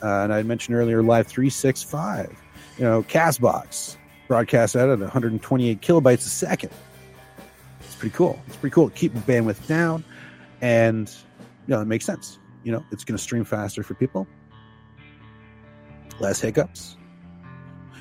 Uh, 0.00 0.22
and 0.22 0.32
I 0.32 0.42
mentioned 0.44 0.76
earlier 0.76 1.02
Live 1.02 1.26
365. 1.26 2.30
You 2.78 2.84
know, 2.84 3.02
Castbox 3.02 3.96
broadcast 4.28 4.76
out 4.76 4.88
at 4.88 5.00
128 5.00 5.80
kilobytes 5.80 6.18
a 6.18 6.20
second. 6.28 6.70
It's 7.80 7.96
pretty 7.96 8.14
cool. 8.14 8.40
It's 8.46 8.56
pretty 8.56 8.72
cool. 8.72 8.90
Keep 8.90 9.14
bandwidth 9.14 9.66
down, 9.66 10.04
and 10.60 11.08
you 11.66 11.74
know, 11.74 11.80
it 11.80 11.86
makes 11.86 12.04
sense. 12.04 12.38
You 12.62 12.70
know, 12.70 12.84
it's 12.92 13.02
going 13.02 13.16
to 13.16 13.22
stream 13.22 13.44
faster 13.44 13.82
for 13.82 13.94
people 13.94 14.28
less 16.20 16.40
hiccups, 16.40 16.96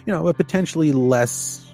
you 0.05 0.13
know, 0.13 0.23
but 0.23 0.37
potentially 0.37 0.91
less 0.91 1.73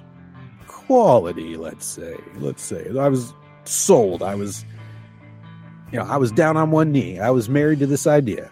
quality, 0.67 1.55
let's 1.55 1.85
say. 1.85 2.17
Let's 2.35 2.63
say. 2.63 2.87
I 2.97 3.07
was 3.07 3.33
sold. 3.65 4.23
I 4.23 4.35
was, 4.35 4.65
you 5.91 5.99
know, 5.99 6.05
I 6.05 6.17
was 6.17 6.31
down 6.31 6.57
on 6.57 6.71
one 6.71 6.91
knee. 6.91 7.19
I 7.19 7.29
was 7.29 7.49
married 7.49 7.79
to 7.79 7.87
this 7.87 8.07
idea 8.07 8.51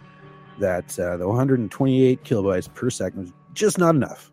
that 0.59 0.97
uh, 0.99 1.17
the 1.17 1.27
128 1.27 2.23
kilobytes 2.23 2.73
per 2.73 2.89
second 2.89 3.21
was 3.21 3.33
just 3.53 3.77
not 3.77 3.95
enough. 3.95 4.31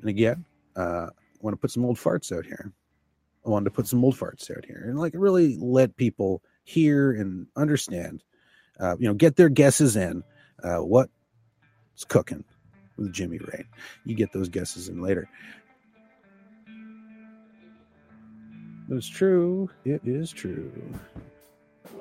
And 0.00 0.08
again, 0.08 0.44
uh, 0.76 1.08
I 1.10 1.38
want 1.40 1.54
to 1.54 1.60
put 1.60 1.70
some 1.70 1.84
old 1.84 1.98
farts 1.98 2.36
out 2.36 2.46
here. 2.46 2.72
I 3.44 3.50
wanted 3.50 3.64
to 3.66 3.70
put 3.70 3.86
some 3.86 4.04
old 4.04 4.16
farts 4.16 4.50
out 4.50 4.64
here 4.64 4.84
and 4.86 4.98
like 4.98 5.12
really 5.14 5.56
let 5.56 5.96
people 5.96 6.42
hear 6.64 7.12
and 7.12 7.46
understand, 7.56 8.22
uh, 8.78 8.96
you 8.98 9.08
know, 9.08 9.14
get 9.14 9.36
their 9.36 9.48
guesses 9.48 9.96
in 9.96 10.22
uh, 10.62 10.78
what 10.78 11.08
it's 11.98 12.04
cooking. 12.04 12.44
with 12.96 13.12
Jimmy 13.12 13.38
Rain. 13.38 13.64
You 14.04 14.14
get 14.14 14.32
those 14.32 14.48
guesses 14.48 14.88
in 14.88 15.02
later. 15.02 15.28
It's 18.88 19.08
true. 19.08 19.68
It 19.84 20.00
is 20.04 20.30
true. 20.30 20.70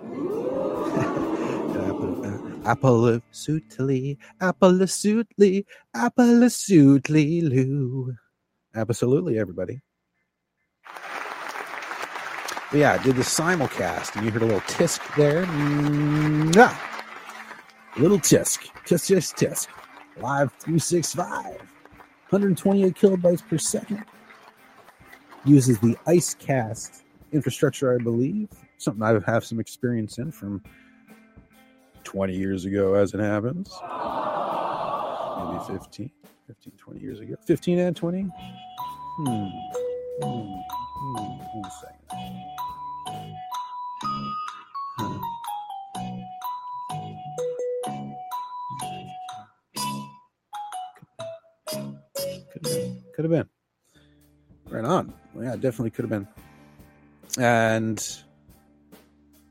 Absolutely, 2.66 4.20
absolutely, 4.42 5.66
absolutely, 5.96 7.42
Lou. 7.42 8.14
Absolutely, 8.76 9.40
everybody. 9.40 9.82
But 12.72 12.78
yeah, 12.80 12.94
I 12.94 13.04
did 13.04 13.16
the 13.16 13.24
simulcast, 13.24 14.16
and 14.16 14.26
you 14.26 14.32
heard 14.32 14.44
a 14.44 14.46
little 14.46 14.62
tisk 14.62 15.00
there. 15.16 15.46
Mwah! 15.46 16.78
Little 17.98 18.20
tisk, 18.20 18.70
tisk, 18.86 19.16
tisk, 19.16 19.36
tisk. 19.36 19.68
Live 20.20 20.52
365, 20.54 21.46
128 22.30 22.94
kilobytes 22.96 23.48
per 23.48 23.58
second. 23.58 24.04
Uses 25.46 25.80
the 25.80 25.96
IceCast 26.08 27.04
infrastructure, 27.32 27.94
I 27.94 28.04
believe. 28.04 28.50
Something 28.78 29.04
I 29.04 29.20
have 29.32 29.46
some 29.46 29.60
experience 29.60 30.18
in 30.18 30.32
from 30.32 30.64
20 32.04 32.36
years 32.36 32.66
ago, 32.66 32.96
as 32.96 33.14
it 33.14 33.20
happens. 33.20 33.70
Maybe 35.38 35.80
15, 35.80 36.12
15, 36.48 36.74
20 36.78 37.00
years 37.00 37.20
ago. 37.20 37.36
15 37.46 37.80
and 37.80 37.96
20? 37.96 38.22
Hmm. 38.22 39.26
Hmm. 39.26 40.62
Hmm. 41.00 41.60
One 41.60 41.72
second. 41.82 42.47
Could 53.18 53.26
have 53.26 53.32
been. 53.32 53.50
Right 54.70 54.86
on. 54.86 55.12
Yeah, 55.36 55.56
definitely 55.56 55.90
could 55.90 56.08
have 56.08 56.12
been. 56.12 56.28
And 57.44 57.98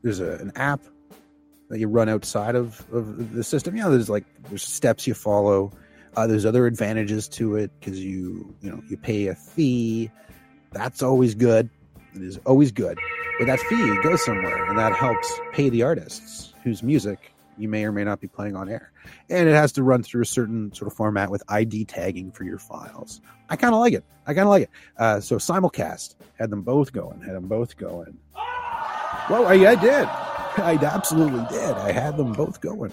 there's 0.04 0.20
a, 0.20 0.34
an 0.34 0.52
app 0.54 0.82
that 1.68 1.80
you 1.80 1.88
run 1.88 2.08
outside 2.08 2.54
of, 2.54 2.86
of 2.92 3.34
the 3.34 3.42
system. 3.42 3.76
Yeah, 3.76 3.88
there's 3.88 4.08
like 4.08 4.24
there's 4.50 4.62
steps 4.62 5.08
you 5.08 5.14
follow. 5.14 5.72
Uh, 6.14 6.28
there's 6.28 6.46
other 6.46 6.68
advantages 6.68 7.28
to 7.30 7.56
it 7.56 7.72
because 7.80 7.98
you 7.98 8.54
you 8.60 8.70
know 8.70 8.80
you 8.88 8.96
pay 8.96 9.26
a 9.26 9.34
fee. 9.34 10.12
That's 10.70 11.02
always 11.02 11.34
good. 11.34 11.68
It 12.14 12.22
is 12.22 12.38
always 12.46 12.70
good. 12.70 13.00
But 13.40 13.46
that 13.46 13.58
fee 13.58 13.98
goes 14.00 14.24
somewhere, 14.24 14.64
and 14.66 14.78
that 14.78 14.92
helps 14.94 15.40
pay 15.50 15.70
the 15.70 15.82
artists 15.82 16.54
whose 16.62 16.84
music 16.84 17.32
you 17.58 17.68
may 17.68 17.84
or 17.84 17.92
may 17.92 18.04
not 18.04 18.20
be 18.20 18.28
playing 18.28 18.56
on 18.56 18.68
air. 18.68 18.92
And 19.30 19.48
it 19.48 19.54
has 19.54 19.72
to 19.72 19.82
run 19.82 20.02
through 20.02 20.22
a 20.22 20.26
certain 20.26 20.72
sort 20.72 20.90
of 20.90 20.96
format 20.96 21.30
with 21.30 21.42
ID 21.48 21.84
tagging 21.86 22.32
for 22.32 22.44
your 22.44 22.58
files. 22.58 23.20
I 23.48 23.56
kind 23.56 23.74
of 23.74 23.80
like 23.80 23.92
it. 23.92 24.04
I 24.26 24.34
kind 24.34 24.46
of 24.46 24.50
like 24.50 24.64
it. 24.64 24.70
Uh, 24.98 25.20
so 25.20 25.36
Simulcast 25.36 26.16
had 26.38 26.50
them 26.50 26.62
both 26.62 26.92
going. 26.92 27.20
Had 27.20 27.34
them 27.34 27.48
both 27.48 27.76
going. 27.76 28.18
Well, 29.30 29.46
I, 29.46 29.54
I 29.54 29.74
did. 29.74 30.08
I 30.58 30.78
absolutely 30.80 31.44
did. 31.50 31.72
I 31.76 31.92
had 31.92 32.16
them 32.16 32.32
both 32.32 32.60
going. 32.60 32.92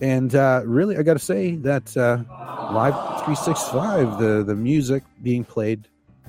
And 0.00 0.34
uh, 0.34 0.62
really, 0.64 0.96
I 0.96 1.02
got 1.02 1.14
to 1.14 1.18
say 1.18 1.56
that 1.56 1.94
uh, 1.96 2.24
Live 2.72 2.94
365, 3.24 4.18
the 4.18 4.44
the 4.44 4.54
music 4.54 5.02
being 5.22 5.44
played, 5.44 5.88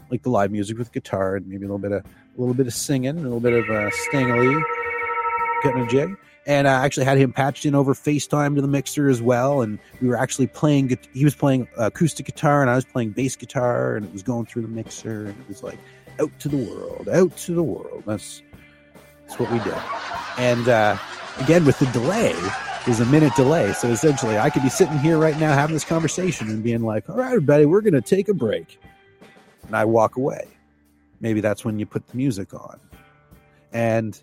like 0.10 0.24
the 0.24 0.30
live 0.30 0.52
music 0.52 0.78
with 0.78 0.92
guitar 0.92 1.38
and 1.38 1.48
maybe 1.48 1.66
a 1.66 1.68
little 1.68 1.78
bit 1.78 1.94
of 1.94 2.04
a 2.04 2.40
little 2.40 2.54
bit 2.54 2.68
of 2.68 2.74
singing, 2.74 3.18
a 3.18 3.22
little 3.22 3.40
bit 3.40 3.54
of 3.54 3.70
uh, 3.70 3.90
Stanley 3.92 4.62
getting 5.64 5.82
a 5.82 5.88
jig. 5.88 6.18
And 6.48 6.68
I 6.68 6.84
actually 6.84 7.06
had 7.06 7.18
him 7.18 7.32
patched 7.32 7.66
in 7.66 7.76
over 7.76 7.94
FaceTime 7.94 8.56
to 8.56 8.62
the 8.62 8.68
mixer 8.68 9.10
as 9.10 9.22
well. 9.22 9.62
And 9.62 9.78
we 10.02 10.08
were 10.08 10.18
actually 10.18 10.48
playing, 10.48 10.98
he 11.14 11.24
was 11.24 11.36
playing 11.36 11.68
acoustic 11.78 12.26
guitar 12.26 12.62
and 12.62 12.70
I 12.70 12.76
was 12.76 12.86
playing 12.86 13.12
bass 13.12 13.36
guitar 13.36 13.96
and 13.96 14.06
it 14.06 14.12
was 14.12 14.24
going 14.24 14.48
through 14.48 14.64
the 14.64 14.68
mixer. 14.68 15.28
And 15.28 15.40
it 15.40 15.48
was 15.48 15.62
like, 15.62 15.78
out 16.20 16.32
to 16.40 16.50
the 16.50 16.58
world, 16.58 17.10
out 17.10 17.36
to 17.38 17.54
the 17.54 17.64
world. 17.64 18.04
That's, 18.06 18.42
that's 19.28 19.40
what 19.40 19.52
we 19.52 19.60
did. 19.60 19.78
And 20.38 20.68
uh, 20.68 20.98
again, 21.40 21.64
with 21.64 21.78
the 21.80 21.86
delay, 21.88 22.36
there's 22.86 23.00
a 23.00 23.06
minute 23.06 23.34
delay. 23.36 23.74
So 23.74 23.90
essentially, 23.90 24.38
I 24.38 24.50
could 24.50 24.64
be 24.64 24.70
sitting 24.70 24.98
here 25.00 25.18
right 25.18 25.40
now 25.40 25.54
having 25.54 25.76
this 25.76 25.86
conversation 25.86 26.50
and 26.50 26.64
being 26.64 26.82
like, 26.82 27.10
all 27.10 27.18
right, 27.18 27.28
everybody, 27.28 27.66
we're 27.66 27.82
going 27.82 27.94
to 27.94 28.02
take 28.02 28.30
a 28.30 28.34
break. 28.34 28.80
And 29.68 29.76
I 29.76 29.86
walk 29.86 30.18
away. 30.18 30.48
Maybe 31.20 31.40
that's 31.40 31.64
when 31.64 31.78
you 31.78 31.86
put 31.86 32.08
the 32.08 32.18
music 32.18 32.54
on. 32.54 32.80
And, 33.72 34.20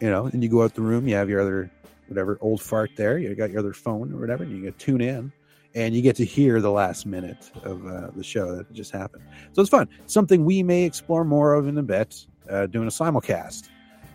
you 0.00 0.10
know, 0.10 0.26
and 0.26 0.42
you 0.42 0.48
go 0.48 0.62
out 0.62 0.74
the 0.74 0.82
room, 0.82 1.08
you 1.08 1.14
have 1.14 1.28
your 1.28 1.40
other, 1.40 1.70
whatever, 2.06 2.38
old 2.40 2.60
fart 2.60 2.90
there, 2.96 3.18
you 3.18 3.34
got 3.34 3.50
your 3.50 3.60
other 3.60 3.72
phone 3.72 4.12
or 4.12 4.20
whatever, 4.20 4.44
and 4.44 4.52
you 4.52 4.62
get 4.62 4.78
tune 4.78 5.00
in 5.00 5.32
and 5.74 5.94
you 5.94 6.02
get 6.02 6.16
to 6.16 6.24
hear 6.24 6.60
the 6.60 6.70
last 6.70 7.06
minute 7.06 7.50
of 7.62 7.86
uh, 7.86 8.10
the 8.16 8.24
show 8.24 8.56
that 8.56 8.72
just 8.72 8.90
happened. 8.90 9.22
So 9.52 9.60
it's 9.62 9.70
fun. 9.70 9.88
Something 10.06 10.44
we 10.44 10.62
may 10.62 10.84
explore 10.84 11.24
more 11.24 11.54
of 11.54 11.68
in 11.68 11.76
a 11.78 11.82
bit, 11.82 12.26
uh, 12.50 12.66
doing 12.66 12.88
a 12.88 12.90
simulcast 12.90 13.68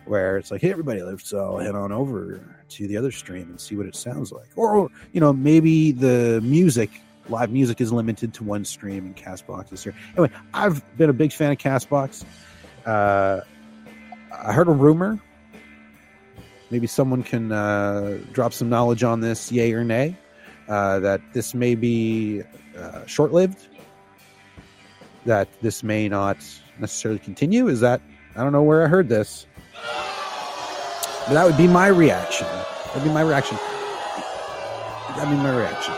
where 0.04 0.36
it's 0.36 0.50
like, 0.50 0.60
hey, 0.60 0.70
everybody, 0.70 1.02
let's 1.02 1.32
all 1.32 1.58
head 1.58 1.74
on 1.74 1.92
over 1.92 2.40
to 2.68 2.86
the 2.86 2.96
other 2.96 3.10
stream 3.10 3.48
and 3.48 3.60
see 3.60 3.74
what 3.76 3.86
it 3.86 3.96
sounds 3.96 4.32
like. 4.32 4.48
Or, 4.56 4.90
you 5.12 5.20
know, 5.20 5.32
maybe 5.32 5.92
the 5.92 6.40
music, 6.42 6.90
live 7.28 7.50
music 7.50 7.80
is 7.80 7.92
limited 7.92 8.34
to 8.34 8.44
one 8.44 8.64
stream 8.64 9.06
and 9.06 9.16
Castbox 9.16 9.72
is 9.72 9.82
here. 9.82 9.94
Anyway, 10.10 10.30
I've 10.52 10.82
been 10.98 11.08
a 11.08 11.14
big 11.14 11.32
fan 11.32 11.52
of 11.52 11.58
Castbox. 11.58 12.24
Uh, 12.84 13.40
I 14.32 14.52
heard 14.52 14.68
a 14.68 14.72
rumor. 14.72 15.22
Maybe 16.70 16.86
someone 16.86 17.22
can 17.22 17.52
uh, 17.52 18.18
drop 18.32 18.52
some 18.52 18.68
knowledge 18.68 19.04
on 19.04 19.20
this, 19.20 19.52
yay 19.52 19.72
or 19.72 19.84
nay, 19.84 20.16
uh, 20.68 20.98
that 21.00 21.20
this 21.32 21.54
may 21.54 21.74
be 21.74 22.42
uh, 22.76 23.04
short 23.06 23.32
lived, 23.32 23.68
that 25.26 25.48
this 25.60 25.82
may 25.82 26.08
not 26.08 26.38
necessarily 26.78 27.20
continue. 27.20 27.68
Is 27.68 27.80
that, 27.80 28.00
I 28.36 28.42
don't 28.42 28.52
know 28.52 28.62
where 28.62 28.84
I 28.84 28.88
heard 28.88 29.08
this. 29.08 29.46
But 31.26 31.34
that 31.34 31.44
would 31.46 31.56
be 31.56 31.66
my 31.66 31.86
reaction. 31.86 32.46
That'd 32.46 33.04
be 33.04 33.10
my 33.10 33.22
reaction. 33.22 33.56
That'd 35.16 35.30
be 35.30 35.36
my 35.42 35.56
reaction. 35.56 35.94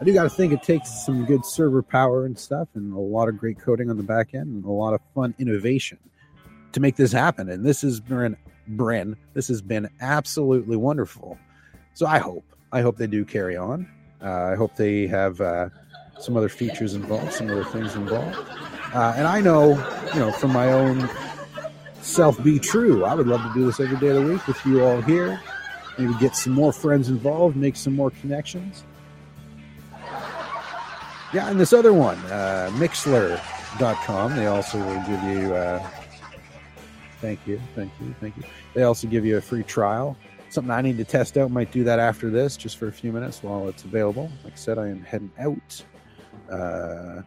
I 0.00 0.04
do 0.04 0.12
got 0.12 0.22
to 0.22 0.30
think 0.30 0.52
it 0.52 0.62
takes 0.62 1.04
some 1.04 1.24
good 1.24 1.44
server 1.44 1.82
power 1.82 2.24
and 2.24 2.38
stuff, 2.38 2.68
and 2.74 2.92
a 2.94 2.98
lot 2.98 3.28
of 3.28 3.36
great 3.36 3.58
coding 3.58 3.90
on 3.90 3.96
the 3.96 4.02
back 4.02 4.32
end, 4.32 4.46
and 4.46 4.64
a 4.64 4.70
lot 4.70 4.94
of 4.94 5.00
fun 5.14 5.34
innovation 5.38 5.98
to 6.72 6.80
make 6.80 6.96
this 6.96 7.10
happen. 7.10 7.48
And 7.48 7.66
this 7.66 7.82
has 7.82 7.98
been, 7.98 8.36
Bren, 8.70 9.16
this 9.34 9.48
has 9.48 9.62
been 9.62 9.88
absolutely 10.00 10.76
wonderful. 10.76 11.38
So 11.94 12.06
I 12.06 12.18
hope, 12.18 12.44
I 12.72 12.80
hope 12.80 12.96
they 12.96 13.06
do 13.06 13.24
carry 13.24 13.56
on. 13.56 13.88
Uh, 14.22 14.50
I 14.52 14.54
hope 14.54 14.76
they 14.76 15.06
have 15.06 15.40
uh, 15.40 15.68
some 16.18 16.36
other 16.36 16.48
features 16.48 16.94
involved, 16.94 17.32
some 17.32 17.50
other 17.50 17.64
things 17.64 17.94
involved. 17.94 18.36
Uh, 18.94 19.14
and 19.16 19.26
I 19.26 19.40
know, 19.40 19.70
you 20.14 20.20
know, 20.20 20.32
from 20.32 20.52
my 20.52 20.72
own 20.72 21.08
self 22.00 22.42
be 22.42 22.58
true. 22.58 23.04
I 23.04 23.14
would 23.14 23.26
love 23.26 23.42
to 23.42 23.52
do 23.54 23.66
this 23.66 23.80
every 23.80 23.98
day 23.98 24.08
of 24.08 24.24
the 24.24 24.32
week 24.32 24.46
with 24.46 24.64
you 24.64 24.82
all 24.82 25.00
here. 25.02 25.40
Maybe 25.98 26.14
get 26.20 26.36
some 26.36 26.52
more 26.52 26.72
friends 26.72 27.08
involved, 27.08 27.56
make 27.56 27.76
some 27.76 27.94
more 27.94 28.10
connections. 28.10 28.84
Yeah, 31.34 31.50
and 31.50 31.60
this 31.60 31.74
other 31.74 31.92
one, 31.92 32.16
uh, 32.26 32.70
Mixlr.com, 32.74 34.36
they 34.36 34.46
also 34.46 34.78
will 34.78 35.02
give 35.06 35.22
you, 35.24 35.54
uh, 35.54 35.86
thank 37.20 37.46
you, 37.46 37.60
thank 37.74 37.92
you, 38.00 38.14
thank 38.20 38.36
you. 38.36 38.42
They 38.74 38.82
also 38.82 39.06
give 39.08 39.24
you 39.24 39.36
a 39.36 39.40
free 39.40 39.62
trial. 39.62 40.16
Something 40.50 40.70
I 40.70 40.80
need 40.80 40.96
to 40.96 41.04
test 41.04 41.36
out. 41.36 41.50
Might 41.50 41.72
do 41.72 41.84
that 41.84 41.98
after 41.98 42.30
this, 42.30 42.56
just 42.56 42.78
for 42.78 42.88
a 42.88 42.92
few 42.92 43.12
minutes 43.12 43.42
while 43.42 43.68
it's 43.68 43.84
available. 43.84 44.30
Like 44.44 44.54
I 44.54 44.56
said, 44.56 44.78
I 44.78 44.88
am 44.88 45.02
heading 45.02 45.30
out. 45.38 45.84
Uh, 46.50 47.22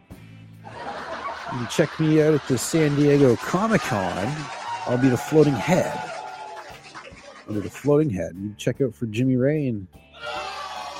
you 0.64 1.58
can 1.58 1.68
check 1.68 2.00
me 2.00 2.20
out 2.22 2.34
at 2.34 2.48
the 2.48 2.58
San 2.58 2.96
Diego 2.96 3.36
Comic 3.36 3.82
Con. 3.82 4.34
I'll 4.86 4.98
be 4.98 5.08
the 5.08 5.16
floating 5.16 5.52
head. 5.52 6.10
Under 7.46 7.60
the 7.60 7.70
floating 7.70 8.10
head. 8.10 8.34
You 8.36 8.54
check 8.56 8.80
out 8.80 8.94
for 8.94 9.06
Jimmy 9.06 9.36
Rain. 9.36 9.86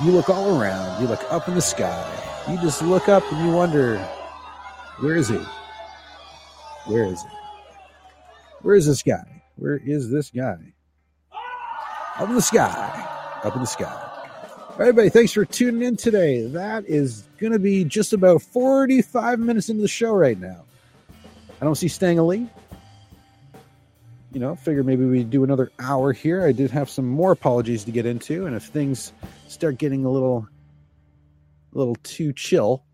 You 0.05 0.13
look 0.13 0.29
all 0.29 0.61
around. 0.61 1.03
You 1.03 1.09
look 1.09 1.25
up 1.33 1.49
in 1.49 1.55
the 1.55 1.63
sky. 1.63 2.45
You 2.49 2.57
just 2.61 2.83
look 2.83 3.09
up 3.09 3.25
and 3.33 3.45
you 3.45 3.53
wonder, 3.53 3.99
where 5.01 5.17
is 5.17 5.29
he? 5.29 5.41
Where 6.87 7.05
is 7.05 7.23
he? 7.23 7.29
Where 8.63 8.77
is 8.77 8.87
this 8.87 9.03
guy? 9.03 9.43
Where 9.57 9.77
is 9.77 10.11
this 10.11 10.31
guy? 10.31 10.73
Up 12.19 12.29
in 12.29 12.35
the 12.35 12.43
sky. 12.43 13.41
Up 13.43 13.55
in 13.55 13.61
the 13.61 13.67
sky. 13.67 13.85
All 13.85 14.79
right, 14.79 14.89
everybody, 14.89 15.09
thanks 15.09 15.33
for 15.33 15.45
tuning 15.45 15.83
in 15.83 15.97
today. 15.97 16.47
That 16.47 16.85
is 16.87 17.25
going 17.39 17.53
to 17.53 17.59
be 17.59 17.85
just 17.85 18.13
about 18.13 18.41
45 18.41 19.41
minutes 19.41 19.69
into 19.69 19.83
the 19.83 19.89
show 19.89 20.13
right 20.13 20.39
now. 20.39 20.65
I 21.61 21.65
don't 21.65 21.75
see 21.75 21.89
Stanley. 21.89 22.49
You 24.33 24.41
know, 24.41 24.55
figure 24.55 24.83
maybe 24.83 25.05
we 25.05 25.25
do 25.25 25.45
another 25.45 25.71
hour 25.79 26.13
here. 26.13 26.47
I 26.47 26.53
did 26.53 26.71
have 26.71 26.89
some 26.89 27.07
more 27.07 27.33
apologies 27.33 27.85
to 27.85 27.91
get 27.91 28.07
into, 28.07 28.47
and 28.47 28.57
if 28.57 28.65
things 28.65 29.13
start 29.49 29.77
getting 29.77 30.05
a 30.05 30.11
little, 30.11 30.49
a 31.75 31.79
little 31.79 31.97
too 31.97 32.33
chill, 32.33 32.85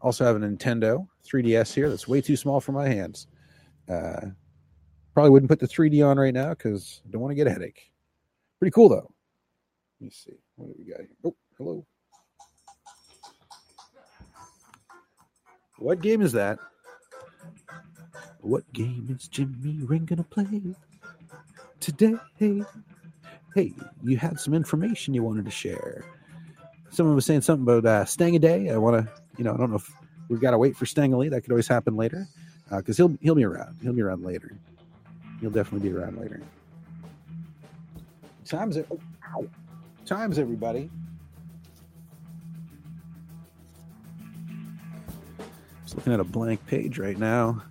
also 0.00 0.24
have 0.24 0.36
a 0.36 0.38
Nintendo 0.38 1.08
3DS 1.26 1.74
here 1.74 1.88
that's 1.88 2.06
way 2.06 2.20
too 2.20 2.36
small 2.36 2.60
for 2.60 2.72
my 2.72 2.88
hands. 2.88 3.26
Uh, 3.88 4.26
probably 5.14 5.30
wouldn't 5.30 5.50
put 5.50 5.60
the 5.60 5.68
3D 5.68 6.06
on 6.06 6.18
right 6.18 6.34
now 6.34 6.50
because 6.50 7.02
I 7.06 7.10
don't 7.10 7.20
want 7.20 7.32
to 7.32 7.36
get 7.36 7.46
a 7.46 7.50
headache. 7.50 7.90
Pretty 8.58 8.72
cool 8.72 8.88
though. 8.88 9.10
Let 10.00 10.04
me 10.06 10.10
see. 10.10 10.38
What 10.56 10.68
do 10.68 10.74
we 10.78 10.84
got 10.90 11.00
here? 11.00 11.08
Oh, 11.24 11.36
Hello. 11.58 11.86
What 15.78 16.00
game 16.02 16.20
is 16.20 16.32
that? 16.32 16.58
What 18.40 18.70
game 18.72 19.14
is 19.18 19.28
Jimmy 19.28 19.82
Rain 19.82 20.04
gonna 20.04 20.24
play 20.24 20.74
today? 21.80 22.14
Hey, 22.38 23.72
you 24.02 24.16
had 24.16 24.38
some 24.38 24.54
information 24.54 25.14
you 25.14 25.22
wanted 25.22 25.44
to 25.44 25.50
share. 25.50 26.04
Someone 26.90 27.14
was 27.14 27.26
saying 27.26 27.42
something 27.42 27.62
about 27.62 27.84
uh, 27.84 28.04
Stang 28.04 28.36
a 28.36 28.38
Day. 28.38 28.70
I 28.70 28.76
want 28.76 29.04
to, 29.04 29.12
you 29.36 29.44
know, 29.44 29.54
I 29.54 29.56
don't 29.56 29.70
know 29.70 29.76
if 29.76 29.92
we've 30.28 30.40
got 30.40 30.52
to 30.52 30.58
wait 30.58 30.76
for 30.76 30.84
Stangley. 30.84 31.30
That 31.30 31.42
could 31.42 31.50
always 31.50 31.68
happen 31.68 31.96
later, 31.96 32.26
because 32.70 32.96
he'll 32.96 33.16
he'll 33.20 33.34
be 33.34 33.44
around. 33.44 33.78
He'll 33.82 33.92
be 33.92 34.02
around 34.02 34.24
later. 34.24 34.56
He'll 35.40 35.50
definitely 35.50 35.88
be 35.88 35.96
around 35.96 36.18
later. 36.18 36.40
Times. 38.44 38.76
Oh, 38.76 39.00
ow. 39.34 39.46
Times 40.04 40.38
everybody. 40.38 40.90
Just 45.84 45.96
looking 45.96 46.12
at 46.12 46.20
a 46.20 46.24
blank 46.24 46.64
page 46.66 46.98
right 46.98 47.18
now. 47.18 47.62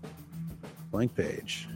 Blank 0.91 1.15
page. 1.15 1.67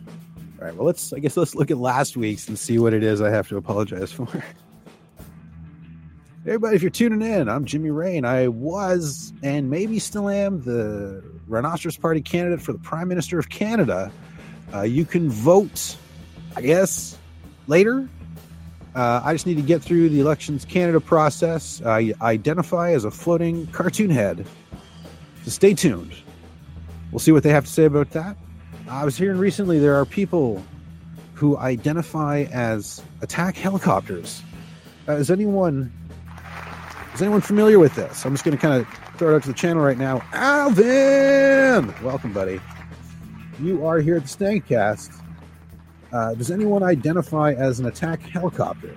All 0.60 0.66
right. 0.66 0.76
Well, 0.76 0.86
let's. 0.86 1.14
I 1.14 1.20
guess 1.20 1.38
let's 1.38 1.54
look 1.54 1.70
at 1.70 1.78
last 1.78 2.18
week's 2.18 2.48
and 2.48 2.58
see 2.58 2.80
what 2.80 2.94
it 2.94 3.04
is 3.04 3.22
I 3.22 3.30
have 3.30 3.48
to 3.50 3.58
apologize 3.58 4.12
for. 4.14 4.28
Everybody, 6.46 6.76
if 6.76 6.82
you're 6.82 6.91
tuning 6.91 7.22
in, 7.22 7.48
I'm 7.48 7.64
Jimmy 7.64 7.89
Rain. 7.89 8.26
I 8.26 8.50
was 8.50 9.32
and 9.44 9.70
maybe 9.70 10.00
still 10.00 10.28
am 10.28 10.62
the 10.64 11.24
Rhinoceros 11.48 11.96
Party 11.96 12.22
candidate 12.22 12.62
for 12.62 12.74
the 12.74 12.80
Prime 12.80 13.08
Minister 13.08 13.39
of 13.39 13.50
Canada. 13.50 14.12
Uh, 14.74 14.82
you 14.82 15.06
can 15.06 15.30
vote, 15.30 15.98
I 16.56 16.62
guess, 16.62 17.18
later. 17.68 18.08
Uh, 18.96 19.22
I 19.24 19.34
just 19.34 19.46
need 19.46 19.56
to 19.56 19.64
get 19.64 19.82
through 19.82 20.10
the 20.10 20.20
Elections 20.20 20.66
Canada 20.66 21.00
process. 21.00 21.82
I 21.84 22.14
identify 22.22 22.92
as 22.92 23.06
a 23.06 23.12
floating 23.12 23.68
cartoon 23.68 24.10
head. 24.10 24.46
So 25.44 25.52
stay 25.52 25.74
tuned. 25.74 26.14
We'll 27.12 27.20
see 27.20 27.32
what 27.32 27.44
they 27.44 27.50
have 27.50 27.66
to 27.66 27.72
say 27.72 27.86
about 27.86 28.12
that. 28.12 28.38
I 28.90 29.06
was 29.06 29.18
hearing 29.18 29.38
recently 29.38 29.80
there 29.80 29.96
are 29.96 30.06
people 30.06 30.64
who 31.34 31.58
identify 31.58 32.46
as 32.52 33.02
attack 33.22 33.56
helicopters. 33.56 34.42
Uh, 35.08 35.14
is 35.14 35.30
anyone 35.30 35.92
is 37.14 37.22
anyone 37.22 37.42
familiar 37.42 37.78
with 37.78 37.94
this? 37.96 38.26
I'm 38.26 38.34
just 38.34 38.44
going 38.44 38.58
to 38.58 38.62
kind 38.62 38.82
of 38.82 39.18
throw 39.18 39.34
it 39.34 39.36
out 39.36 39.44
to 39.44 39.50
the 39.50 39.54
channel 39.54 39.84
right 39.84 39.98
now. 39.98 40.24
Alvin, 40.34 41.94
welcome, 42.04 42.34
buddy. 42.34 42.60
You 43.60 43.86
are 43.86 43.99
here 43.99 44.16
at 44.16 44.24
the 44.24 44.28
Stangcast. 44.28 45.22
Uh, 46.12 46.34
does 46.34 46.49
anyone 46.49 46.84
identify 46.84 47.54
as 47.54 47.80
an 47.80 47.86
attack 47.86 48.22
helicopter? 48.22 48.95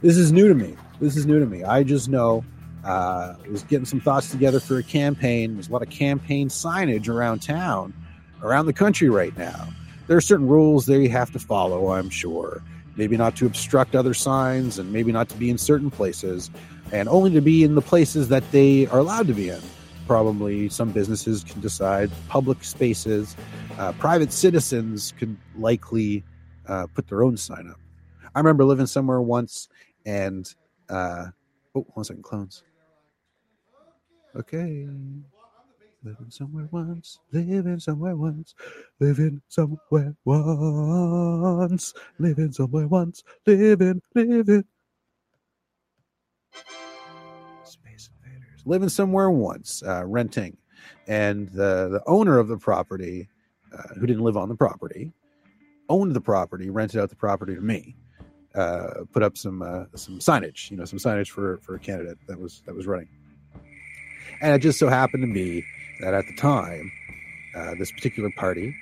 This 0.00 0.16
is 0.16 0.32
new 0.32 0.48
to 0.48 0.54
me. 0.54 0.76
This 0.98 1.16
is 1.16 1.26
new 1.26 1.38
to 1.38 1.46
me. 1.46 1.62
I 1.64 1.82
just 1.82 2.08
know 2.08 2.44
uh, 2.84 3.34
was 3.50 3.62
getting 3.64 3.84
some 3.84 4.00
thoughts 4.00 4.30
together 4.30 4.60
for 4.60 4.78
a 4.78 4.82
campaign. 4.82 5.54
There's 5.54 5.68
a 5.68 5.72
lot 5.72 5.82
of 5.82 5.90
campaign 5.90 6.48
signage 6.48 7.08
around 7.08 7.40
town, 7.40 7.92
around 8.42 8.66
the 8.66 8.72
country 8.72 9.10
right 9.10 9.36
now. 9.36 9.68
There 10.06 10.16
are 10.16 10.22
certain 10.22 10.48
rules 10.48 10.86
they 10.86 11.08
have 11.08 11.30
to 11.32 11.38
follow, 11.38 11.92
I'm 11.92 12.10
sure. 12.10 12.62
Maybe 12.96 13.16
not 13.16 13.36
to 13.36 13.46
obstruct 13.46 13.94
other 13.94 14.14
signs 14.14 14.78
and 14.78 14.92
maybe 14.92 15.12
not 15.12 15.28
to 15.28 15.36
be 15.36 15.50
in 15.50 15.58
certain 15.58 15.90
places 15.90 16.50
and 16.92 17.08
only 17.08 17.30
to 17.32 17.40
be 17.40 17.62
in 17.62 17.74
the 17.74 17.82
places 17.82 18.28
that 18.28 18.50
they 18.52 18.86
are 18.86 18.98
allowed 18.98 19.26
to 19.28 19.34
be 19.34 19.50
in. 19.50 19.60
Probably 20.10 20.68
some 20.68 20.90
businesses 20.90 21.44
can 21.44 21.60
decide, 21.60 22.10
public 22.26 22.64
spaces, 22.64 23.36
uh, 23.78 23.92
private 23.92 24.32
citizens 24.32 25.14
could 25.16 25.36
likely 25.56 26.24
uh, 26.66 26.88
put 26.92 27.06
their 27.06 27.22
own 27.22 27.36
sign 27.36 27.68
up. 27.68 27.78
I 28.34 28.40
remember 28.40 28.64
living 28.64 28.86
somewhere 28.86 29.20
once 29.20 29.68
and, 30.04 30.52
uh, 30.88 31.26
oh, 31.76 31.86
one 31.94 32.02
second, 32.02 32.24
clones. 32.24 32.64
Okay. 34.34 34.88
Living 36.02 36.30
somewhere 36.30 36.66
once, 36.72 37.20
living 37.30 37.78
somewhere 37.78 38.16
once, 38.16 38.56
living 38.98 39.40
somewhere 39.46 40.16
once, 40.24 41.94
living 42.18 42.50
somewhere 42.50 42.88
once, 42.88 43.22
living, 43.46 44.02
living. 44.16 44.64
Living 48.70 48.88
somewhere 48.88 49.32
once, 49.32 49.82
uh, 49.82 50.04
renting, 50.06 50.56
and 51.08 51.48
the 51.48 51.88
the 51.88 52.00
owner 52.06 52.38
of 52.38 52.46
the 52.46 52.56
property, 52.56 53.28
uh, 53.76 53.94
who 53.98 54.06
didn't 54.06 54.22
live 54.22 54.36
on 54.36 54.48
the 54.48 54.54
property, 54.54 55.12
owned 55.88 56.14
the 56.14 56.20
property, 56.20 56.70
rented 56.70 57.00
out 57.00 57.10
the 57.10 57.16
property 57.16 57.56
to 57.56 57.60
me. 57.60 57.96
Uh, 58.54 59.02
put 59.12 59.24
up 59.24 59.36
some 59.36 59.60
uh, 59.60 59.86
some 59.96 60.20
signage, 60.20 60.70
you 60.70 60.76
know, 60.76 60.84
some 60.84 61.00
signage 61.00 61.30
for 61.30 61.58
for 61.62 61.74
a 61.74 61.80
candidate 61.80 62.16
that 62.28 62.38
was 62.38 62.62
that 62.64 62.76
was 62.76 62.86
running. 62.86 63.08
And 64.40 64.54
it 64.54 64.60
just 64.60 64.78
so 64.78 64.88
happened 64.88 65.24
to 65.24 65.34
be 65.34 65.64
that 66.00 66.14
at 66.14 66.26
the 66.28 66.36
time, 66.36 66.92
uh, 67.56 67.74
this 67.74 67.90
particular 67.90 68.30
party 68.36 68.72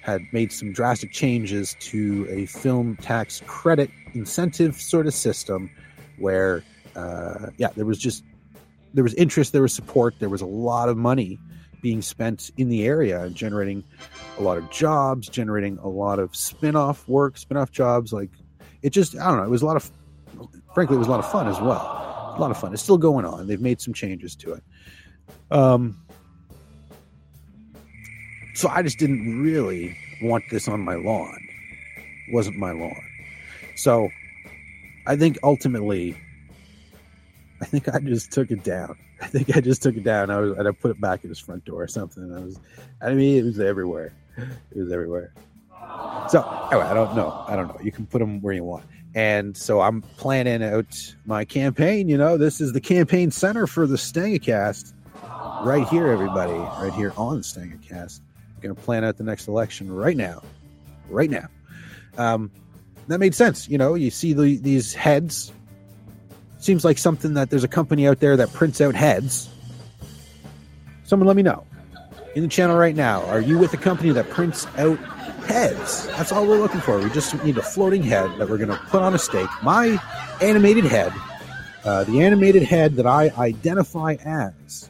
had 0.00 0.22
made 0.32 0.52
some 0.52 0.70
drastic 0.72 1.10
changes 1.10 1.74
to 1.80 2.24
a 2.30 2.46
film 2.46 2.94
tax 2.98 3.42
credit 3.48 3.90
incentive 4.12 4.80
sort 4.80 5.08
of 5.08 5.12
system 5.12 5.70
where 6.18 6.62
uh, 6.94 7.50
yeah, 7.56 7.70
there 7.74 7.84
was 7.84 7.98
just 7.98 8.22
there 8.94 9.04
was 9.04 9.12
interest, 9.14 9.52
there 9.52 9.62
was 9.62 9.74
support, 9.74 10.14
there 10.20 10.30
was 10.30 10.40
a 10.40 10.46
lot 10.46 10.88
of 10.88 10.96
money 10.96 11.38
being 11.82 12.00
spent 12.00 12.50
in 12.56 12.70
the 12.70 12.86
area, 12.86 13.28
generating 13.30 13.84
a 14.38 14.42
lot 14.42 14.56
of 14.56 14.70
jobs, 14.70 15.28
generating 15.28 15.76
a 15.82 15.88
lot 15.88 16.18
of 16.18 16.34
spin-off 16.34 17.06
work, 17.06 17.36
spin-off 17.36 17.70
jobs. 17.70 18.12
Like 18.12 18.30
it 18.80 18.90
just, 18.90 19.14
I 19.18 19.28
don't 19.28 19.36
know, 19.36 19.44
it 19.44 19.50
was 19.50 19.60
a 19.60 19.66
lot 19.66 19.76
of, 19.76 19.90
frankly, 20.72 20.96
it 20.96 20.98
was 20.98 21.08
a 21.08 21.10
lot 21.10 21.20
of 21.20 21.30
fun 21.30 21.46
as 21.48 21.60
well. 21.60 22.34
A 22.36 22.40
lot 22.40 22.50
of 22.50 22.56
fun. 22.56 22.72
It's 22.72 22.82
still 22.82 22.98
going 22.98 23.24
on. 23.24 23.46
They've 23.46 23.60
made 23.60 23.80
some 23.80 23.92
changes 23.92 24.34
to 24.36 24.54
it. 24.54 24.64
Um, 25.50 26.00
so 28.54 28.68
I 28.68 28.82
just 28.82 28.98
didn't 28.98 29.42
really 29.42 29.96
want 30.22 30.44
this 30.50 30.68
on 30.68 30.80
my 30.80 30.94
lawn. 30.94 31.38
It 32.28 32.34
wasn't 32.34 32.56
my 32.56 32.72
lawn. 32.72 33.04
So 33.76 34.08
I 35.06 35.16
think 35.16 35.38
ultimately 35.42 36.16
I 37.64 37.66
think 37.66 37.88
I 37.88 37.98
just 37.98 38.30
took 38.30 38.50
it 38.50 38.62
down. 38.62 38.98
I 39.22 39.26
think 39.26 39.56
I 39.56 39.60
just 39.60 39.82
took 39.82 39.96
it 39.96 40.04
down. 40.04 40.28
I 40.30 40.38
was, 40.38 40.58
and 40.58 40.68
I 40.68 40.72
put 40.72 40.90
it 40.90 41.00
back 41.00 41.24
at 41.24 41.30
his 41.30 41.38
front 41.38 41.64
door 41.64 41.82
or 41.82 41.88
something. 41.88 42.30
I 42.30 42.40
was, 42.40 42.60
I 43.00 43.14
mean, 43.14 43.38
it 43.38 43.42
was 43.42 43.58
everywhere. 43.58 44.12
It 44.36 44.76
was 44.76 44.92
everywhere. 44.92 45.32
So 46.28 46.42
anyway, 46.70 46.84
I 46.84 46.92
don't 46.92 47.16
know. 47.16 47.42
I 47.48 47.56
don't 47.56 47.68
know. 47.68 47.80
You 47.82 47.90
can 47.90 48.04
put 48.04 48.18
them 48.18 48.42
where 48.42 48.52
you 48.52 48.64
want. 48.64 48.84
And 49.14 49.56
so 49.56 49.80
I'm 49.80 50.02
planning 50.02 50.62
out 50.62 51.14
my 51.24 51.46
campaign. 51.46 52.10
You 52.10 52.18
know, 52.18 52.36
this 52.36 52.60
is 52.60 52.74
the 52.74 52.82
campaign 52.82 53.30
center 53.30 53.66
for 53.66 53.86
the 53.86 53.96
Stangacast, 53.96 54.92
right 55.64 55.88
here, 55.88 56.08
everybody, 56.08 56.52
right 56.52 56.92
here 56.92 57.14
on 57.16 57.36
the 57.36 57.42
Stangacast. 57.42 58.20
I'm 58.56 58.60
gonna 58.60 58.74
plan 58.74 59.04
out 59.04 59.16
the 59.16 59.24
next 59.24 59.48
election 59.48 59.90
right 59.90 60.16
now, 60.18 60.42
right 61.08 61.30
now. 61.30 61.48
Um, 62.18 62.50
that 63.08 63.20
made 63.20 63.34
sense. 63.34 63.70
You 63.70 63.78
know, 63.78 63.94
you 63.94 64.10
see 64.10 64.34
the, 64.34 64.58
these 64.58 64.92
heads 64.92 65.50
Seems 66.64 66.82
like 66.82 66.96
something 66.96 67.34
that 67.34 67.50
there's 67.50 67.62
a 67.62 67.68
company 67.68 68.08
out 68.08 68.20
there 68.20 68.38
that 68.38 68.50
prints 68.54 68.80
out 68.80 68.94
heads. 68.94 69.50
Someone 71.02 71.26
let 71.26 71.36
me 71.36 71.42
know 71.42 71.66
in 72.34 72.42
the 72.42 72.48
channel 72.48 72.74
right 72.78 72.96
now. 72.96 73.22
Are 73.26 73.42
you 73.42 73.58
with 73.58 73.74
a 73.74 73.76
company 73.76 74.12
that 74.12 74.30
prints 74.30 74.66
out 74.78 74.96
heads? 75.44 76.06
That's 76.06 76.32
all 76.32 76.46
we're 76.46 76.56
looking 76.56 76.80
for. 76.80 76.98
We 76.98 77.10
just 77.10 77.34
need 77.44 77.58
a 77.58 77.62
floating 77.62 78.02
head 78.02 78.30
that 78.38 78.48
we're 78.48 78.56
going 78.56 78.70
to 78.70 78.78
put 78.86 79.02
on 79.02 79.12
a 79.12 79.18
stake. 79.18 79.50
My 79.62 80.00
animated 80.40 80.86
head, 80.86 81.12
uh, 81.84 82.04
the 82.04 82.22
animated 82.22 82.62
head 82.62 82.94
that 82.94 83.06
I 83.06 83.28
identify 83.36 84.16
as 84.24 84.88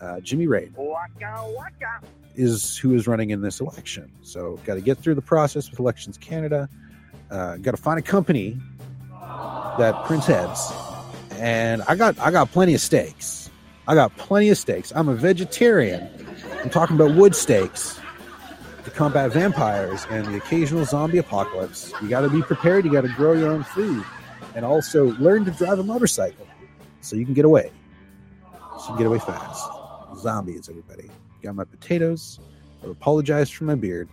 uh, 0.00 0.20
Jimmy 0.20 0.46
Rain, 0.46 0.72
Waka 0.76 1.44
waka. 1.56 2.06
is 2.36 2.76
who 2.76 2.94
is 2.94 3.08
running 3.08 3.30
in 3.30 3.40
this 3.40 3.58
election. 3.58 4.12
So, 4.22 4.60
got 4.64 4.74
to 4.74 4.80
get 4.80 4.98
through 4.98 5.16
the 5.16 5.22
process 5.22 5.68
with 5.72 5.80
Elections 5.80 6.18
Canada. 6.18 6.68
Uh, 7.32 7.56
got 7.56 7.72
to 7.72 7.82
find 7.82 7.98
a 7.98 8.02
company 8.02 8.56
that 9.76 10.04
prints 10.04 10.26
heads, 10.26 10.70
and 11.36 11.82
I 11.82 11.94
got 11.94 12.18
I 12.18 12.30
got 12.30 12.50
plenty 12.52 12.74
of 12.74 12.80
steaks. 12.80 13.50
I 13.88 13.94
got 13.94 14.16
plenty 14.16 14.48
of 14.48 14.58
steaks. 14.58 14.92
I'm 14.94 15.08
a 15.08 15.14
vegetarian. 15.14 16.08
I'm 16.62 16.70
talking 16.70 16.96
about 16.96 17.14
wood 17.14 17.34
steaks 17.34 18.00
to 18.84 18.90
combat 18.90 19.32
vampires 19.32 20.06
and 20.10 20.26
the 20.26 20.36
occasional 20.36 20.84
zombie 20.84 21.18
apocalypse. 21.18 21.92
You 22.02 22.08
got 22.08 22.22
to 22.22 22.28
be 22.28 22.42
prepared. 22.42 22.84
You 22.84 22.92
got 22.92 23.02
to 23.02 23.08
grow 23.08 23.32
your 23.32 23.50
own 23.50 23.62
food, 23.62 24.04
and 24.54 24.64
also 24.64 25.12
learn 25.18 25.44
to 25.44 25.50
drive 25.52 25.78
a 25.78 25.84
motorcycle 25.84 26.46
so 27.00 27.16
you 27.16 27.24
can 27.24 27.34
get 27.34 27.44
away. 27.44 27.70
So 28.78 28.82
you 28.82 28.86
can 28.86 28.96
get 28.98 29.06
away 29.06 29.18
fast. 29.18 29.68
Zombies, 30.18 30.68
everybody. 30.68 31.10
Got 31.42 31.54
my 31.54 31.64
potatoes. 31.64 32.40
I 32.82 32.90
apologize 32.90 33.50
for 33.50 33.64
my 33.64 33.74
beard. 33.74 34.08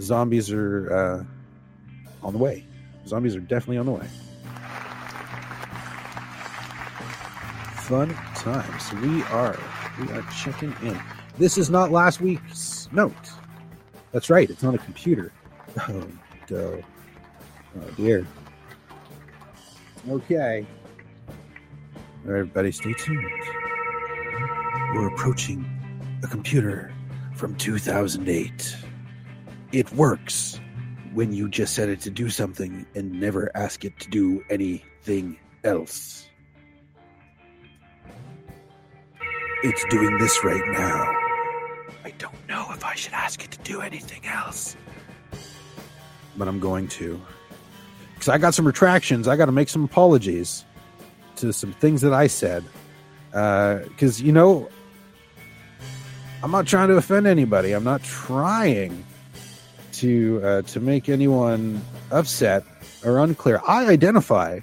Zombies 0.00 0.50
are 0.50 0.92
uh, 0.92 1.24
on 2.26 2.32
the 2.32 2.38
way. 2.38 2.66
Zombies 3.06 3.36
are 3.36 3.40
definitely 3.40 3.78
on 3.78 3.86
the 3.86 3.92
way. 3.92 4.08
Fun 7.84 8.08
times. 8.34 8.92
We 8.94 9.22
are 9.24 9.58
we 10.00 10.10
are 10.12 10.22
checking 10.42 10.74
in. 10.82 10.98
This 11.36 11.58
is 11.58 11.68
not 11.68 11.92
last 11.92 12.18
week's 12.18 12.88
note. 12.92 13.12
That's 14.10 14.30
right. 14.30 14.48
It's 14.48 14.64
on 14.64 14.74
a 14.74 14.78
computer. 14.78 15.32
Oh. 16.50 16.82
Oh 17.76 17.90
dear. 17.96 18.26
Okay. 20.08 20.66
All 21.28 22.32
right, 22.32 22.38
Everybody, 22.38 22.72
stay 22.72 22.94
tuned. 22.94 23.28
We're 24.94 25.08
approaching 25.08 25.66
a 26.22 26.26
computer 26.26 26.90
from 27.34 27.54
2008. 27.56 28.76
It 29.72 29.92
works 29.92 30.58
when 31.12 31.32
you 31.32 31.50
just 31.50 31.74
set 31.74 31.88
it 31.90 32.00
to 32.00 32.10
do 32.10 32.30
something 32.30 32.86
and 32.94 33.12
never 33.12 33.50
ask 33.54 33.84
it 33.84 33.98
to 34.00 34.08
do 34.08 34.42
anything 34.48 35.38
else. 35.64 36.23
It's 39.62 39.84
doing 39.86 40.18
this 40.18 40.44
right 40.44 40.62
now. 40.72 41.12
I 42.04 42.12
don't 42.18 42.48
know 42.48 42.66
if 42.70 42.84
I 42.84 42.94
should 42.94 43.12
ask 43.12 43.42
it 43.44 43.50
to 43.52 43.58
do 43.60 43.80
anything 43.80 44.26
else. 44.26 44.76
But 46.36 46.48
I'm 46.48 46.60
going 46.60 46.88
to. 46.88 47.20
Because 48.14 48.28
I 48.28 48.38
got 48.38 48.54
some 48.54 48.66
retractions. 48.66 49.28
I 49.28 49.36
got 49.36 49.46
to 49.46 49.52
make 49.52 49.68
some 49.68 49.84
apologies 49.84 50.64
to 51.36 51.52
some 51.52 51.72
things 51.72 52.00
that 52.02 52.12
I 52.12 52.26
said. 52.26 52.64
Because, 53.30 54.20
you 54.20 54.32
know, 54.32 54.68
I'm 56.42 56.50
not 56.50 56.66
trying 56.66 56.88
to 56.88 56.96
offend 56.96 57.26
anybody. 57.26 57.72
I'm 57.72 57.84
not 57.84 58.02
trying 58.02 59.04
to 59.94 60.40
uh, 60.44 60.62
to 60.62 60.80
make 60.80 61.08
anyone 61.08 61.80
upset 62.10 62.64
or 63.04 63.18
unclear. 63.18 63.62
I 63.66 63.86
identify 63.86 64.60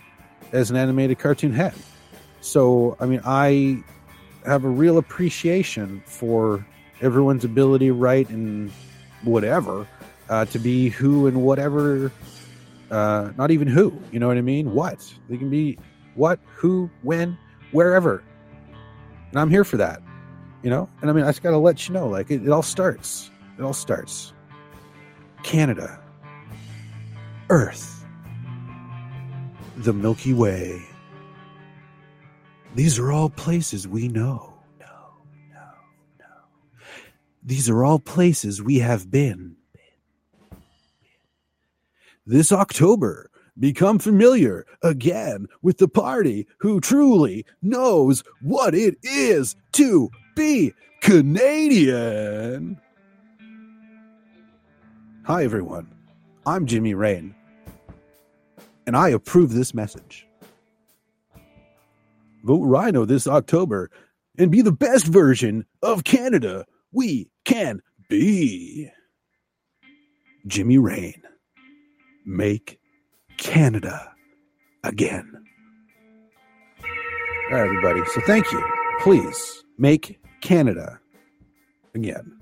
as 0.52 0.70
an 0.70 0.76
animated 0.76 1.18
cartoon 1.20 1.54
head, 1.54 1.74
so 2.42 2.98
I 3.00 3.06
mean 3.06 3.22
I 3.26 3.84
have 4.46 4.64
a 4.64 4.70
real 4.70 4.98
appreciation 4.98 6.02
for 6.06 6.66
everyone's 7.02 7.46
ability, 7.46 7.92
right, 7.92 8.28
and 8.30 8.72
whatever 9.24 9.88
uh, 10.30 10.46
to 10.46 10.60
be 10.60 10.90
who 10.90 11.28
and 11.28 11.44
whatever. 11.44 12.12
Uh, 12.90 13.32
not 13.38 13.52
even 13.52 13.68
who, 13.68 13.94
you 14.12 14.20
know 14.20 14.28
what 14.28 14.38
I 14.38 14.42
mean? 14.42 14.74
What 14.74 15.14
they 15.30 15.38
can 15.38 15.50
be, 15.50 15.78
what, 16.16 16.40
who, 16.56 16.90
when, 17.04 17.38
wherever, 17.72 18.22
and 19.32 19.40
I'm 19.40 19.50
here 19.50 19.64
for 19.64 19.78
that, 19.78 20.02
you 20.62 20.70
know. 20.70 20.90
And 21.02 21.10
I 21.10 21.14
mean, 21.14 21.24
I 21.24 21.30
just 21.30 21.42
got 21.42 21.52
to 21.52 21.58
let 21.58 21.88
you 21.88 21.94
know, 21.94 22.08
like 22.08 22.30
it, 22.30 22.44
it 22.44 22.50
all 22.50 22.62
starts. 22.62 23.32
It 23.58 23.64
all 23.64 23.74
starts 23.74 24.34
Canada, 25.44 26.02
Earth, 27.50 28.06
the 29.78 29.94
Milky 29.94 30.34
Way. 30.34 30.86
These 32.76 33.00
are 33.00 33.12
all 33.12 33.30
places 33.30 33.88
we 33.88 34.08
know. 34.08 34.54
No, 34.80 34.86
no, 35.54 35.62
no. 36.20 36.26
These 37.44 37.70
are 37.70 37.84
all 37.84 38.00
places 38.00 38.62
we 38.62 38.80
have 38.80 39.12
been. 39.12 39.56
This 42.26 42.52
October, 42.52 43.32
become 43.60 44.00
familiar 44.00 44.66
again 44.82 45.48
with 45.62 45.78
the 45.78 45.88
party 45.88 46.48
who 46.60 46.80
truly 46.80 47.46
knows 47.62 48.24
what 48.42 48.74
it 48.74 48.98
is 49.04 49.56
to 49.74 50.10
be 50.36 50.74
Canadian. 51.02 52.80
Hi, 55.24 55.44
everyone. 55.44 55.88
I'm 56.46 56.66
Jimmy 56.66 56.96
Rain, 56.96 57.36
and 58.88 58.98
I 58.98 59.10
approve 59.10 59.54
this 59.54 59.74
message. 59.74 60.28
Vote 62.44 62.64
Rhino 62.64 63.06
this 63.06 63.28
October 63.28 63.90
and 64.38 64.52
be 64.52 64.62
the 64.62 64.72
best 64.72 65.06
version 65.06 65.66
of 65.82 66.04
Canada 66.04 66.66
we 66.92 67.30
can 67.46 67.82
be. 68.10 68.90
Jimmy 70.48 70.78
Rain. 70.78 71.22
Make 72.26 72.80
Canada 73.38 74.12
again. 74.84 75.32
All 76.84 77.58
right, 77.58 77.68
everybody. 77.68 78.02
So 78.14 78.22
thank 78.22 78.52
you. 78.52 78.64
Please 79.02 79.64
make 79.78 80.20
Canada 80.42 81.00
again 81.94 82.42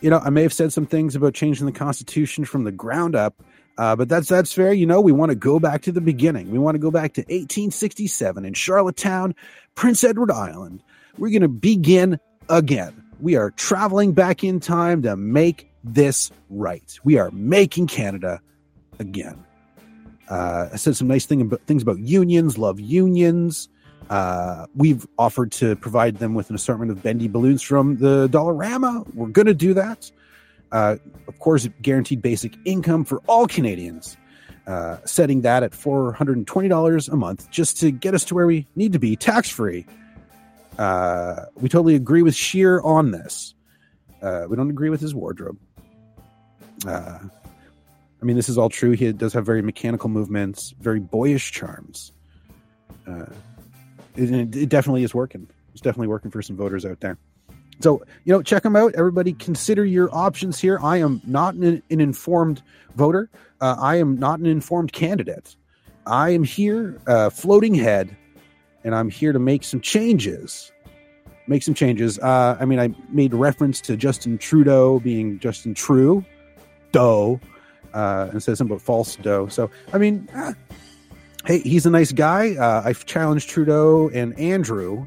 you 0.00 0.08
know, 0.08 0.18
I 0.18 0.30
may 0.30 0.42
have 0.42 0.52
said 0.52 0.72
some 0.72 0.86
things 0.86 1.14
about 1.14 1.34
changing 1.34 1.66
the 1.66 1.72
Constitution 1.72 2.44
from 2.44 2.64
the 2.64 2.72
ground 2.72 3.14
up, 3.14 3.42
uh, 3.80 3.96
but 3.96 4.10
that's 4.10 4.28
that's 4.28 4.52
fair. 4.52 4.74
You 4.74 4.84
know, 4.84 5.00
we 5.00 5.10
want 5.10 5.30
to 5.30 5.34
go 5.34 5.58
back 5.58 5.80
to 5.82 5.92
the 5.92 6.02
beginning. 6.02 6.50
We 6.50 6.58
want 6.58 6.74
to 6.74 6.78
go 6.78 6.90
back 6.90 7.14
to 7.14 7.22
1867 7.22 8.44
in 8.44 8.52
Charlottetown, 8.52 9.34
Prince 9.74 10.04
Edward 10.04 10.30
Island. 10.30 10.82
We're 11.16 11.30
going 11.30 11.40
to 11.40 11.48
begin 11.48 12.20
again. 12.50 13.02
We 13.20 13.36
are 13.36 13.52
traveling 13.52 14.12
back 14.12 14.44
in 14.44 14.60
time 14.60 15.00
to 15.04 15.16
make 15.16 15.72
this 15.82 16.30
right. 16.50 16.98
We 17.04 17.16
are 17.16 17.30
making 17.30 17.86
Canada 17.86 18.42
again. 18.98 19.42
Uh, 20.28 20.68
I 20.74 20.76
said 20.76 20.94
some 20.94 21.08
nice 21.08 21.24
thing 21.24 21.40
about, 21.40 21.62
things 21.62 21.82
about 21.82 22.00
unions, 22.00 22.58
love 22.58 22.80
unions. 22.80 23.70
Uh, 24.10 24.66
we've 24.74 25.06
offered 25.18 25.52
to 25.52 25.74
provide 25.76 26.18
them 26.18 26.34
with 26.34 26.50
an 26.50 26.54
assortment 26.54 26.90
of 26.90 27.02
bendy 27.02 27.28
balloons 27.28 27.62
from 27.62 27.96
the 27.96 28.28
Dollarama. 28.28 29.14
We're 29.14 29.28
going 29.28 29.46
to 29.46 29.54
do 29.54 29.72
that. 29.72 30.12
Uh, 30.72 30.96
of 31.26 31.38
course, 31.38 31.68
guaranteed 31.82 32.22
basic 32.22 32.54
income 32.64 33.04
for 33.04 33.20
all 33.26 33.46
Canadians, 33.46 34.16
uh, 34.66 34.98
setting 35.04 35.40
that 35.40 35.62
at 35.62 35.72
$420 35.72 37.08
a 37.08 37.16
month 37.16 37.50
just 37.50 37.78
to 37.78 37.90
get 37.90 38.14
us 38.14 38.24
to 38.24 38.34
where 38.34 38.46
we 38.46 38.66
need 38.76 38.92
to 38.92 38.98
be 38.98 39.16
tax 39.16 39.50
free. 39.50 39.84
Uh, 40.78 41.46
we 41.56 41.68
totally 41.68 41.94
agree 41.94 42.22
with 42.22 42.34
Scheer 42.34 42.80
on 42.82 43.10
this. 43.10 43.54
Uh, 44.22 44.46
we 44.48 44.56
don't 44.56 44.70
agree 44.70 44.90
with 44.90 45.00
his 45.00 45.14
wardrobe. 45.14 45.58
Uh, 46.86 47.18
I 48.22 48.24
mean, 48.24 48.36
this 48.36 48.48
is 48.48 48.56
all 48.56 48.68
true. 48.68 48.92
He 48.92 49.12
does 49.12 49.32
have 49.32 49.44
very 49.44 49.62
mechanical 49.62 50.08
movements, 50.08 50.74
very 50.80 51.00
boyish 51.00 51.52
charms. 51.52 52.12
It, 54.16 54.54
it 54.54 54.68
definitely 54.68 55.02
is 55.02 55.14
working. 55.14 55.48
It's 55.72 55.80
definitely 55.80 56.08
working 56.08 56.30
for 56.30 56.42
some 56.42 56.56
voters 56.56 56.84
out 56.84 57.00
there. 57.00 57.18
So, 57.80 58.02
you 58.24 58.32
know, 58.32 58.42
check 58.42 58.62
them 58.62 58.76
out. 58.76 58.94
Everybody 58.94 59.32
consider 59.32 59.84
your 59.84 60.14
options 60.14 60.60
here. 60.60 60.78
I 60.82 60.98
am 60.98 61.20
not 61.26 61.54
an, 61.54 61.82
an 61.90 62.00
informed 62.00 62.62
voter. 62.94 63.30
Uh, 63.60 63.76
I 63.78 63.96
am 63.96 64.18
not 64.18 64.38
an 64.38 64.46
informed 64.46 64.92
candidate. 64.92 65.56
I 66.06 66.30
am 66.30 66.44
here, 66.44 66.98
uh, 67.06 67.30
floating 67.30 67.74
head, 67.74 68.16
and 68.84 68.94
I'm 68.94 69.08
here 69.10 69.32
to 69.32 69.38
make 69.38 69.64
some 69.64 69.80
changes. 69.80 70.72
Make 71.46 71.62
some 71.62 71.74
changes. 71.74 72.18
Uh, 72.18 72.56
I 72.60 72.64
mean, 72.64 72.78
I 72.78 72.94
made 73.10 73.34
reference 73.34 73.80
to 73.82 73.96
Justin 73.96 74.38
Trudeau 74.38 75.00
being 75.00 75.38
Justin 75.38 75.74
True, 75.74 76.24
Doe, 76.92 77.40
uh, 77.94 78.28
and 78.30 78.42
said 78.42 78.56
something 78.56 78.74
about 78.74 78.82
false 78.82 79.16
Doe. 79.16 79.48
So, 79.48 79.70
I 79.92 79.98
mean, 79.98 80.28
ah, 80.34 80.54
hey, 81.46 81.60
he's 81.60 81.86
a 81.86 81.90
nice 81.90 82.12
guy. 82.12 82.56
Uh, 82.56 82.82
I've 82.84 83.06
challenged 83.06 83.48
Trudeau 83.48 84.10
and 84.10 84.38
Andrew, 84.38 85.06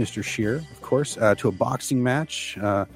Mr. 0.00 0.24
Scheer, 0.24 0.56
of 0.56 0.80
course, 0.80 1.18
uh, 1.18 1.34
to 1.36 1.48
a 1.48 1.52
boxing 1.52 2.02
match 2.02 2.56
uh, 2.58 2.86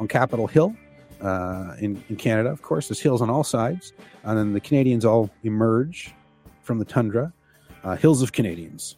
on 0.00 0.08
Capitol 0.08 0.46
Hill 0.46 0.74
uh, 1.20 1.74
in, 1.78 2.02
in 2.08 2.16
Canada. 2.16 2.50
Of 2.50 2.62
course, 2.62 2.88
there's 2.88 3.00
hills 3.00 3.20
on 3.20 3.28
all 3.28 3.44
sides. 3.44 3.92
And 4.24 4.38
then 4.38 4.52
the 4.54 4.60
Canadians 4.60 5.04
all 5.04 5.30
emerge 5.42 6.14
from 6.62 6.78
the 6.78 6.84
tundra, 6.86 7.32
uh, 7.84 7.96
hills 7.96 8.22
of 8.22 8.32
Canadians. 8.32 8.96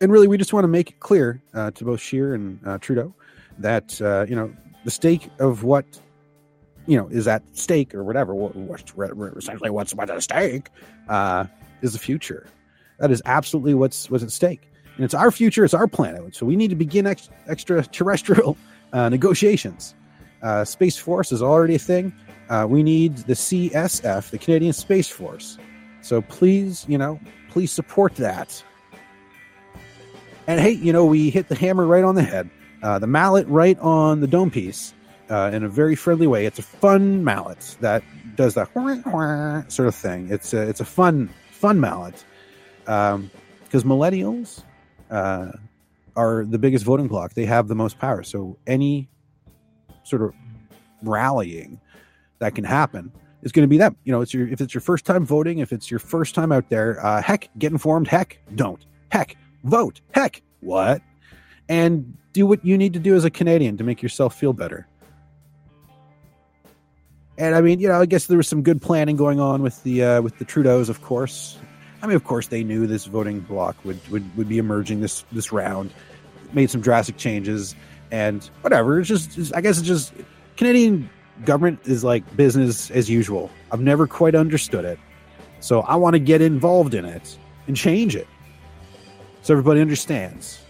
And 0.00 0.10
really, 0.10 0.26
we 0.26 0.38
just 0.38 0.52
want 0.52 0.64
to 0.64 0.68
make 0.68 0.90
it 0.90 1.00
clear 1.00 1.42
uh, 1.52 1.70
to 1.72 1.84
both 1.84 2.00
Scheer 2.00 2.34
and 2.34 2.58
Trudeau 2.80 3.14
that, 3.58 4.00
you 4.00 4.34
know, 4.34 4.52
the 4.84 4.90
stake 4.90 5.28
of 5.38 5.64
what 5.64 5.84
you 6.86 6.96
know 6.98 7.08
is 7.08 7.26
at 7.26 7.42
stake 7.56 7.94
or 7.94 8.04
whatever 8.04 8.34
what's 8.34 8.92
essentially 9.36 9.70
what's 9.70 9.94
what's 9.94 10.10
at 10.10 10.22
stake 10.22 10.68
uh, 11.08 11.46
is 11.80 11.94
the 11.94 11.98
future 11.98 12.46
that 12.98 13.10
is 13.10 13.22
absolutely 13.24 13.74
what's 13.74 14.10
what's 14.10 14.24
at 14.24 14.30
stake. 14.30 14.70
And 14.96 15.04
it's 15.04 15.14
our 15.14 15.30
future 15.30 15.64
it's 15.64 15.74
our 15.74 15.86
planet. 15.86 16.34
So 16.34 16.46
we 16.46 16.56
need 16.56 16.70
to 16.70 16.76
begin 16.76 17.06
ex- 17.06 17.30
extraterrestrial 17.48 18.56
uh, 18.92 19.08
negotiations. 19.08 19.94
Uh, 20.42 20.64
space 20.64 20.96
force 20.96 21.32
is 21.32 21.42
already 21.42 21.74
a 21.74 21.78
thing. 21.78 22.12
Uh, 22.48 22.66
we 22.68 22.82
need 22.82 23.16
the 23.18 23.32
csf 23.32 24.30
the 24.30 24.38
canadian 24.38 24.72
space 24.72 25.08
force. 25.08 25.58
So 26.02 26.22
please 26.22 26.84
you 26.88 26.98
know 26.98 27.18
please 27.50 27.72
support 27.72 28.14
that. 28.16 28.62
And 30.46 30.60
hey 30.60 30.72
you 30.72 30.92
know 30.92 31.04
we 31.04 31.30
hit 31.30 31.48
the 31.48 31.56
hammer 31.56 31.86
right 31.86 32.04
on 32.04 32.14
the 32.14 32.22
head. 32.22 32.50
Uh, 32.82 32.98
the 32.98 33.06
mallet 33.06 33.48
right 33.48 33.78
on 33.78 34.20
the 34.20 34.26
dome 34.26 34.50
piece 34.50 34.92
uh, 35.30 35.50
in 35.52 35.64
a 35.64 35.68
very 35.68 35.96
friendly 35.96 36.26
way. 36.26 36.44
It's 36.44 36.58
a 36.58 36.62
fun 36.62 37.24
mallet 37.24 37.76
that 37.80 38.02
does 38.36 38.54
that 38.54 38.70
sort 39.68 39.88
of 39.88 39.94
thing. 39.94 40.28
It's 40.30 40.52
a 40.52 40.62
it's 40.68 40.80
a 40.80 40.84
fun 40.84 41.30
fun 41.50 41.80
mallet 41.80 42.24
because 42.84 43.14
um, 43.14 43.30
millennials 43.72 44.62
uh, 45.10 45.52
are 46.16 46.44
the 46.44 46.58
biggest 46.58 46.84
voting 46.84 47.08
bloc. 47.08 47.34
They 47.34 47.46
have 47.46 47.68
the 47.68 47.74
most 47.74 47.98
power. 47.98 48.22
So 48.22 48.58
any 48.66 49.08
sort 50.04 50.22
of 50.22 50.34
rallying 51.02 51.80
that 52.38 52.54
can 52.54 52.64
happen 52.64 53.12
is 53.42 53.52
going 53.52 53.64
to 53.64 53.68
be 53.68 53.78
them. 53.78 53.96
You 54.04 54.12
know, 54.12 54.20
it's 54.20 54.34
your 54.34 54.48
if 54.48 54.60
it's 54.60 54.74
your 54.74 54.80
first 54.80 55.04
time 55.04 55.24
voting, 55.24 55.58
if 55.58 55.72
it's 55.72 55.90
your 55.90 56.00
first 56.00 56.34
time 56.34 56.52
out 56.52 56.68
there, 56.68 57.04
uh, 57.04 57.22
heck, 57.22 57.48
get 57.58 57.72
informed. 57.72 58.08
Heck, 58.08 58.38
don't. 58.54 58.84
Heck, 59.10 59.36
vote. 59.64 60.00
Heck, 60.12 60.42
what? 60.60 61.02
And 61.68 62.16
do 62.32 62.46
what 62.46 62.64
you 62.64 62.76
need 62.76 62.92
to 62.94 62.98
do 62.98 63.14
as 63.14 63.24
a 63.24 63.30
Canadian 63.30 63.76
to 63.78 63.84
make 63.84 64.02
yourself 64.02 64.34
feel 64.34 64.52
better. 64.52 64.86
And 67.36 67.54
I 67.54 67.60
mean, 67.60 67.80
you 67.80 67.88
know, 67.88 68.00
I 68.00 68.06
guess 68.06 68.26
there 68.26 68.36
was 68.36 68.48
some 68.48 68.62
good 68.62 68.80
planning 68.80 69.16
going 69.16 69.40
on 69.40 69.62
with 69.62 69.82
the 69.82 70.04
uh, 70.04 70.22
with 70.22 70.38
the 70.38 70.44
Trudeaus, 70.44 70.88
of 70.88 71.02
course. 71.02 71.58
I 72.04 72.06
mean, 72.06 72.16
of 72.16 72.24
course, 72.24 72.48
they 72.48 72.62
knew 72.62 72.86
this 72.86 73.06
voting 73.06 73.40
block 73.40 73.82
would, 73.82 73.98
would, 74.10 74.36
would 74.36 74.46
be 74.46 74.58
emerging 74.58 75.00
this 75.00 75.24
this 75.32 75.52
round. 75.52 75.90
Made 76.52 76.68
some 76.68 76.82
drastic 76.82 77.16
changes, 77.16 77.74
and 78.10 78.44
whatever. 78.60 79.00
It's 79.00 79.08
just, 79.08 79.38
it's, 79.38 79.50
I 79.54 79.62
guess, 79.62 79.78
it's 79.78 79.88
just 79.88 80.12
Canadian 80.58 81.08
government 81.46 81.80
is 81.84 82.04
like 82.04 82.36
business 82.36 82.90
as 82.90 83.08
usual. 83.08 83.50
I've 83.72 83.80
never 83.80 84.06
quite 84.06 84.34
understood 84.34 84.84
it, 84.84 84.98
so 85.60 85.80
I 85.80 85.96
want 85.96 86.12
to 86.12 86.18
get 86.18 86.42
involved 86.42 86.92
in 86.92 87.06
it 87.06 87.38
and 87.68 87.74
change 87.74 88.14
it, 88.14 88.28
so 89.40 89.54
everybody 89.54 89.80
understands 89.80 90.60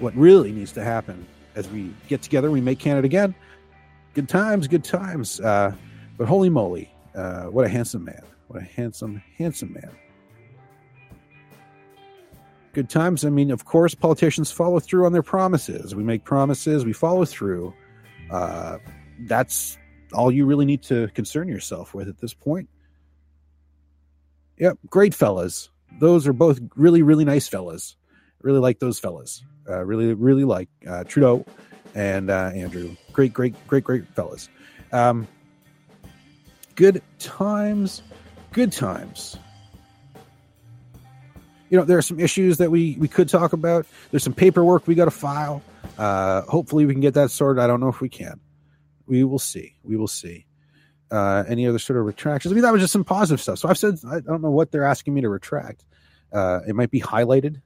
what 0.00 0.12
really 0.16 0.50
needs 0.50 0.72
to 0.72 0.82
happen 0.82 1.24
as 1.54 1.68
we 1.68 1.94
get 2.08 2.22
together. 2.22 2.50
We 2.50 2.60
make 2.60 2.80
Canada 2.80 3.06
again. 3.06 3.36
Good 4.14 4.28
times, 4.28 4.66
good 4.66 4.82
times. 4.82 5.38
Uh, 5.38 5.76
but 6.18 6.26
holy 6.26 6.50
moly, 6.50 6.92
uh, 7.14 7.44
what 7.44 7.64
a 7.64 7.68
handsome 7.68 8.04
man! 8.04 8.22
What 8.48 8.60
a 8.60 8.64
handsome, 8.64 9.22
handsome 9.38 9.74
man 9.74 9.92
good 12.72 12.88
times. 12.88 13.24
I 13.24 13.30
mean, 13.30 13.50
of 13.50 13.64
course, 13.64 13.94
politicians 13.94 14.50
follow 14.50 14.80
through 14.80 15.06
on 15.06 15.12
their 15.12 15.22
promises. 15.22 15.94
We 15.94 16.02
make 16.02 16.24
promises, 16.24 16.84
we 16.84 16.92
follow 16.92 17.24
through. 17.24 17.74
Uh, 18.30 18.78
that's 19.20 19.78
all 20.12 20.30
you 20.30 20.46
really 20.46 20.64
need 20.64 20.82
to 20.84 21.08
concern 21.08 21.48
yourself 21.48 21.94
with 21.94 22.08
at 22.08 22.18
this 22.18 22.34
point. 22.34 22.68
Yep, 24.58 24.78
great 24.88 25.14
fellas. 25.14 25.70
Those 25.98 26.26
are 26.26 26.32
both 26.32 26.60
really, 26.76 27.02
really 27.02 27.24
nice 27.24 27.48
fellas. 27.48 27.96
Really 28.40 28.60
like 28.60 28.78
those 28.78 28.98
fellas. 28.98 29.42
Uh, 29.68 29.84
really, 29.84 30.14
really 30.14 30.44
like 30.44 30.68
uh, 30.88 31.04
Trudeau 31.04 31.44
and 31.94 32.30
uh, 32.30 32.50
Andrew. 32.54 32.96
Great, 33.12 33.32
great, 33.32 33.54
great, 33.66 33.84
great 33.84 34.06
fellas. 34.14 34.48
Um, 34.92 35.28
good 36.74 37.02
times, 37.18 38.02
good 38.52 38.72
times 38.72 39.36
you 41.72 41.78
know 41.78 41.84
there 41.86 41.96
are 41.96 42.02
some 42.02 42.20
issues 42.20 42.58
that 42.58 42.70
we 42.70 42.96
we 43.00 43.08
could 43.08 43.30
talk 43.30 43.54
about. 43.54 43.86
There's 44.10 44.22
some 44.22 44.34
paperwork 44.34 44.86
we 44.86 44.94
got 44.94 45.06
to 45.06 45.10
file. 45.10 45.62
Uh 45.96 46.42
hopefully 46.42 46.84
we 46.84 46.92
can 46.92 47.00
get 47.00 47.14
that 47.14 47.30
sorted. 47.30 47.62
I 47.62 47.66
don't 47.66 47.80
know 47.80 47.88
if 47.88 48.02
we 48.02 48.10
can. 48.10 48.38
We 49.06 49.24
will 49.24 49.38
see. 49.38 49.74
We 49.82 49.96
will 49.96 50.06
see. 50.06 50.44
Uh 51.10 51.44
any 51.48 51.66
other 51.66 51.78
sort 51.78 51.98
of 51.98 52.04
retractions? 52.04 52.52
I 52.52 52.54
mean 52.54 52.62
that 52.62 52.74
was 52.74 52.82
just 52.82 52.92
some 52.92 53.04
positive 53.04 53.40
stuff. 53.40 53.58
So 53.58 53.70
i've 53.70 53.78
said 53.78 53.98
i 54.10 54.20
don't 54.20 54.42
know 54.42 54.50
what 54.50 54.70
they're 54.70 54.84
asking 54.84 55.14
me 55.14 55.22
to 55.22 55.30
retract. 55.30 55.86
Uh 56.30 56.60
it 56.68 56.76
might 56.76 56.90
be 56.90 57.00
highlighted. 57.00 57.62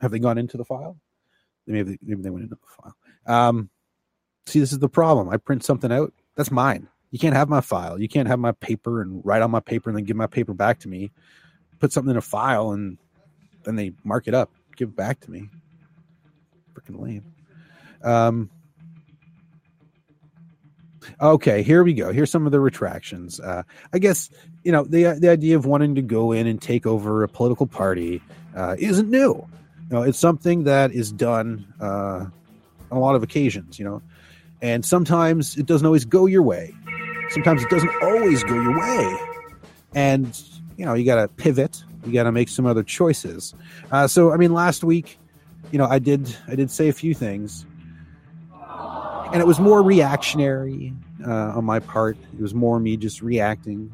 Have 0.00 0.12
they 0.12 0.20
gone 0.20 0.38
into 0.38 0.56
the 0.56 0.64
file? 0.64 0.96
Maybe 1.66 1.98
maybe 2.00 2.22
they 2.22 2.30
went 2.30 2.44
into 2.44 2.54
the 2.54 2.82
file. 2.82 2.96
Um 3.26 3.70
see 4.46 4.60
this 4.60 4.72
is 4.72 4.78
the 4.78 4.88
problem. 4.88 5.28
I 5.30 5.36
print 5.36 5.64
something 5.64 5.90
out. 5.90 6.14
That's 6.36 6.52
mine. 6.52 6.86
You 7.10 7.18
can't 7.18 7.34
have 7.34 7.48
my 7.48 7.60
file. 7.60 8.00
You 8.00 8.08
can't 8.08 8.28
have 8.28 8.38
my 8.38 8.52
paper 8.52 9.02
and 9.02 9.20
write 9.24 9.42
on 9.42 9.50
my 9.50 9.60
paper 9.60 9.90
and 9.90 9.96
then 9.96 10.04
give 10.04 10.16
my 10.16 10.28
paper 10.28 10.54
back 10.54 10.78
to 10.80 10.88
me. 10.88 11.10
Put 11.80 11.92
something 11.92 12.12
in 12.12 12.16
a 12.16 12.20
file 12.20 12.70
and 12.70 12.98
then 13.64 13.76
they 13.76 13.92
mark 14.04 14.28
it 14.28 14.34
up, 14.34 14.50
give 14.76 14.90
it 14.90 14.96
back 14.96 15.20
to 15.20 15.30
me. 15.30 15.48
Freaking 16.74 17.00
lame. 17.00 17.24
Um, 18.02 18.50
okay, 21.20 21.62
here 21.62 21.82
we 21.82 21.94
go. 21.94 22.12
Here's 22.12 22.30
some 22.30 22.46
of 22.46 22.52
the 22.52 22.60
retractions. 22.60 23.40
Uh, 23.40 23.62
I 23.92 23.98
guess 23.98 24.30
you 24.64 24.72
know 24.72 24.84
the 24.84 25.18
the 25.18 25.28
idea 25.28 25.56
of 25.56 25.66
wanting 25.66 25.94
to 25.96 26.02
go 26.02 26.32
in 26.32 26.46
and 26.46 26.60
take 26.60 26.86
over 26.86 27.22
a 27.22 27.28
political 27.28 27.66
party 27.66 28.22
uh, 28.56 28.76
isn't 28.78 29.08
new. 29.08 29.46
You 29.90 29.96
know, 29.96 30.02
it's 30.02 30.18
something 30.18 30.64
that 30.64 30.92
is 30.92 31.10
done 31.12 31.66
uh, 31.80 32.26
on 32.90 32.96
a 32.96 32.98
lot 32.98 33.14
of 33.14 33.22
occasions. 33.22 33.78
You 33.78 33.84
know, 33.84 34.02
and 34.62 34.84
sometimes 34.84 35.56
it 35.56 35.66
doesn't 35.66 35.86
always 35.86 36.04
go 36.04 36.26
your 36.26 36.42
way. 36.42 36.74
Sometimes 37.30 37.62
it 37.62 37.70
doesn't 37.70 37.90
always 38.02 38.42
go 38.44 38.54
your 38.54 38.78
way, 38.78 39.16
and 39.94 40.42
you 40.76 40.84
know 40.84 40.94
you 40.94 41.04
got 41.04 41.16
to 41.16 41.28
pivot 41.28 41.82
you 42.08 42.14
got 42.14 42.24
to 42.24 42.32
make 42.32 42.48
some 42.48 42.66
other 42.66 42.82
choices. 42.82 43.54
Uh, 43.92 44.06
so, 44.06 44.32
I 44.32 44.36
mean, 44.36 44.52
last 44.52 44.82
week, 44.82 45.18
you 45.70 45.78
know, 45.78 45.86
I 45.86 45.98
did 45.98 46.34
I 46.46 46.54
did 46.54 46.70
say 46.70 46.88
a 46.88 46.92
few 46.92 47.14
things, 47.14 47.66
and 49.32 49.40
it 49.40 49.46
was 49.46 49.60
more 49.60 49.82
reactionary 49.82 50.94
uh, 51.26 51.56
on 51.56 51.64
my 51.64 51.78
part. 51.78 52.16
It 52.32 52.40
was 52.40 52.54
more 52.54 52.80
me 52.80 52.96
just 52.96 53.22
reacting, 53.22 53.92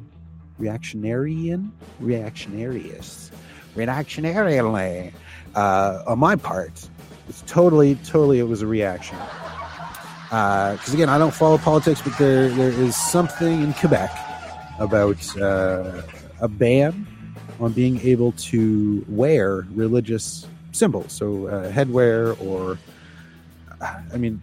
reactionarian, 0.61 1.71
reactionarious, 2.01 3.31
reactionarily 3.75 5.13
uh, 5.55 6.05
on 6.07 6.19
my 6.19 6.37
part. 6.37 6.89
It's 7.29 7.43
totally, 7.47 7.97
totally, 7.97 8.39
it 8.39 8.49
was 8.49 8.63
a 8.63 8.67
reaction. 8.67 9.19
Because 10.29 10.91
uh, 10.91 10.95
again, 10.95 11.09
I 11.09 11.19
don't 11.19 11.35
follow 11.35 11.59
politics, 11.59 12.03
but 12.03 12.17
there 12.19 12.49
there 12.51 12.71
is 12.71 12.97
something 12.97 13.63
in 13.63 13.73
Quebec 13.75 14.11
about 14.79 15.37
uh, 15.39 16.03
a 16.41 16.49
ban 16.49 17.07
on 17.61 17.73
being 17.73 18.01
able 18.01 18.33
to 18.33 19.05
wear 19.09 19.67
religious 19.73 20.47
symbols, 20.73 21.13
so 21.13 21.47
uh, 21.47 21.71
headwear 21.71 22.41
or, 22.45 22.79
I 23.81 24.17
mean, 24.17 24.41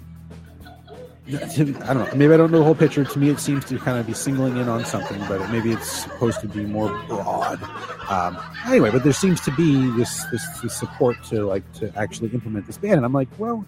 I 1.27 1.33
don't 1.33 1.99
know. 1.99 2.09
Maybe 2.15 2.33
I 2.33 2.37
don't 2.37 2.51
know 2.51 2.59
the 2.59 2.63
whole 2.63 2.75
picture. 2.75 3.05
To 3.05 3.19
me, 3.19 3.29
it 3.29 3.39
seems 3.39 3.63
to 3.65 3.77
kind 3.77 3.97
of 3.97 4.07
be 4.07 4.13
singling 4.13 4.57
in 4.57 4.67
on 4.67 4.83
something, 4.85 5.19
but 5.29 5.49
maybe 5.51 5.71
it's 5.71 5.89
supposed 5.89 6.41
to 6.41 6.47
be 6.47 6.65
more 6.65 6.89
broad. 7.07 7.61
Um, 8.09 8.37
anyway, 8.65 8.89
but 8.91 9.03
there 9.03 9.13
seems 9.13 9.39
to 9.41 9.51
be 9.51 9.89
this, 9.91 10.25
this, 10.25 10.45
this 10.61 10.75
support 10.75 11.23
to 11.25 11.45
like 11.45 11.71
to 11.73 11.95
actually 11.97 12.29
implement 12.29 12.65
this 12.65 12.77
ban, 12.77 12.97
and 12.97 13.05
I'm 13.05 13.13
like, 13.13 13.29
well, 13.37 13.65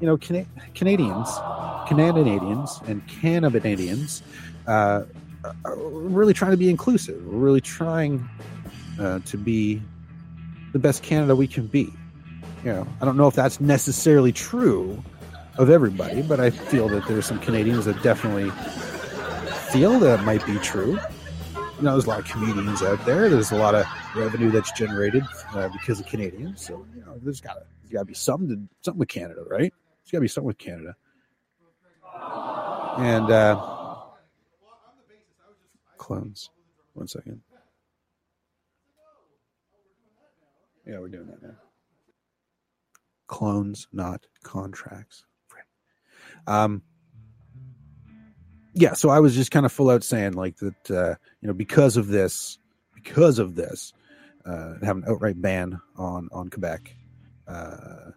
you 0.00 0.06
know, 0.06 0.16
Cana- 0.16 0.46
Canadians, 0.74 1.30
Canadians, 1.86 2.80
and 2.86 3.06
Canadians 3.08 4.22
uh, 4.66 5.04
are 5.64 5.76
really 5.76 6.34
trying 6.34 6.50
to 6.50 6.56
be 6.56 6.68
inclusive. 6.68 7.24
We're 7.26 7.38
really 7.38 7.60
trying 7.60 8.28
uh, 8.98 9.20
to 9.20 9.36
be 9.36 9.80
the 10.72 10.78
best 10.78 11.02
Canada 11.02 11.34
we 11.34 11.46
can 11.46 11.66
be. 11.66 11.92
You 12.64 12.72
know, 12.72 12.88
I 13.00 13.04
don't 13.04 13.16
know 13.16 13.28
if 13.28 13.34
that's 13.34 13.60
necessarily 13.60 14.32
true 14.32 15.02
of 15.58 15.70
everybody, 15.70 16.22
but 16.22 16.40
I 16.40 16.50
feel 16.50 16.88
that 16.88 17.06
there's 17.06 17.26
some 17.26 17.38
Canadians 17.38 17.84
that 17.84 18.02
definitely 18.02 18.50
feel 19.72 19.98
that 20.00 20.24
might 20.24 20.44
be 20.46 20.56
true. 20.58 20.98
You 21.54 21.84
know, 21.84 21.92
there's 21.92 22.06
a 22.06 22.08
lot 22.08 22.18
of 22.18 22.26
comedians 22.26 22.82
out 22.82 23.04
there. 23.06 23.28
There's 23.28 23.52
a 23.52 23.56
lot 23.56 23.74
of 23.74 23.86
revenue 24.16 24.50
that's 24.50 24.72
generated 24.72 25.22
uh, 25.54 25.68
because 25.68 26.00
of 26.00 26.06
Canadians. 26.06 26.64
So 26.64 26.84
you 26.94 27.04
know, 27.04 27.18
there's 27.22 27.40
got 27.40 27.54
to 27.54 27.62
there's 27.82 27.92
got 27.92 28.00
to 28.00 28.04
be 28.04 28.14
something 28.14 28.48
to, 28.48 28.68
something 28.82 28.98
with 28.98 29.08
Canada, 29.08 29.42
right? 29.48 29.72
There's 30.02 30.10
got 30.10 30.18
to 30.18 30.22
be 30.22 30.28
something 30.28 30.48
with 30.48 30.58
Canada. 30.58 30.96
And 32.98 33.30
uh, 33.30 33.78
clones. 35.96 36.50
One 36.94 37.06
second. 37.06 37.40
Yeah, 40.88 41.00
we're 41.00 41.08
doing 41.08 41.26
that 41.26 41.42
now. 41.42 41.56
Clones, 43.26 43.86
not 43.92 44.24
contracts. 44.42 45.24
Um, 46.46 46.82
yeah, 48.72 48.94
so 48.94 49.10
I 49.10 49.20
was 49.20 49.34
just 49.34 49.50
kind 49.50 49.66
of 49.66 49.72
full 49.72 49.90
out 49.90 50.02
saying 50.02 50.32
like 50.32 50.56
that, 50.56 50.90
uh, 50.90 51.14
you 51.42 51.48
know, 51.48 51.52
because 51.52 51.98
of 51.98 52.08
this, 52.08 52.58
because 52.94 53.38
of 53.38 53.54
this, 53.54 53.92
uh, 54.46 54.74
have 54.82 54.96
an 54.96 55.04
outright 55.06 55.40
ban 55.40 55.78
on 55.96 56.30
on 56.32 56.48
Quebec, 56.48 56.94
uh, 57.46 58.12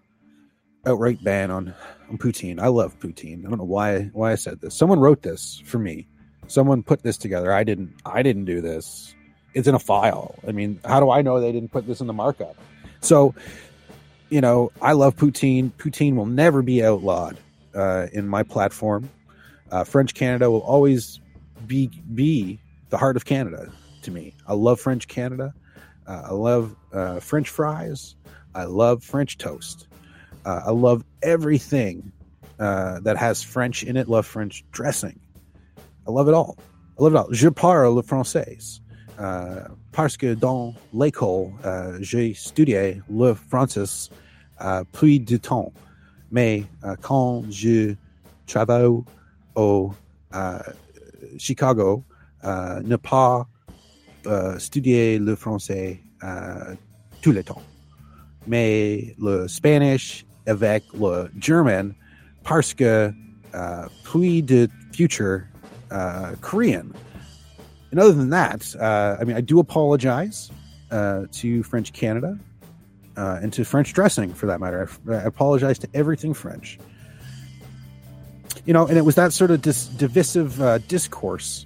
outright 0.86 1.22
ban 1.24 1.52
on 1.52 1.74
on 2.10 2.18
poutine. 2.18 2.62
I 2.62 2.68
love 2.68 2.98
poutine. 3.00 3.46
I 3.46 3.50
don't 3.50 3.58
know 3.58 3.66
why 3.66 4.04
why 4.14 4.32
I 4.32 4.36
said 4.36 4.62
this. 4.62 4.78
Someone 4.78 5.00
wrote 5.02 5.24
this 5.24 5.62
for 5.66 5.80
me. 5.80 6.08
Someone 6.48 6.84
put 6.84 7.04
this 7.04 7.18
together. 7.18 7.52
I 7.52 7.66
didn't. 7.66 7.96
I 8.06 8.24
didn't 8.24 8.46
do 8.46 8.62
this 8.62 9.14
it's 9.54 9.68
in 9.68 9.76
a 9.76 9.80
file. 9.80 10.36
I 10.48 10.52
mean, 10.52 10.80
how 10.86 11.00
do 11.00 11.10
I 11.10 11.22
know 11.22 11.40
they 11.40 11.52
didn't 11.52 11.72
put 11.72 11.88
this 11.88 12.02
in 12.02 12.08
the 12.08 12.14
markup? 12.14 12.56
So, 13.02 13.36
you 14.30 14.42
know, 14.42 14.72
I 14.82 14.94
love 14.94 15.16
poutine. 15.16 15.72
Poutine 15.72 16.16
will 16.16 16.26
never 16.26 16.62
be 16.62 16.84
outlawed 16.84 17.38
uh, 17.76 18.08
in 18.14 18.28
my 18.28 18.44
platform. 18.44 19.10
Uh, 19.72 19.84
French 19.84 20.14
Canada 20.14 20.52
will 20.52 20.62
always 20.62 21.20
be 21.66 21.88
be 22.14 22.60
the 22.90 22.98
heart 22.98 23.16
of 23.16 23.26
Canada 23.26 23.72
to 24.04 24.12
me. 24.12 24.34
I 24.48 24.54
love 24.54 24.80
French 24.80 25.08
Canada. 25.08 25.54
Uh, 26.08 26.24
I 26.26 26.34
love 26.34 26.76
uh, 26.92 27.20
French 27.20 27.50
fries. 27.50 28.16
I 28.54 28.66
love 28.66 29.04
French 29.04 29.38
toast. 29.38 29.88
Uh, 30.46 30.62
I 30.68 30.72
love 30.72 31.06
everything 31.22 32.12
uh, 32.60 33.00
that 33.02 33.18
has 33.18 33.42
French 33.42 33.84
in 33.84 33.96
it. 33.96 34.10
Love 34.10 34.26
French 34.26 34.64
dressing. 34.72 35.20
I 36.08 36.12
love 36.12 36.28
it 36.28 36.34
all. 36.34 36.58
I 37.00 37.04
love 37.04 37.14
it 37.14 37.18
all. 37.18 37.32
Je 37.32 37.50
parle 37.50 37.94
le 37.94 38.04
français. 38.04 38.81
Euh, 39.22 39.62
parce 39.92 40.18
que 40.18 40.34
dans 40.34 40.74
l'école, 40.94 41.50
euh, 41.64 41.98
j'ai 42.02 42.34
studié 42.34 43.02
le 43.12 43.36
français 43.36 44.10
euh, 44.62 44.84
plus 44.92 45.20
de 45.20 45.38
temps. 45.38 45.72
Mais 46.32 46.64
euh, 46.84 46.96
quand 47.02 47.44
je 47.52 47.94
travaille 48.48 48.90
au 49.56 49.94
Chicago, 51.38 52.04
ne 52.44 52.96
pas 52.96 53.48
studier 54.58 55.20
le 55.20 55.36
français 55.36 56.02
tout 57.22 57.32
le 57.32 57.44
temps. 57.44 57.62
Mais 58.48 59.16
le 59.20 59.48
Spanish 59.48 60.26
avec 60.48 60.84
le 60.94 61.30
German 61.38 61.94
parce 62.44 62.74
que 62.74 63.12
plus 64.04 64.42
de 64.42 64.68
future 64.94 65.42
Korean 66.42 66.88
and 67.92 68.00
other 68.00 68.14
than 68.14 68.30
that, 68.32 68.74
uh, 68.80 69.18
I 69.20 69.24
mean, 69.26 69.36
I 69.36 69.42
do 69.42 69.60
apologize 69.60 70.50
uh, 70.90 71.26
to 71.34 71.62
French 71.64 71.94
Canada 71.94 72.40
uh, 73.18 73.40
and 73.42 73.54
to 73.54 73.64
French 73.64 73.94
dressing, 73.94 74.34
for 74.34 74.46
that 74.48 74.60
matter. 74.60 74.90
I, 75.10 75.14
I 75.14 75.24
apologize 75.24 75.78
to 75.80 75.90
everything 75.94 76.34
French. 76.34 76.80
You 78.66 78.74
know, 78.74 78.86
and 78.88 78.98
it 78.98 79.06
was 79.06 79.16
that 79.16 79.34
sort 79.34 79.52
of 79.52 79.62
dis- 79.62 79.88
divisive 79.88 80.62
uh, 80.62 80.78
discourse 80.80 81.66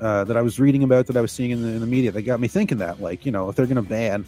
uh, 0.00 0.24
that 0.24 0.36
I 0.36 0.42
was 0.42 0.58
reading 0.58 0.82
about, 0.82 1.06
that 1.06 1.16
I 1.16 1.20
was 1.20 1.32
seeing 1.32 1.50
in 1.50 1.62
the, 1.62 1.68
in 1.68 1.80
the 1.80 1.86
media, 1.86 2.10
that 2.12 2.22
got 2.22 2.40
me 2.40 2.48
thinking 2.48 2.78
that, 2.78 3.00
like, 3.00 3.24
you 3.24 3.32
know, 3.32 3.48
if 3.48 3.56
they're 3.56 3.66
going 3.66 3.76
to 3.76 3.82
ban 3.82 4.26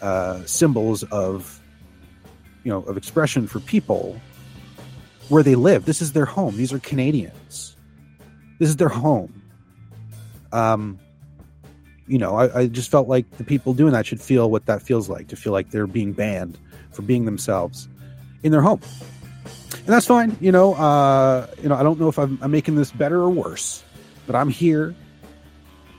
uh, 0.00 0.44
symbols 0.46 1.02
of, 1.04 1.60
you 2.64 2.70
know, 2.70 2.82
of 2.84 2.96
expression 2.96 3.46
for 3.46 3.60
people 3.60 4.20
where 5.28 5.42
they 5.42 5.54
live, 5.56 5.84
this 5.84 6.00
is 6.00 6.12
their 6.12 6.24
home. 6.24 6.56
These 6.56 6.72
are 6.72 6.78
Canadians. 6.78 7.76
This 8.58 8.68
is 8.68 8.76
their 8.76 8.88
home. 8.88 9.39
Um, 10.52 10.98
you 12.06 12.18
know, 12.18 12.36
I, 12.36 12.60
I 12.60 12.66
just 12.66 12.90
felt 12.90 13.08
like 13.08 13.30
the 13.38 13.44
people 13.44 13.72
doing 13.72 13.92
that 13.92 14.04
should 14.04 14.20
feel 14.20 14.50
what 14.50 14.66
that 14.66 14.82
feels 14.82 15.08
like 15.08 15.28
to 15.28 15.36
feel 15.36 15.52
like 15.52 15.70
they're 15.70 15.86
being 15.86 16.12
banned 16.12 16.58
for 16.90 17.02
being 17.02 17.24
themselves 17.24 17.88
in 18.42 18.50
their 18.50 18.62
home. 18.62 18.80
And 19.72 19.86
that's 19.86 20.06
fine. 20.06 20.36
You 20.40 20.52
know, 20.52 20.74
uh, 20.74 21.46
you 21.62 21.68
know, 21.68 21.76
I 21.76 21.82
don't 21.82 22.00
know 22.00 22.08
if 22.08 22.18
I'm, 22.18 22.38
I'm 22.42 22.50
making 22.50 22.74
this 22.74 22.90
better 22.90 23.20
or 23.20 23.30
worse, 23.30 23.82
but 24.26 24.34
I'm 24.34 24.48
here 24.48 24.94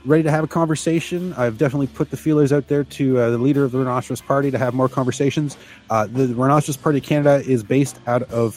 ready 0.04 0.22
to 0.22 0.30
have 0.30 0.44
a 0.44 0.48
conversation. 0.48 1.32
I've 1.34 1.58
definitely 1.58 1.86
put 1.86 2.10
the 2.10 2.16
feelers 2.16 2.52
out 2.52 2.68
there 2.68 2.84
to 2.84 3.18
uh, 3.18 3.30
the 3.30 3.38
leader 3.38 3.64
of 3.64 3.72
the 3.72 3.78
Rhinoceros 3.78 4.20
Party 4.20 4.50
to 4.50 4.58
have 4.58 4.74
more 4.74 4.88
conversations. 4.88 5.56
Uh, 5.90 6.06
the, 6.06 6.28
Rhinoceros 6.34 6.76
Party 6.76 6.98
of 6.98 7.04
Canada 7.04 7.42
is 7.48 7.62
based 7.62 7.98
out 8.06 8.22
of 8.24 8.56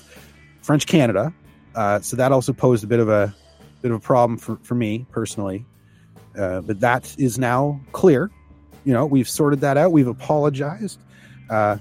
French 0.62 0.88
Canada, 0.88 1.34
uh, 1.76 2.00
so 2.02 2.18
that 2.18 2.32
also 2.32 2.54
posed 2.54 2.84
a 2.84 2.88
bit 2.88 3.00
of 3.00 3.10
a 3.10 3.34
bit 3.82 3.92
of 3.92 3.98
a 3.98 4.02
problem 4.02 4.38
for, 4.38 4.58
for 4.64 4.76
me 4.76 5.06
personally. 5.12 5.66
Uh, 6.38 6.62
but 6.62 6.80
that 6.80 7.16
is 7.18 7.38
now 7.38 7.80
clear. 7.92 8.30
You 8.84 8.94
know, 8.94 9.06
we've 9.06 9.30
sorted 9.30 9.62
that 9.62 9.78
out. 9.78 9.92
We've 9.92 10.08
apologized. 10.08 11.00
Uh, 11.50 11.78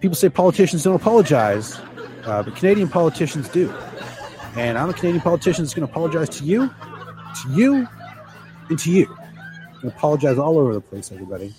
people 0.00 0.14
say 0.14 0.28
politicians 0.28 0.82
don't 0.82 0.96
apologize, 0.96 1.78
uh, 2.24 2.42
but 2.42 2.56
Canadian 2.56 2.88
politicians 2.88 3.48
do. 3.48 3.72
And 4.56 4.76
I'm 4.76 4.90
a 4.90 4.92
Canadian 4.92 5.22
politician 5.22 5.64
that's 5.64 5.74
going 5.74 5.86
to 5.86 5.92
apologize 5.92 6.28
to 6.38 6.44
you, 6.44 6.68
to 6.68 7.52
you, 7.52 7.88
and 8.68 8.78
to 8.78 8.90
you. 8.90 9.16
Apologize 9.84 10.38
all 10.38 10.58
over 10.58 10.74
the 10.74 10.80
place, 10.80 11.10
everybody. 11.10 11.54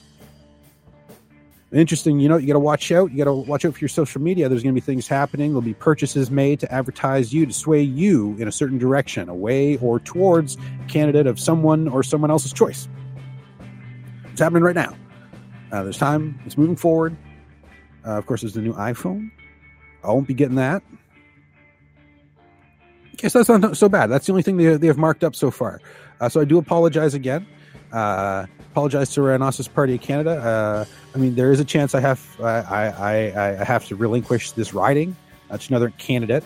Interesting, 1.73 2.19
you 2.19 2.29
know, 2.29 2.37
you 2.37 2.45
got 2.45 2.53
to 2.53 2.59
watch 2.59 2.91
out. 2.91 3.11
You 3.11 3.17
got 3.17 3.23
to 3.23 3.33
watch 3.33 3.65
out 3.65 3.73
for 3.73 3.79
your 3.79 3.89
social 3.89 4.21
media. 4.21 4.47
There's 4.47 4.61
going 4.61 4.75
to 4.75 4.79
be 4.79 4.85
things 4.85 5.07
happening. 5.07 5.51
There'll 5.51 5.61
be 5.61 5.73
purchases 5.73 6.29
made 6.29 6.59
to 6.59 6.71
advertise 6.71 7.33
you, 7.33 7.47
to 7.47 7.53
sway 7.53 7.81
you 7.81 8.35
in 8.37 8.47
a 8.47 8.51
certain 8.51 8.77
direction, 8.77 9.27
away 9.27 9.77
or 9.77 9.99
towards 9.99 10.55
a 10.55 10.87
candidate 10.87 11.25
of 11.25 11.39
someone 11.39 11.87
or 11.87 12.03
someone 12.03 12.29
else's 12.29 12.53
choice. 12.53 12.87
It's 14.31 14.39
happening 14.39 14.61
right 14.61 14.75
now. 14.75 14.95
Uh, 15.71 15.81
there's 15.81 15.97
time. 15.97 16.39
It's 16.45 16.59
moving 16.59 16.75
forward. 16.75 17.17
Uh, 18.05 18.19
of 18.19 18.27
course, 18.27 18.41
there's 18.41 18.53
the 18.53 18.61
new 18.61 18.73
iPhone. 18.73 19.31
I 20.03 20.09
won't 20.09 20.27
be 20.27 20.35
getting 20.35 20.55
that. 20.55 20.83
Guess 23.17 23.33
that's 23.33 23.49
not 23.49 23.77
so 23.77 23.89
bad. 23.89 24.07
That's 24.07 24.27
the 24.27 24.31
only 24.31 24.43
thing 24.43 24.57
they, 24.57 24.77
they 24.77 24.87
have 24.87 24.97
marked 24.97 25.23
up 25.23 25.35
so 25.35 25.49
far. 25.49 25.81
Uh, 26.19 26.29
so 26.29 26.39
I 26.39 26.45
do 26.45 26.59
apologize 26.59 27.15
again. 27.15 27.47
Uh, 27.91 28.45
apologize 28.71 29.11
to 29.13 29.23
Rhinoceros 29.23 29.67
Party 29.67 29.95
of 29.95 30.01
Canada. 30.01 30.87
Uh, 31.13 31.17
I 31.17 31.21
mean, 31.21 31.35
there 31.35 31.51
is 31.51 31.59
a 31.59 31.65
chance 31.65 31.95
I 31.95 31.99
have 31.99 32.41
I, 32.41 32.45
I, 32.45 33.61
I 33.61 33.63
have 33.63 33.85
to 33.85 33.95
relinquish 33.95 34.51
this 34.51 34.73
riding 34.73 35.15
uh, 35.49 35.57
to 35.57 35.67
another 35.69 35.91
candidate, 35.97 36.43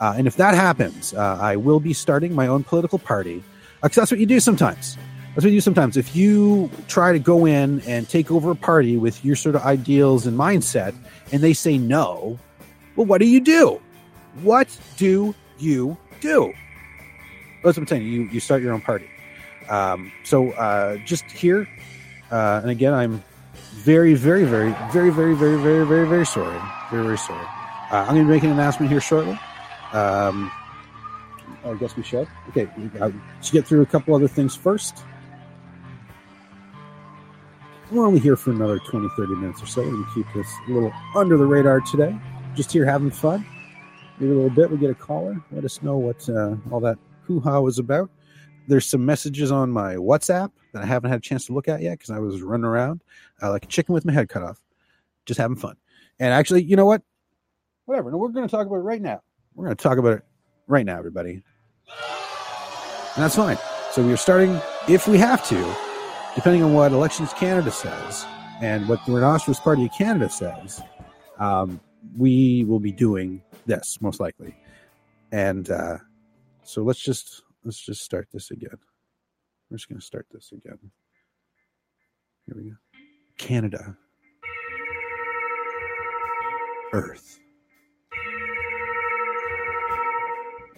uh, 0.00 0.14
and 0.16 0.26
if 0.26 0.36
that 0.36 0.54
happens, 0.54 1.14
uh, 1.14 1.38
I 1.40 1.56
will 1.56 1.80
be 1.80 1.92
starting 1.92 2.34
my 2.34 2.46
own 2.46 2.64
political 2.64 2.98
party. 2.98 3.42
Because 3.82 3.96
that's 3.96 4.10
what 4.10 4.20
you 4.20 4.26
do 4.26 4.40
sometimes. 4.40 4.96
That's 5.34 5.44
what 5.44 5.52
you 5.52 5.56
do 5.56 5.60
sometimes. 5.62 5.96
If 5.96 6.14
you 6.14 6.70
try 6.88 7.12
to 7.12 7.18
go 7.18 7.46
in 7.46 7.80
and 7.82 8.08
take 8.08 8.30
over 8.30 8.50
a 8.50 8.54
party 8.54 8.96
with 8.98 9.24
your 9.24 9.36
sort 9.36 9.54
of 9.54 9.62
ideals 9.62 10.26
and 10.26 10.36
mindset, 10.36 10.94
and 11.32 11.42
they 11.42 11.54
say 11.54 11.78
no, 11.78 12.38
well, 12.96 13.06
what 13.06 13.18
do 13.18 13.26
you 13.26 13.40
do? 13.40 13.80
What 14.42 14.76
do 14.96 15.34
you 15.58 15.96
do? 16.20 16.52
That's 17.62 17.76
what 17.76 17.82
I'm 17.82 17.86
saying. 17.86 18.06
You 18.06 18.22
you 18.24 18.40
start 18.40 18.62
your 18.62 18.72
own 18.72 18.80
party. 18.80 19.08
Um, 19.68 20.12
so 20.24 20.50
uh, 20.52 20.96
just 21.06 21.24
here, 21.24 21.68
uh, 22.30 22.60
and 22.62 22.70
again, 22.70 22.92
I'm 22.92 23.22
very, 23.80 24.14
very, 24.14 24.44
very, 24.44 24.72
very, 24.92 25.10
very, 25.10 25.34
very, 25.34 25.56
very, 25.56 25.86
very, 25.86 26.06
very 26.06 26.26
sorry. 26.26 26.60
Very, 26.90 27.04
very 27.04 27.18
sorry. 27.18 27.46
Uh, 27.90 28.04
I'm 28.06 28.14
going 28.14 28.26
to 28.26 28.32
making 28.32 28.50
an 28.50 28.58
announcement 28.58 28.90
here 28.90 29.00
shortly. 29.00 29.38
Um, 29.92 30.50
I 31.64 31.74
guess 31.74 31.96
we 31.96 32.02
should. 32.02 32.28
Okay, 32.50 32.68
we 32.76 32.90
should 33.42 33.52
get 33.52 33.66
through 33.66 33.82
a 33.82 33.86
couple 33.86 34.14
other 34.14 34.28
things 34.28 34.54
first. 34.54 35.04
We're 37.90 38.06
only 38.06 38.20
here 38.20 38.36
for 38.36 38.50
another 38.52 38.78
20, 38.78 39.08
30 39.16 39.34
minutes 39.34 39.62
or 39.62 39.66
so. 39.66 39.82
We're 39.82 39.90
going 39.90 40.04
to 40.04 40.14
keep 40.14 40.26
this 40.34 40.46
a 40.68 40.72
little 40.72 40.92
under 41.16 41.36
the 41.36 41.46
radar 41.46 41.80
today. 41.80 42.16
Just 42.54 42.72
here 42.72 42.84
having 42.84 43.10
fun. 43.10 43.44
Maybe 44.18 44.32
a 44.32 44.34
little 44.34 44.50
bit. 44.50 44.70
We 44.70 44.76
get 44.76 44.90
a 44.90 44.94
caller. 44.94 45.42
Let 45.50 45.64
us 45.64 45.82
know 45.82 45.96
what 45.96 46.28
uh, 46.28 46.54
all 46.70 46.80
that 46.80 46.98
hoo 47.24 47.40
ha 47.40 47.58
was 47.60 47.78
about. 47.78 48.10
There's 48.70 48.86
some 48.86 49.04
messages 49.04 49.50
on 49.50 49.72
my 49.72 49.96
WhatsApp 49.96 50.52
that 50.72 50.82
I 50.84 50.86
haven't 50.86 51.10
had 51.10 51.18
a 51.18 51.22
chance 51.22 51.44
to 51.46 51.52
look 51.52 51.66
at 51.66 51.82
yet 51.82 51.98
because 51.98 52.10
I 52.10 52.20
was 52.20 52.40
running 52.40 52.64
around 52.64 53.02
uh, 53.42 53.50
like 53.50 53.64
a 53.64 53.66
chicken 53.66 53.92
with 53.92 54.04
my 54.04 54.12
head 54.12 54.28
cut 54.28 54.44
off, 54.44 54.62
just 55.26 55.38
having 55.38 55.56
fun. 55.56 55.74
And 56.20 56.32
actually, 56.32 56.62
you 56.62 56.76
know 56.76 56.86
what? 56.86 57.02
Whatever. 57.86 58.12
No, 58.12 58.18
we're 58.18 58.28
going 58.28 58.46
to 58.46 58.50
talk 58.50 58.68
about 58.68 58.76
it 58.76 58.82
right 58.82 59.02
now. 59.02 59.22
We're 59.56 59.64
going 59.64 59.76
to 59.76 59.82
talk 59.82 59.98
about 59.98 60.12
it 60.12 60.22
right 60.68 60.86
now, 60.86 60.98
everybody. 60.98 61.42
And 63.16 63.24
that's 63.24 63.34
fine. 63.34 63.58
So 63.90 64.06
we 64.06 64.12
are 64.12 64.16
starting, 64.16 64.60
if 64.88 65.08
we 65.08 65.18
have 65.18 65.44
to, 65.48 65.76
depending 66.36 66.62
on 66.62 66.72
what 66.72 66.92
Elections 66.92 67.32
Canada 67.32 67.72
says 67.72 68.24
and 68.62 68.88
what 68.88 69.04
the 69.04 69.10
Rhinoceros 69.10 69.58
Party 69.58 69.86
of 69.86 69.92
Canada 69.98 70.30
says, 70.30 70.80
um, 71.40 71.80
we 72.16 72.64
will 72.68 72.78
be 72.78 72.92
doing 72.92 73.42
this 73.66 73.98
most 74.00 74.20
likely. 74.20 74.54
And 75.32 75.68
uh, 75.70 75.98
so 76.62 76.84
let's 76.84 77.00
just 77.00 77.42
let's 77.64 77.80
just 77.80 78.02
start 78.02 78.28
this 78.32 78.50
again. 78.50 78.78
We're 79.70 79.76
just 79.76 79.88
going 79.88 80.00
to 80.00 80.04
start 80.04 80.26
this 80.30 80.52
again. 80.52 80.78
Here 82.46 82.56
we 82.56 82.70
go. 82.70 82.76
Canada. 83.38 83.96
Earth. 86.92 87.38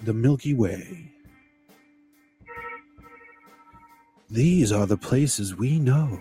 The 0.03 0.13
Milky 0.13 0.55
Way. 0.55 1.13
These 4.29 4.73
are 4.73 4.87
the 4.87 4.97
places 4.97 5.55
we 5.57 5.79
know. 5.79 6.21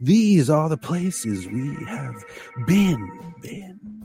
These 0.00 0.50
are 0.50 0.68
the 0.68 0.76
places 0.76 1.46
we 1.46 1.74
have 1.86 2.24
been, 2.66 3.34
been, 3.40 3.80
been. 3.80 4.03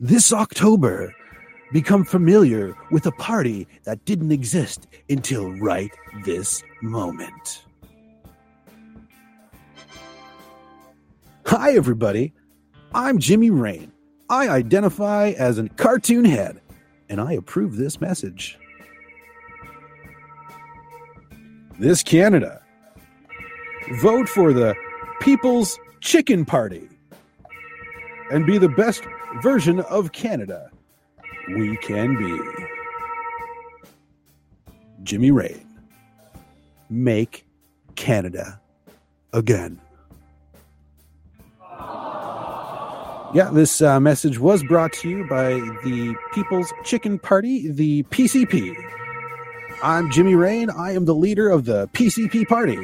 This 0.00 0.32
October, 0.32 1.12
become 1.72 2.04
familiar 2.04 2.76
with 2.92 3.04
a 3.06 3.10
party 3.10 3.66
that 3.82 4.04
didn't 4.04 4.30
exist 4.30 4.86
until 5.10 5.50
right 5.54 5.90
this 6.24 6.62
moment. 6.82 7.64
Hi, 11.46 11.72
everybody. 11.72 12.32
I'm 12.94 13.18
Jimmy 13.18 13.50
Rain. 13.50 13.90
I 14.30 14.48
identify 14.48 15.30
as 15.30 15.58
a 15.58 15.68
cartoon 15.70 16.24
head, 16.24 16.60
and 17.08 17.20
I 17.20 17.32
approve 17.32 17.76
this 17.76 18.00
message. 18.00 18.56
This 21.80 22.04
Canada. 22.04 22.62
Vote 24.00 24.28
for 24.28 24.52
the 24.52 24.76
People's 25.20 25.76
Chicken 26.00 26.44
Party 26.44 26.88
and 28.30 28.46
be 28.46 28.58
the 28.58 28.68
best 28.68 29.02
version 29.42 29.80
of 29.80 30.12
Canada 30.12 30.70
we 31.56 31.76
can 31.78 32.16
be. 32.16 32.40
Jimmy 35.02 35.30
Rain. 35.30 35.64
Make 36.90 37.46
Canada 37.96 38.60
again. 39.32 39.80
Yeah, 43.34 43.50
this 43.52 43.82
uh, 43.82 44.00
message 44.00 44.38
was 44.38 44.62
brought 44.62 44.94
to 44.94 45.08
you 45.08 45.26
by 45.28 45.52
the 45.84 46.16
People's 46.32 46.72
Chicken 46.84 47.18
Party, 47.18 47.70
the 47.70 48.02
PCP. 48.04 48.74
I'm 49.82 50.10
Jimmy 50.10 50.34
Rain. 50.34 50.70
I 50.70 50.92
am 50.92 51.04
the 51.04 51.14
leader 51.14 51.50
of 51.50 51.66
the 51.66 51.88
PCP 51.88 52.48
Party. 52.48 52.78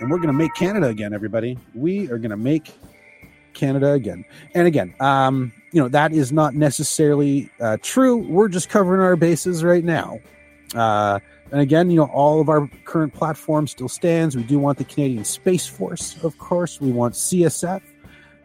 And 0.00 0.10
we're 0.10 0.16
going 0.16 0.28
to 0.28 0.32
make 0.32 0.54
Canada 0.54 0.86
again, 0.86 1.12
everybody. 1.12 1.58
We 1.74 2.10
are 2.10 2.16
going 2.18 2.30
to 2.30 2.36
make 2.36 2.72
Canada 3.58 3.92
again. 3.92 4.24
And 4.54 4.66
again, 4.66 4.94
um, 5.00 5.52
you 5.72 5.82
know, 5.82 5.88
that 5.88 6.12
is 6.12 6.32
not 6.32 6.54
necessarily 6.54 7.50
uh, 7.60 7.76
true. 7.82 8.16
We're 8.16 8.48
just 8.48 8.70
covering 8.70 9.02
our 9.02 9.16
bases 9.16 9.62
right 9.62 9.84
now. 9.84 10.20
Uh, 10.74 11.20
and 11.50 11.60
again, 11.60 11.90
you 11.90 11.96
know, 11.96 12.06
all 12.06 12.40
of 12.40 12.48
our 12.48 12.68
current 12.84 13.14
platform 13.14 13.66
still 13.66 13.88
stands. 13.88 14.36
We 14.36 14.42
do 14.42 14.58
want 14.58 14.78
the 14.78 14.84
Canadian 14.84 15.24
Space 15.24 15.66
Force, 15.66 16.22
of 16.22 16.38
course. 16.38 16.80
We 16.80 16.92
want 16.92 17.14
CSF. 17.14 17.82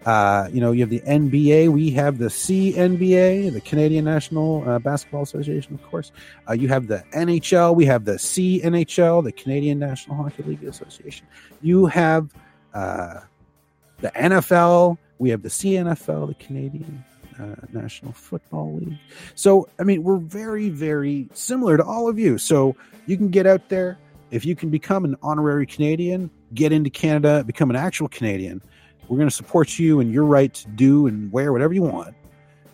Uh, 0.06 0.50
you 0.52 0.60
know, 0.60 0.72
you 0.72 0.82
have 0.82 0.90
the 0.90 1.00
NBA. 1.02 1.70
We 1.70 1.92
have 1.92 2.18
the 2.18 2.26
CNBA, 2.28 3.54
the 3.54 3.62
Canadian 3.62 4.04
National 4.06 4.68
uh, 4.68 4.80
Basketball 4.80 5.24
Association, 5.24 5.74
of 5.74 5.84
course. 5.84 6.12
Uh, 6.50 6.54
you 6.54 6.68
have 6.68 6.88
the 6.88 7.04
NHL. 7.14 7.76
We 7.76 7.86
have 7.86 8.04
the 8.04 8.14
CNHL, 8.14 9.24
the 9.24 9.32
Canadian 9.32 9.80
National 9.80 10.18
Hockey 10.18 10.44
League 10.44 10.64
Association. 10.64 11.26
You 11.62 11.86
have 11.86 12.34
uh, 12.74 13.22
the 14.04 14.10
NFL. 14.10 14.98
We 15.18 15.30
have 15.30 15.42
the 15.42 15.50
CNFL, 15.50 16.28
the 16.28 16.34
Canadian 16.36 17.04
uh, 17.40 17.56
National 17.72 18.12
Football 18.12 18.76
League. 18.76 18.98
So, 19.34 19.68
I 19.80 19.84
mean, 19.84 20.04
we're 20.04 20.18
very, 20.18 20.70
very 20.70 21.30
similar 21.34 21.78
to 21.78 21.84
all 21.84 22.10
of 22.10 22.20
you. 22.20 22.38
So, 22.38 22.76
you 23.08 23.18
can 23.18 23.30
get 23.30 23.48
out 23.48 23.70
there. 23.70 23.98
If 24.30 24.46
you 24.46 24.56
can 24.56 24.70
become 24.70 25.06
an 25.06 25.16
honorary 25.24 25.66
Canadian, 25.66 26.30
get 26.54 26.72
into 26.72 26.90
Canada, 26.90 27.44
become 27.46 27.70
an 27.70 27.76
actual 27.76 28.10
Canadian. 28.10 28.62
We're 29.08 29.18
going 29.18 29.30
to 29.30 29.36
support 29.36 29.80
you 29.80 30.00
and 30.00 30.12
your 30.12 30.26
right 30.26 30.54
to 30.54 30.68
do 30.70 31.08
and 31.08 31.32
wear 31.32 31.54
whatever 31.54 31.74
you 31.74 31.84
want. 31.84 32.16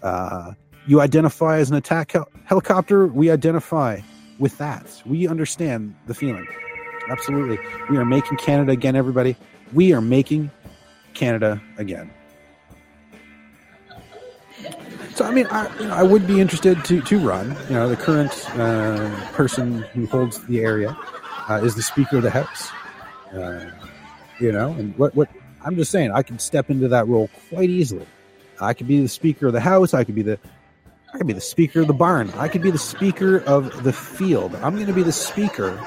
Uh, 0.02 0.54
you 0.88 1.02
identify 1.02 1.60
as 1.60 1.70
an 1.70 1.76
attack 1.76 2.14
hel- 2.14 2.30
helicopter. 2.46 3.06
We 3.08 3.30
identify 3.30 4.02
with 4.40 4.58
that. 4.58 5.02
We 5.06 5.28
understand 5.28 5.96
the 6.08 6.16
feeling. 6.16 6.48
Absolutely. 7.10 7.60
We 7.90 7.98
are 7.98 8.06
making 8.06 8.38
Canada 8.38 8.72
again, 8.72 8.96
everybody. 8.96 9.36
We 9.74 9.94
are 9.94 10.02
making 10.02 10.50
Canada 11.20 11.62
again. 11.78 12.10
So 15.16 15.26
I 15.26 15.32
mean, 15.32 15.48
I, 15.48 15.68
you 15.80 15.88
know, 15.88 15.94
I 15.94 16.04
would 16.04 16.26
be 16.26 16.40
interested 16.40 16.84
to 16.86 17.02
to 17.02 17.20
run. 17.20 17.56
You 17.68 17.76
know, 17.76 17.90
the 17.90 17.98
current 17.98 18.34
uh, 18.58 19.10
person 19.34 19.82
who 19.94 20.06
holds 20.08 20.42
the 20.48 20.62
area 20.62 20.98
uh, 21.50 21.60
is 21.62 21.76
the 21.76 21.84
Speaker 21.84 22.18
of 22.18 22.24
the 22.24 22.30
House. 22.30 22.70
Uh, 23.34 23.70
you 24.40 24.52
know, 24.54 24.72
and 24.72 24.98
what 24.98 25.14
what 25.16 25.30
I'm 25.66 25.76
just 25.76 25.92
saying, 25.92 26.12
I 26.12 26.24
could 26.24 26.40
step 26.40 26.70
into 26.70 26.88
that 26.88 27.06
role 27.08 27.30
quite 27.50 27.70
easily. 27.70 28.06
I 28.62 28.74
could 28.74 28.88
be 28.88 29.02
the 29.02 29.10
Speaker 29.10 29.48
of 29.48 29.54
the 29.54 29.60
House. 29.60 29.94
I 29.94 30.06
could 30.06 30.16
be 30.16 30.22
the 30.22 30.40
I 31.14 31.18
could 31.18 31.28
be 31.28 31.34
the 31.34 31.42
Speaker 31.42 31.82
of 31.82 31.88
the 31.88 31.94
barn. 31.94 32.32
I 32.38 32.48
could 32.48 32.62
be 32.62 32.72
the 32.72 32.78
Speaker 32.78 33.40
of 33.40 33.84
the 33.84 33.92
field. 33.92 34.56
I'm 34.56 34.76
going 34.76 34.88
to 34.88 34.94
be 34.94 35.04
the 35.04 35.12
Speaker 35.12 35.78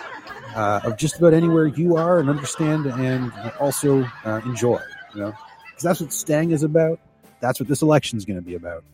uh, 0.55 0.80
of 0.85 0.99
just 0.99 1.16
about 1.16 1.33
anywhere 1.33 1.66
you 1.66 1.97
are 1.97 2.18
and 2.18 2.28
understand 2.28 2.87
and 2.87 3.33
also 3.59 4.05
uh, 4.24 4.41
enjoy. 4.45 4.80
You 5.14 5.20
know, 5.20 5.34
because 5.66 5.82
that's 5.82 6.00
what 6.00 6.12
Stang 6.12 6.50
is 6.50 6.62
about. 6.62 6.98
That's 7.40 7.58
what 7.58 7.68
this 7.68 7.82
election 7.82 8.18
is 8.18 8.24
going 8.24 8.36
to 8.38 8.42
be 8.42 8.54
about. 8.54 8.84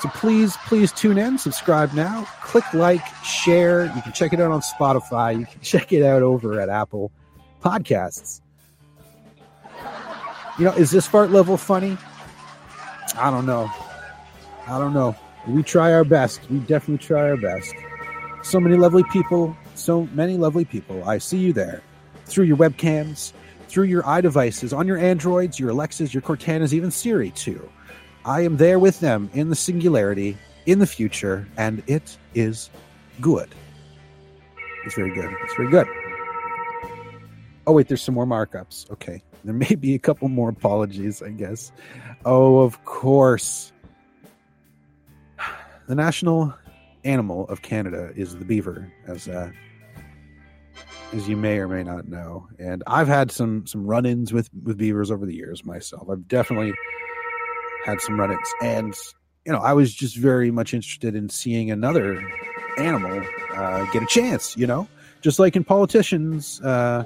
So 0.00 0.08
please, 0.08 0.56
please 0.66 0.92
tune 0.92 1.18
in, 1.18 1.36
subscribe 1.36 1.92
now, 1.92 2.24
click 2.42 2.64
like, 2.72 3.04
share. 3.22 3.84
You 3.94 4.02
can 4.02 4.12
check 4.12 4.32
it 4.32 4.40
out 4.40 4.50
on 4.50 4.62
Spotify. 4.62 5.38
You 5.38 5.46
can 5.46 5.60
check 5.60 5.92
it 5.92 6.02
out 6.02 6.22
over 6.22 6.60
at 6.60 6.68
Apple 6.68 7.12
Podcasts. 7.62 8.40
You 10.58 10.64
know, 10.64 10.72
is 10.72 10.90
this 10.90 11.06
fart 11.06 11.30
level 11.30 11.56
funny? 11.56 11.96
I 13.16 13.30
don't 13.30 13.46
know. 13.46 13.70
I 14.66 14.78
don't 14.78 14.94
know. 14.94 15.14
We 15.46 15.62
try 15.62 15.92
our 15.92 16.04
best. 16.04 16.40
We 16.50 16.58
definitely 16.60 17.04
try 17.04 17.28
our 17.28 17.36
best. 17.36 17.74
So 18.42 18.58
many 18.58 18.76
lovely 18.76 19.04
people, 19.04 19.56
so 19.74 20.06
many 20.12 20.36
lovely 20.36 20.64
people. 20.64 21.06
I 21.08 21.18
see 21.18 21.38
you 21.38 21.52
there 21.52 21.82
through 22.24 22.44
your 22.44 22.56
webcams, 22.56 23.32
through 23.70 23.84
your 23.84 24.02
iDevices, 24.02 24.76
on 24.76 24.86
your 24.86 24.98
Androids, 24.98 25.58
your 25.58 25.70
Alexas, 25.70 26.12
your 26.12 26.22
Cortanas, 26.22 26.72
even 26.72 26.90
Siri 26.90 27.30
too. 27.30 27.68
I 28.24 28.42
am 28.42 28.56
there 28.56 28.78
with 28.78 29.00
them 29.00 29.30
in 29.32 29.48
the 29.48 29.56
singularity, 29.56 30.36
in 30.66 30.80
the 30.80 30.86
future, 30.86 31.48
and 31.56 31.82
it 31.86 32.18
is 32.34 32.68
good. 33.20 33.48
It's 34.84 34.94
very 34.94 35.14
good. 35.14 35.32
It's 35.42 35.54
very 35.54 35.70
good. 35.70 35.86
Oh, 37.66 37.72
wait, 37.72 37.88
there's 37.88 38.02
some 38.02 38.14
more 38.14 38.26
markups. 38.26 38.90
Okay. 38.90 39.22
There 39.44 39.54
may 39.54 39.74
be 39.74 39.94
a 39.94 39.98
couple 39.98 40.28
more 40.28 40.48
apologies, 40.50 41.22
I 41.22 41.30
guess. 41.30 41.72
Oh, 42.24 42.58
of 42.58 42.84
course. 42.84 43.72
The 45.86 45.94
national 45.94 46.54
animal 47.04 47.48
of 47.48 47.62
Canada 47.62 48.12
is 48.14 48.36
the 48.36 48.44
beaver, 48.44 48.92
as 49.06 49.28
uh, 49.28 49.50
as 51.12 51.28
you 51.28 51.36
may 51.36 51.58
or 51.58 51.68
may 51.68 51.82
not 51.82 52.06
know. 52.08 52.48
And 52.58 52.82
I've 52.86 53.08
had 53.08 53.30
some 53.30 53.66
some 53.66 53.86
run-ins 53.86 54.32
with 54.32 54.50
with 54.62 54.78
beavers 54.78 55.10
over 55.10 55.26
the 55.26 55.34
years 55.34 55.64
myself. 55.64 56.08
I've 56.08 56.28
definitely 56.28 56.72
had 57.84 58.00
some 58.00 58.18
run-ins, 58.18 58.54
and 58.62 58.94
you 59.44 59.52
know, 59.52 59.58
I 59.58 59.72
was 59.72 59.94
just 59.94 60.16
very 60.16 60.50
much 60.50 60.74
interested 60.74 61.14
in 61.14 61.28
seeing 61.28 61.70
another 61.70 62.22
animal 62.78 63.22
uh, 63.54 63.84
get 63.92 64.02
a 64.02 64.06
chance. 64.06 64.56
You 64.56 64.66
know, 64.66 64.88
just 65.20 65.38
like 65.38 65.56
in 65.56 65.64
politicians, 65.64 66.60
uh, 66.60 67.04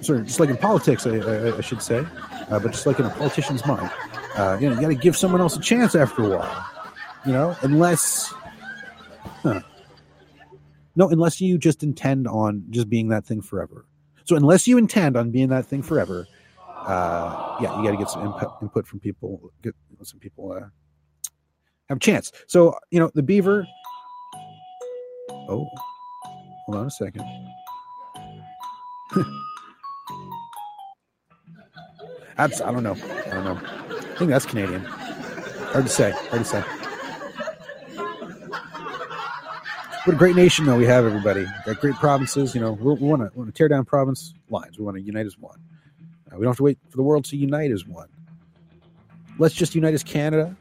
sorry, 0.00 0.24
just 0.24 0.40
like 0.40 0.50
in 0.50 0.56
politics, 0.56 1.06
I, 1.06 1.16
I, 1.16 1.56
I 1.56 1.60
should 1.60 1.82
say, 1.82 2.04
uh, 2.50 2.58
but 2.58 2.72
just 2.72 2.86
like 2.86 2.98
in 2.98 3.06
a 3.06 3.10
politician's 3.10 3.64
mind, 3.66 3.90
uh, 4.36 4.58
you 4.60 4.68
know, 4.68 4.74
you 4.74 4.80
got 4.80 4.88
to 4.88 4.94
give 4.94 5.16
someone 5.16 5.40
else 5.40 5.56
a 5.56 5.60
chance 5.60 5.94
after 5.94 6.24
a 6.24 6.38
while. 6.38 6.66
You 7.26 7.32
know, 7.32 7.56
unless, 7.62 8.32
huh. 9.42 9.60
No, 10.96 11.08
unless 11.08 11.40
you 11.40 11.58
just 11.58 11.82
intend 11.82 12.26
on 12.26 12.64
just 12.70 12.88
being 12.88 13.08
that 13.08 13.24
thing 13.24 13.40
forever. 13.42 13.86
So 14.24 14.36
unless 14.36 14.66
you 14.68 14.78
intend 14.78 15.16
on 15.16 15.30
being 15.30 15.48
that 15.48 15.66
thing 15.66 15.82
forever, 15.82 16.26
uh, 16.68 17.56
yeah, 17.60 17.76
you 17.78 17.84
got 17.84 17.90
to 17.92 17.96
get 17.96 18.10
some 18.10 18.26
input, 18.26 18.50
input 18.62 18.86
from 18.86 19.00
people. 19.00 19.52
Get 19.62 19.74
some 20.02 20.18
people 20.20 20.52
uh, 20.52 20.66
have 21.88 21.96
a 21.96 22.00
chance. 22.00 22.32
So 22.46 22.78
you 22.90 23.00
know, 23.00 23.10
the 23.14 23.22
beaver. 23.22 23.66
Oh, 25.30 25.66
hold 26.66 26.76
on 26.76 26.86
a 26.86 26.90
second. 26.90 27.24
That's 32.36 32.60
I 32.60 32.72
don't 32.72 32.82
know. 32.82 32.96
I 33.26 33.30
don't 33.30 33.44
know. 33.44 33.60
I 33.60 34.16
think 34.16 34.30
that's 34.30 34.46
Canadian. 34.46 34.82
Hard 34.84 35.84
to 35.86 35.90
say. 35.90 36.10
Hard 36.10 36.38
to 36.38 36.44
say. 36.44 36.64
What 40.04 40.14
a 40.14 40.18
great 40.18 40.34
nation, 40.34 40.64
though 40.64 40.78
we 40.78 40.86
have. 40.86 41.04
Everybody 41.04 41.46
got 41.66 41.78
great 41.78 41.94
provinces. 41.96 42.54
You 42.54 42.62
know, 42.62 42.72
we 42.72 42.94
want 42.94 43.20
to 43.20 43.38
want 43.38 43.48
to 43.48 43.52
tear 43.52 43.68
down 43.68 43.84
province 43.84 44.32
lines. 44.48 44.78
We 44.78 44.84
want 44.84 44.96
to 44.96 45.02
unite 45.02 45.26
as 45.26 45.38
one. 45.38 45.58
Uh, 46.32 46.36
we 46.36 46.40
don't 46.40 46.52
have 46.52 46.56
to 46.56 46.62
wait 46.62 46.78
for 46.88 46.96
the 46.96 47.02
world 47.02 47.26
to 47.26 47.36
unite 47.36 47.70
as 47.70 47.86
one. 47.86 48.08
Let's 49.38 49.54
just 49.54 49.74
unite 49.74 49.92
as 49.92 50.02
Canada. 50.02 50.56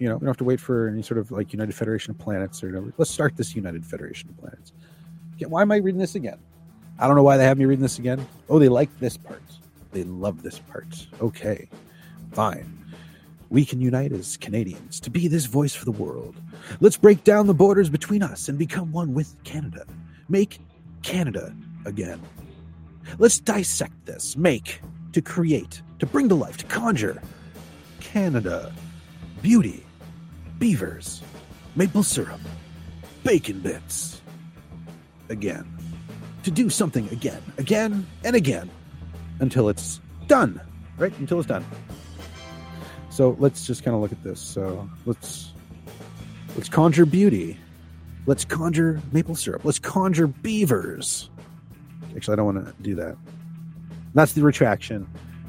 You 0.00 0.08
know, 0.08 0.16
we 0.16 0.20
don't 0.20 0.28
have 0.28 0.38
to 0.38 0.44
wait 0.44 0.58
for 0.58 0.88
any 0.88 1.02
sort 1.02 1.18
of 1.18 1.30
like 1.30 1.52
United 1.52 1.72
Federation 1.72 2.10
of 2.10 2.18
Planets 2.18 2.64
or 2.64 2.66
whatever. 2.66 2.92
Let's 2.96 3.12
start 3.12 3.36
this 3.36 3.54
United 3.54 3.86
Federation 3.86 4.30
of 4.30 4.38
Planets. 4.38 4.72
Okay, 5.36 5.46
why 5.46 5.62
am 5.62 5.70
I 5.70 5.76
reading 5.76 6.00
this 6.00 6.16
again? 6.16 6.38
I 6.98 7.06
don't 7.06 7.14
know 7.14 7.22
why 7.22 7.36
they 7.36 7.44
have 7.44 7.58
me 7.58 7.66
reading 7.66 7.82
this 7.82 8.00
again. 8.00 8.26
Oh, 8.48 8.58
they 8.58 8.68
like 8.68 8.90
this 8.98 9.16
part. 9.16 9.42
They 9.92 10.02
love 10.02 10.42
this 10.42 10.58
part. 10.58 11.06
Okay, 11.20 11.68
fine. 12.32 12.83
We 13.54 13.64
can 13.64 13.80
unite 13.80 14.10
as 14.10 14.36
Canadians 14.36 14.98
to 14.98 15.10
be 15.10 15.28
this 15.28 15.44
voice 15.44 15.76
for 15.76 15.84
the 15.84 15.92
world. 15.92 16.34
Let's 16.80 16.96
break 16.96 17.22
down 17.22 17.46
the 17.46 17.54
borders 17.54 17.88
between 17.88 18.20
us 18.20 18.48
and 18.48 18.58
become 18.58 18.90
one 18.90 19.14
with 19.14 19.32
Canada. 19.44 19.86
Make 20.28 20.58
Canada 21.02 21.54
again. 21.86 22.20
Let's 23.16 23.38
dissect 23.38 24.06
this. 24.06 24.36
Make, 24.36 24.80
to 25.12 25.22
create, 25.22 25.82
to 26.00 26.06
bring 26.06 26.28
to 26.30 26.34
life, 26.34 26.56
to 26.56 26.64
conjure. 26.64 27.22
Canada. 28.00 28.72
Beauty. 29.40 29.86
Beavers. 30.58 31.22
Maple 31.76 32.02
syrup. 32.02 32.40
Bacon 33.22 33.60
bits. 33.60 34.20
Again. 35.28 35.64
To 36.42 36.50
do 36.50 36.68
something 36.68 37.08
again, 37.10 37.40
again, 37.56 38.04
and 38.24 38.34
again 38.34 38.68
until 39.38 39.68
it's 39.68 40.00
done, 40.26 40.60
right? 40.98 41.16
Until 41.20 41.38
it's 41.38 41.46
done. 41.46 41.64
So 43.14 43.36
let's 43.38 43.64
just 43.64 43.84
kind 43.84 43.94
of 43.94 44.00
look 44.00 44.10
at 44.10 44.24
this. 44.24 44.40
So 44.40 44.90
let's 45.06 45.52
let's 46.56 46.68
conjure 46.68 47.06
beauty. 47.06 47.56
Let's 48.26 48.44
conjure 48.44 49.00
maple 49.12 49.36
syrup. 49.36 49.64
Let's 49.64 49.78
conjure 49.78 50.26
beavers. 50.26 51.30
Actually, 52.16 52.32
I 52.32 52.36
don't 52.36 52.54
want 52.56 52.66
to 52.66 52.82
do 52.82 52.96
that. 52.96 53.16
That's 54.14 54.32
the 54.32 54.42
retraction. 54.42 55.06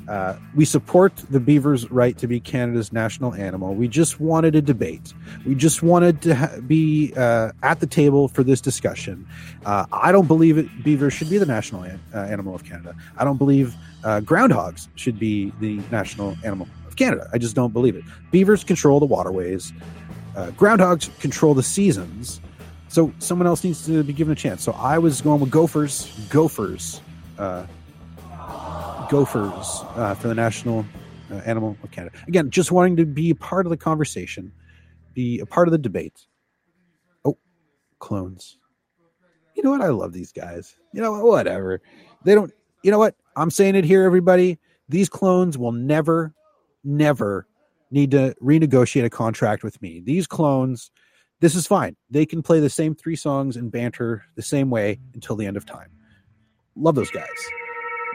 Uh, 0.07 0.35
we 0.53 0.63
support 0.63 1.15
the 1.31 1.39
beaver's 1.39 1.89
right 1.89 2.15
to 2.19 2.27
be 2.27 2.39
Canada's 2.39 2.93
national 2.93 3.33
animal. 3.33 3.73
We 3.73 3.87
just 3.87 4.19
wanted 4.19 4.55
a 4.55 4.61
debate. 4.61 5.15
We 5.47 5.55
just 5.55 5.81
wanted 5.81 6.21
to 6.21 6.35
ha- 6.35 6.59
be 6.67 7.13
uh, 7.17 7.51
at 7.63 7.79
the 7.79 7.87
table 7.87 8.27
for 8.27 8.43
this 8.43 8.61
discussion. 8.61 9.27
Uh, 9.65 9.87
I 9.91 10.11
don't 10.11 10.27
believe 10.27 10.59
it. 10.59 10.67
Beavers 10.83 11.13
should 11.13 11.31
be 11.31 11.39
the 11.39 11.47
national 11.47 11.81
an- 11.81 11.99
uh, 12.13 12.19
animal 12.19 12.53
of 12.53 12.63
Canada. 12.63 12.95
I 13.17 13.23
don't 13.23 13.37
believe 13.37 13.73
uh, 14.03 14.19
groundhogs 14.19 14.87
should 14.93 15.17
be 15.17 15.51
the 15.59 15.81
national 15.89 16.37
animal 16.43 16.67
Canada. 16.95 17.29
I 17.33 17.37
just 17.37 17.55
don't 17.55 17.73
believe 17.73 17.95
it. 17.95 18.03
Beavers 18.31 18.63
control 18.63 18.99
the 18.99 19.05
waterways. 19.05 19.73
Uh, 20.35 20.47
groundhogs 20.51 21.17
control 21.19 21.53
the 21.53 21.63
seasons. 21.63 22.41
So 22.87 23.13
someone 23.19 23.47
else 23.47 23.63
needs 23.63 23.85
to 23.85 24.03
be 24.03 24.13
given 24.13 24.31
a 24.31 24.35
chance. 24.35 24.63
So 24.63 24.71
I 24.73 24.97
was 24.97 25.21
going 25.21 25.39
with 25.39 25.51
gophers. 25.51 26.11
Gophers. 26.29 27.01
Uh, 27.37 27.65
gophers 29.09 29.83
uh, 29.95 30.15
for 30.15 30.27
the 30.27 30.35
national 30.35 30.85
uh, 31.31 31.35
animal 31.45 31.77
of 31.83 31.91
Canada. 31.91 32.15
Again, 32.27 32.49
just 32.49 32.71
wanting 32.71 32.95
to 32.97 33.05
be 33.05 33.31
a 33.31 33.35
part 33.35 33.65
of 33.65 33.69
the 33.69 33.77
conversation, 33.77 34.51
be 35.13 35.39
a 35.39 35.45
part 35.45 35.67
of 35.67 35.71
the 35.71 35.77
debate. 35.77 36.25
Oh, 37.23 37.37
clones. 37.99 38.57
You 39.55 39.63
know 39.63 39.71
what? 39.71 39.81
I 39.81 39.89
love 39.89 40.13
these 40.13 40.31
guys. 40.31 40.75
You 40.93 41.01
know, 41.01 41.25
whatever. 41.25 41.81
They 42.23 42.35
don't, 42.35 42.51
you 42.83 42.91
know 42.91 42.99
what? 42.99 43.15
I'm 43.35 43.49
saying 43.49 43.75
it 43.75 43.85
here, 43.85 44.03
everybody. 44.03 44.59
These 44.89 45.09
clones 45.09 45.57
will 45.57 45.71
never, 45.71 46.33
never 46.85 47.47
need 47.91 48.11
to 48.11 48.35
renegotiate 48.41 49.05
a 49.05 49.09
contract 49.09 49.63
with 49.63 49.81
me. 49.81 50.01
These 50.01 50.27
clones, 50.27 50.91
this 51.39 51.55
is 51.55 51.67
fine. 51.67 51.95
They 52.09 52.25
can 52.25 52.41
play 52.41 52.59
the 52.59 52.69
same 52.69 52.95
three 52.95 53.15
songs 53.15 53.55
and 53.57 53.71
banter 53.71 54.23
the 54.35 54.41
same 54.41 54.69
way 54.69 54.99
until 55.13 55.35
the 55.35 55.45
end 55.45 55.57
of 55.57 55.65
time. 55.65 55.89
Love 56.75 56.95
those 56.95 57.11
guys. 57.11 57.27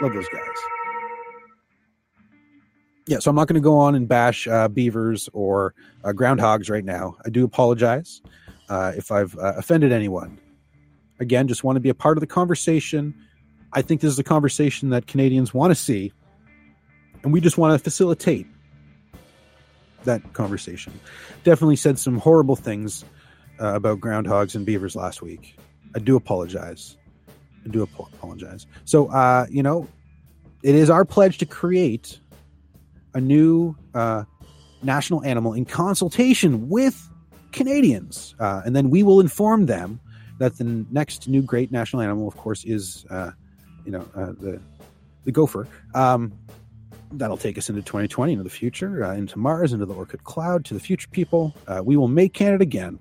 Love 0.00 0.12
those 0.12 0.28
guys. 0.28 0.56
Yeah, 3.06 3.18
so 3.18 3.30
I'm 3.30 3.36
not 3.36 3.48
going 3.48 3.60
to 3.60 3.60
go 3.60 3.76
on 3.78 3.94
and 3.94 4.06
bash 4.06 4.46
uh, 4.46 4.68
beavers 4.68 5.28
or 5.32 5.74
uh, 6.04 6.10
groundhogs 6.10 6.70
right 6.70 6.84
now. 6.84 7.16
I 7.24 7.30
do 7.30 7.44
apologize 7.44 8.22
uh, 8.68 8.92
if 8.96 9.10
I've 9.10 9.36
uh, 9.36 9.54
offended 9.56 9.92
anyone. 9.92 10.38
Again, 11.18 11.48
just 11.48 11.64
want 11.64 11.76
to 11.76 11.80
be 11.80 11.88
a 11.88 11.94
part 11.94 12.16
of 12.16 12.20
the 12.20 12.26
conversation. 12.26 13.14
I 13.72 13.82
think 13.82 14.00
this 14.00 14.12
is 14.12 14.18
a 14.18 14.24
conversation 14.24 14.90
that 14.90 15.06
Canadians 15.06 15.52
want 15.52 15.70
to 15.70 15.74
see, 15.74 16.12
and 17.22 17.32
we 17.32 17.40
just 17.40 17.58
want 17.58 17.74
to 17.74 17.82
facilitate 17.82 18.46
that 20.04 20.32
conversation. 20.32 20.98
Definitely 21.44 21.76
said 21.76 21.98
some 21.98 22.18
horrible 22.18 22.56
things 22.56 23.04
uh, 23.60 23.74
about 23.74 24.00
groundhogs 24.00 24.54
and 24.54 24.64
beavers 24.64 24.96
last 24.96 25.22
week. 25.22 25.56
I 25.94 25.98
do 25.98 26.16
apologize. 26.16 26.96
I 27.64 27.68
do 27.68 27.82
ap- 27.82 28.12
apologize. 28.14 28.66
So, 28.84 29.08
uh, 29.08 29.46
you 29.50 29.62
know, 29.62 29.88
it 30.62 30.74
is 30.74 30.90
our 30.90 31.04
pledge 31.04 31.38
to 31.38 31.46
create 31.46 32.20
a 33.14 33.20
new 33.20 33.76
uh, 33.94 34.24
national 34.82 35.24
animal 35.24 35.52
in 35.52 35.64
consultation 35.64 36.68
with 36.68 37.08
Canadians, 37.52 38.34
uh, 38.38 38.62
and 38.64 38.76
then 38.76 38.90
we 38.90 39.02
will 39.02 39.20
inform 39.20 39.66
them 39.66 40.00
that 40.38 40.56
the 40.56 40.64
next 40.90 41.28
new 41.28 41.42
great 41.42 41.72
national 41.72 42.02
animal, 42.02 42.28
of 42.28 42.36
course, 42.36 42.64
is 42.64 43.04
uh, 43.10 43.32
you 43.84 43.92
know 43.92 44.06
uh, 44.14 44.32
the 44.38 44.60
the 45.24 45.32
gopher. 45.32 45.66
Um, 45.94 46.32
that'll 47.12 47.36
take 47.36 47.58
us 47.58 47.68
into 47.68 47.82
2020, 47.82 48.32
into 48.32 48.44
the 48.44 48.50
future, 48.50 49.04
uh, 49.04 49.14
into 49.14 49.38
Mars, 49.38 49.72
into 49.72 49.86
the 49.86 49.94
Oort 49.94 50.22
Cloud, 50.24 50.64
to 50.66 50.74
the 50.74 50.80
future 50.80 51.08
people. 51.08 51.54
Uh, 51.66 51.82
we 51.84 51.96
will 51.96 52.08
make 52.08 52.32
Canada 52.32 52.62
again. 52.62 52.98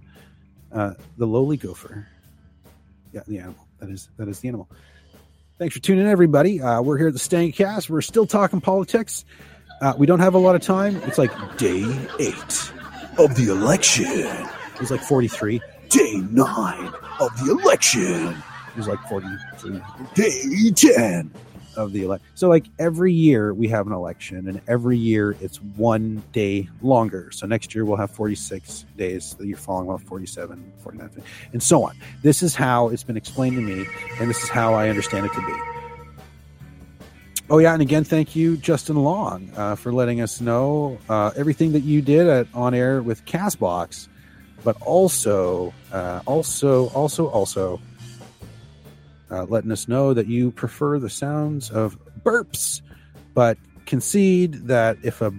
Uh, 0.72 0.94
the 1.18 1.26
lowly 1.26 1.58
gopher. 1.58 2.08
Yeah, 3.12 3.22
the 3.28 3.40
animal. 3.40 3.68
That 3.80 3.90
is 3.90 4.10
that 4.18 4.28
is 4.28 4.40
the 4.40 4.50
animal. 4.50 4.70
Thanks 5.58 5.76
for 5.76 5.82
tuning 5.82 6.06
in, 6.06 6.12
everybody. 6.12 6.62
Uh, 6.62 6.82
we're 6.82 6.98
here 6.98 7.08
at 7.08 7.14
the 7.14 7.20
Stangcast. 7.20 7.90
We're 7.90 8.02
still 8.02 8.28
talking 8.28 8.62
politics. 8.62 9.26
Uh, 9.82 9.94
we 9.98 10.06
don't 10.06 10.20
have 10.20 10.36
a 10.36 10.38
lot 10.38 10.56
of 10.56 10.62
time. 10.62 10.98
It's 11.04 11.18
like 11.18 11.32
day 11.58 11.84
eight 12.20 12.72
of 13.18 13.36
the 13.36 13.48
election. 13.50 14.06
It 14.06 14.80
was 14.80 14.92
like 14.92 15.02
43. 15.02 15.60
Day 15.90 16.22
nine 16.32 16.94
of 17.20 17.30
the 17.40 17.58
election. 17.60 18.36
It 18.70 18.78
was 18.78 18.88
like 18.88 19.00
43. 19.10 19.82
Day 20.14 20.72
10 20.72 21.32
of 21.80 21.94
the 21.94 22.04
election. 22.04 22.28
So, 22.36 22.50
like 22.50 22.66
every 22.78 23.14
year 23.14 23.54
we 23.54 23.68
have 23.70 23.88
an 23.88 23.94
election, 23.94 24.48
and 24.48 24.62
every 24.68 24.98
year 24.98 25.36
it's 25.40 25.58
one 25.62 26.22
day 26.34 26.70
longer. 26.82 27.32
So, 27.32 27.48
next 27.48 27.74
year 27.74 27.86
we'll 27.86 27.98
have 27.98 28.12
46 28.12 28.86
days. 28.98 29.36
The 29.36 29.48
year 29.48 29.56
following 29.56 29.88
we'll 29.88 29.98
have 29.98 30.08
47, 30.08 30.74
49, 30.78 31.10
and 31.54 31.64
so 31.64 31.84
on. 31.84 31.96
This 32.22 32.44
is 32.44 32.54
how 32.54 32.90
it's 32.90 33.04
been 33.04 33.18
explained 33.18 33.56
to 33.56 33.62
me, 33.62 33.88
and 34.20 34.30
this 34.30 34.44
is 34.44 34.50
how 34.50 34.74
I 34.74 34.90
understand 34.90 35.26
it 35.26 35.34
to 35.34 35.40
be. 35.40 35.80
Oh 37.52 37.58
yeah, 37.58 37.74
and 37.74 37.82
again, 37.82 38.04
thank 38.04 38.36
you, 38.36 38.58
Justin 38.58 38.98
Long, 38.98 39.52
uh, 39.58 39.76
for 39.76 39.92
letting 39.92 40.22
us 40.22 40.40
know 40.40 41.00
uh, 41.10 41.32
everything 41.36 41.72
that 41.72 41.80
you 41.80 42.00
did 42.00 42.28
at 42.28 42.48
on 42.54 42.76
air 42.76 43.02
with 43.02 43.26
Castbox, 43.26 44.08
but 44.64 44.80
also, 44.82 45.74
uh, 45.92 46.22
also, 46.28 46.90
also, 46.90 47.28
also, 47.28 47.82
uh, 49.32 49.46
letting 49.46 49.72
us 49.72 49.88
know 49.88 50.14
that 50.14 50.28
you 50.28 50.52
prefer 50.52 51.00
the 51.00 51.10
sounds 51.10 51.70
of 51.70 51.98
burps, 52.24 52.82
but 53.34 53.58
concede 53.86 54.54
that 54.68 54.98
if 55.04 55.22
a 55.22 55.34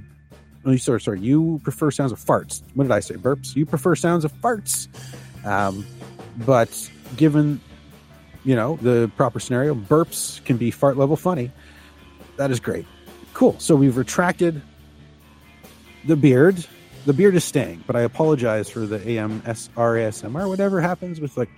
oh, 0.65 0.77
sorry, 0.77 1.01
sorry, 1.01 1.21
you 1.21 1.61
prefer 1.63 1.91
sounds 1.91 2.13
of 2.13 2.19
farts. 2.19 2.63
What 2.75 2.85
did 2.85 2.93
I 2.93 3.01
say? 3.01 3.15
Burps. 3.15 3.57
You 3.57 3.67
prefer 3.67 3.95
sounds 3.95 4.25
of 4.25 4.33
farts, 4.41 4.89
um, 5.45 5.87
but 6.39 6.91
given 7.17 7.61
you 8.45 8.55
know 8.55 8.77
the 8.83 9.11
proper 9.17 9.41
scenario, 9.41 9.75
burps 9.75 10.45
can 10.45 10.57
be 10.57 10.71
fart 10.71 10.97
level 10.97 11.17
funny 11.17 11.51
that 12.41 12.51
is 12.51 12.59
great. 12.59 12.87
Cool. 13.35 13.55
So 13.59 13.77
we've 13.77 13.99
retracted 13.99 14.63
the 16.07 16.17
beard. 16.17 16.67
The 17.05 17.13
beard 17.13 17.35
is 17.35 17.45
staying, 17.45 17.85
but 17.87 17.97
I 17.97 18.01
apologize 18.01 18.71
for 18.71 18.87
the 18.87 18.99
AMSRASMR, 18.99 20.49
whatever 20.49 20.81
happens 20.81 21.21
with 21.21 21.37
like. 21.37 21.51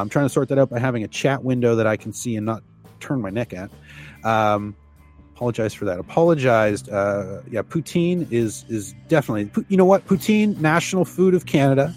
I'm 0.00 0.08
trying 0.08 0.24
to 0.24 0.30
sort 0.30 0.48
that 0.48 0.58
out 0.58 0.70
by 0.70 0.78
having 0.78 1.04
a 1.04 1.08
chat 1.08 1.44
window 1.44 1.74
that 1.76 1.86
I 1.86 1.96
can 1.96 2.12
see 2.12 2.36
and 2.36 2.46
not 2.46 2.62
turn 3.00 3.20
my 3.20 3.30
neck 3.30 3.52
at. 3.52 3.70
Um, 4.24 4.74
apologize 5.34 5.74
for 5.74 5.84
that. 5.84 5.98
Apologized. 5.98 6.88
Uh, 6.88 7.40
yeah, 7.50 7.62
poutine 7.62 8.30
is 8.30 8.64
is 8.68 8.94
definitely. 9.08 9.50
You 9.68 9.76
know 9.76 9.84
what? 9.84 10.06
Poutine, 10.06 10.58
national 10.58 11.04
food 11.04 11.34
of 11.34 11.46
Canada. 11.46 11.94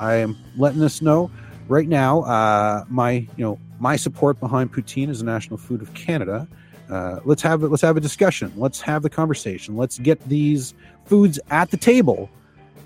I 0.00 0.16
am 0.16 0.36
letting 0.56 0.82
us 0.82 1.00
know 1.00 1.30
right 1.68 1.88
now. 1.88 2.22
Uh, 2.22 2.84
my 2.88 3.10
you 3.36 3.44
know 3.44 3.58
my 3.78 3.96
support 3.96 4.40
behind 4.40 4.72
poutine 4.72 5.08
is 5.08 5.20
a 5.20 5.24
national 5.24 5.58
food 5.58 5.82
of 5.82 5.92
Canada. 5.94 6.48
Uh, 6.90 7.20
let's 7.24 7.42
have 7.42 7.62
let's 7.62 7.82
have 7.82 7.96
a 7.96 8.00
discussion. 8.00 8.52
Let's 8.56 8.80
have 8.80 9.02
the 9.02 9.10
conversation. 9.10 9.76
Let's 9.76 9.98
get 9.98 10.20
these 10.28 10.74
foods 11.04 11.38
at 11.50 11.70
the 11.70 11.76
table 11.76 12.30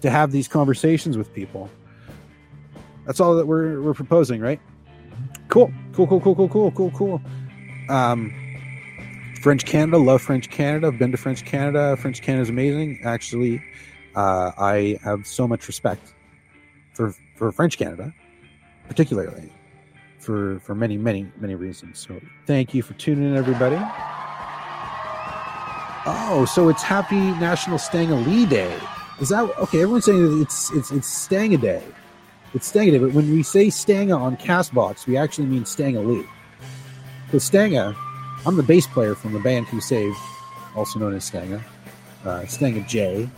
to 0.01 0.11
have 0.11 0.33
these 0.33 0.49
conversations 0.49 1.19
with 1.19 1.33
people. 1.35 1.71
That's 3.11 3.19
all 3.19 3.35
that 3.35 3.47
we're 3.49 3.83
we're 3.83 3.93
proposing, 3.93 4.41
right? 4.41 4.61
Cool, 5.49 5.73
cool, 5.95 6.07
cool, 6.07 6.21
cool, 6.21 6.37
cool, 6.37 6.49
cool, 6.49 6.71
cool, 6.71 6.91
cool. 6.93 7.21
Um, 7.89 8.33
French 9.43 9.65
Canada, 9.65 9.99
love 9.99 10.23
French 10.23 10.49
Canada. 10.49 10.87
I've 10.87 10.99
been 11.01 11.11
to 11.11 11.17
French 11.17 11.45
Canada. 11.45 11.97
French 11.97 12.23
Canada 12.23 12.43
is 12.43 12.51
amazing. 12.51 13.01
Actually, 13.03 13.61
uh, 14.15 14.53
I 14.57 14.97
have 15.03 15.27
so 15.27 15.49
much 15.49 15.67
respect 15.67 16.15
for 16.93 17.13
for 17.35 17.51
French 17.51 17.79
Canada, 17.79 18.15
particularly 18.87 19.53
for 20.21 20.61
for 20.61 20.77
many 20.77 20.97
many 20.97 21.27
many 21.41 21.57
reasons. 21.57 21.99
So 21.99 22.21
thank 22.47 22.75
you 22.75 22.83
for 22.85 22.95
tuning 22.95 23.29
in, 23.29 23.37
everybody. 23.37 23.79
Oh, 26.07 26.47
so 26.49 26.69
it's 26.69 26.85
Happy 26.85 27.19
National 27.41 27.79
Stangalee 27.79 28.49
Day. 28.49 28.79
Is 29.21 29.31
that 29.31 29.51
okay? 29.59 29.83
Everyone's 29.83 30.05
saying 30.05 30.43
it's 30.43 30.71
it's 30.71 30.93
it's 30.93 31.27
Stanga 31.29 31.61
Day. 31.61 31.83
It's 32.55 32.71
Stanga 32.71 33.01
but 33.01 33.13
when 33.13 33.31
we 33.31 33.43
say 33.43 33.67
Stanga 33.67 34.19
on 34.19 34.37
Castbox, 34.37 35.07
we 35.07 35.17
actually 35.17 35.47
mean 35.47 35.65
Stangalee. 35.65 36.27
So 37.31 37.39
Stanga, 37.39 37.95
I'm 38.47 38.57
the 38.57 38.63
bass 38.63 38.87
player 38.87 39.15
from 39.15 39.33
the 39.33 39.41
band 39.41 39.67
Who 39.69 39.81
Saved, 39.81 40.17
also 40.75 40.99
known 40.99 41.15
as 41.15 41.31
Stanga. 41.31 41.63
Uh, 42.25 42.41
Stanga 42.41 42.87
J, 42.87 43.29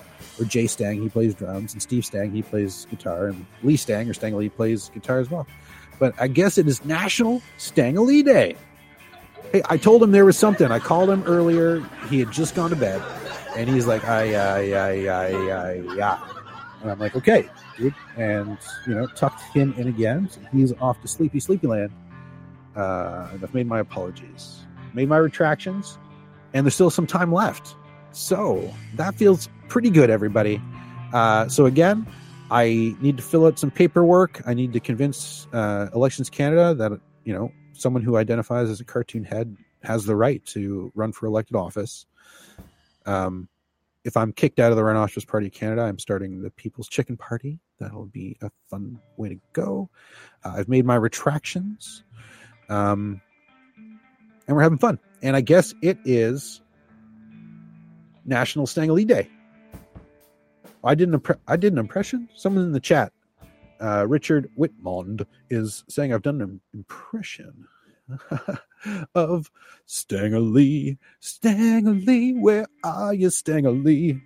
or 0.40 0.44
Jay 0.44 0.66
Stang, 0.66 1.00
he 1.00 1.08
plays 1.08 1.34
drums, 1.34 1.72
and 1.72 1.82
Steve 1.82 2.04
Stang, 2.04 2.32
he 2.32 2.42
plays 2.42 2.86
guitar, 2.90 3.28
and 3.28 3.46
Lee 3.62 3.76
Stang 3.76 4.08
or 4.08 4.12
Stangalee 4.12 4.52
plays 4.52 4.90
guitar 4.94 5.20
as 5.20 5.30
well 5.30 5.46
but 6.02 6.14
I 6.18 6.26
guess 6.26 6.58
it 6.58 6.66
is 6.66 6.84
National 6.84 7.40
Stangalee 7.58 8.24
Day. 8.24 8.56
Hey, 9.52 9.62
I 9.66 9.76
told 9.76 10.02
him 10.02 10.10
there 10.10 10.24
was 10.24 10.36
something. 10.36 10.68
I 10.72 10.80
called 10.80 11.08
him 11.08 11.22
earlier. 11.28 11.78
He 12.10 12.18
had 12.18 12.32
just 12.32 12.56
gone 12.56 12.70
to 12.70 12.76
bed, 12.76 13.00
and 13.56 13.70
he's 13.70 13.86
like, 13.86 14.04
"I, 14.04 14.34
I, 14.34 14.58
I, 14.72 15.06
I, 15.06 15.26
I, 15.52 15.72
yeah." 15.94 16.18
And 16.82 16.90
I'm 16.90 16.98
like, 16.98 17.16
"Okay, 17.16 17.48
dude," 17.78 17.94
and 18.16 18.58
you 18.86 18.94
know, 18.94 19.06
tucked 19.06 19.42
him 19.54 19.72
in 19.78 19.88
again. 19.88 20.28
So 20.28 20.40
he's 20.52 20.72
off 20.80 21.00
to 21.02 21.08
sleepy, 21.08 21.40
sleepy 21.40 21.66
land. 21.66 21.92
Uh, 22.76 23.28
I've 23.32 23.54
made 23.54 23.66
my 23.66 23.80
apologies, 23.80 24.60
made 24.92 25.08
my 25.08 25.18
retractions, 25.18 25.98
and 26.54 26.66
there's 26.66 26.74
still 26.74 26.90
some 26.90 27.06
time 27.06 27.32
left. 27.32 27.76
So 28.12 28.72
that 28.96 29.14
feels 29.14 29.48
pretty 29.68 29.90
good, 29.90 30.10
everybody. 30.10 30.60
Uh, 31.12 31.48
so 31.48 31.66
again, 31.66 32.06
I 32.50 32.94
need 33.00 33.16
to 33.16 33.22
fill 33.22 33.46
out 33.46 33.58
some 33.58 33.70
paperwork. 33.70 34.42
I 34.46 34.54
need 34.54 34.72
to 34.74 34.80
convince 34.80 35.46
uh, 35.52 35.88
Elections 35.94 36.28
Canada 36.28 36.74
that 36.74 36.92
you 37.24 37.32
know 37.32 37.52
someone 37.72 38.02
who 38.02 38.16
identifies 38.16 38.68
as 38.68 38.80
a 38.80 38.84
cartoon 38.84 39.24
head 39.24 39.56
has 39.82 40.04
the 40.04 40.14
right 40.14 40.44
to 40.46 40.92
run 40.94 41.12
for 41.12 41.26
elected 41.26 41.56
office. 41.56 42.06
Um, 43.06 43.48
if 44.04 44.16
I'm 44.16 44.32
kicked 44.32 44.58
out 44.58 44.72
of 44.72 44.76
the 44.76 44.84
Rhinoceros 44.84 45.24
Party 45.24 45.46
of 45.46 45.52
Canada, 45.52 45.82
I'm 45.82 45.98
starting 45.98 46.42
the 46.42 46.50
People's 46.50 46.88
Chicken 46.88 47.16
Party. 47.16 47.58
That'll 47.78 48.06
be 48.06 48.36
a 48.42 48.50
fun 48.68 48.98
way 49.16 49.30
to 49.30 49.40
go. 49.52 49.90
Uh, 50.44 50.54
I've 50.56 50.68
made 50.68 50.84
my 50.84 50.96
retractions, 50.96 52.02
um, 52.68 53.20
and 54.46 54.56
we're 54.56 54.62
having 54.62 54.78
fun. 54.78 54.98
And 55.22 55.36
I 55.36 55.40
guess 55.40 55.74
it 55.82 55.98
is 56.04 56.60
National 58.24 58.66
Stangalee 58.66 59.06
Day. 59.06 59.28
I 60.84 60.94
did 60.94 61.08
an 61.08 61.20
impre- 61.20 61.38
I 61.46 61.56
did 61.56 61.72
an 61.72 61.78
impression. 61.78 62.28
Someone 62.34 62.64
in 62.64 62.72
the 62.72 62.80
chat, 62.80 63.12
uh, 63.80 64.04
Richard 64.08 64.50
Whitmond, 64.56 65.26
is 65.48 65.84
saying 65.88 66.12
I've 66.12 66.22
done 66.22 66.40
an 66.40 66.60
impression 66.74 67.68
of 69.14 69.50
Stangalee. 69.86 70.98
Stangalee, 71.20 72.38
where 72.40 72.66
are 72.84 73.14
you, 73.14 73.28
Stangalee? 73.28 74.20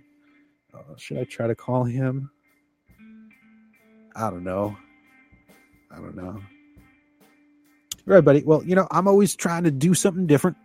Uh, 0.73 0.95
should 0.97 1.17
I 1.17 1.23
try 1.23 1.47
to 1.47 1.55
call 1.55 1.83
him? 1.83 2.29
I 4.15 4.29
don't 4.29 4.43
know. 4.43 4.75
I 5.91 5.97
don't 5.97 6.15
know. 6.15 6.41
All 8.07 8.13
right, 8.13 8.23
buddy. 8.23 8.43
Well, 8.43 8.63
you 8.63 8.75
know, 8.75 8.87
I'm 8.91 9.07
always 9.07 9.35
trying 9.35 9.63
to 9.65 9.71
do 9.71 9.93
something 9.93 10.27
different. 10.27 10.57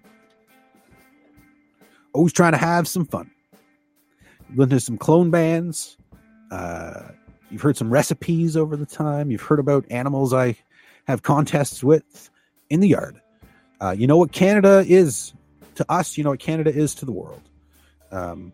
always 2.12 2.32
trying 2.32 2.53
to 2.53 2.59
have 2.59 2.86
some 2.86 3.05
fun. 3.05 3.31
Listen 4.55 4.70
to 4.70 4.81
some 4.81 4.99
clone 4.99 5.31
bands. 5.31 5.97
Uh, 6.51 7.09
you've 7.51 7.62
heard 7.62 7.77
some 7.77 7.90
recipes 7.90 8.57
over 8.57 8.77
the 8.77 8.86
time. 8.86 9.31
You've 9.31 9.43
heard 9.43 9.59
about 9.59 9.85
animals 9.90 10.32
I 10.32 10.57
have 11.07 11.23
contests 11.23 11.82
with 11.82 12.31
in 12.73 12.81
the 12.81 12.89
yard. 12.89 13.20
Uh, 13.81 13.90
you 13.90 14.07
know 14.07 14.16
what 14.16 14.32
Canada 14.32 14.85
is 14.86 15.35
to 15.74 15.85
us. 15.93 16.16
You 16.16 16.24
know 16.24 16.31
what 16.31 16.40
Canada 16.40 16.73
is 16.74 16.94
to 16.97 17.05
the 17.05 17.12
world. 17.12 17.43
Um, 18.11 18.53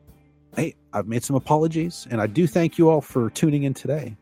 hey, 0.57 0.74
I've 0.93 1.07
made 1.07 1.23
some 1.23 1.36
apologies, 1.36 2.07
and 2.11 2.20
I 2.20 2.27
do 2.27 2.47
thank 2.47 2.78
you 2.78 2.90
all 2.90 3.01
for 3.01 3.31
tuning 3.31 3.62
in 3.62 3.74
today. 3.74 4.16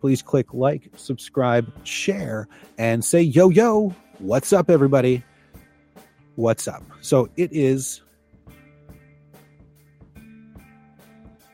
Please 0.00 0.20
click 0.20 0.52
like, 0.52 0.90
subscribe, 0.96 1.72
share, 1.86 2.48
and 2.76 3.04
say 3.04 3.22
yo 3.22 3.48
yo. 3.48 3.94
What's 4.18 4.52
up, 4.52 4.68
everybody? 4.68 5.22
What's 6.34 6.66
up? 6.66 6.82
So 7.00 7.28
it 7.36 7.50
is. 7.52 8.02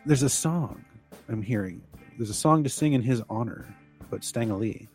There's 0.07 0.23
a 0.23 0.31
song 0.31 0.85
I'm 1.29 1.43
hearing. 1.43 1.83
There's 2.17 2.31
a 2.31 2.35
song 2.35 2.65
to 2.65 2.71
sing 2.71 2.95
in 2.95 3.03
his 3.03 3.23
honor 3.29 3.75
but 4.13 4.23
Stang 4.23 4.57
Lee. 4.61 4.89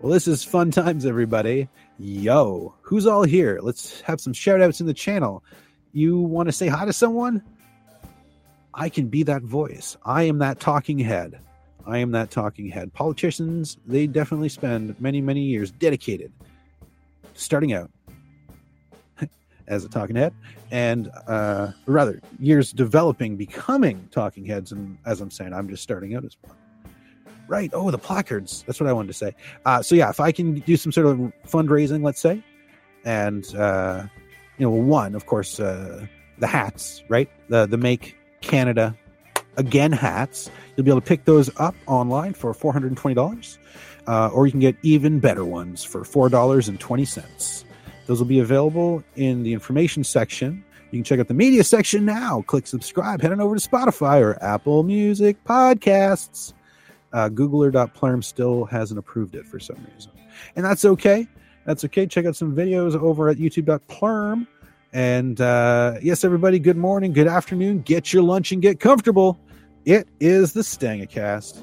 Well, 0.00 0.12
this 0.12 0.26
is 0.26 0.42
fun 0.42 0.70
times, 0.72 1.06
everybody. 1.06 1.68
Yo, 2.02 2.74
who's 2.80 3.06
all 3.06 3.24
here? 3.24 3.60
Let's 3.62 4.00
have 4.00 4.22
some 4.22 4.32
shout 4.32 4.62
outs 4.62 4.80
in 4.80 4.86
the 4.86 4.94
channel. 4.94 5.44
You 5.92 6.18
want 6.18 6.48
to 6.48 6.52
say 6.52 6.66
hi 6.66 6.86
to 6.86 6.94
someone? 6.94 7.42
I 8.72 8.88
can 8.88 9.08
be 9.08 9.22
that 9.24 9.42
voice. 9.42 9.98
I 10.02 10.22
am 10.22 10.38
that 10.38 10.60
talking 10.60 10.98
head. 10.98 11.38
I 11.86 11.98
am 11.98 12.12
that 12.12 12.30
talking 12.30 12.70
head. 12.70 12.94
Politicians, 12.94 13.76
they 13.86 14.06
definitely 14.06 14.48
spend 14.48 14.98
many, 14.98 15.20
many 15.20 15.42
years 15.42 15.72
dedicated 15.72 16.32
starting 17.34 17.74
out 17.74 17.90
as 19.68 19.84
a 19.84 19.88
talking 19.90 20.16
head 20.16 20.32
and 20.70 21.10
uh, 21.26 21.72
rather 21.84 22.22
years 22.38 22.72
developing 22.72 23.36
becoming 23.36 24.08
talking 24.10 24.44
heads 24.46 24.72
and 24.72 24.98
as 25.06 25.20
i'm 25.20 25.30
saying 25.30 25.52
i'm 25.52 25.68
just 25.68 25.82
starting 25.82 26.14
out 26.14 26.24
as 26.24 26.36
one 26.42 26.56
right. 27.50 27.70
Oh 27.74 27.90
the 27.90 27.98
placards. 27.98 28.62
That's 28.66 28.80
what 28.80 28.88
i 28.88 28.92
wanted 28.92 29.08
to 29.08 29.14
say. 29.14 29.34
Uh, 29.66 29.82
so 29.82 29.94
yeah 29.94 30.08
if 30.08 30.20
i 30.20 30.32
can 30.32 30.60
do 30.60 30.76
some 30.76 30.92
sort 30.92 31.06
of 31.06 31.18
fundraising 31.46 32.02
let's 32.02 32.20
say 32.20 32.42
and 33.04 33.54
uh, 33.56 34.04
you 34.56 34.64
know 34.64 34.70
one 34.70 35.14
of 35.14 35.26
course 35.26 35.58
uh, 35.60 36.06
the 36.38 36.46
hats 36.46 37.02
right? 37.08 37.28
The 37.48 37.66
the 37.66 37.76
make 37.76 38.16
canada 38.40 38.96
again 39.56 39.92
hats. 39.92 40.50
You'll 40.76 40.84
be 40.84 40.90
able 40.90 41.00
to 41.00 41.06
pick 41.06 41.24
those 41.24 41.50
up 41.58 41.74
online 41.86 42.32
for 42.32 42.54
$420 42.54 43.58
uh, 44.06 44.28
or 44.28 44.46
you 44.46 44.52
can 44.52 44.60
get 44.60 44.76
even 44.82 45.20
better 45.20 45.44
ones 45.44 45.84
for 45.84 46.02
$4.20 46.02 47.64
those 48.06 48.18
will 48.18 48.26
be 48.26 48.40
available 48.40 49.04
in 49.14 49.44
the 49.44 49.52
information 49.52 50.02
section. 50.02 50.64
You 50.90 50.98
can 50.98 51.04
check 51.04 51.20
out 51.20 51.28
the 51.28 51.34
media 51.34 51.62
section 51.62 52.04
now. 52.04 52.42
Click 52.48 52.66
subscribe. 52.66 53.22
Head 53.22 53.30
on 53.30 53.40
over 53.40 53.56
to 53.56 53.68
spotify 53.68 54.20
or 54.20 54.42
apple 54.42 54.82
music 54.82 55.36
podcasts 55.44 56.52
uh, 57.12 57.28
googler.plurm 57.28 58.22
still 58.22 58.64
hasn't 58.64 58.98
approved 58.98 59.34
it 59.34 59.46
for 59.46 59.58
some 59.58 59.76
reason 59.94 60.12
and 60.56 60.64
that's 60.64 60.84
okay 60.84 61.26
that's 61.64 61.84
okay 61.84 62.06
check 62.06 62.24
out 62.24 62.36
some 62.36 62.54
videos 62.54 62.94
over 62.94 63.28
at 63.28 63.36
youtube.plurm 63.36 64.46
and 64.92 65.40
uh, 65.40 65.94
yes 66.02 66.24
everybody 66.24 66.58
good 66.58 66.76
morning 66.76 67.12
good 67.12 67.28
afternoon 67.28 67.80
get 67.80 68.12
your 68.12 68.22
lunch 68.22 68.52
and 68.52 68.62
get 68.62 68.80
comfortable 68.80 69.38
it 69.86 70.08
is 70.20 70.52
the 70.52 70.60
Stangacast. 70.60 71.62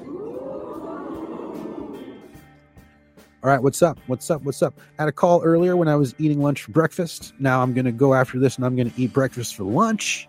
All 3.40 3.48
right, 3.48 3.62
what's 3.62 3.80
up? 3.80 4.00
What's 4.08 4.28
up? 4.28 4.42
What's 4.42 4.60
up? 4.60 4.74
I 4.98 5.02
had 5.02 5.08
a 5.08 5.12
call 5.12 5.42
earlier 5.44 5.76
when 5.76 5.86
I 5.86 5.94
was 5.94 6.16
eating 6.18 6.42
lunch 6.42 6.62
for 6.62 6.72
breakfast. 6.72 7.32
Now 7.38 7.62
I'm 7.62 7.72
going 7.72 7.84
to 7.84 7.92
go 7.92 8.14
after 8.14 8.40
this 8.40 8.56
and 8.56 8.64
I'm 8.64 8.74
going 8.74 8.90
to 8.90 9.00
eat 9.00 9.12
breakfast 9.12 9.54
for 9.54 9.62
lunch. 9.62 10.28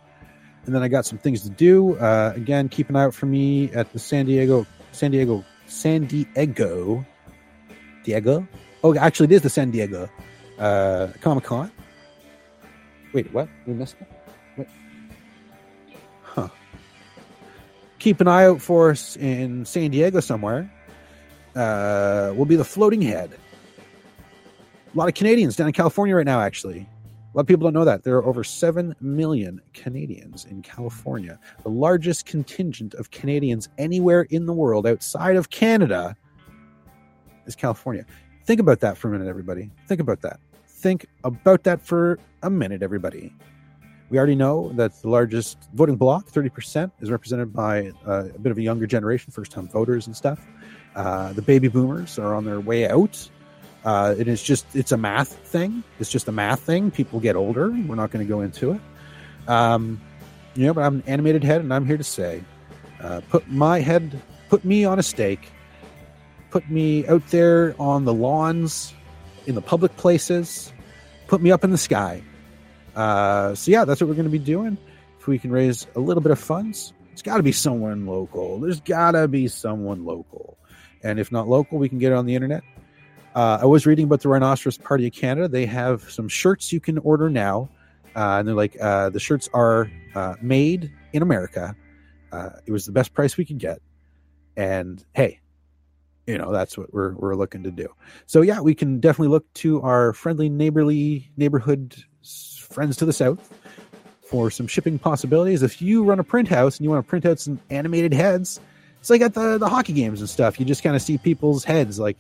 And 0.66 0.76
then 0.76 0.84
I 0.84 0.88
got 0.88 1.08
some 1.08 1.18
things 1.18 1.42
to 1.42 1.50
do. 1.50 1.98
Uh, 1.98 2.34
again, 2.36 2.70
keep 2.70 2.90
an 2.90 2.96
eye 2.96 3.06
out 3.06 3.16
for 3.16 3.26
me 3.26 3.72
at 3.72 3.92
the 3.92 3.98
San 3.98 4.28
Diego, 4.28 4.68
San 5.00 5.12
Diego, 5.12 5.44
San 5.68 6.06
Diego, 6.06 7.06
Diego. 8.04 8.48
Oh, 8.84 8.96
actually, 8.96 9.26
it 9.26 9.32
is 9.32 9.42
the 9.42 9.50
San 9.50 9.72
Diego 9.72 10.10
uh, 10.60 11.08
Comic 11.22 11.46
Con. 11.46 11.72
Wait, 13.14 13.32
what? 13.34 13.48
We 13.66 13.74
missed 13.74 13.96
it? 14.00 14.08
Wait. 14.58 14.68
Huh 16.22 16.50
keep 18.00 18.22
an 18.22 18.28
eye 18.28 18.46
out 18.46 18.62
for 18.62 18.90
us 18.90 19.16
in 19.18 19.66
San 19.66 19.92
Diego 19.92 20.20
somewhere. 20.22 20.72
Uh, 21.56 22.34
will 22.36 22.46
be 22.46 22.56
the 22.56 22.64
floating 22.64 23.02
head. 23.02 23.32
A 24.94 24.98
lot 24.98 25.08
of 25.08 25.14
Canadians 25.14 25.56
down 25.56 25.68
in 25.68 25.74
California 25.74 26.16
right 26.16 26.26
now, 26.26 26.42
actually. 26.42 26.88
A 27.32 27.38
lot 27.38 27.42
of 27.42 27.48
people 27.48 27.66
don't 27.66 27.74
know 27.74 27.86
that. 27.86 28.04
There 28.04 28.16
are 28.16 28.26
over 28.26 28.44
7 28.44 28.96
million 29.02 29.62
Canadians 29.74 30.46
in 30.46 30.64
California. 30.64 31.40
The 31.62 31.70
largest 31.70 32.26
contingent 32.26 32.96
of 32.96 33.12
Canadians 33.12 33.70
anywhere 33.78 34.24
in 34.32 34.48
the 34.48 34.54
world 34.54 34.88
outside 34.88 35.36
of 35.36 35.52
Canada 35.52 36.16
is 37.46 37.56
California. 37.56 38.04
Think 38.46 38.60
about 38.60 38.80
that 38.80 38.98
for 38.98 39.10
a 39.10 39.12
minute, 39.12 39.28
everybody. 39.28 39.70
Think 39.88 40.02
about 40.02 40.22
that. 40.22 40.40
Think 40.68 41.06
about 41.24 41.64
that 41.66 41.86
for 41.86 42.18
a 42.42 42.50
minute, 42.50 42.82
everybody. 42.82 43.32
We 44.10 44.18
already 44.18 44.34
know 44.34 44.72
that 44.74 45.00
the 45.04 45.10
largest 45.10 45.70
voting 45.76 45.98
bloc, 45.98 46.32
30%, 46.32 46.92
is 47.00 47.12
represented 47.12 47.54
by 47.54 47.92
uh, 48.08 48.30
a 48.34 48.40
bit 48.40 48.52
of 48.52 48.58
a 48.58 48.64
younger 48.64 48.88
generation, 48.88 49.32
first 49.32 49.52
time 49.52 49.68
voters 49.68 50.08
and 50.08 50.16
stuff. 50.16 50.48
Uh, 50.96 51.32
the 51.34 51.44
baby 51.44 51.68
boomers 51.68 52.18
are 52.18 52.34
on 52.34 52.44
their 52.44 52.60
way 52.60 52.90
out. 52.90 53.30
Uh, 53.84 54.16
it 54.18 54.28
is 54.28 54.44
just, 54.44 54.76
it's 54.76 54.92
a 54.92 54.98
math 54.98 55.34
thing. 55.48 55.84
It's 56.00 56.12
just 56.12 56.28
a 56.28 56.32
math 56.32 56.62
thing. 56.62 56.92
People 56.92 57.20
get 57.20 57.36
older. 57.36 57.70
We're 57.70 57.96
not 57.96 58.12
going 58.12 58.26
to 58.26 58.30
go 58.30 58.42
into 58.42 58.72
it. 58.72 58.82
Um, 59.48 60.02
you 60.56 60.66
know, 60.66 60.74
but 60.74 60.84
I'm 60.84 60.96
an 60.96 61.04
animated 61.08 61.44
head 61.44 61.62
and 61.62 61.74
I'm 61.74 61.86
here 61.86 61.98
to 61.98 62.04
say 62.04 62.44
uh, 63.02 63.22
put 63.30 63.50
my 63.50 63.80
head, 63.80 64.22
put 64.50 64.66
me 64.66 64.84
on 64.84 65.00
a 65.00 65.04
stake, 65.04 65.50
put 66.50 66.70
me 66.70 67.08
out 67.08 67.26
there 67.30 67.76
on 67.80 68.06
the 68.06 68.14
lawns, 68.14 68.94
in 69.48 69.56
the 69.56 69.62
public 69.62 69.96
places, 69.98 70.74
put 71.28 71.42
me 71.42 71.52
up 71.52 71.64
in 71.64 71.72
the 71.72 71.78
sky 71.78 72.22
uh, 73.00 73.56
so 73.56 73.72
yeah, 73.72 73.86
that's 73.86 74.02
what 74.02 74.08
we're 74.08 74.16
going 74.16 74.26
to 74.26 74.32
be 74.32 74.40
doing. 74.40 74.78
If 75.20 75.28
we 75.28 75.40
can 75.40 75.52
raise 75.52 75.88
a 75.96 76.00
little 76.00 76.22
bit 76.22 76.32
of 76.32 76.40
funds, 76.40 76.94
it's 77.14 77.22
got 77.22 77.38
to 77.38 77.44
be 77.44 77.54
someone 77.54 78.06
local. 78.06 78.60
There's 78.60 78.82
got 78.82 79.12
to 79.12 79.28
be 79.28 79.48
someone 79.48 80.06
local, 80.06 80.58
and 81.02 81.20
if 81.20 81.32
not 81.32 81.48
local, 81.48 81.78
we 81.78 81.88
can 81.88 81.98
get 82.00 82.12
it 82.12 82.16
on 82.16 82.26
the 82.26 82.36
internet. 82.36 82.64
Uh, 83.36 83.60
I 83.62 83.66
was 83.66 83.86
reading 83.86 84.06
about 84.06 84.22
the 84.22 84.30
Rhinoceros 84.30 84.78
Party 84.78 85.08
of 85.08 85.14
Canada. 85.14 85.48
They 85.48 85.66
have 85.66 86.10
some 86.10 86.28
shirts 86.28 86.74
you 86.74 86.80
can 86.80 86.98
order 87.00 87.30
now, 87.30 87.70
uh, 88.16 88.38
and 88.40 88.48
they're 88.48 88.56
like 88.56 88.76
uh, 88.82 89.10
the 89.10 89.20
shirts 89.20 89.48
are 89.54 89.90
uh, 90.16 90.36
made 90.42 90.92
in 91.14 91.22
America. 91.22 91.76
Uh, 92.32 92.50
it 92.66 92.72
was 92.72 92.86
the 92.86 92.92
best 92.92 93.14
price 93.14 93.38
we 93.38 93.46
could 93.46 93.60
get, 93.60 93.80
and 94.58 95.04
hey, 95.14 95.40
you 96.26 96.38
know 96.38 96.52
that's 96.52 96.78
what 96.78 96.94
we're 96.94 97.14
we're 97.14 97.36
looking 97.36 97.64
to 97.64 97.72
do. 97.72 97.88
So 98.26 98.42
yeah, 98.42 98.62
we 98.62 98.74
can 98.74 99.00
definitely 99.00 99.30
look 99.30 99.52
to 99.56 99.82
our 99.82 100.14
friendly 100.14 100.50
neighborly 100.50 101.30
neighborhood 101.38 101.96
friends 102.24 102.98
to 102.98 103.06
the 103.06 103.14
south 103.14 103.54
for 104.24 104.52
some 104.52 104.68
shipping 104.68 105.00
possibilities. 105.00 105.64
If 105.64 105.82
you 105.82 106.04
run 106.04 106.20
a 106.20 106.24
print 106.24 106.48
house 106.48 106.78
and 106.78 106.84
you 106.84 106.90
want 106.90 107.06
to 107.06 107.10
print 107.10 107.26
out 107.26 107.40
some 107.40 107.60
animated 107.70 108.14
heads, 108.14 108.60
it's 109.00 109.10
like 109.10 109.22
at 109.22 109.34
the, 109.34 109.58
the 109.58 109.70
hockey 109.70 109.94
games 109.94 110.20
and 110.20 110.30
stuff. 110.30 110.60
You 110.60 110.66
just 110.66 110.84
kind 110.84 110.96
of 110.96 111.02
see 111.02 111.18
people's 111.18 111.64
heads, 111.64 112.00
like 112.00 112.18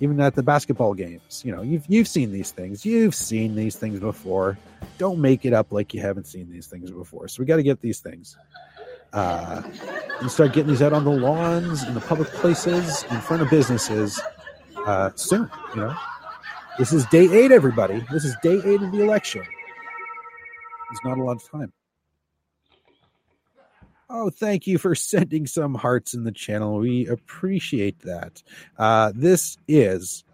even 0.00 0.20
at 0.20 0.34
the 0.34 0.42
basketball 0.42 0.94
games. 0.94 1.42
You 1.44 1.54
know, 1.54 1.62
you've 1.62 1.84
you've 1.88 2.08
seen 2.08 2.32
these 2.32 2.50
things. 2.50 2.84
You've 2.84 3.14
seen 3.14 3.54
these 3.54 3.76
things 3.76 4.00
before. 4.00 4.58
Don't 4.98 5.20
make 5.20 5.44
it 5.44 5.52
up 5.52 5.72
like 5.72 5.94
you 5.94 6.00
haven't 6.00 6.26
seen 6.26 6.50
these 6.50 6.66
things 6.66 6.90
before. 6.90 7.28
So 7.28 7.40
we 7.40 7.46
got 7.46 7.56
to 7.56 7.62
get 7.62 7.80
these 7.80 8.00
things. 8.00 8.36
Uh, 9.12 9.62
and 10.20 10.30
start 10.30 10.52
getting 10.52 10.68
these 10.68 10.82
out 10.82 10.92
on 10.92 11.04
the 11.04 11.10
lawns, 11.10 11.82
in 11.82 11.94
the 11.94 12.00
public 12.00 12.28
places, 12.28 13.04
in 13.10 13.20
front 13.20 13.42
of 13.42 13.50
businesses 13.50 14.20
uh, 14.86 15.10
soon. 15.16 15.50
You 15.74 15.80
know, 15.80 15.96
this 16.78 16.92
is 16.92 17.04
day 17.06 17.28
eight, 17.32 17.50
everybody. 17.50 18.04
This 18.10 18.24
is 18.24 18.36
day 18.42 18.60
eight 18.64 18.80
of 18.80 18.92
the 18.92 19.02
election. 19.02 19.42
There's 19.42 21.04
not 21.04 21.18
a 21.18 21.22
lot 21.22 21.36
of 21.36 21.50
time. 21.50 21.72
Oh, 24.10 24.28
thank 24.28 24.66
you 24.66 24.76
for 24.76 24.94
sending 24.96 25.46
some 25.46 25.74
hearts 25.74 26.14
in 26.14 26.24
the 26.24 26.32
channel. 26.32 26.78
We 26.78 27.06
appreciate 27.06 28.00
that. 28.00 28.42
Uh, 28.78 29.12
this 29.14 29.56
is 29.68 30.24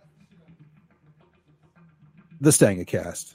the 2.41 2.51
Stangacast. 2.51 3.35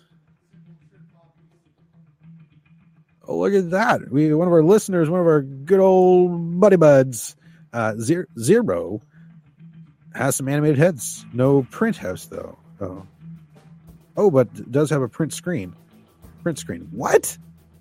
Oh, 3.27 3.37
look 3.37 3.53
at 3.53 3.69
that. 3.69 4.11
We 4.11 4.33
one 4.33 4.47
of 4.47 4.53
our 4.53 4.63
listeners, 4.63 5.09
one 5.09 5.21
of 5.21 5.27
our 5.27 5.41
good 5.41 5.79
old 5.79 6.59
buddy 6.59 6.75
buds, 6.75 7.35
uh, 7.71 7.93
zero, 7.95 9.01
has 10.13 10.35
some 10.35 10.49
animated 10.49 10.79
heads. 10.79 11.25
No 11.31 11.63
print 11.69 11.95
house 11.95 12.25
though. 12.25 12.57
Oh, 12.81 13.05
oh, 14.17 14.31
but 14.31 14.71
does 14.71 14.89
have 14.89 15.03
a 15.03 15.07
print 15.07 15.33
screen 15.33 15.75
print 16.41 16.59
screen. 16.59 16.87
What? 16.91 17.37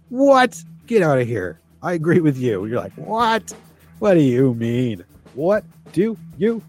What? 0.08 0.62
Get 0.86 1.02
out 1.02 1.18
of 1.18 1.26
here. 1.26 1.60
I 1.82 1.94
agree 1.94 2.20
with 2.20 2.36
you. 2.36 2.66
You're 2.66 2.80
like, 2.80 2.92
what? 2.94 3.52
What 3.98 4.14
do 4.14 4.20
you 4.20 4.54
mean? 4.54 5.04
What 5.34 5.64
do 5.92 6.16
you 6.38 6.62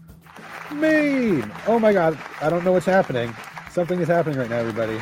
mean? 0.72 1.50
Oh 1.66 1.78
my 1.78 1.92
god, 1.92 2.18
I 2.40 2.50
don't 2.50 2.64
know 2.64 2.72
what's 2.72 2.86
happening. 2.86 3.34
Something 3.70 4.00
is 4.00 4.08
happening 4.08 4.38
right 4.38 4.50
now, 4.50 4.58
everybody. 4.58 5.00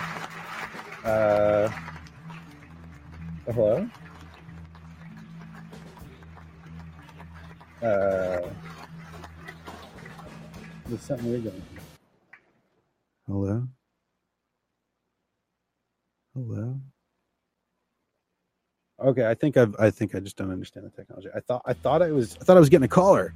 Uh 1.04 1.68
hello? 3.52 3.88
Uh, 7.82 8.50
there's 10.86 11.00
something 11.00 11.30
weird 11.30 11.44
going 11.44 11.56
on. 11.56 11.62
Hello? 13.26 13.68
Hello? 16.34 16.80
Okay, 19.02 19.26
I 19.26 19.34
think 19.34 19.56
I've, 19.56 19.74
I 19.78 19.90
think 19.90 20.14
I 20.14 20.20
just 20.20 20.36
don't 20.36 20.50
understand 20.50 20.84
the 20.84 20.90
technology. 20.90 21.28
I 21.34 21.40
thought 21.40 21.62
I 21.64 21.72
thought 21.72 22.02
I 22.02 22.12
was 22.12 22.36
I 22.40 22.44
thought 22.44 22.56
I 22.56 22.60
was 22.60 22.68
getting 22.68 22.84
a 22.84 22.88
caller. 22.88 23.32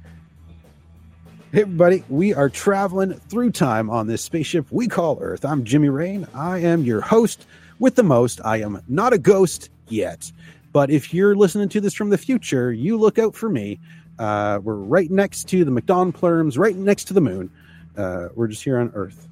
Hey 1.51 1.61
everybody, 1.61 2.03
we 2.07 2.33
are 2.33 2.49
traveling 2.49 3.13
through 3.13 3.51
time 3.51 3.89
on 3.89 4.07
this 4.07 4.21
spaceship 4.21 4.67
we 4.69 4.87
call 4.87 5.17
Earth. 5.21 5.43
I'm 5.43 5.63
Jimmy 5.63 5.89
Rain. 5.89 6.27
I 6.35 6.59
am 6.59 6.83
your 6.83 7.01
host 7.01 7.47
with 7.79 7.95
the 7.95 8.03
most. 8.03 8.41
I 8.45 8.57
am 8.57 8.83
not 8.87 9.13
a 9.13 9.17
ghost 9.17 9.69
yet, 9.87 10.31
but 10.71 10.91
if 10.91 11.13
you're 11.13 11.35
listening 11.35 11.69
to 11.69 11.81
this 11.81 11.95
from 11.95 12.09
the 12.09 12.17
future, 12.17 12.71
you 12.71 12.97
look 12.97 13.17
out 13.17 13.35
for 13.35 13.49
me. 13.49 13.79
Uh, 14.19 14.59
we're 14.61 14.75
right 14.75 15.09
next 15.09 15.49
to 15.49 15.65
the 15.65 15.71
McDonald 15.71 16.15
Plurms, 16.15 16.59
right 16.59 16.75
next 16.75 17.05
to 17.05 17.13
the 17.13 17.21
moon. 17.21 17.49
Uh, 17.97 18.27
we're 18.35 18.47
just 18.47 18.63
here 18.63 18.77
on 18.77 18.91
Earth, 18.93 19.27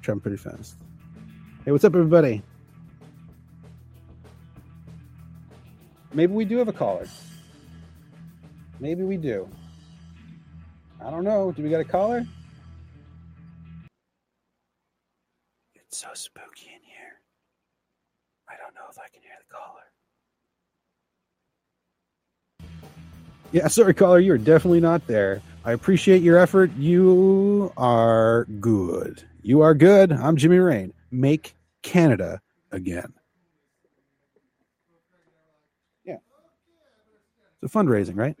traveling 0.00 0.22
pretty 0.22 0.36
fast. 0.38 0.76
Hey, 1.64 1.72
what's 1.72 1.84
up, 1.84 1.94
everybody? 1.94 2.42
Maybe 6.16 6.32
we 6.32 6.46
do 6.46 6.56
have 6.56 6.68
a 6.68 6.72
caller. 6.72 7.06
Maybe 8.80 9.02
we 9.02 9.18
do. 9.18 9.46
I 11.04 11.10
don't 11.10 11.24
know. 11.24 11.52
Do 11.52 11.62
we 11.62 11.68
got 11.68 11.82
a 11.82 11.84
caller? 11.84 12.24
It's 15.74 15.98
so 15.98 16.08
spooky 16.14 16.68
in 16.68 16.80
here. 16.82 17.20
I 18.48 18.54
don't 18.56 18.74
know 18.74 18.86
if 18.90 18.98
I 18.98 19.08
can 19.12 19.20
hear 19.20 19.32
the 19.46 19.54
caller. 19.54 19.82
Yeah, 23.52 23.68
sorry, 23.68 23.92
caller. 23.92 24.18
You're 24.18 24.38
definitely 24.38 24.80
not 24.80 25.06
there. 25.06 25.42
I 25.66 25.72
appreciate 25.72 26.22
your 26.22 26.38
effort. 26.38 26.74
You 26.78 27.74
are 27.76 28.46
good. 28.58 29.22
You 29.42 29.60
are 29.60 29.74
good. 29.74 30.12
I'm 30.12 30.38
Jimmy 30.38 30.60
Rain. 30.60 30.94
Make 31.10 31.54
Canada 31.82 32.40
again. 32.72 33.12
It's 37.62 37.74
a 37.74 37.78
fundraising, 37.78 38.16
right? 38.16 38.36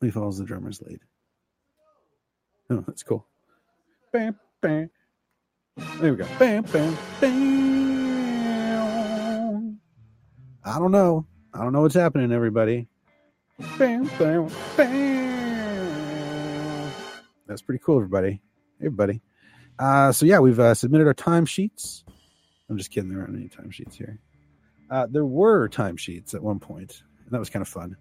He 0.00 0.10
follows 0.10 0.38
the 0.38 0.44
drummer's 0.44 0.80
lead. 0.82 1.00
Oh, 2.70 2.84
that's 2.86 3.02
cool. 3.02 3.26
Bam, 4.12 4.38
bam. 4.60 4.90
There 6.00 6.12
we 6.12 6.18
go. 6.18 6.26
Bam, 6.38 6.62
bam, 6.64 6.96
bam. 7.20 7.48
I 10.64 10.78
don't 10.78 10.92
know. 10.92 11.26
I 11.54 11.62
don't 11.62 11.72
know 11.72 11.80
what's 11.82 11.94
happening, 11.94 12.30
everybody. 12.30 12.88
Bam, 13.78 14.04
bam, 14.18 14.50
bam. 14.76 16.08
That's 17.46 17.62
pretty 17.62 17.82
cool, 17.82 17.96
everybody. 17.96 18.42
Everybody. 18.80 19.22
Uh, 19.78 20.12
so 20.12 20.26
yeah, 20.26 20.40
we've 20.40 20.60
uh, 20.60 20.74
submitted 20.74 21.06
our 21.06 21.14
timesheets. 21.14 22.04
I'm 22.68 22.76
just 22.76 22.90
kidding. 22.90 23.08
There 23.10 23.20
aren't 23.20 23.34
any 23.34 23.48
timesheets 23.48 23.94
here. 23.94 24.20
Uh, 24.90 25.06
there 25.10 25.24
were 25.24 25.68
timesheets 25.68 26.34
at 26.34 26.42
one 26.42 26.58
point, 26.58 27.02
and 27.24 27.32
that 27.32 27.38
was 27.38 27.50
kind 27.50 27.60
of 27.60 27.68
fun. 27.68 27.96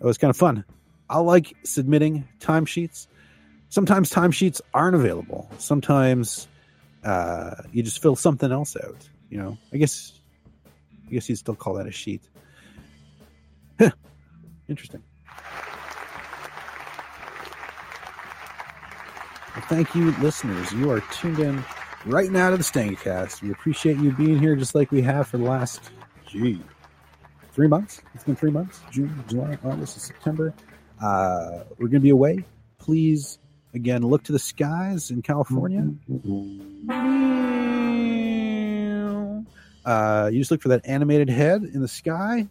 That 0.00 0.06
was 0.06 0.18
kind 0.18 0.30
of 0.30 0.36
fun. 0.36 0.64
I 1.08 1.18
like 1.18 1.54
submitting 1.64 2.28
timesheets. 2.40 3.06
Sometimes 3.68 4.10
timesheets 4.10 4.60
aren't 4.74 4.96
available. 4.96 5.48
Sometimes 5.58 6.48
uh, 7.04 7.54
you 7.72 7.82
just 7.82 8.02
fill 8.02 8.16
something 8.16 8.52
else 8.52 8.76
out. 8.76 9.08
You 9.30 9.38
know, 9.38 9.58
I 9.72 9.76
guess, 9.78 10.12
I 11.06 11.12
guess 11.12 11.28
you'd 11.28 11.38
still 11.38 11.54
call 11.54 11.74
that 11.74 11.86
a 11.86 11.92
sheet. 11.92 12.22
Interesting. 14.68 15.02
Well, 19.54 19.64
thank 19.68 19.94
you, 19.94 20.10
listeners. 20.20 20.72
You 20.72 20.90
are 20.90 21.00
tuned 21.12 21.38
in 21.38 21.64
right 22.04 22.30
now 22.30 22.50
to 22.50 22.56
the 22.56 22.62
Stangcast. 22.62 23.42
We 23.42 23.50
appreciate 23.50 23.96
you 23.98 24.12
being 24.12 24.38
here, 24.38 24.54
just 24.54 24.74
like 24.74 24.90
we 24.90 25.02
have 25.02 25.28
for 25.28 25.38
the 25.38 25.44
last, 25.44 25.90
gee, 26.26 26.60
three 27.52 27.68
months. 27.68 28.02
It's 28.14 28.24
been 28.24 28.36
three 28.36 28.50
months: 28.50 28.80
June, 28.90 29.24
July, 29.28 29.58
August, 29.64 30.00
September. 30.00 30.54
Uh, 31.02 31.64
we're 31.78 31.88
going 31.88 31.92
to 31.92 32.00
be 32.00 32.10
away. 32.10 32.44
Please, 32.78 33.38
again, 33.74 34.02
look 34.02 34.24
to 34.24 34.32
the 34.32 34.38
skies 34.38 35.10
in 35.10 35.22
California. 35.22 35.90
Uh, 39.84 40.30
you 40.32 40.40
just 40.40 40.50
look 40.50 40.62
for 40.62 40.68
that 40.68 40.80
animated 40.84 41.28
head 41.28 41.62
in 41.62 41.80
the 41.80 41.88
sky. 41.88 42.48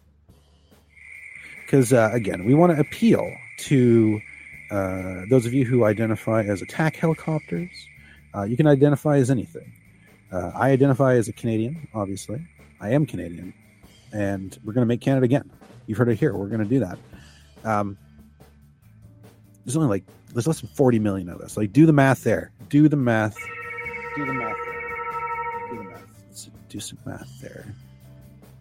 Because, 1.62 1.92
uh, 1.92 2.10
again, 2.12 2.44
we 2.44 2.54
want 2.54 2.72
to 2.72 2.80
appeal 2.80 3.28
to 3.58 4.20
uh, 4.70 5.22
those 5.28 5.46
of 5.46 5.52
you 5.52 5.64
who 5.64 5.84
identify 5.84 6.42
as 6.42 6.62
attack 6.62 6.96
helicopters. 6.96 7.70
Uh, 8.34 8.44
you 8.44 8.56
can 8.56 8.66
identify 8.66 9.16
as 9.16 9.30
anything. 9.30 9.72
Uh, 10.32 10.52
I 10.54 10.70
identify 10.70 11.14
as 11.14 11.28
a 11.28 11.32
Canadian, 11.32 11.88
obviously. 11.92 12.46
I 12.80 12.90
am 12.90 13.04
Canadian. 13.06 13.52
And 14.12 14.56
we're 14.64 14.72
going 14.72 14.82
to 14.82 14.88
make 14.88 15.00
Canada 15.00 15.24
again. 15.24 15.50
You've 15.86 15.98
heard 15.98 16.08
it 16.08 16.18
here. 16.18 16.34
We're 16.34 16.48
going 16.48 16.62
to 16.62 16.66
do 16.66 16.80
that. 16.80 16.98
Um, 17.64 17.96
there's 19.64 19.76
only 19.76 19.88
like 19.88 20.04
there's 20.32 20.46
less 20.46 20.60
than 20.60 20.70
40 20.70 20.98
million 20.98 21.28
of 21.28 21.40
us. 21.40 21.56
Like, 21.56 21.72
do 21.72 21.86
the 21.86 21.92
math 21.92 22.22
there. 22.22 22.52
Do 22.68 22.88
the 22.88 22.96
math. 22.96 23.36
Do 24.16 24.26
the 24.26 24.32
math. 24.32 24.56
Do 25.70 25.76
the 25.78 25.84
math. 25.84 26.04
Let's 26.28 26.50
do 26.68 26.80
some 26.80 26.98
math 27.04 27.40
there. 27.40 27.74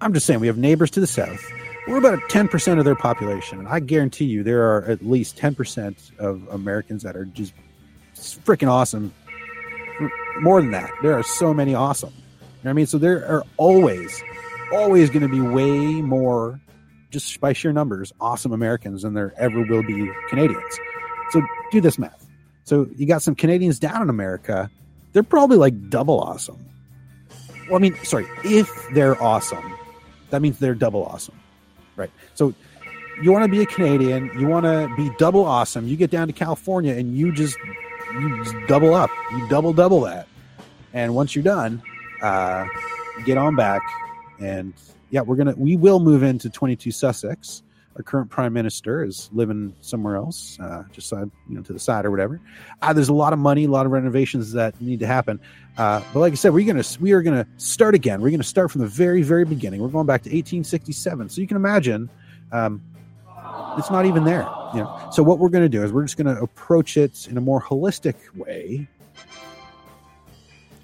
I'm 0.02 0.14
just 0.14 0.26
saying, 0.26 0.40
we 0.40 0.48
have 0.48 0.58
neighbors 0.58 0.92
to 0.92 1.00
the 1.00 1.08
south. 1.08 1.44
We're 1.88 1.98
about 1.98 2.20
10% 2.30 2.80
of 2.80 2.86
their 2.86 2.96
population. 2.96 3.60
And 3.60 3.68
I 3.68 3.80
guarantee 3.80 4.26
you, 4.26 4.44
there 4.44 4.64
are 4.64 4.84
at 4.86 5.06
least 5.06 5.38
10% 5.38 6.18
of 6.20 6.48
Americans 6.50 7.04
that 7.04 7.16
are 7.16 7.26
just 7.26 7.54
freaking 8.16 8.70
awesome. 8.70 9.14
More 10.40 10.62
than 10.62 10.72
that, 10.72 10.90
there 11.02 11.14
are 11.14 11.24
so 11.24 11.54
many 11.54 11.76
awesome. 11.76 12.10
You 12.10 12.16
know 12.16 12.48
what 12.64 12.70
I 12.72 12.74
mean? 12.74 12.86
So 12.88 12.98
there 12.98 13.26
are 13.28 13.44
always, 13.58 14.22
always 14.72 15.10
going 15.10 15.24
to 15.24 15.30
be 15.30 15.42
way 15.42 16.02
more, 16.02 16.60
just 17.12 17.40
by 17.40 17.54
sheer 17.54 17.74
numbers, 17.74 18.14
awesome 18.20 18.52
Americans 18.52 19.04
than 19.04 19.14
there 19.14 19.34
ever 19.38 19.62
will 19.64 19.84
be 19.84 20.12
Canadians. 20.30 20.80
So 21.32 21.42
do 21.72 21.82
this 21.82 21.98
math. 21.98 22.26
So 22.64 22.88
you 22.96 23.06
got 23.06 23.22
some 23.22 23.36
Canadians 23.36 23.80
down 23.80 24.02
in 24.02 24.10
America. 24.10 24.70
They're 25.14 25.24
probably 25.24 25.58
like 25.58 25.90
double 25.90 26.20
awesome. 26.20 26.64
Well, 27.68 27.78
I 27.78 27.80
mean, 27.80 27.96
sorry, 28.04 28.28
if 28.44 28.70
they're 28.94 29.22
awesome, 29.22 29.74
that 30.30 30.42
means 30.42 30.60
they're 30.60 30.76
double 30.76 31.06
awesome. 31.06 31.40
Right. 31.96 32.12
So 32.34 32.54
you 33.22 33.32
want 33.32 33.46
to 33.46 33.50
be 33.50 33.62
a 33.62 33.66
Canadian, 33.66 34.30
you 34.38 34.48
want 34.48 34.66
to 34.66 34.94
be 34.98 35.10
double 35.18 35.46
awesome. 35.46 35.88
You 35.88 35.96
get 35.96 36.12
down 36.12 36.28
to 36.28 36.34
California 36.34 36.94
and 36.94 37.16
you 37.18 37.32
just 37.32 37.58
you 38.14 38.44
just 38.44 38.56
double 38.68 38.94
up. 38.94 39.10
You 39.32 39.48
double 39.48 39.74
double 39.74 40.02
that. 40.02 40.28
And 40.94 41.16
once 41.16 41.36
you're 41.36 41.44
done, 41.44 41.82
uh, 42.22 42.68
get 43.26 43.38
on 43.38 43.56
back 43.56 43.82
and 44.40 44.74
yeah, 45.10 45.22
we're 45.22 45.36
gonna 45.36 45.54
we 45.58 45.76
will 45.76 46.00
move 46.00 46.24
into 46.24 46.50
22 46.50 46.92
Sussex. 46.92 47.64
Our 47.96 48.04
current 48.04 48.30
prime 48.30 48.52
minister 48.52 49.06
is 49.06 49.30
living 49.32 49.74
somewhere 49.80 50.18
else, 50.18 50.60
uh, 50.60 50.84
just 50.92 51.08
side, 51.08 51.32
you 51.48 51.56
know, 51.56 51.62
to 51.62 51.72
the 51.72 51.80
side 51.80 52.06
or 52.06 52.12
whatever. 52.12 52.42
Uh, 52.82 52.92
there's 52.92 53.08
a 53.08 53.14
lot 53.14 53.32
of 53.32 53.40
money, 53.40 53.64
a 53.64 53.70
lot 53.70 53.86
of 53.86 53.94
renovations 53.94 54.52
that 54.52 54.80
need 54.82 55.00
to 55.00 55.08
happen. 55.08 55.40
Uh, 55.78 56.02
but 56.14 56.20
like 56.20 56.34
I 56.34 56.36
said, 56.36 56.54
we're 56.54 56.68
gonna 56.68 56.84
we 57.00 57.14
are 57.14 57.22
gonna 57.22 57.48
start 57.56 57.96
again. 57.96 58.20
We're 58.22 58.32
gonna 58.32 58.44
start 58.44 58.72
from 58.72 58.82
the 58.82 58.88
very 58.88 59.22
very 59.22 59.46
beginning. 59.46 59.82
We're 59.82 59.88
going 59.88 60.08
back 60.08 60.24
to 60.24 60.30
1867. 60.30 61.30
So 61.30 61.40
you 61.40 61.48
can 61.48 61.56
imagine, 61.56 62.10
um, 62.52 62.82
it's 63.78 63.90
not 63.90 64.06
even 64.06 64.26
there. 64.26 64.48
You 64.74 64.82
know. 64.82 65.10
So 65.14 65.24
what 65.24 65.40
we're 65.40 65.50
gonna 65.50 65.70
do 65.70 65.82
is 65.82 65.94
we're 65.94 66.04
just 66.04 66.18
gonna 66.18 66.42
approach 66.42 66.98
it 66.98 67.30
in 67.30 67.38
a 67.38 67.42
more 67.42 67.62
holistic 67.62 68.16
way. 68.36 68.90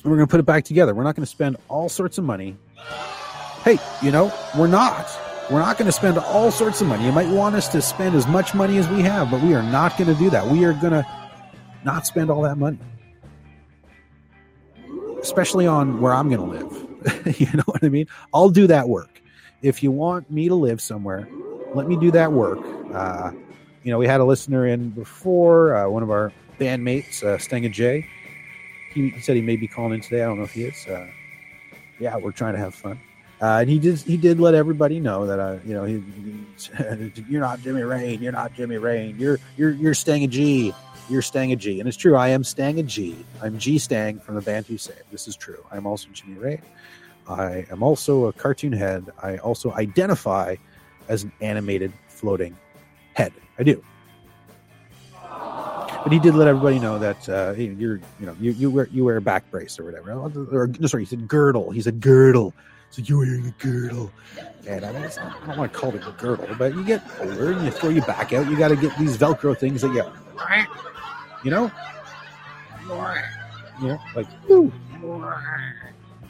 And 0.03 0.11
we're 0.11 0.17
gonna 0.17 0.27
put 0.27 0.39
it 0.39 0.45
back 0.45 0.63
together. 0.63 0.95
We're 0.95 1.03
not 1.03 1.15
gonna 1.15 1.25
spend 1.25 1.57
all 1.67 1.89
sorts 1.89 2.17
of 2.17 2.23
money. 2.23 2.55
Hey, 3.63 3.77
you 4.01 4.11
know, 4.11 4.33
we're 4.57 4.65
not. 4.65 5.07
We're 5.51 5.59
not 5.59 5.77
going 5.77 5.85
to 5.85 5.91
spend 5.91 6.17
all 6.17 6.49
sorts 6.49 6.81
of 6.81 6.87
money. 6.87 7.05
You 7.05 7.11
might 7.11 7.29
want 7.29 7.53
us 7.53 7.67
to 7.69 7.81
spend 7.81 8.15
as 8.15 8.25
much 8.25 8.55
money 8.55 8.77
as 8.77 8.89
we 8.89 9.03
have, 9.03 9.29
but 9.29 9.39
we 9.41 9.53
are 9.53 9.61
not 9.61 9.97
going 9.97 10.07
to 10.07 10.15
do 10.15 10.31
that. 10.31 10.47
We 10.47 10.65
are 10.65 10.73
going 10.73 10.93
to 10.93 11.05
not 11.83 12.07
spend 12.07 12.31
all 12.31 12.41
that 12.41 12.57
money, 12.57 12.79
especially 15.21 15.67
on 15.67 16.01
where 16.01 16.11
I'm 16.11 16.27
going 16.27 16.41
to 16.41 16.57
live. 16.57 17.39
you 17.39 17.47
know 17.53 17.63
what 17.65 17.83
I 17.83 17.89
mean? 17.89 18.07
I'll 18.33 18.49
do 18.49 18.65
that 18.65 18.89
work. 18.89 19.21
If 19.61 19.83
you 19.83 19.91
want 19.91 20.31
me 20.31 20.47
to 20.47 20.55
live 20.55 20.81
somewhere, 20.81 21.29
let 21.75 21.87
me 21.87 21.97
do 21.97 22.09
that 22.11 22.31
work. 22.31 22.59
Uh, 22.91 23.31
you 23.83 23.91
know, 23.91 23.99
we 23.99 24.07
had 24.07 24.21
a 24.21 24.25
listener 24.25 24.65
in 24.65 24.89
before, 24.89 25.75
uh, 25.75 25.87
one 25.87 26.01
of 26.01 26.09
our 26.09 26.33
bandmates, 26.59 27.21
uh, 27.21 27.37
Stanga 27.37 27.71
J. 27.71 28.07
He, 28.91 29.09
he, 29.09 29.21
said 29.21 29.35
he 29.35 29.43
may 29.43 29.55
be 29.55 29.67
calling 29.67 29.93
in 29.93 30.01
today. 30.01 30.23
I 30.23 30.25
don't 30.25 30.39
know 30.39 30.45
if 30.45 30.53
he 30.53 30.63
is. 30.63 30.87
Uh, 30.87 31.07
yeah, 31.99 32.17
we're 32.17 32.31
trying 32.31 32.53
to 32.53 32.59
have 32.59 32.73
fun. 32.73 32.99
Uh, 33.41 33.57
and 33.61 33.69
he 33.69 33.79
did 33.79 33.97
he 33.97 34.17
did 34.17 34.39
let 34.39 34.53
everybody 34.53 34.99
know 34.99 35.25
that 35.25 35.39
uh, 35.39 35.57
you 35.65 35.73
know 35.73 35.83
he, 35.83 35.99
he, 35.99 37.23
you're 37.27 37.41
not 37.41 37.59
Jimmy 37.61 37.81
Rain, 37.81 38.21
you're 38.21 38.31
not 38.31 38.53
Jimmy 38.53 38.77
Rain, 38.77 39.17
you're 39.17 39.39
you're 39.57 39.71
you're 39.71 39.95
Stang 39.95 40.23
a 40.23 40.27
G, 40.27 40.71
you're 41.09 41.23
Stang 41.23 41.51
a 41.51 41.55
G, 41.55 41.79
and 41.79 41.87
it's 41.89 41.97
true. 41.97 42.15
I 42.15 42.27
am 42.29 42.43
Stang 42.43 42.77
a 42.79 42.83
G. 42.83 43.25
I'm 43.41 43.57
G 43.57 43.79
Stang 43.79 44.19
from 44.19 44.35
the 44.35 44.41
band 44.41 44.67
Who 44.67 44.77
Saved. 44.77 45.05
This 45.11 45.27
is 45.27 45.35
true. 45.35 45.65
I'm 45.71 45.87
also 45.87 46.07
Jimmy 46.13 46.37
Rain. 46.37 46.61
I 47.27 47.65
am 47.71 47.81
also 47.81 48.25
a 48.25 48.33
cartoon 48.33 48.73
head. 48.73 49.09
I 49.23 49.37
also 49.37 49.71
identify 49.71 50.55
as 51.07 51.23
an 51.23 51.31
animated 51.41 51.91
floating 52.09 52.55
head. 53.13 53.33
I 53.57 53.63
do. 53.63 53.83
But 55.23 56.11
he 56.11 56.19
did 56.19 56.33
let 56.33 56.47
everybody 56.47 56.79
know 56.79 56.97
that 56.97 57.29
uh, 57.29 57.53
you're, 57.55 57.99
you 58.19 58.25
know, 58.25 58.35
you, 58.39 58.51
you 58.51 58.71
wear 58.71 58.87
you 58.91 59.03
wear 59.03 59.17
a 59.17 59.21
back 59.21 59.49
brace 59.51 59.79
or 59.79 59.83
whatever. 59.83 60.11
Or 60.11 60.67
no, 60.67 60.87
sorry, 60.87 61.03
he 61.03 61.09
said 61.09 61.27
girdle. 61.27 61.71
He 61.71 61.81
said 61.81 61.99
girdle. 62.01 62.53
So 62.91 63.01
you're 63.01 63.19
wearing 63.19 63.47
a 63.47 63.51
girdle, 63.51 64.11
and 64.67 64.83
I, 64.83 64.91
mean, 64.91 65.01
not, 65.01 65.17
I 65.17 65.47
don't 65.47 65.57
want 65.57 65.71
to 65.71 65.79
call 65.79 65.95
it 65.95 66.05
a 66.05 66.11
girdle, 66.11 66.53
but 66.57 66.75
you 66.75 66.83
get 66.83 67.01
older 67.21 67.53
and 67.53 67.63
you 67.63 67.71
throw 67.71 67.89
your 67.89 68.05
back 68.05 68.33
out. 68.33 68.49
You 68.49 68.57
got 68.57 68.67
to 68.67 68.75
get 68.75 68.97
these 68.99 69.17
Velcro 69.17 69.57
things 69.57 69.81
that 69.81 69.93
you, 69.93 70.03
you 71.45 71.51
know, 71.51 71.71
you 73.81 73.87
know, 73.87 73.99
like, 74.13 74.27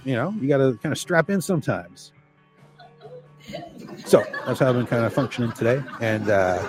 you 0.06 0.14
know, 0.14 0.36
you 0.40 0.48
got 0.48 0.58
to 0.58 0.78
kind 0.84 0.92
of 0.92 1.00
strap 1.00 1.32
in 1.32 1.42
sometimes. 1.42 2.12
So 4.06 4.24
that's 4.46 4.60
how 4.60 4.70
I've 4.70 4.76
been 4.76 4.86
kind 4.86 5.04
of 5.04 5.12
functioning 5.12 5.52
today, 5.54 5.82
and 6.00 6.30
uh, 6.30 6.62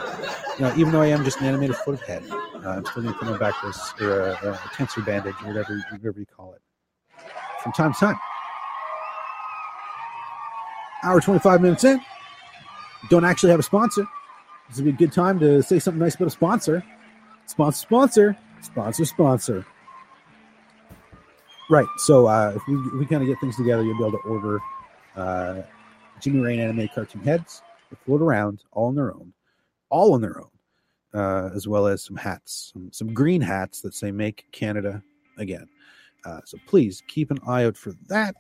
you 0.59 0.65
know, 0.65 0.75
even 0.77 0.91
though 0.93 1.03
I 1.03 1.09
am 1.09 1.23
just 1.23 1.39
an 1.41 1.47
animated 1.47 1.77
foot 1.77 2.01
head, 2.01 2.25
uh, 2.31 2.39
I'm 2.65 2.87
still 2.87 3.03
going 3.03 3.13
to 3.13 3.21
put 3.21 3.29
my 3.29 3.37
back 3.37 3.61
brace 3.61 3.93
or 4.01 4.21
a, 4.21 4.33
a 4.33 4.55
tensor 4.75 5.05
bandage 5.05 5.35
or 5.43 5.49
whatever, 5.49 5.85
whatever 5.91 6.19
you 6.19 6.27
call 6.35 6.55
it 6.55 6.63
from 7.63 7.73
time 7.73 7.93
to 7.93 8.01
time. 8.01 8.17
Hour 11.03 11.21
25 11.21 11.61
minutes 11.61 11.85
in. 11.85 12.01
Don't 13.11 13.25
actually 13.25 13.51
have 13.51 13.61
a 13.61 13.65
sponsor. 13.65 14.07
This 14.69 14.77
would 14.77 14.85
be 14.85 14.91
a 14.91 15.07
good 15.07 15.13
time 15.13 15.39
to 15.41 15.63
say 15.63 15.79
something 15.79 16.01
nice 16.01 16.15
about 16.15 16.29
a 16.29 16.31
sponsor. 16.31 16.85
Sponsor, 17.47 17.79
sponsor, 17.83 18.39
sponsor, 18.63 19.05
sponsor. 19.05 19.67
Right. 21.69 21.87
So 21.99 22.27
uh, 22.27 22.53
if 22.55 22.63
we, 22.69 22.77
we 22.99 23.07
kind 23.07 23.23
of 23.23 23.29
get 23.29 23.41
things 23.41 23.57
together, 23.57 23.83
you'll 23.83 23.99
be 23.99 24.05
able 24.05 24.19
to 24.19 24.29
order 24.29 24.61
uh, 25.17 25.63
Jimmy 26.21 26.41
Rain 26.41 26.61
animated 26.61 26.95
cartoon 26.95 27.23
heads 27.23 27.63
that 27.91 27.99
float 28.05 28.23
around 28.23 28.63
all 28.73 28.89
on 28.89 28.95
their 28.95 29.13
own, 29.13 29.33
all 29.91 30.15
on 30.15 30.21
their 30.21 30.41
own, 30.41 30.51
uh, 31.15 31.51
as 31.55 31.67
well 31.67 31.87
as 31.87 32.05
some 32.05 32.17
hats, 32.17 32.73
some, 32.73 32.91
some 32.93 33.13
green 33.13 33.41
hats 33.41 33.81
that 33.83 33.95
say 33.95 34.11
"Make 34.11 34.47
Canada 34.53 35.03
Again." 35.39 35.69
Uh, 36.25 36.41
so 36.45 36.59
please 36.67 37.03
keep 37.09 37.31
an 37.31 37.39
eye 37.47 37.65
out 37.65 37.77
for 37.77 37.93
that. 38.09 38.37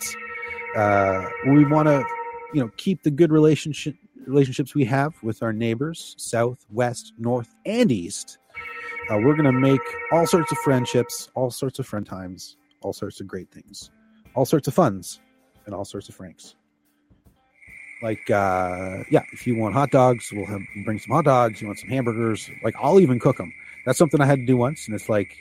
Uh, 0.76 1.28
we 1.46 1.64
want 1.64 1.88
to 1.88 2.04
you 2.52 2.60
know 2.60 2.70
keep 2.76 3.02
the 3.02 3.10
good 3.10 3.32
relationship 3.32 3.94
relationships 4.26 4.74
we 4.74 4.84
have 4.84 5.14
with 5.22 5.42
our 5.42 5.52
neighbors 5.52 6.14
south 6.18 6.64
west 6.70 7.12
north 7.18 7.54
and 7.66 7.90
east. 7.90 8.38
Uh, 9.10 9.18
we're 9.18 9.34
going 9.34 9.44
to 9.44 9.52
make 9.52 9.80
all 10.12 10.26
sorts 10.26 10.52
of 10.52 10.58
friendships 10.58 11.28
all 11.34 11.50
sorts 11.50 11.78
of 11.78 11.86
friend 11.86 12.06
times 12.06 12.56
all 12.82 12.92
sorts 12.92 13.20
of 13.20 13.26
great 13.26 13.50
things 13.50 13.90
all 14.34 14.44
sorts 14.44 14.68
of 14.68 14.74
funds 14.74 15.20
and 15.66 15.74
all 15.74 15.84
sorts 15.84 16.08
of 16.08 16.14
franks. 16.14 16.54
Like 18.02 18.30
uh 18.30 19.04
yeah 19.10 19.22
if 19.32 19.46
you 19.46 19.56
want 19.56 19.74
hot 19.74 19.90
dogs 19.90 20.30
we'll 20.32 20.46
have 20.46 20.60
bring 20.84 20.98
some 20.98 21.14
hot 21.14 21.24
dogs. 21.24 21.60
You 21.60 21.68
want 21.68 21.78
some 21.78 21.88
hamburgers 21.88 22.48
like 22.64 22.74
i'll 22.80 23.00
even 23.00 23.18
cook 23.18 23.36
them 23.36 23.52
that's 23.86 23.98
something 23.98 24.20
i 24.20 24.26
had 24.26 24.38
to 24.38 24.46
do 24.46 24.56
once 24.56 24.86
and 24.86 24.94
it's 24.94 25.08
like 25.08 25.36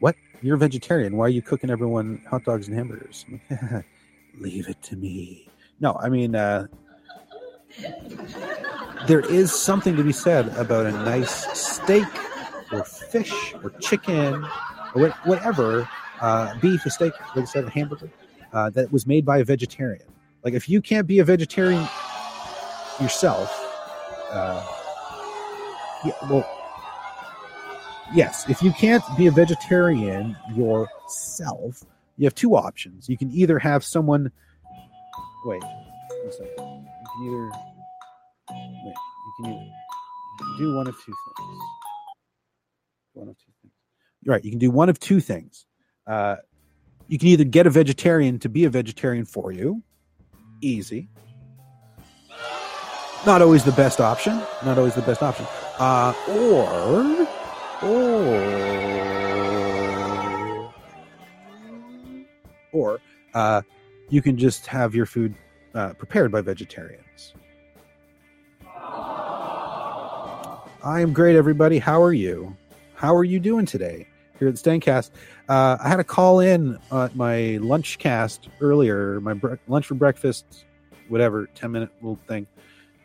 what? 0.00 0.16
You're 0.42 0.56
a 0.56 0.58
vegetarian. 0.58 1.16
Why 1.16 1.26
are 1.26 1.28
you 1.28 1.42
cooking 1.42 1.70
everyone 1.70 2.22
hot 2.26 2.44
dogs 2.44 2.66
and 2.66 2.76
hamburgers? 2.76 3.26
Leave 4.38 4.68
it 4.68 4.82
to 4.82 4.96
me 4.96 5.46
no, 5.80 5.96
I 6.00 6.08
mean, 6.08 6.34
uh, 6.34 6.66
there 9.06 9.20
is 9.20 9.52
something 9.52 9.96
to 9.96 10.04
be 10.04 10.12
said 10.12 10.48
about 10.56 10.86
a 10.86 10.92
nice 10.92 11.58
steak 11.58 12.06
or 12.70 12.84
fish 12.84 13.54
or 13.64 13.70
chicken 13.80 14.44
or 14.94 15.08
whatever, 15.24 15.88
uh, 16.20 16.54
beef, 16.60 16.84
a 16.84 16.90
steak, 16.90 17.12
like 17.34 17.42
I 17.42 17.44
said, 17.44 17.64
a 17.64 17.70
hamburger, 17.70 18.10
uh, 18.52 18.70
that 18.70 18.92
was 18.92 19.06
made 19.06 19.24
by 19.24 19.38
a 19.38 19.44
vegetarian. 19.44 20.04
Like, 20.44 20.54
if 20.54 20.68
you 20.68 20.80
can't 20.82 21.06
be 21.06 21.18
a 21.18 21.24
vegetarian 21.24 21.86
yourself, 23.00 23.50
uh, 24.30 24.64
yeah, 26.04 26.12
well, 26.28 26.48
yes, 28.14 28.48
if 28.48 28.62
you 28.62 28.72
can't 28.72 29.02
be 29.16 29.26
a 29.26 29.30
vegetarian 29.30 30.36
yourself, 30.54 31.84
you 32.16 32.26
have 32.26 32.34
two 32.34 32.54
options. 32.54 33.08
You 33.08 33.16
can 33.16 33.30
either 33.30 33.58
have 33.58 33.82
someone 33.82 34.30
wait, 35.44 35.62
one 35.62 36.32
second. 36.32 36.86
You 37.20 37.50
wait. 38.50 38.94
You 38.94 39.32
can 39.44 39.52
either 39.52 40.58
do 40.58 40.76
one 40.76 40.86
of 40.86 40.94
two 40.94 41.12
things. 41.36 41.58
One 43.12 43.28
of 43.28 43.36
two 43.38 43.52
things. 43.62 43.74
Right. 44.26 44.44
You 44.44 44.50
can 44.50 44.58
do 44.58 44.70
one 44.70 44.88
of 44.88 44.98
two 44.98 45.20
things. 45.20 45.66
Uh, 46.06 46.36
you 47.08 47.18
can 47.18 47.28
either 47.28 47.44
get 47.44 47.66
a 47.66 47.70
vegetarian 47.70 48.38
to 48.40 48.48
be 48.48 48.64
a 48.64 48.70
vegetarian 48.70 49.24
for 49.24 49.52
you, 49.52 49.82
easy. 50.60 51.08
Not 53.26 53.42
always 53.42 53.64
the 53.64 53.72
best 53.72 54.00
option. 54.00 54.40
Not 54.64 54.78
always 54.78 54.94
the 54.94 55.02
best 55.02 55.22
option. 55.22 55.46
Uh, 55.78 56.14
or, 56.28 57.26
or, 57.82 58.20
or, 62.72 63.00
uh, 63.34 63.62
you 64.10 64.20
can 64.20 64.36
just 64.36 64.66
have 64.66 64.94
your 64.94 65.06
food 65.06 65.34
uh, 65.74 65.94
prepared 65.94 66.30
by 66.32 66.40
vegetarians. 66.40 67.34
I 70.82 71.00
am 71.00 71.12
great, 71.12 71.36
everybody. 71.36 71.78
How 71.78 72.02
are 72.02 72.12
you? 72.12 72.56
How 72.94 73.14
are 73.14 73.24
you 73.24 73.38
doing 73.38 73.66
today 73.66 74.08
here 74.38 74.48
at 74.48 74.56
the 74.56 74.70
Stangcast? 74.70 75.10
Uh, 75.48 75.76
I 75.82 75.88
had 75.88 76.00
a 76.00 76.04
call 76.04 76.40
in 76.40 76.78
at 76.90 77.14
my 77.14 77.58
lunch 77.58 77.98
cast 77.98 78.48
earlier, 78.60 79.20
my 79.20 79.34
bre- 79.34 79.54
lunch 79.68 79.86
for 79.86 79.94
breakfast, 79.94 80.64
whatever, 81.08 81.46
10 81.54 81.70
minute 81.70 81.90
little 82.00 82.18
thing. 82.26 82.46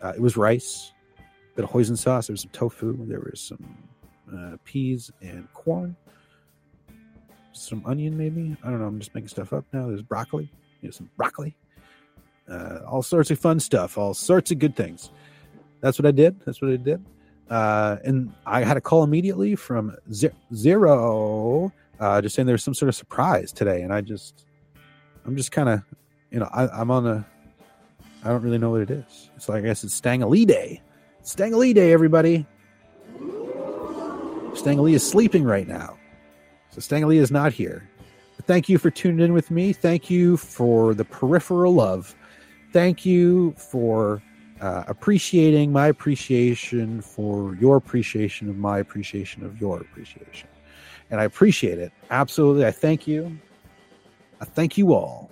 Uh, 0.01 0.13
it 0.15 0.21
was 0.21 0.37
rice, 0.37 0.91
a 1.19 1.55
bit 1.55 1.65
of 1.65 1.71
hoisin 1.71 1.97
sauce, 1.97 2.27
there 2.27 2.33
was 2.33 2.41
some 2.41 2.51
tofu, 2.51 2.97
there 3.07 3.19
was 3.19 3.41
some 3.41 3.77
uh, 4.35 4.57
peas 4.63 5.11
and 5.21 5.47
corn, 5.53 5.95
some 7.51 7.83
onion, 7.85 8.17
maybe. 8.17 8.55
I 8.63 8.69
don't 8.69 8.79
know. 8.79 8.87
I'm 8.87 8.99
just 8.99 9.13
making 9.13 9.29
stuff 9.29 9.53
up 9.53 9.65
now. 9.71 9.87
There's 9.87 10.01
broccoli 10.01 10.51
you 10.81 10.87
know, 10.87 10.91
some 10.91 11.09
broccoli, 11.17 11.55
uh, 12.49 12.79
all 12.87 13.01
sorts 13.01 13.31
of 13.31 13.39
fun 13.39 13.59
stuff, 13.59 13.97
all 13.97 14.13
sorts 14.13 14.51
of 14.51 14.59
good 14.59 14.75
things. 14.75 15.11
That's 15.81 15.99
what 15.99 16.05
I 16.05 16.11
did. 16.11 16.39
That's 16.45 16.61
what 16.61 16.71
I 16.71 16.77
did. 16.77 17.03
Uh, 17.49 17.97
and 18.03 18.33
I 18.45 18.63
had 18.63 18.77
a 18.77 18.81
call 18.81 19.03
immediately 19.03 19.55
from 19.55 19.95
Zero, 20.53 21.71
uh, 21.99 22.21
just 22.21 22.35
saying 22.35 22.47
there's 22.47 22.63
some 22.63 22.73
sort 22.73 22.89
of 22.89 22.95
surprise 22.95 23.51
today. 23.51 23.81
And 23.81 23.93
I 23.93 24.01
just, 24.01 24.45
I'm 25.25 25.35
just 25.35 25.51
kind 25.51 25.69
of, 25.69 25.81
you 26.31 26.39
know, 26.39 26.49
I, 26.51 26.67
I'm 26.67 26.89
on 26.89 27.05
a, 27.05 27.25
I 28.23 28.29
don't 28.29 28.41
really 28.41 28.57
know 28.57 28.71
what 28.71 28.81
it 28.81 28.89
is. 28.89 29.29
It's 29.35 29.47
like, 29.47 29.63
I 29.63 29.67
guess 29.67 29.83
it's 29.83 29.99
Stangley 29.99 30.45
Day. 30.47 30.81
Stangley 31.23 31.73
Day, 31.73 31.93
everybody. 31.93 32.45
Stangley 34.53 34.93
is 34.93 35.07
sleeping 35.07 35.43
right 35.43 35.67
now. 35.67 35.97
So 36.71 36.79
Stangley 36.79 37.17
is 37.17 37.29
not 37.29 37.53
here. 37.53 37.87
Thank 38.45 38.69
you 38.69 38.77
for 38.77 38.91
tuning 38.91 39.25
in 39.25 39.33
with 39.33 39.49
me. 39.49 39.73
Thank 39.73 40.09
you 40.09 40.37
for 40.37 40.93
the 40.93 41.05
peripheral 41.05 41.73
love. 41.73 42.15
Thank 42.71 43.05
you 43.05 43.53
for 43.53 44.21
uh, 44.61 44.83
appreciating 44.87 45.71
my 45.71 45.87
appreciation 45.87 47.01
for 47.01 47.55
your 47.55 47.77
appreciation 47.77 48.49
of 48.49 48.57
my 48.57 48.77
appreciation 48.77 49.43
of 49.43 49.59
your 49.59 49.81
appreciation. 49.81 50.47
And 51.09 51.19
I 51.19 51.23
appreciate 51.23 51.79
it. 51.79 51.91
Absolutely. 52.11 52.65
I 52.65 52.71
thank 52.71 53.07
you. 53.07 53.37
I 54.39 54.45
thank 54.45 54.77
you 54.77 54.93
all. 54.93 55.31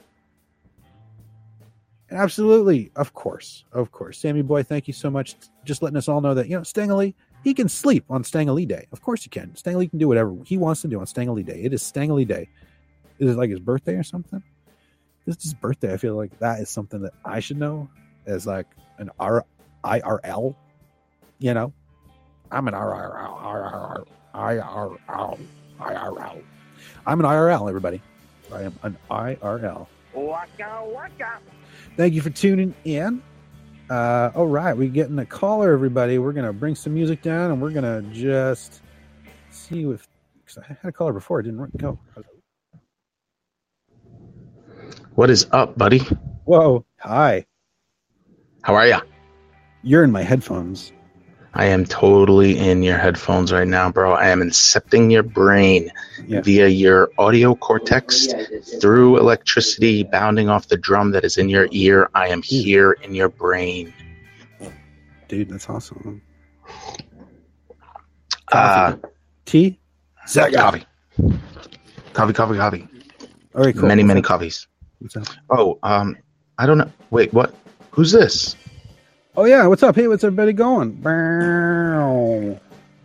And 2.10 2.20
absolutely, 2.20 2.92
of 2.96 3.14
course, 3.14 3.66
of 3.74 3.92
course. 3.92 4.20
Sammy 4.20 4.42
Boy, 4.42 4.64
thank 4.64 4.88
you 4.88 4.94
so 4.94 5.10
much. 5.10 5.36
Just 5.66 5.82
letting 5.82 5.98
us 5.98 6.08
all 6.08 6.22
know 6.22 6.34
that, 6.34 6.48
you 6.48 6.56
know, 6.56 6.62
Stangley, 6.62 7.14
he 7.44 7.54
can 7.54 7.68
sleep 7.68 8.06
on 8.10 8.24
Stangley 8.24 8.68
Day. 8.68 8.88
Of 8.92 9.02
course 9.02 9.24
he 9.24 9.30
can. 9.30 9.52
Stangley 9.52 9.90
can 9.90 10.00
do 10.00 10.08
whatever 10.08 10.36
he 10.46 10.58
wants 10.58 10.82
to 10.82 10.88
do 10.88 11.00
on 11.00 11.06
Stangley 11.06 11.46
Day. 11.46 11.62
It 11.64 11.74
is 11.74 11.82
Stangley 11.82 12.28
Day. 12.28 12.50
Is 13.20 13.32
it 13.32 13.38
like 13.38 13.50
his 13.50 13.60
birthday 13.60 13.96
or 13.96 14.04
something? 14.04 14.42
This 15.26 15.38
is 15.38 15.44
his 15.44 15.54
birthday. 15.54 15.94
I 15.94 15.98
feel 15.98 16.16
like 16.16 16.38
that 16.40 16.60
is 16.60 16.70
something 16.70 17.02
that 17.02 17.14
I 17.24 17.40
should 17.40 17.58
know 17.58 17.90
as 18.26 18.46
like 18.46 18.68
an 18.98 19.10
R 19.20 19.46
I 19.84 20.00
R 20.02 20.20
L. 20.24 20.56
You 21.40 21.54
know, 21.54 21.74
I'm 22.52 22.68
an 22.68 22.74
IRL. 22.74 24.08
IRL. 24.34 25.40
IRL. 25.80 26.44
I'm 27.06 27.20
an 27.20 27.26
IRL, 27.26 27.70
everybody. 27.70 28.02
I 28.52 28.64
am 28.64 28.78
an 28.84 28.98
IRL. 29.10 29.88
Waka 30.14 30.84
waka. 30.86 31.40
Thank 31.98 32.14
you 32.14 32.22
for 32.22 32.30
tuning 32.30 32.74
in. 32.86 33.22
Uh, 33.90 34.32
all 34.36 34.48
right, 34.48 34.76
we're 34.76 34.90
getting 34.90 35.20
a 35.20 35.26
caller, 35.26 35.74
everybody. 35.74 36.18
We're 36.18 36.34
gonna 36.34 36.54
bring 36.54 36.76
some 36.76 36.94
music 36.94 37.22
down, 37.22 37.52
and 37.52 37.62
we're 37.62 37.72
gonna 37.72 38.02
just 38.14 38.82
see 39.52 39.84
if 39.84 40.08
because 40.46 40.58
I 40.58 40.68
had 40.68 40.90
a 40.90 40.92
caller 40.92 41.14
before, 41.14 41.40
it 41.40 41.44
didn't 41.44 41.78
go. 41.78 42.00
What 45.16 45.30
is 45.30 45.48
up, 45.52 45.78
buddy? 45.78 46.00
Whoa, 46.46 46.86
hi. 47.00 47.46
How 48.64 48.76
are 48.76 48.88
ya? 48.88 49.02
You're 49.84 50.04
in 50.04 50.12
my 50.12 50.24
headphones. 50.24 50.92
I 51.54 51.66
am 51.66 51.86
totally 51.86 52.58
in 52.58 52.82
your 52.82 52.98
headphones 52.98 53.52
right 53.54 53.68
now, 53.68 53.92
bro. 53.92 54.14
I 54.14 54.30
am 54.30 54.40
incepting 54.42 55.12
your 55.12 55.22
brain 55.22 55.92
Yeah. 56.26 56.42
via 56.42 56.68
your 56.68 57.12
audio 57.20 57.54
cortex 57.54 58.28
through 58.82 59.20
electricity 59.20 60.04
bounding 60.04 60.50
off 60.50 60.68
the 60.68 60.78
drum 60.78 61.12
that 61.12 61.24
is 61.24 61.38
in 61.38 61.50
your 61.50 61.68
ear. 61.72 62.10
I 62.16 62.30
am 62.30 62.42
here 62.42 62.94
in 62.94 63.14
your 63.14 63.30
brain. 63.30 63.94
Dude, 65.28 65.50
that's 65.50 65.70
awesome. 65.70 66.24
Uh, 68.52 68.96
Tea? 69.46 69.80
Zach. 70.28 70.54
coffee. 70.54 70.86
Coffee, 72.14 72.34
coffee, 72.34 72.58
coffee. 72.58 72.88
All 73.54 73.64
right, 73.64 73.76
cool. 73.76 73.88
Many, 73.88 74.02
many 74.04 74.22
coffees. 74.24 74.68
What's 75.04 75.18
up? 75.18 75.28
Oh, 75.50 75.78
um, 75.84 76.16
I 76.58 76.66
don't 76.66 76.78
know. 76.78 76.90
Wait, 77.12 77.34
what? 77.34 77.54
Who's 77.92 78.14
this? 78.14 78.56
Oh 79.36 79.44
yeah, 79.44 79.68
what's 79.68 79.84
up? 79.84 79.96
Hey, 79.98 80.08
what's 80.08 80.24
everybody 80.24 80.54
going? 80.54 80.94
Bow. 80.94 82.58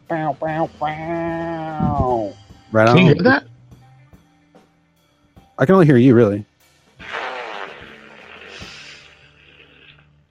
Bow, 0.08 0.32
bow, 0.40 0.70
bow. 0.78 2.32
Right 2.70 2.86
Can 2.86 2.98
you 2.98 3.14
hear 3.14 3.22
that? 3.24 3.48
I 5.58 5.66
can 5.66 5.74
only 5.74 5.86
hear 5.86 5.96
you, 5.96 6.14
really. 6.14 6.44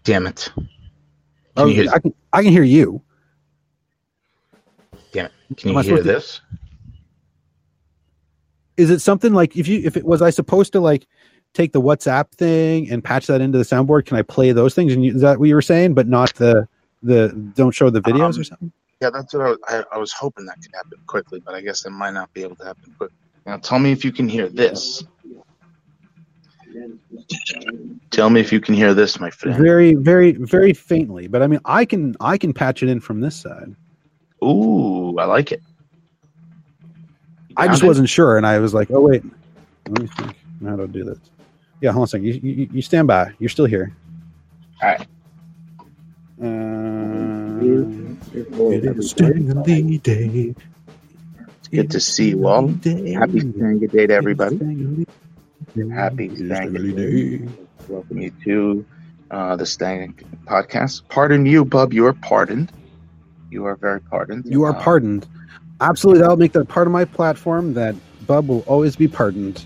Damn 0.06 0.26
it. 0.26 0.49
Can 0.56 0.69
Oh, 1.57 1.65
you 1.65 1.89
I 1.91 1.99
can. 1.99 2.14
I 2.31 2.44
can 2.44 2.53
hear 2.53 2.64
you. 2.64 3.02
damn 5.11 5.26
it. 5.26 5.31
Can 5.57 5.72
you 5.72 5.76
hear 5.80 5.84
supposed 5.84 6.03
to- 6.06 6.11
this? 6.14 6.41
Is 8.77 8.89
it 8.89 8.99
something 9.02 9.34
like 9.34 9.57
if 9.57 9.68
you 9.68 9.81
if 9.84 9.98
it 9.98 10.06
was 10.06 10.22
I 10.22 10.30
supposed 10.30 10.72
to 10.73 10.80
like 10.80 11.07
take 11.58 11.74
the 11.74 11.82
WhatsApp 11.82 12.30
thing 12.32 12.90
and 12.90 13.04
patch 13.04 13.28
that 13.28 13.42
into 13.42 13.58
the 13.58 13.64
soundboard? 13.64 14.06
Can 14.06 14.16
I 14.16 14.22
play 14.22 14.52
those 14.52 14.74
things? 14.76 14.94
And 14.94 15.04
you, 15.04 15.16
is 15.16 15.22
that 15.22 15.40
what 15.40 15.50
you 15.50 15.56
were 15.56 15.62
saying? 15.62 15.96
But 15.96 16.08
not 16.08 16.34
the 16.36 16.68
the 17.04 17.30
don't 17.56 17.72
show 17.72 17.90
the 17.90 18.02
videos 18.02 18.36
Um, 18.36 18.42
or 18.42 18.44
something? 18.44 18.72
Yeah, 19.02 19.10
that's 19.12 19.34
what 19.34 19.46
I 19.46 19.50
was, 19.50 19.58
I, 19.68 19.84
I 19.94 19.98
was 19.98 20.12
hoping 20.14 20.46
that 20.46 20.62
could 20.62 20.72
happen 20.74 21.00
quickly, 21.06 21.40
but 21.40 21.54
I 21.54 21.62
guess 21.62 21.86
it 21.86 21.92
might 21.92 22.14
not 22.14 22.34
be 22.34 22.42
able 22.44 22.56
to 22.56 22.66
happen 22.66 22.96
quick. 22.98 23.12
Now, 23.46 23.58
tell 23.58 23.80
me 23.80 23.92
if 23.92 24.04
you 24.06 24.12
can 24.12 24.28
hear 24.28 24.50
this. 24.50 25.04
Tell 28.12 28.30
me 28.30 28.40
if 28.40 28.52
you 28.52 28.60
can 28.60 28.76
hear 28.76 28.94
this, 28.94 29.20
my 29.20 29.30
friend. 29.30 29.58
Very, 29.58 29.96
very, 29.96 30.34
very 30.34 30.74
faintly. 30.74 31.28
But 31.28 31.42
I 31.42 31.48
mean, 31.48 31.60
I 31.66 31.86
can 31.86 32.16
I 32.20 32.38
can 32.38 32.54
patch 32.54 32.84
it 32.84 32.90
in 32.90 33.00
from 33.00 33.22
this 33.22 33.36
side. 33.36 33.76
Ooh, 34.44 35.18
I 35.18 35.26
like 35.26 35.52
it. 35.52 35.62
I 37.56 37.68
just 37.68 37.84
it? 37.84 37.88
wasn't 37.88 38.10
sure, 38.10 38.38
and 38.38 38.46
I 38.46 38.60
was 38.60 38.74
like, 38.74 38.92
oh 38.92 39.02
wait, 39.02 39.24
let 39.90 40.02
me 40.02 40.08
think 40.08 40.36
how 40.64 40.76
to 40.76 40.88
do 40.88 41.04
this. 41.04 41.20
Yeah, 41.82 41.91
hold 41.91 42.02
on 42.02 42.04
a 42.06 42.08
second. 42.08 42.26
You, 42.26 42.34
you, 42.41 42.70
you 42.74 42.82
stand 42.82 43.08
by. 43.08 43.34
You're 43.40 43.49
still 43.49 43.66
here. 43.66 43.94
All 44.82 44.90
right. 44.90 45.02
Uh, 46.41 46.45
it 48.72 48.98
is 48.98 49.10
Stanley 49.12 49.98
Day. 49.99 50.54
It's 51.60 51.68
good 51.70 51.91
to 51.91 51.99
see 51.99 52.30
you 52.30 52.48
all. 52.48 52.68
Happy 52.68 53.40
Stanley 53.40 53.88
Day 53.88 54.08
to 54.08 54.14
everybody. 54.14 55.06
Happy 55.94 56.36
Stanley 56.36 56.94
Day. 56.94 57.48
Welcome 57.88 58.18
you 58.22 58.32
to 58.44 58.86
uh, 59.32 59.56
the 59.56 59.66
Stang 59.66 60.14
podcast. 60.45 61.04
Pardon 61.10 61.45
you, 61.45 61.64
Bub. 61.66 61.94
You 61.94 62.06
are 62.08 62.14
pardoned. 62.14 62.72
You 63.49 63.66
are 63.66 63.76
very 63.76 64.02
pardoned. 64.02 64.45
You 64.45 64.64
are 64.64 64.76
Uh, 64.76 64.82
pardoned. 64.84 65.26
Absolutely, 65.80 66.22
that'll 66.22 66.38
make 66.38 66.54
that 66.54 66.68
part 66.68 66.88
of 66.88 66.94
my 66.94 67.06
platform. 67.06 67.74
That 67.76 67.95
Bub 68.26 68.48
will 68.48 68.62
always 68.68 68.95
be 68.95 69.08
pardoned. 69.08 69.64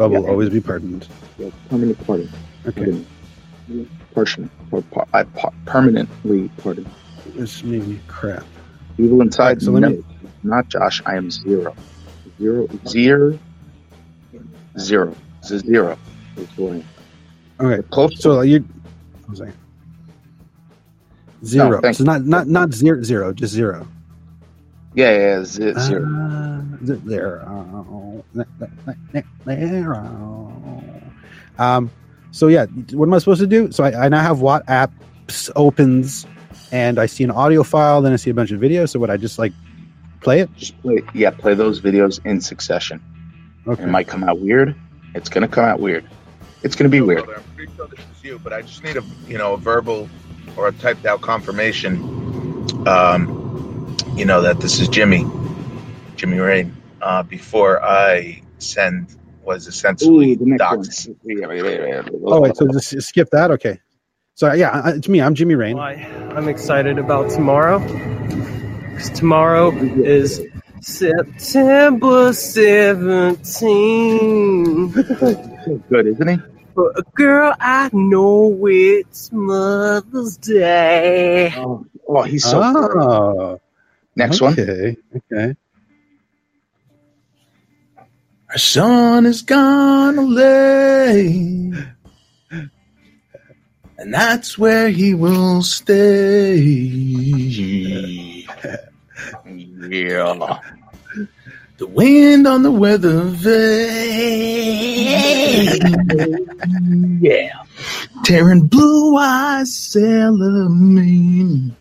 Bub 0.00 0.12
will 0.12 0.26
always 0.30 0.48
be 0.48 0.62
pardoned. 0.62 1.06
yeah, 1.36 1.50
permanent 1.68 2.06
pardon. 2.06 2.30
Okay, 2.66 3.04
Partial. 4.14 4.48
Or 4.70 4.80
par- 4.80 5.06
I 5.12 5.24
par- 5.24 5.52
permanently 5.66 6.48
pardoned. 6.56 6.88
this 7.36 7.62
made 7.62 7.86
me 7.86 8.00
crap. 8.08 8.44
Evil 8.96 9.20
inside. 9.20 9.58
Alright, 9.58 9.62
so 9.62 9.72
no, 9.72 9.90
me- 9.90 10.04
not 10.42 10.68
Josh. 10.70 11.02
I 11.04 11.16
am 11.16 11.30
zero. 11.30 11.76
Zero. 12.38 12.66
Zero. 12.88 13.38
Zero. 14.78 15.14
Zero. 15.44 15.98
is 16.38 16.48
who 16.56 16.68
I 16.68 16.74
am. 16.76 16.84
Okay, 17.60 17.88
Close. 17.90 18.18
so 18.22 18.38
uh, 18.38 18.40
you. 18.40 18.64
I'm 19.28 19.36
sorry. 19.36 19.52
Zero. 21.44 21.78
thank 21.82 21.96
so 21.96 22.04
not 22.04 22.24
not 22.24 22.46
not 22.46 22.72
zero 22.72 23.02
zero, 23.02 23.34
just 23.34 23.52
zero. 23.52 23.86
Yeah, 24.94 25.10
yeah. 25.16 25.44
Z- 25.44 25.74
zero. 25.78 26.04
Uh, 26.06 26.62
z- 26.84 27.00
zero. 27.08 28.24
Zero. 29.46 30.82
Um. 31.58 31.90
So 32.30 32.46
yeah, 32.46 32.64
what 32.92 33.06
am 33.06 33.12
I 33.14 33.18
supposed 33.18 33.40
to 33.42 33.46
do? 33.46 33.70
So 33.70 33.84
I, 33.84 34.06
I 34.06 34.08
now 34.08 34.22
have 34.22 34.38
WhatsApp 34.38 34.90
opens, 35.56 36.26
and 36.72 36.98
I 36.98 37.04
see 37.06 37.22
an 37.24 37.30
audio 37.30 37.62
file. 37.62 38.00
Then 38.00 38.14
I 38.14 38.16
see 38.16 38.30
a 38.30 38.34
bunch 38.34 38.50
of 38.50 38.60
videos. 38.60 38.90
So 38.90 38.98
what? 38.98 39.10
I 39.10 39.18
just 39.18 39.38
like 39.38 39.52
play 40.22 40.40
it. 40.40 40.48
Just 40.56 40.80
play. 40.80 41.02
Yeah, 41.12 41.30
play 41.32 41.52
those 41.54 41.80
videos 41.82 42.24
in 42.24 42.40
succession. 42.40 43.02
Okay. 43.66 43.82
It 43.82 43.88
might 43.88 44.08
come 44.08 44.24
out 44.24 44.40
weird. 44.40 44.74
It's 45.14 45.28
gonna 45.28 45.48
come 45.48 45.64
out 45.66 45.80
weird. 45.80 46.08
It's 46.62 46.76
gonna 46.76 46.88
be 46.88 47.02
weird. 47.02 47.26
Brother, 47.26 47.42
I'm 47.46 47.54
pretty 47.56 47.72
sure 47.76 47.88
this 47.88 48.00
is 48.00 48.24
you, 48.24 48.38
but 48.42 48.54
I 48.54 48.62
just 48.62 48.82
need 48.82 48.96
a 48.96 49.02
you 49.26 49.36
know 49.36 49.52
a 49.54 49.58
verbal 49.58 50.08
or 50.56 50.68
a 50.68 50.72
typed 50.72 51.04
out 51.04 51.20
confirmation. 51.20 51.98
Um, 52.88 53.39
you 54.16 54.24
know 54.24 54.42
that 54.42 54.60
this 54.60 54.80
is 54.80 54.88
Jimmy, 54.88 55.24
Jimmy 56.16 56.38
Rain. 56.38 56.76
Uh, 57.02 57.22
before 57.22 57.82
I 57.82 58.42
send 58.58 59.06
was 59.42 59.66
essentially 59.66 60.36
docs. 60.58 61.08
Oh 61.08 62.40
wait, 62.42 62.56
so 62.56 62.68
just 62.68 63.00
skip 63.02 63.30
that. 63.30 63.50
Okay. 63.52 63.80
So 64.34 64.52
yeah, 64.52 64.82
I- 64.84 64.90
it's 64.92 65.08
me. 65.08 65.20
I'm 65.22 65.34
Jimmy 65.34 65.54
Rain. 65.54 65.76
Why 65.76 65.92
I'm 66.36 66.48
excited 66.48 66.98
about 66.98 67.30
tomorrow. 67.30 67.78
'Cause 68.96 69.10
tomorrow 69.10 69.70
is 69.72 70.42
September 70.82 72.32
17. 72.34 74.90
Good, 75.88 76.06
isn't 76.06 76.28
he? 76.28 76.36
For 76.74 76.92
a 76.96 77.02
girl, 77.14 77.54
I 77.58 77.88
know 77.92 78.56
it's 78.66 79.32
Mother's 79.32 80.36
Day. 80.36 81.52
Oh, 81.56 81.86
oh 82.08 82.22
he's 82.22 82.44
so 82.44 82.60
good. 82.72 82.90
oh, 82.96 83.60
Next 84.20 84.40
one. 84.42 84.52
Okay. 84.52 84.96
Okay. 85.16 85.56
Our 88.50 88.58
son 88.58 89.24
is 89.26 89.40
gone 89.42 90.18
away, 90.18 91.72
and 93.96 94.12
that's 94.12 94.58
where 94.58 94.90
he 94.90 95.14
will 95.14 95.62
stay. 95.62 96.56
Yeah. 99.88 100.58
The 101.78 101.86
wind 101.86 102.46
on 102.46 102.62
the 102.62 102.72
weather 102.72 103.22
vane. 103.24 104.80
Yeah. 107.22 107.62
Tearing 108.24 108.66
blue 108.66 109.16
eyes 109.16 109.74
sailor-mean. 109.76 111.76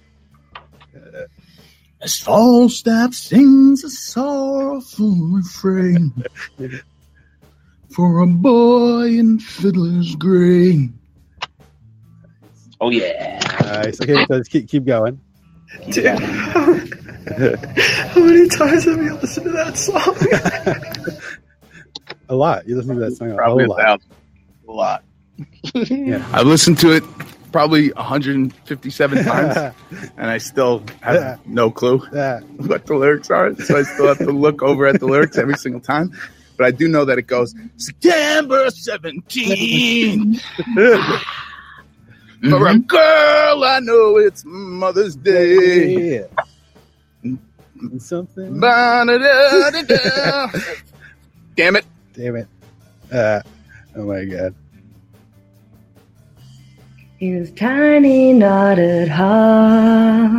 As 2.02 2.18
Falstaff 2.18 3.14
sings 3.14 3.84
a 3.84 3.90
sorrowful 3.90 5.16
refrain 5.32 6.14
for 7.90 8.20
a 8.20 8.28
boy 8.28 9.08
in 9.18 9.38
Fiddler's 9.40 10.16
Green. 10.16 10.98
Oh 12.80 12.90
yeah. 12.90 13.40
Nice. 13.62 14.00
Okay, 14.02 14.14
so 14.16 14.26
let's 14.30 14.48
keep 14.48 14.70
keep 14.70 14.86
going. 14.86 15.20
Dude, 15.92 16.06
how 16.18 16.66
many 18.16 18.48
times 18.48 18.86
have 18.86 18.98
you 19.04 19.14
listened 19.16 19.46
to 19.48 19.52
that 19.52 19.76
song? 19.76 21.20
A 22.30 22.36
lot. 22.36 22.68
You 22.68 22.76
listen 22.78 22.96
to 22.96 23.02
that 23.02 23.12
song 23.18 23.32
a 23.32 23.36
Probably 23.36 23.66
a 23.66 23.68
whole 23.68 23.76
lot. 23.76 23.82
thousand. 23.84 24.12
A 24.68 24.72
lot. 24.72 25.04
Yeah. 25.90 26.26
I've 26.32 26.46
listened 26.48 26.78
to 26.80 26.92
it 26.96 27.04
probably 27.52 27.92
157 27.92 29.24
times, 29.26 29.74
and 30.18 30.30
I 30.30 30.38
still 30.38 30.84
have 31.02 31.46
no 31.48 31.70
clue 31.72 32.02
Yeah. 32.14 32.40
what 32.58 32.86
the 32.86 32.96
lyrics 32.96 33.30
are. 33.30 33.54
So 33.56 33.78
I 33.78 33.84
still 33.84 34.08
have 34.08 34.18
to 34.20 34.32
look 34.32 34.62
over 34.64 34.86
at 34.88 35.00
the 35.00 35.06
lyrics 35.06 35.38
every 35.38 35.56
single 35.58 35.82
time. 35.82 36.12
But 36.58 36.66
I 36.68 36.72
do 36.72 36.88
know 36.90 37.06
that 37.06 37.18
it 37.18 37.28
goes 37.28 37.56
September 37.78 38.70
17. 38.70 40.40
For 42.50 42.68
a 42.68 42.80
girl, 42.80 43.64
I 43.66 43.80
know 43.82 44.18
it's 44.18 44.44
Mother's 44.46 45.16
Day. 45.16 46.20
Yeah. 47.24 47.36
Something. 47.98 48.60
Damn 51.56 51.76
it. 51.76 51.86
Damn 52.14 52.36
it. 52.38 52.48
Uh, 53.12 53.42
oh 53.96 54.04
my 54.06 54.24
god. 54.26 54.54
His 57.20 57.52
tiny 57.52 58.32
knotted 58.32 59.10
heart. 59.10 60.32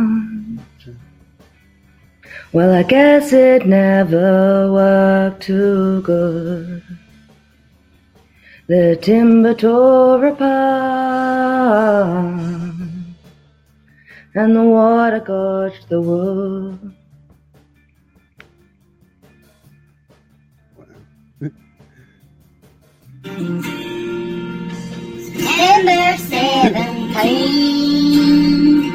Well, 2.51 2.73
I 2.73 2.81
guess 2.81 3.31
it 3.33 3.67
never 3.67 4.71
worked 4.71 5.43
too 5.43 6.01
good. 6.01 6.81
The 8.65 8.97
timber 8.99 9.53
tore 9.53 10.25
apart. 10.25 11.51
and 14.33 14.55
the 14.55 14.63
water 14.63 15.19
gorged 15.19 15.87
the 15.89 16.01
wood. 16.01 16.95
17. 27.21 28.91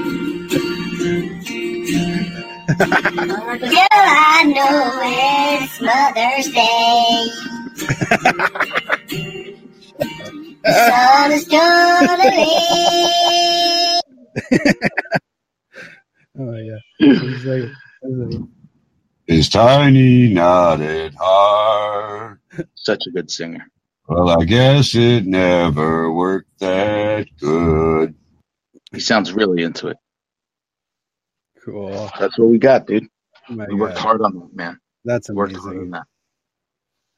Girl, 2.77 3.87
I 3.93 4.43
know 4.55 5.01
it's 5.05 5.81
Mother's 5.81 6.49
Day. 6.53 7.29
Sun 10.67 11.33
is 11.33 11.47
gonna 11.47 12.17
leave. 12.37 14.01
Oh 16.39 16.57
yeah. 16.57 16.81
It's 16.99 17.45
like- 17.45 17.71
it's 18.03 18.35
like- 18.35 18.49
His 19.27 19.49
tiny 19.49 20.29
knotted 20.35 21.15
heart. 21.15 22.41
Such 22.75 23.03
a 23.07 23.11
good 23.13 23.31
singer. 23.31 23.67
Well, 24.09 24.29
I 24.41 24.45
guess 24.45 24.95
it 24.95 25.27
never 25.27 26.13
worked 26.13 26.61
that 26.61 27.27
good. 27.41 28.15
He 28.93 29.01
sounds 29.01 29.33
really 29.33 29.63
into 29.63 29.89
it. 29.89 29.97
cool. 31.65 32.11
That's 32.19 32.39
what 32.39 32.49
we 32.49 32.59
got, 32.59 32.87
dude. 32.87 33.09
Oh 33.49 33.55
my 33.55 33.67
We 33.69 33.75
worked 33.75 33.99
hard 33.99 34.23
on 34.23 34.35
that, 34.39 34.55
man. 34.55 34.81
That's 35.05 35.29
Worked 35.31 35.57
hard 35.57 35.77
on 35.79 35.85
amazing. 35.85 35.91
that. 35.93 36.05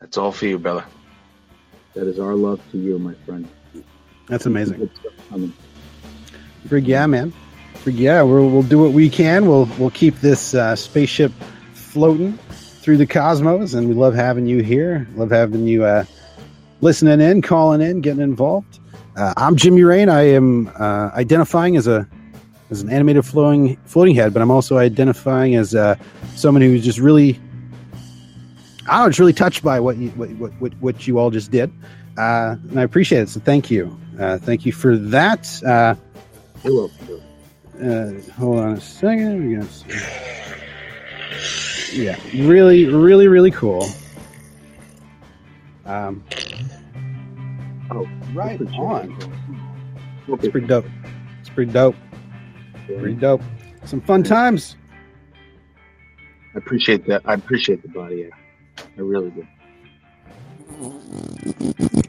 That's 0.00 0.18
all 0.18 0.32
for 0.32 0.46
you, 0.46 0.58
brother. 0.58 0.84
That 1.94 2.06
is 2.06 2.18
our 2.18 2.34
love 2.34 2.60
to 2.72 2.78
you, 2.78 2.98
my 2.98 3.14
friend. 3.26 3.48
That's 4.28 4.46
amazing. 4.46 4.78
Good. 5.30 5.52
Frig 6.68 6.86
yeah, 6.86 7.06
man. 7.06 7.32
Frig 7.76 7.98
yeah, 7.98 8.22
we'll 8.22 8.48
we'll 8.50 8.62
do 8.62 8.78
what 8.78 8.92
we 8.92 9.10
can. 9.10 9.46
We'll 9.46 9.66
we'll 9.78 9.90
keep 9.90 10.16
this 10.20 10.54
uh, 10.54 10.76
spaceship 10.76 11.32
floating 11.74 12.38
through 12.52 12.98
the 12.98 13.06
cosmos, 13.06 13.74
and 13.74 13.88
we 13.88 13.94
love 13.94 14.14
having 14.14 14.46
you 14.46 14.62
here. 14.62 15.06
Love 15.14 15.30
having 15.30 15.66
you 15.66 15.84
uh, 15.84 16.04
listening 16.80 17.20
in, 17.20 17.42
calling 17.42 17.80
in, 17.80 18.00
getting 18.00 18.22
involved. 18.22 18.78
Uh, 19.16 19.34
I'm 19.36 19.56
Jimmy 19.56 19.82
Rain. 19.82 20.08
I 20.08 20.22
am 20.22 20.68
uh, 20.78 21.10
identifying 21.14 21.76
as 21.76 21.86
a 21.86 22.08
as 22.70 22.82
an 22.82 22.90
animated 22.90 23.24
floating 23.24 23.76
floating 23.84 24.14
head, 24.14 24.32
but 24.32 24.42
I'm 24.42 24.50
also 24.50 24.78
identifying 24.78 25.54
as 25.54 25.74
uh, 25.74 25.96
someone 26.36 26.62
who's 26.62 26.84
just 26.84 26.98
really 26.98 27.38
I 28.86 29.06
was 29.06 29.18
really 29.18 29.32
touched 29.32 29.62
by 29.62 29.80
what 29.80 29.96
you 29.96 30.10
what 30.10 30.30
what, 30.60 30.72
what, 30.80 31.06
you 31.06 31.18
all 31.18 31.30
just 31.30 31.50
did, 31.50 31.70
uh, 32.16 32.56
and 32.70 32.78
I 32.78 32.82
appreciate 32.84 33.22
it. 33.22 33.28
So 33.28 33.40
thank 33.40 33.70
you, 33.70 33.98
uh, 34.18 34.38
thank 34.38 34.64
you 34.64 34.72
for 34.72 34.96
that. 34.96 35.62
Uh, 35.64 35.94
You're 36.62 36.74
welcome, 36.74 37.22
uh, 37.82 38.32
hold 38.32 38.58
on 38.60 38.72
a 38.74 38.80
second. 38.80 39.48
We 39.48 39.56
got 39.56 39.68
Yeah, 41.92 42.16
really, 42.34 42.86
really, 42.86 43.28
really 43.28 43.50
cool. 43.50 43.86
Um, 45.88 46.22
Oh, 47.90 48.06
right 48.34 48.60
on. 48.60 49.10
it. 49.12 49.28
It's 50.44 50.48
pretty 50.52 50.66
dope. 50.66 50.84
It's 51.40 51.48
pretty 51.48 51.72
dope. 51.72 51.96
Pretty 52.86 53.14
dope. 53.14 53.40
Some 53.86 54.02
fun 54.02 54.22
times. 54.22 54.76
I 56.54 56.58
appreciate 56.58 57.06
that. 57.06 57.22
I 57.24 57.32
appreciate 57.34 57.80
the 57.82 57.88
body. 57.88 58.26
act. 58.30 58.88
I 58.98 59.00
really 59.00 59.30
do. 59.30 59.46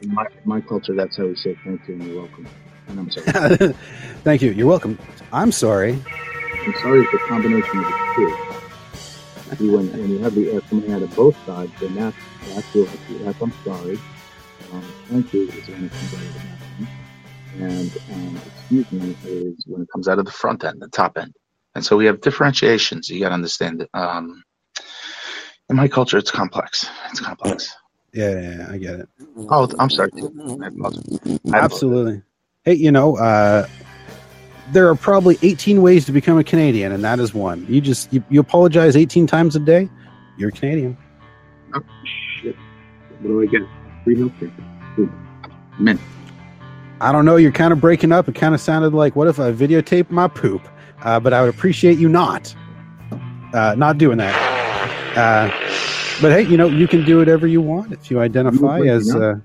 In 0.02 0.14
my, 0.14 0.26
my 0.44 0.60
culture, 0.62 0.94
that's 0.94 1.16
how 1.18 1.26
we 1.28 1.36
say 1.36 1.58
thank 1.64 1.88
you 1.88 1.94
and 1.96 2.04
you're 2.04 2.18
welcome. 2.22 2.46
And 2.90 3.00
I'm 3.00 3.10
sorry. 3.10 3.74
Thank 4.24 4.42
you. 4.42 4.52
You're 4.52 4.68
welcome. 4.68 4.98
I'm 5.32 5.52
sorry. 5.52 5.92
I'm 5.94 6.74
sorry 6.82 7.06
for 7.06 7.12
the 7.18 7.24
combination 7.28 7.78
of 7.78 7.84
the 7.86 8.14
two. 8.16 8.49
See, 9.58 9.70
when, 9.70 9.92
when 9.92 10.10
you 10.12 10.20
have 10.20 10.36
the 10.36 10.52
air 10.52 10.62
coming 10.62 10.92
out 10.92 11.02
of 11.02 11.16
both 11.16 11.36
sides, 11.46 11.72
then 11.82 11.96
that's, 11.96 12.16
that's, 12.54 12.76
your, 12.76 12.86
that's 12.86 13.42
I'm 13.42 13.52
sorry. 13.66 14.00
Um, 14.72 14.84
thank 15.10 15.34
you 15.34 15.48
is 15.48 15.68
when 15.68 15.86
it 15.86 15.92
comes 15.92 16.14
out 16.14 16.22
of 16.22 16.34
the 16.34 16.40
back 16.40 16.60
end. 16.78 16.88
And 17.60 17.98
um, 18.14 18.42
excuse 18.46 18.92
me 18.92 19.16
is 19.24 19.66
when 19.68 19.82
it 19.82 19.90
comes 19.92 20.08
out 20.08 20.20
of 20.20 20.26
the 20.26 20.32
front 20.32 20.64
end, 20.64 20.82
the 20.82 20.88
top 20.88 21.18
end. 21.18 21.34
And 21.76 21.84
so 21.84 21.98
we 21.98 22.06
have 22.06 22.22
differentiations. 22.22 23.10
You 23.10 23.20
got 23.20 23.30
to 23.30 23.36
understand 23.36 23.80
that. 23.82 23.90
Um, 24.00 24.44
in 25.70 25.76
my 25.76 25.88
culture, 25.88 26.18
it's 26.18 26.32
complex. 26.32 26.88
It's 27.12 27.20
complex. 27.20 27.76
Yeah, 28.14 28.32
yeah, 28.32 28.58
yeah, 28.58 28.68
I 28.72 28.78
get 28.78 29.00
it. 29.02 29.10
Oh, 29.50 29.70
I'm 29.78 29.90
sorry. 29.90 30.12
Too. 30.12 30.60
I 30.64 30.68
apologize. 30.68 31.30
I 31.52 31.58
Absolutely. 31.58 32.22
Hey, 32.64 32.74
you 32.74 32.92
know, 32.92 33.18
uh, 33.18 33.68
there 34.72 34.88
are 34.88 34.96
probably 34.96 35.38
18 35.42 35.82
ways 35.82 36.06
to 36.06 36.12
become 36.12 36.38
a 36.38 36.44
Canadian, 36.44 36.92
and 36.92 37.04
that 37.04 37.20
is 37.20 37.34
one. 37.34 37.66
You 37.68 37.82
just 37.82 38.12
you, 38.14 38.24
you 38.30 38.40
apologize 38.40 38.96
18 38.96 39.28
times 39.28 39.56
a 39.56 39.60
day, 39.60 39.90
you're 40.38 40.52
Canadian. 40.52 40.98
Oh, 41.74 41.82
shit. 42.42 42.56
What 43.22 43.28
do 43.28 43.42
I 43.42 43.46
get? 43.46 43.62
Free 44.04 44.16
healthcare. 44.16 44.52
Mint. 45.80 46.00
I 47.02 47.12
don't 47.12 47.26
know. 47.26 47.38
You're 47.38 47.52
kind 47.52 47.72
of 47.72 47.80
breaking 47.80 48.12
up. 48.12 48.28
It 48.28 48.36
kind 48.36 48.54
of 48.54 48.62
sounded 48.62 48.94
like, 48.94 49.16
what 49.16 49.28
if 49.28 49.40
I 49.40 49.52
videotape 49.52 50.10
my 50.10 50.28
poop? 50.28 50.68
Uh, 51.02 51.20
but 51.20 51.32
I 51.34 51.42
would 51.42 51.50
appreciate 51.50 51.98
you 51.98 52.10
not, 52.10 52.54
uh, 53.54 53.76
not 53.78 53.98
doing 53.98 54.18
that. 54.18 54.36
Uh, 55.16 55.50
but 56.22 56.32
hey, 56.32 56.42
you 56.42 56.58
know, 56.58 56.68
you 56.68 56.88
can 56.88 57.06
do 57.06 57.18
whatever 57.18 57.48
you 57.48 57.62
want 57.62 57.94
if 57.94 58.12
you 58.12 58.20
identify 58.20 58.82
as. 58.82 59.14
up. 59.16 59.40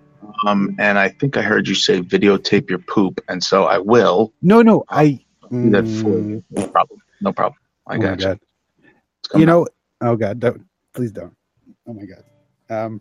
Um, 0.46 0.76
and 0.78 0.98
I 0.98 1.08
think 1.08 1.36
I 1.36 1.42
heard 1.42 1.66
you 1.68 1.74
say 1.74 2.00
videotape 2.00 2.68
your 2.68 2.78
poop, 2.80 3.20
and 3.28 3.42
so 3.42 3.64
I 3.64 3.78
will 3.78 4.32
no, 4.42 4.62
no, 4.62 4.84
I. 4.88 5.20
that 5.50 5.84
Mm. 5.84 6.42
No 6.50 6.66
problem. 6.68 7.00
No 7.20 7.32
problem. 7.32 7.58
I 7.86 7.96
oh 7.96 7.98
got 7.98 8.20
you. 8.20 8.38
You 9.36 9.46
know, 9.46 9.66
oh 10.00 10.16
God, 10.16 10.40
don't, 10.40 10.62
please 10.92 11.12
don't. 11.12 11.34
Oh 11.86 11.94
my 11.94 12.04
God. 12.04 12.24
Um, 12.70 13.00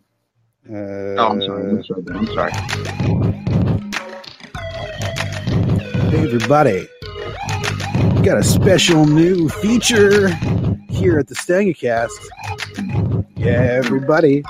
uh. 0.68 0.74
Oh, 0.74 1.28
I'm 1.30 1.40
sorry. 1.42 1.70
I'm 1.70 1.84
sorry. 1.84 2.04
I'm 2.10 2.26
sorry. 2.28 2.52
Hey, 6.10 6.24
everybody. 6.24 6.88
We 8.14 8.22
got 8.22 8.38
a 8.38 8.44
special 8.44 9.04
new 9.04 9.48
feature 9.48 10.28
here 10.88 11.18
at 11.18 11.28
the 11.28 11.34
Stangacast. 11.34 12.10
Yeah, 13.36 13.80
everybody. 13.84 14.44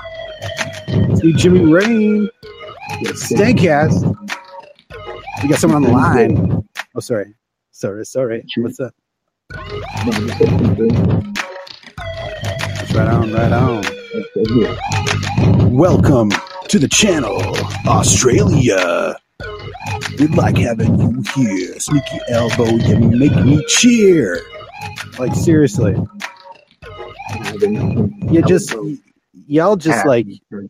Me, 1.23 1.33
Jimmy 1.33 1.65
Rain. 1.65 2.29
Stangcast. 3.03 4.15
We 5.43 5.49
got 5.49 5.59
someone 5.59 5.83
on 5.83 5.89
the 5.89 5.95
line. 5.97 6.67
Oh, 6.95 7.01
sorry. 7.01 7.33
Sorry, 7.71 8.05
sorry. 8.05 8.45
What's 8.57 8.79
up? 8.79 8.93
No, 9.53 9.59
I'm 9.59 10.27
just 10.27 10.37
saying 10.39 10.59
something. 10.59 11.33
That's 11.97 12.93
right 12.93 13.07
on, 13.07 13.33
right 13.33 13.51
on. 13.51 13.83
Welcome 15.75 16.31
to 16.69 16.79
the 16.79 16.87
channel, 16.87 17.41
Australia. 17.85 19.17
We 20.17 20.27
like 20.27 20.57
having 20.57 20.97
you 20.97 21.23
here. 21.35 21.77
Sneaky 21.79 22.19
elbow, 22.29 22.67
you 22.67 22.97
make 22.97 23.35
me 23.35 23.63
cheer. 23.67 24.39
Like, 25.19 25.35
seriously. 25.35 25.97
You 27.59 28.41
just, 28.47 28.73
y'all 29.47 29.75
just 29.75 30.05
like, 30.05 30.27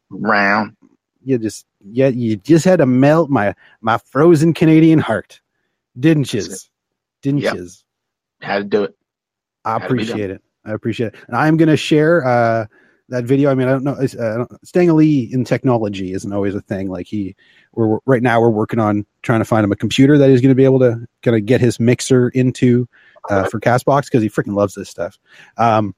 round. 0.09 0.75
you 1.23 1.37
just, 1.37 1.67
yeah, 1.89 2.07
you 2.07 2.35
just 2.37 2.65
had 2.65 2.77
to 2.79 2.85
melt 2.85 3.29
my, 3.29 3.53
my 3.81 3.97
frozen 3.97 4.53
Canadian 4.53 4.99
heart. 4.99 5.41
Didn't 5.99 6.33
you? 6.33 6.43
Didn't 7.21 7.39
Yep. 7.41 7.55
you? 7.55 7.69
Had 8.41 8.57
to 8.59 8.63
do 8.65 8.83
it. 8.83 8.95
I 9.63 9.79
Had 9.79 9.87
to 9.87 9.93
be 9.95 9.99
done. 10.05 10.09
appreciate 10.09 10.29
it. 10.31 10.41
I 10.65 10.71
appreciate 10.73 11.07
it. 11.07 11.15
And 11.27 11.35
I'm 11.37 11.57
going 11.57 11.69
to 11.69 11.77
share 11.77 12.25
uh, 12.25 12.65
that 13.09 13.23
video. 13.25 13.51
I 13.51 13.55
mean, 13.55 13.67
I 13.67 13.71
don't 13.71 13.83
know. 13.83 13.93
Uh, 13.93 14.93
Lee 14.93 15.29
in 15.31 15.43
technology 15.45 16.13
isn't 16.13 16.33
always 16.33 16.55
a 16.55 16.61
thing. 16.61 16.89
Like 16.89 17.07
he, 17.07 17.35
we're 17.73 17.99
right 18.05 18.21
now 18.23 18.41
we're 18.41 18.49
working 18.49 18.79
on 18.79 19.05
trying 19.21 19.39
to 19.39 19.45
find 19.45 19.63
him 19.63 19.71
a 19.71 19.75
computer 19.75 20.17
that 20.17 20.29
he's 20.29 20.41
going 20.41 20.49
to 20.49 20.55
be 20.55 20.65
able 20.65 20.79
to 20.79 21.05
kind 21.21 21.37
of 21.37 21.45
get 21.45 21.61
his 21.61 21.79
mixer 21.79 22.29
into 22.29 22.87
uh, 23.29 23.43
for 23.45 23.59
Castbox 23.59 24.05
because 24.05 24.21
he 24.23 24.29
freaking 24.29 24.55
loves 24.55 24.75
this 24.75 24.89
stuff. 24.89 25.17
Um, 25.57 25.93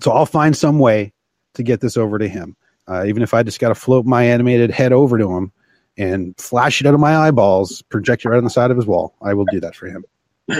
so 0.00 0.12
I'll 0.12 0.26
find 0.26 0.56
some 0.56 0.78
way 0.78 1.12
to 1.54 1.62
get 1.62 1.80
this 1.80 1.96
over 1.96 2.18
to 2.18 2.28
him, 2.28 2.56
uh, 2.88 3.04
even 3.06 3.22
if 3.22 3.34
I 3.34 3.42
just 3.42 3.60
got 3.60 3.68
to 3.68 3.74
float 3.74 4.06
my 4.06 4.24
animated 4.24 4.70
head 4.70 4.92
over 4.92 5.18
to 5.18 5.36
him 5.36 5.52
and 5.96 6.34
flash 6.38 6.80
it 6.80 6.86
out 6.86 6.94
of 6.94 7.00
my 7.00 7.16
eyeballs, 7.16 7.82
project 7.82 8.24
it 8.24 8.28
right 8.28 8.38
on 8.38 8.44
the 8.44 8.50
side 8.50 8.70
of 8.70 8.76
his 8.76 8.86
wall. 8.86 9.14
I 9.22 9.34
will 9.34 9.46
do 9.46 9.60
that 9.60 9.74
for 9.74 9.86
him. 9.86 10.04
All 10.50 10.56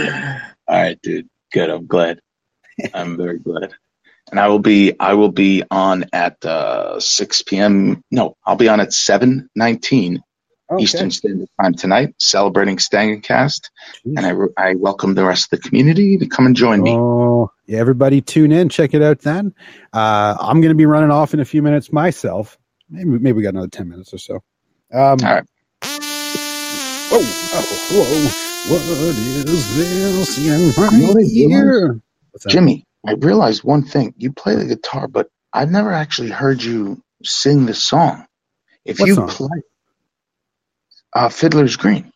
right, 0.69 1.01
dude. 1.01 1.29
Good. 1.53 1.71
I'm 1.71 1.87
glad. 1.87 2.21
I'm 2.95 3.17
very 3.17 3.39
glad. 3.39 3.73
And 4.31 4.39
I 4.39 4.49
will 4.49 4.59
be 4.59 4.93
I 5.01 5.15
will 5.15 5.33
be 5.33 5.63
on 5.71 6.05
at 6.13 6.45
uh, 6.45 7.01
6 7.01 7.43
p.m. 7.43 8.03
No, 8.11 8.37
I'll 8.45 8.57
be 8.57 8.69
on 8.69 8.81
at 8.81 8.91
7:19 8.91 10.21
Okay. 10.71 10.85
Eastern 10.85 11.11
Standard 11.11 11.49
Time 11.61 11.75
tonight, 11.75 12.15
celebrating 12.21 12.79
Stangacast. 12.79 13.71
And 14.17 14.27
I, 14.27 14.33
I 14.71 14.75
welcome 14.77 15.15
the 15.15 15.25
rest 15.25 15.53
of 15.53 15.61
the 15.63 15.69
community 15.69 16.19
to 16.19 16.29
come 16.29 16.47
and 16.47 16.57
join 16.57 16.83
me. 16.83 17.05
Oh, 17.05 17.51
yeah, 17.67 17.79
everybody 17.79 18.21
tune 18.23 18.53
in, 18.53 18.69
check 18.71 18.95
it 18.95 19.03
out 19.03 19.21
then. 19.21 19.55
Uh, 19.93 20.37
I'm 20.41 20.61
going 20.61 20.71
to 20.71 20.77
be 20.77 20.87
running 20.87 21.11
off 21.13 21.35
in 21.35 21.41
a 21.41 21.45
few 21.47 21.63
minutes 21.63 21.93
myself. 21.93 22.59
Maybe, 22.91 23.11
maybe 23.11 23.33
we 23.35 23.43
got 23.43 23.51
another 23.51 23.69
10 23.69 23.89
minutes 23.89 24.15
or 24.15 24.19
so. 24.19 24.37
Um, 24.93 25.19
All 25.25 25.35
right. 25.35 25.45
Oh, 27.13 27.21
oh, 27.55 27.67
whoa. 27.93 28.73
What 28.73 28.83
is 28.83 29.45
this 29.47 30.39
in 30.39 30.73
my 30.77 30.91
You 30.91 30.99
know 30.99 31.09
what 31.09 31.19
I 31.19 31.23
realized? 31.37 31.85
ear? 31.85 32.01
What's? 32.33 32.47
Jimmy, 32.49 32.85
I 33.07 33.15
realized 33.15 33.65
one 33.65 33.85
thing. 33.85 34.15
You 34.19 34.33
play 34.33 34.57
the 34.57 34.67
guitar, 34.67 35.09
but 35.09 35.29
I've 35.53 35.71
never 35.71 35.93
actually 35.93 36.31
heard 36.31 36.63
you 36.63 37.03
sing 37.25 37.67
the 37.67 37.75
song. 37.75 38.27
If 38.85 39.01
What 39.01 39.07
you 39.07 39.15
song? 39.15 39.29
play 39.29 39.63
uh, 41.15 41.29
Fiddler's 41.29 41.77
Green, 41.77 42.13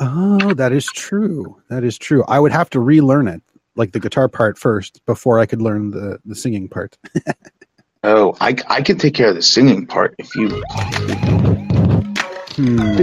Oh, 0.00 0.54
that 0.54 0.72
is 0.72 0.86
true. 0.86 1.60
That 1.68 1.84
is 1.84 1.98
true. 1.98 2.24
I 2.28 2.40
would 2.40 2.52
have 2.52 2.70
to 2.70 2.80
relearn 2.80 3.28
it, 3.28 3.42
like 3.76 3.92
the 3.92 4.00
guitar 4.00 4.28
part 4.28 4.58
first, 4.58 5.04
before 5.06 5.38
I 5.38 5.46
could 5.46 5.62
learn 5.62 5.90
the 5.90 6.18
the 6.24 6.34
singing 6.34 6.68
part. 6.68 6.98
oh, 8.04 8.36
I, 8.40 8.56
I 8.68 8.82
could 8.82 9.00
take 9.00 9.14
care 9.14 9.30
of 9.30 9.36
the 9.36 9.42
singing 9.42 9.86
part 9.86 10.14
if 10.18 10.34
you. 10.34 10.62
Hmm. 12.56 12.98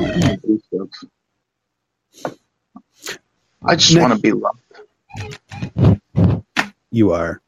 I 3.64 3.76
just 3.76 4.00
want 4.00 4.14
to 4.14 4.20
be 4.20 4.32
loved. 4.32 4.60
You 6.92 7.12
are. 7.12 7.42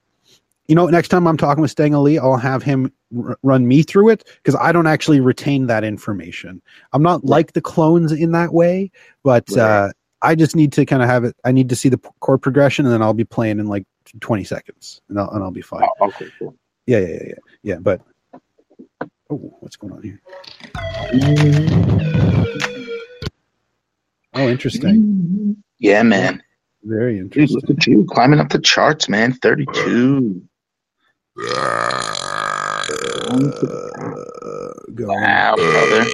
You 0.67 0.75
know, 0.75 0.87
next 0.87 1.09
time 1.09 1.27
I'm 1.27 1.35
talking 1.37 1.61
with 1.61 1.71
Stang 1.71 1.93
Ali, 1.93 2.17
I'll 2.17 2.37
have 2.37 2.63
him 2.63 2.91
r- 3.17 3.37
run 3.43 3.67
me 3.67 3.83
through 3.83 4.09
it 4.09 4.23
because 4.37 4.55
I 4.55 4.71
don't 4.71 4.87
actually 4.87 5.19
retain 5.19 5.67
that 5.67 5.83
information. 5.83 6.61
I'm 6.93 7.03
not 7.03 7.25
like 7.25 7.51
the 7.53 7.61
clones 7.61 8.11
in 8.13 8.31
that 8.31 8.53
way, 8.53 8.89
but 9.23 9.43
Right. 9.51 9.59
uh, 9.59 9.89
I 10.21 10.35
just 10.35 10.55
need 10.55 10.71
to 10.73 10.85
kind 10.85 11.01
of 11.03 11.09
have 11.09 11.25
it. 11.25 11.35
I 11.43 11.51
need 11.51 11.67
to 11.69 11.75
see 11.75 11.89
the 11.89 11.97
p- 11.97 12.07
chord 12.21 12.41
progression, 12.41 12.85
and 12.85 12.93
then 12.93 13.01
I'll 13.01 13.13
be 13.13 13.25
playing 13.25 13.59
in 13.59 13.67
like 13.67 13.83
20 14.21 14.45
seconds, 14.45 15.01
and 15.09 15.19
I'll, 15.19 15.29
and 15.31 15.43
I'll 15.43 15.51
be 15.51 15.61
fine. 15.61 15.83
Oh, 15.99 16.07
okay, 16.07 16.31
cool. 16.39 16.55
Yeah, 16.85 16.99
yeah, 16.99 17.07
yeah, 17.07 17.23
yeah. 17.27 17.33
yeah 17.63 17.75
but 17.81 18.01
oh, 19.29 19.35
what's 19.59 19.75
going 19.75 19.91
on 19.93 20.01
here? 20.01 20.21
Oh, 24.33 24.47
interesting. 24.49 25.61
Yeah, 25.79 26.03
man. 26.03 26.41
Very 26.83 27.15
Dude, 27.15 27.23
interesting. 27.23 27.59
look 27.67 27.69
at 27.77 27.85
you 27.87 28.05
climbing 28.09 28.39
up 28.39 28.49
the 28.49 28.59
charts, 28.59 29.07
man. 29.09 29.33
32. 29.33 30.41
Go. 31.35 31.45
Wow, 35.07 35.55
brother. 35.55 36.05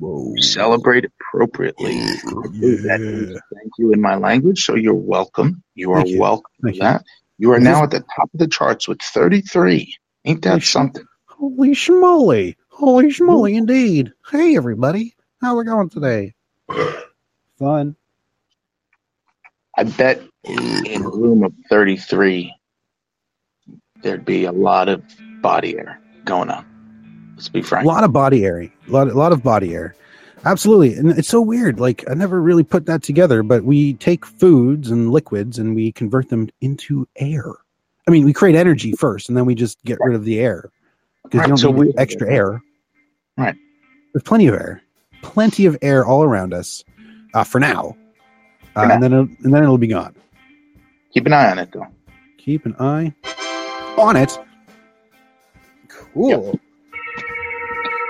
Whoa. 0.00 0.34
Celebrate 0.40 1.04
appropriately. 1.04 1.94
That. 1.94 2.98
Yeah. 3.00 3.38
Thank 3.54 3.72
you 3.78 3.92
in 3.92 4.00
my 4.00 4.16
language, 4.16 4.64
so 4.64 4.74
you're 4.74 4.94
welcome. 4.94 5.62
You 5.76 5.92
are 5.92 6.04
you. 6.04 6.18
welcome 6.18 6.50
Thank 6.62 6.76
for 6.76 6.84
you. 6.84 6.88
that. 6.88 7.04
You 7.38 7.52
are 7.52 7.60
now 7.60 7.84
at 7.84 7.90
the 7.90 8.00
top 8.00 8.30
of 8.32 8.40
the 8.40 8.48
charts 8.48 8.88
with 8.88 9.00
33. 9.00 9.96
Ain't 10.24 10.42
that 10.42 10.50
Holy 10.50 10.60
something? 10.60 11.04
Holy 11.26 11.70
schmoly. 11.70 12.56
Holy 12.68 13.08
schmoly 13.10 13.54
indeed. 13.54 14.12
Hey, 14.30 14.56
everybody. 14.56 15.14
How 15.40 15.56
we 15.56 15.64
going 15.64 15.88
today? 15.88 16.34
Fun. 17.58 17.96
I 19.76 19.84
bet 19.84 20.22
in 20.44 21.02
a 21.02 21.08
room 21.08 21.44
of 21.44 21.52
33, 21.68 22.54
there'd 24.04 24.24
be 24.24 24.44
a 24.44 24.52
lot 24.52 24.88
of 24.88 25.02
body 25.42 25.76
air 25.76 25.98
going 26.24 26.48
on. 26.50 26.64
Let's 27.36 27.48
be 27.48 27.62
frank. 27.62 27.84
A 27.84 27.88
lot 27.88 28.04
of 28.04 28.12
body 28.12 28.44
air. 28.44 28.60
A 28.60 28.70
lot, 28.86 29.08
a 29.08 29.14
lot 29.14 29.32
of 29.32 29.42
body 29.42 29.74
air. 29.74 29.96
Absolutely. 30.44 30.94
And 30.94 31.10
it's 31.10 31.28
so 31.28 31.40
weird. 31.40 31.80
Like, 31.80 32.04
I 32.08 32.14
never 32.14 32.40
really 32.40 32.62
put 32.62 32.86
that 32.86 33.02
together, 33.02 33.42
but 33.42 33.64
we 33.64 33.94
take 33.94 34.24
foods 34.24 34.90
and 34.90 35.10
liquids 35.10 35.58
and 35.58 35.74
we 35.74 35.90
convert 35.90 36.28
them 36.28 36.48
into 36.60 37.08
air. 37.16 37.44
I 38.06 38.10
mean, 38.10 38.24
we 38.24 38.32
create 38.32 38.54
energy 38.54 38.92
first 38.92 39.28
and 39.28 39.36
then 39.36 39.46
we 39.46 39.54
just 39.54 39.82
get 39.84 39.98
rid 40.00 40.14
of 40.14 40.24
the 40.24 40.38
air 40.38 40.70
because 41.24 41.38
Right, 41.40 41.44
you 41.46 41.48
don't 41.48 41.56
so 41.58 41.72
need 41.72 41.78
we- 41.78 41.94
extra 41.96 42.30
air. 42.32 42.62
Right. 43.36 43.56
There's 44.12 44.22
plenty 44.22 44.46
of 44.46 44.54
air, 44.54 44.80
plenty 45.22 45.66
of 45.66 45.76
air 45.82 46.04
all 46.06 46.22
around 46.22 46.54
us 46.54 46.84
uh, 47.32 47.42
for 47.42 47.58
now. 47.58 47.96
Uh, 48.76 48.82
For 48.82 48.86
now. 48.88 48.94
and 48.94 49.02
then 49.02 49.12
it'll, 49.12 49.28
and 49.44 49.54
then 49.54 49.62
it'll 49.62 49.78
be 49.78 49.86
gone. 49.88 50.14
Keep 51.12 51.26
an 51.26 51.32
eye 51.32 51.50
on 51.50 51.58
it, 51.58 51.70
though. 51.72 51.86
Keep 52.38 52.66
an 52.66 52.76
eye 52.78 53.14
on 53.98 54.16
it. 54.16 54.38
Cool. 55.88 56.58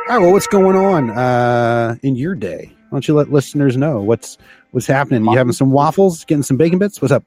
All 0.08 0.18
right. 0.18 0.18
Well, 0.18 0.32
what's 0.32 0.46
going 0.46 0.76
on 0.76 1.10
uh, 1.10 1.96
in 2.02 2.16
your 2.16 2.34
day? 2.34 2.70
Why 2.88 2.96
don't 2.96 3.08
you 3.08 3.14
let 3.14 3.32
listeners 3.32 3.76
know 3.76 4.00
what's 4.00 4.38
what's 4.70 4.86
happening? 4.86 5.24
You 5.24 5.36
having 5.36 5.52
some 5.52 5.70
waffles? 5.70 6.24
Getting 6.24 6.42
some 6.42 6.56
bacon 6.56 6.78
bits? 6.78 7.00
What's 7.00 7.12
up? 7.12 7.24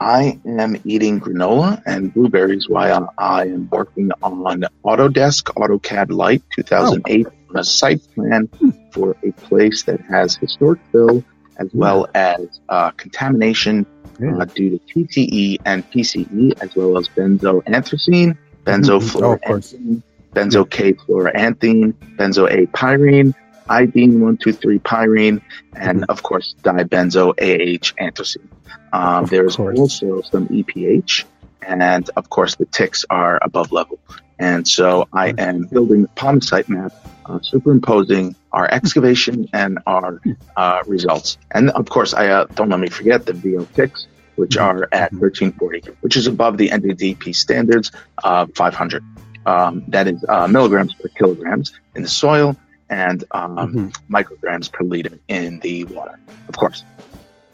I 0.00 0.38
am 0.46 0.76
eating 0.84 1.20
granola 1.20 1.82
and 1.84 2.12
blueberries 2.14 2.68
while 2.68 3.12
I 3.18 3.42
am 3.42 3.68
working 3.70 4.10
on 4.22 4.64
Autodesk 4.84 5.44
AutoCAD 5.54 6.10
LT 6.10 6.42
2008 6.50 7.26
on 7.50 7.56
a 7.56 7.64
site 7.64 8.00
plan 8.14 8.48
for 8.92 9.16
a 9.22 9.32
place 9.32 9.82
that 9.84 10.00
has 10.02 10.36
historic 10.36 10.80
fill 10.90 11.22
as 11.60 11.68
well 11.72 12.08
as 12.14 12.60
uh, 12.68 12.90
contamination 12.92 13.86
uh, 14.16 14.44
due 14.46 14.70
to 14.70 14.78
TCE 14.92 15.58
and 15.64 15.88
PCE 15.90 16.60
as 16.62 16.74
well 16.74 16.98
as 16.98 17.08
benzoanthracene, 17.08 18.36
Oh, 18.66 19.32
of 19.32 19.40
course. 19.42 19.72
benzofluoranthene, 19.74 20.02
benzo 20.34 20.68
K 20.68 20.92
benzo 20.92 22.50
A 22.50 22.66
pyrene, 22.66 23.34
indeno 23.68 24.20
123 24.20 24.78
pyrene, 24.80 25.40
and 25.76 26.04
of 26.08 26.22
course 26.22 26.54
dibenzo 26.62 27.30
AH 27.38 27.94
anthracene. 28.00 28.48
Um, 28.92 29.26
there's 29.26 29.56
course. 29.56 29.78
also 29.78 30.22
some 30.22 30.48
EPH, 30.48 31.24
and 31.62 32.10
of 32.16 32.28
course 32.28 32.56
the 32.56 32.66
ticks 32.66 33.04
are 33.10 33.38
above 33.42 33.72
level. 33.72 33.98
And 34.40 34.66
so 34.66 35.06
I 35.12 35.34
am 35.36 35.64
building 35.64 36.08
the 36.16 36.40
site 36.40 36.66
map, 36.70 36.92
uh, 37.26 37.40
superimposing 37.42 38.34
our 38.52 38.68
excavation 38.72 39.46
and 39.52 39.78
our 39.86 40.20
uh, 40.56 40.82
results. 40.86 41.36
And 41.50 41.68
of 41.70 41.90
course, 41.90 42.14
I 42.14 42.28
uh, 42.28 42.44
don't 42.46 42.70
let 42.70 42.80
me 42.80 42.88
forget 42.88 43.26
the 43.26 43.34
VOCs, 43.34 44.06
which 44.36 44.56
are 44.56 44.88
at 44.92 45.12
1340, 45.12 45.92
which 46.00 46.16
is 46.16 46.26
above 46.26 46.56
the 46.56 46.70
NJDEP 46.70 47.36
standards 47.36 47.92
of 48.24 48.54
500. 48.54 49.04
Um, 49.44 49.84
that 49.88 50.08
is 50.08 50.24
uh, 50.26 50.48
milligrams 50.48 50.94
per 50.94 51.08
kilograms 51.08 51.72
in 51.94 52.02
the 52.02 52.08
soil 52.08 52.56
and 52.88 53.22
um, 53.32 53.56
Mhm. 53.56 53.96
micrograms 54.10 54.72
per 54.72 54.84
liter 54.84 55.18
in 55.28 55.60
the 55.60 55.84
water, 55.84 56.18
of 56.48 56.56
course. 56.56 56.82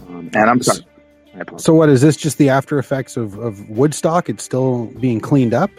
Um, 0.08 0.30
and 0.34 0.50
I'm 0.50 0.62
sorry. 0.62 0.86
So, 1.58 1.74
what 1.74 1.88
is 1.90 2.00
this? 2.00 2.16
Just 2.16 2.38
the 2.38 2.48
after 2.48 2.78
effects 2.78 3.16
of, 3.16 3.36
of 3.38 3.68
Woodstock? 3.68 4.30
It's 4.30 4.42
still 4.42 4.86
being 5.00 5.20
cleaned 5.20 5.52
up. 5.52 5.70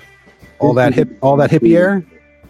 All 0.60 0.74
that 0.74 0.94
hip, 0.94 1.10
all 1.22 1.38
that 1.38 1.50
hippie 1.52 1.76
air. 1.76 2.04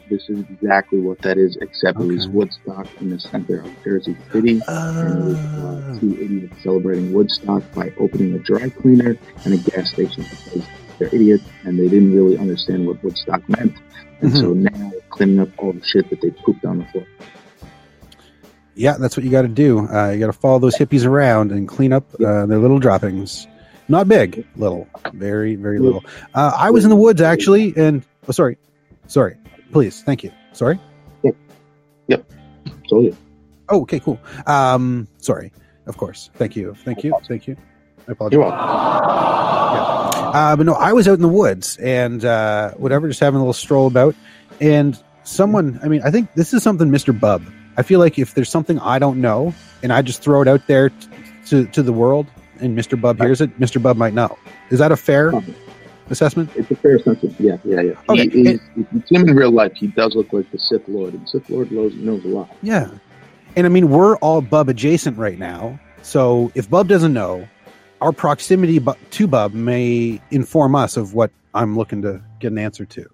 This 0.10 0.30
is 0.30 0.40
exactly 0.50 1.00
what 1.00 1.22
that 1.24 1.38
is, 1.38 1.58
except 1.62 2.00
it 2.00 2.08
was 2.08 2.30
Woodstock 2.30 2.88
in 3.02 3.10
the 3.10 3.20
center 3.20 3.60
of 3.60 3.84
Jersey 3.84 4.16
City. 4.32 4.62
and 4.68 5.20
it 5.20 5.26
was 5.26 5.38
uh, 5.38 6.00
two 6.00 6.18
idiots 6.22 6.64
celebrating 6.64 7.12
Woodstock 7.12 7.64
by 7.74 7.92
opening 8.00 8.34
a 8.34 8.40
dry 8.40 8.70
cleaner 8.70 9.18
and 9.44 9.54
a 9.54 9.58
gas 9.58 9.90
station 9.90 10.24
because 10.24 10.66
they're 10.98 11.14
idiots 11.14 11.44
and 11.66 11.78
they 11.78 11.90
didn't 11.90 12.16
really 12.16 12.38
understand 12.38 12.88
what 12.88 13.04
Woodstock 13.04 13.48
meant. 13.50 13.74
And 14.22 14.32
so 14.32 14.54
Mm-hmm. 14.54 14.64
now 14.64 14.90
they're 14.92 15.02
cleaning 15.10 15.40
up 15.42 15.50
all 15.58 15.74
the 15.74 15.84
shit 15.86 16.10
that 16.10 16.22
they 16.22 16.32
pooped 16.32 16.64
on 16.64 16.78
the 16.80 16.86
floor. 16.86 17.06
Yeah, 18.76 18.98
that's 18.98 19.18
what 19.18 19.24
you 19.26 19.32
got 19.32 19.42
to 19.42 19.48
do. 19.48 19.88
Uh, 19.90 20.12
you 20.12 20.20
got 20.20 20.28
to 20.28 20.34
follow 20.34 20.60
those 20.60 20.78
hippies 20.78 21.06
around 21.06 21.52
and 21.52 21.68
clean 21.68 21.92
up 21.92 22.06
uh, 22.16 22.46
their 22.46 22.60
little 22.60 22.80
droppings. 22.80 23.48
Not 23.90 24.08
big, 24.08 24.46
little, 24.58 24.88
very, 25.14 25.56
very 25.56 25.80
little. 25.80 26.04
Uh, 26.34 26.52
I 26.58 26.72
was 26.72 26.84
in 26.84 26.90
the 26.90 26.96
woods 26.96 27.22
actually, 27.22 27.74
and 27.78 28.04
oh, 28.28 28.32
sorry, 28.32 28.58
sorry, 29.08 29.38
please, 29.72 30.04
thank 30.04 30.24
you. 30.24 30.32
Sorry. 30.54 30.80
So 32.90 33.02
yeah, 33.02 33.12
Oh, 33.70 33.82
okay, 33.82 34.00
cool. 34.00 34.18
Um, 34.46 35.08
sorry, 35.18 35.52
of 35.88 35.98
course. 35.98 36.30
Thank 36.36 36.56
you, 36.56 36.74
thank 36.86 37.04
you, 37.04 37.14
thank 37.28 37.48
you. 37.48 37.58
I 38.08 38.14
apologize. 38.14 38.36
you're 38.38 38.46
welcome. 38.46 38.58
Uh, 40.34 40.56
but 40.56 40.66
no, 40.66 40.74
I 40.74 40.94
was 40.94 41.08
out 41.08 41.16
in 41.16 41.22
the 41.22 41.28
woods 41.28 41.78
and 41.78 42.24
uh, 42.24 42.72
whatever, 42.72 43.08
just 43.08 43.20
having 43.20 43.38
a 43.38 43.40
little 43.42 43.54
stroll 43.54 43.88
about. 43.88 44.16
And 44.62 45.02
someone, 45.24 45.80
I 45.84 45.88
mean, 45.88 46.02
I 46.04 46.12
think 46.12 46.34
this 46.34 46.54
is 46.54 46.64
something 46.64 46.90
Mr. 46.90 47.18
Bub. 47.18 47.44
I 47.78 47.84
feel 47.84 48.00
like 48.00 48.18
if 48.18 48.34
there's 48.34 48.50
something 48.50 48.80
I 48.80 49.00
don't 49.00 49.20
know 49.22 49.54
and 49.84 49.92
I 49.94 50.02
just 50.02 50.22
throw 50.22 50.42
it 50.42 50.48
out 50.48 50.66
there 50.68 50.90
t- 50.90 51.08
to, 51.48 51.66
to 51.68 51.84
the 51.84 51.94
world 51.94 52.28
and 52.62 52.78
Mr. 52.78 53.00
Bub 53.00 53.18
hears 53.20 53.42
it, 53.42 53.58
Mr. 53.60 53.82
Bub 53.82 53.98
might 53.98 54.14
know. 54.14 54.38
Is 54.70 54.80
that 54.80 54.92
a 54.92 54.98
fair 54.98 55.32
assessment? 56.10 56.50
It's 56.56 56.70
a 56.72 56.76
fair 56.76 56.96
assessment. 56.96 57.36
Yeah, 57.40 57.58
yeah, 57.64 57.82
yeah. 57.82 57.94
Okay, 58.10 58.30
He, 58.30 58.48
if 58.50 58.62
you 58.76 59.04
him 59.10 59.30
in 59.30 59.36
real 59.36 59.52
life, 59.52 59.74
he 59.76 59.88
does 59.88 60.16
look 60.16 60.34
like 60.34 60.50
the 60.52 60.60
Sith 60.60 60.88
Lord, 60.88 61.14
and 61.14 61.28
Sith 61.28 61.50
Lord 61.50 61.72
knows, 61.72 61.94
knows 61.96 62.24
a 62.26 62.30
lot. 62.30 62.56
Yeah. 62.62 62.90
And 63.56 63.66
I 63.66 63.70
mean, 63.70 63.90
we're 63.90 64.18
all 64.18 64.42
Bub 64.42 64.70
adjacent 64.70 65.18
right 65.18 65.40
now. 65.40 65.80
So 66.02 66.52
if 66.56 66.70
Bub 66.70 66.88
doesn't 66.88 67.14
know, 67.14 67.48
our 68.02 68.12
proximity 68.12 68.80
to 69.12 69.28
Bub 69.28 69.54
may 69.54 70.22
inform 70.32 70.76
us 70.76 70.98
of 70.98 71.14
what 71.14 71.32
I'm 71.54 71.76
looking 71.76 72.02
to 72.04 72.22
get 72.40 72.52
an 72.52 72.58
answer 72.58 72.86
to. 72.86 73.10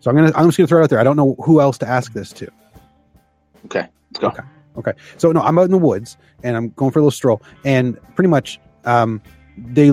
So 0.00 0.10
I'm 0.10 0.16
gonna 0.16 0.32
I'm 0.36 0.46
just 0.46 0.58
gonna 0.58 0.66
throw 0.66 0.80
it 0.80 0.84
out 0.84 0.90
there. 0.90 0.98
I 0.98 1.04
don't 1.04 1.16
know 1.16 1.34
who 1.44 1.62
else 1.62 1.78
to 1.78 1.88
ask 1.88 2.12
this 2.12 2.30
to. 2.34 2.48
Okay, 3.64 3.88
let's 4.10 4.18
go. 4.20 4.26
Okay. 4.28 4.42
Okay. 4.76 4.92
So 5.18 5.32
no, 5.32 5.40
I'm 5.40 5.58
out 5.58 5.64
in 5.64 5.70
the 5.70 5.78
woods 5.78 6.16
and 6.42 6.56
I'm 6.56 6.70
going 6.70 6.90
for 6.90 6.98
a 6.98 7.02
little 7.02 7.10
stroll, 7.10 7.42
and 7.64 7.98
pretty 8.14 8.28
much 8.28 8.58
um, 8.84 9.22
they 9.56 9.90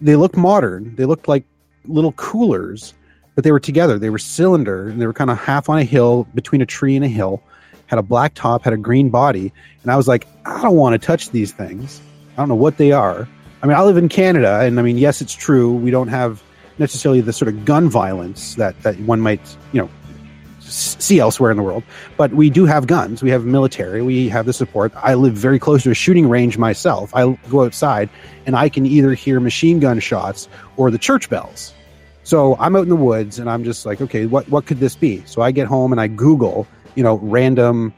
they 0.00 0.16
looked 0.16 0.36
modern. 0.36 0.94
They 0.96 1.04
looked 1.04 1.28
like 1.28 1.44
little 1.84 2.12
coolers, 2.12 2.94
but 3.34 3.44
they 3.44 3.52
were 3.52 3.60
together. 3.60 3.98
They 3.98 4.10
were 4.10 4.18
cylinder 4.18 4.88
and 4.88 5.00
they 5.00 5.06
were 5.06 5.12
kind 5.12 5.30
of 5.30 5.38
half 5.38 5.68
on 5.68 5.78
a 5.78 5.84
hill 5.84 6.26
between 6.34 6.62
a 6.62 6.66
tree 6.66 6.96
and 6.96 7.04
a 7.04 7.08
hill. 7.08 7.42
had 7.86 7.98
a 7.98 8.02
black 8.02 8.34
top, 8.34 8.64
had 8.64 8.72
a 8.72 8.76
green 8.76 9.10
body, 9.10 9.52
and 9.82 9.92
I 9.92 9.96
was 9.96 10.08
like, 10.08 10.26
I 10.46 10.62
don't 10.62 10.76
want 10.76 11.00
to 11.00 11.04
touch 11.04 11.30
these 11.30 11.52
things. 11.52 12.00
I 12.36 12.42
don't 12.42 12.48
know 12.48 12.54
what 12.54 12.78
they 12.78 12.92
are. 12.92 13.28
I 13.62 13.66
mean, 13.66 13.76
I 13.76 13.82
live 13.82 13.96
in 13.96 14.08
Canada, 14.08 14.60
and 14.60 14.78
I 14.78 14.82
mean, 14.82 14.98
yes, 14.98 15.20
it's 15.20 15.34
true. 15.34 15.72
We 15.72 15.90
don't 15.90 16.08
have 16.08 16.42
necessarily 16.78 17.20
the 17.20 17.32
sort 17.32 17.48
of 17.48 17.64
gun 17.64 17.88
violence 17.88 18.54
that 18.56 18.80
that 18.82 18.98
one 19.00 19.20
might, 19.20 19.56
you 19.72 19.80
know, 19.80 19.90
see 20.72 21.18
elsewhere 21.18 21.50
in 21.50 21.56
the 21.56 21.62
world. 21.62 21.82
But 22.16 22.32
we 22.32 22.50
do 22.50 22.64
have 22.64 22.86
guns. 22.86 23.22
We 23.22 23.30
have 23.30 23.44
military. 23.44 24.02
We 24.02 24.28
have 24.28 24.46
the 24.46 24.52
support. 24.52 24.92
I 24.96 25.14
live 25.14 25.34
very 25.34 25.58
close 25.58 25.82
to 25.84 25.90
a 25.90 25.94
shooting 25.94 26.28
range 26.28 26.58
myself. 26.58 27.14
I 27.14 27.38
go 27.50 27.64
outside, 27.64 28.08
and 28.46 28.56
I 28.56 28.68
can 28.68 28.86
either 28.86 29.14
hear 29.14 29.40
machine 29.40 29.80
gun 29.80 30.00
shots 30.00 30.48
or 30.76 30.90
the 30.90 30.98
church 30.98 31.28
bells. 31.28 31.74
So 32.24 32.56
I'm 32.58 32.76
out 32.76 32.82
in 32.82 32.88
the 32.88 32.96
woods, 32.96 33.38
and 33.38 33.50
I'm 33.50 33.64
just 33.64 33.84
like, 33.84 34.00
okay, 34.00 34.26
what 34.26 34.48
what 34.48 34.66
could 34.66 34.80
this 34.80 34.96
be? 34.96 35.22
So 35.26 35.42
I 35.42 35.50
get 35.50 35.66
home 35.66 35.92
and 35.92 36.00
I 36.00 36.06
Google, 36.06 36.66
you 36.94 37.02
know, 37.02 37.18
random 37.18 37.92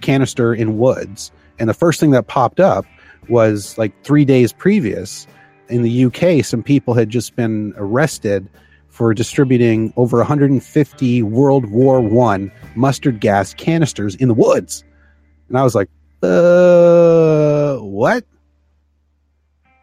canister 0.00 0.54
in 0.54 0.78
woods, 0.78 1.30
and 1.58 1.68
the 1.68 1.74
first 1.74 2.00
thing 2.00 2.10
that 2.12 2.26
popped 2.26 2.60
up 2.60 2.84
was 3.28 3.76
like 3.76 3.92
three 4.04 4.24
days 4.24 4.52
previous 4.52 5.26
in 5.68 5.82
the 5.82 6.04
UK, 6.06 6.44
some 6.44 6.62
people 6.62 6.94
had 6.94 7.10
just 7.10 7.36
been 7.36 7.74
arrested 7.76 8.48
for 8.98 9.14
distributing 9.14 9.92
over 9.96 10.16
150 10.18 11.22
World 11.22 11.66
War 11.66 12.00
One 12.00 12.50
mustard 12.74 13.20
gas 13.20 13.54
canisters 13.54 14.16
in 14.16 14.26
the 14.26 14.34
woods, 14.34 14.82
and 15.48 15.56
I 15.56 15.62
was 15.62 15.76
like, 15.76 15.88
uh, 16.20 17.76
what? 17.76 18.24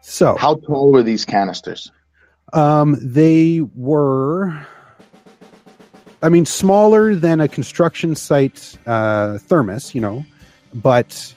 So 0.02 0.36
How 0.36 0.56
tall 0.56 0.92
were 0.92 1.02
these 1.02 1.24
canisters? 1.24 1.90
um, 2.52 2.98
they 3.00 3.62
were, 3.74 4.52
I 6.22 6.28
mean, 6.28 6.44
smaller 6.44 7.14
than 7.14 7.40
a 7.40 7.48
construction 7.48 8.14
site 8.16 8.76
uh, 8.86 9.38
thermos, 9.38 9.94
you 9.94 10.02
know, 10.02 10.26
but 10.74 11.34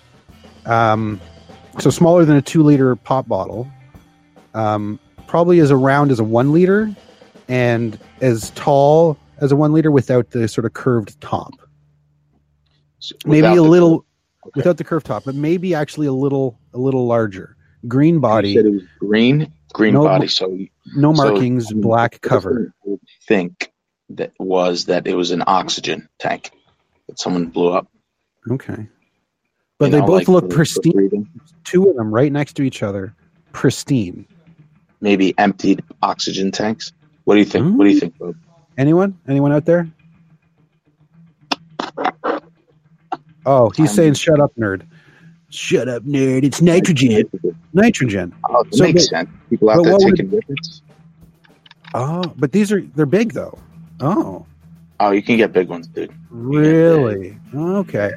um, 0.66 1.22
so 1.80 1.90
smaller 1.90 2.26
than 2.26 2.36
a 2.36 2.42
two 2.42 2.62
liter 2.62 2.98
pop 2.98 3.26
bottle, 3.30 3.72
um, 4.54 5.00
probably 5.28 5.62
as 5.62 5.72
around 5.72 6.12
as 6.12 6.20
a 6.20 6.26
one 6.26 6.52
liter, 6.52 6.94
and 7.50 8.00
as 8.22 8.52
tall 8.52 9.18
as 9.40 9.52
a 9.52 9.56
one 9.56 9.74
liter 9.74 9.92
without 9.92 10.30
the 10.32 10.48
sort 10.48 10.66
of 10.66 10.74
curved 10.74 11.20
top. 11.20 11.54
Maybe 13.26 13.48
a 13.48 13.62
little 13.64 14.06
Okay. 14.48 14.52
without 14.56 14.78
the 14.78 14.84
curved 14.86 15.06
top, 15.06 15.26
but 15.26 15.36
maybe 15.36 15.76
actually 15.76 16.08
a 16.08 16.14
little 16.14 16.58
a 16.74 16.78
little 16.78 17.06
larger. 17.06 17.58
Green 17.88 18.20
body, 18.20 18.56
said 18.56 18.66
it 18.66 18.72
was 18.72 18.84
green, 19.00 19.52
green 19.74 19.94
No- 19.94 20.04
body. 20.04 20.28
So 20.28 20.58
no 20.96 21.14
so, 21.14 21.24
markings, 21.24 21.74
black 21.74 22.22
cover. 22.22 22.74
Think 23.28 23.72
that 24.10 24.32
was 24.40 24.86
that 24.86 25.08
it 25.08 25.16
was 25.16 25.32
an 25.32 25.44
oxygen 25.46 26.08
tank 26.20 26.52
that 27.08 27.20
someone 27.20 27.48
blew 27.48 27.70
up. 27.70 27.88
Okay. 28.50 28.88
But 29.78 29.86
You 29.86 29.92
they 29.92 30.00
know, 30.00 30.06
both 30.08 30.18
like 30.20 30.28
look 30.28 30.50
pristine. 30.50 31.30
Two 31.64 31.90
of 31.90 31.96
them 31.96 32.12
right 32.14 32.32
next 32.32 32.54
to 32.54 32.64
each 32.64 32.82
other, 32.84 33.14
pristine. 33.54 34.26
Maybe 35.02 35.38
emptied 35.38 35.82
oxygen 36.02 36.52
tanks. 36.52 36.92
What 37.30 37.36
do 37.36 37.42
you 37.42 37.46
think? 37.46 37.78
What 37.78 37.84
do 37.86 37.92
you 37.92 38.00
think? 38.00 38.18
Bob? 38.18 38.36
Anyone? 38.76 39.16
Anyone 39.28 39.52
out 39.52 39.64
there? 39.64 39.88
Oh, 43.46 43.70
he's 43.70 43.92
Um, 43.92 43.96
saying, 43.96 44.14
"Shut 44.16 44.40
up, 44.40 44.52
nerd." 44.60 44.82
Shut 45.52 45.88
up, 45.88 46.02
nerd. 46.06 46.44
It's 46.44 46.60
nitrogen. 46.60 47.30
Nitrogen. 47.72 48.34
Oh, 48.50 48.66
So, 48.72 48.84
makes 48.84 49.04
but- 49.04 49.10
sense. 49.10 49.30
People 49.48 49.70
out 49.70 49.76
but 49.78 49.84
there 49.84 49.94
what 49.94 50.04
would- 50.06 50.16
taking. 50.18 50.42
Oh, 51.94 52.24
but 52.40 52.52
these 52.52 52.72
are 52.72 52.82
they're 52.96 53.06
big 53.06 53.34
though. 53.34 53.60
Oh, 54.00 54.48
Oh, 55.00 55.12
you 55.12 55.22
can 55.22 55.38
get 55.38 55.54
big 55.54 55.70
ones, 55.70 55.86
dude. 55.88 56.10
really? 56.32 57.38
Okay. 57.54 58.10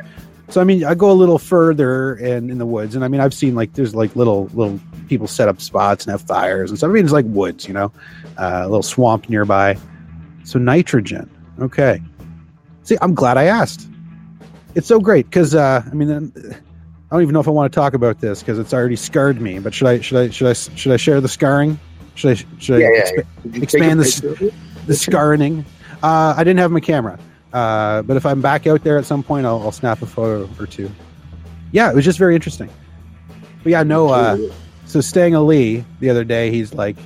So 0.53 0.61
I 0.61 0.65
mean, 0.65 0.85
I 0.85 0.95
go 0.95 1.11
a 1.11 1.15
little 1.15 1.39
further 1.39 2.13
and 2.17 2.51
in 2.51 2.59
the 2.59 2.67
woods, 2.67 2.95
and 2.95 3.03
I 3.03 3.09
mean, 3.09 3.23
I've 3.23 3.33
seen 3.33 3.55
like 3.55 3.73
there's 3.73 3.95
like 3.95 4.15
little 4.15 4.51
little 4.53 4.79
people 5.09 5.27
set 5.27 5.49
up 5.49 5.63
spots 5.63 6.05
and 6.05 6.11
have 6.11 6.21
fires 6.21 6.69
and 6.69 6.77
stuff. 6.77 6.91
I 6.91 6.93
mean, 6.93 7.05
it's 7.05 7.13
like 7.13 7.25
woods, 7.29 7.67
you 7.67 7.73
know, 7.73 7.91
uh, 8.37 8.61
a 8.63 8.69
little 8.69 8.83
swamp 8.83 9.31
nearby. 9.31 9.79
So 10.45 10.59
nitrogen. 10.59 11.31
Okay. 11.59 12.03
See, 12.83 12.99
I'm 13.01 13.15
glad 13.15 13.39
I 13.39 13.45
asked. 13.45 13.89
It's 14.75 14.87
so 14.87 15.01
great 15.01 15.25
because 15.25 15.55
uh, 15.55 15.83
I 15.91 15.95
mean, 15.95 16.11
I 16.11 17.15
don't 17.15 17.23
even 17.23 17.33
know 17.33 17.41
if 17.41 17.49
I 17.49 17.51
want 17.51 17.73
to 17.73 17.75
talk 17.75 17.95
about 17.95 18.21
this 18.21 18.41
because 18.43 18.59
it's 18.59 18.75
already 18.75 18.97
scarred 18.97 19.41
me. 19.41 19.59
But 19.59 19.73
should 19.73 19.87
I 19.87 20.01
should 20.01 20.19
I 20.19 20.29
should 20.29 20.49
I 20.49 20.53
should 20.53 20.93
I 20.93 20.99
share 20.99 21.23
the 21.23 21.29
scarring? 21.29 21.81
Should 22.15 22.33
I 22.33 22.45
should 22.59 22.77
I 22.77 22.79
yeah, 22.81 22.89
expa- 23.01 23.17
yeah. 23.17 23.23
Did 23.23 23.27
you 23.45 23.53
take 23.53 23.63
expand 23.63 24.01
a 24.01 24.03
this 24.03 24.21
picture 24.21 24.33
of 24.35 24.43
it? 24.43 24.55
the 24.87 24.95
scarring? 24.95 25.65
Uh, 26.03 26.35
I 26.37 26.45
didn't 26.45 26.59
have 26.59 26.71
my 26.71 26.81
camera, 26.81 27.19
uh, 27.53 28.03
but 28.03 28.17
if 28.17 28.25
I'm 28.25 28.41
back 28.41 28.67
out 28.67 28.85
there 28.85 28.99
at 28.99 29.05
some 29.05 29.23
point, 29.23 29.47
I'll, 29.47 29.61
I'll 29.61 29.73
snap 29.73 30.03
a 30.03 30.07
photo 30.07 30.49
or 30.59 30.67
two. 30.67 30.91
Yeah, 31.73 31.91
it 31.91 31.95
was 31.95 32.05
just 32.05 32.19
very 32.19 32.35
interesting. 32.35 32.71
But 33.63 33.71
yeah, 33.71 33.83
no. 33.83 34.09
Uh, 34.09 34.39
so 34.87 35.01
Stang 35.01 35.35
Ali 35.35 35.85
the 36.01 36.11
other 36.11 36.25
day, 36.25 36.51
he's 36.51 36.75
like, 36.75 36.97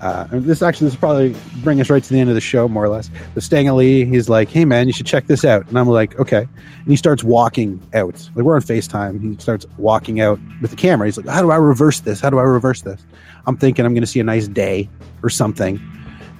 uh, 0.00 0.26
this 0.30 0.62
actually 0.62 0.86
this 0.86 0.94
will 0.94 1.00
probably 1.00 1.34
bring 1.62 1.80
us 1.80 1.88
right 1.88 2.02
to 2.02 2.12
the 2.12 2.20
end 2.20 2.28
of 2.28 2.34
the 2.34 2.40
show, 2.40 2.68
more 2.68 2.84
or 2.84 2.88
less. 2.88 3.10
The 3.34 3.40
Stang 3.40 3.68
Ali, 3.68 4.04
he's 4.04 4.28
like, 4.28 4.50
"Hey 4.50 4.64
man, 4.64 4.86
you 4.86 4.92
should 4.92 5.06
check 5.06 5.26
this 5.26 5.44
out," 5.44 5.66
and 5.68 5.78
I'm 5.78 5.88
like, 5.88 6.18
"Okay." 6.20 6.42
And 6.42 6.86
he 6.86 6.96
starts 6.96 7.24
walking 7.24 7.80
out. 7.94 8.14
Like 8.34 8.44
we're 8.44 8.56
on 8.56 8.62
Facetime. 8.62 9.20
He 9.22 9.40
starts 9.40 9.64
walking 9.78 10.20
out 10.20 10.38
with 10.60 10.70
the 10.70 10.76
camera. 10.76 11.06
He's 11.06 11.16
like, 11.16 11.26
"How 11.26 11.40
do 11.40 11.50
I 11.50 11.56
reverse 11.56 12.00
this? 12.00 12.20
How 12.20 12.28
do 12.28 12.38
I 12.38 12.42
reverse 12.42 12.82
this?" 12.82 13.04
I'm 13.46 13.56
thinking 13.56 13.86
I'm 13.86 13.94
going 13.94 14.02
to 14.02 14.08
see 14.08 14.20
a 14.20 14.24
nice 14.24 14.48
day 14.48 14.88
or 15.22 15.30
something, 15.30 15.80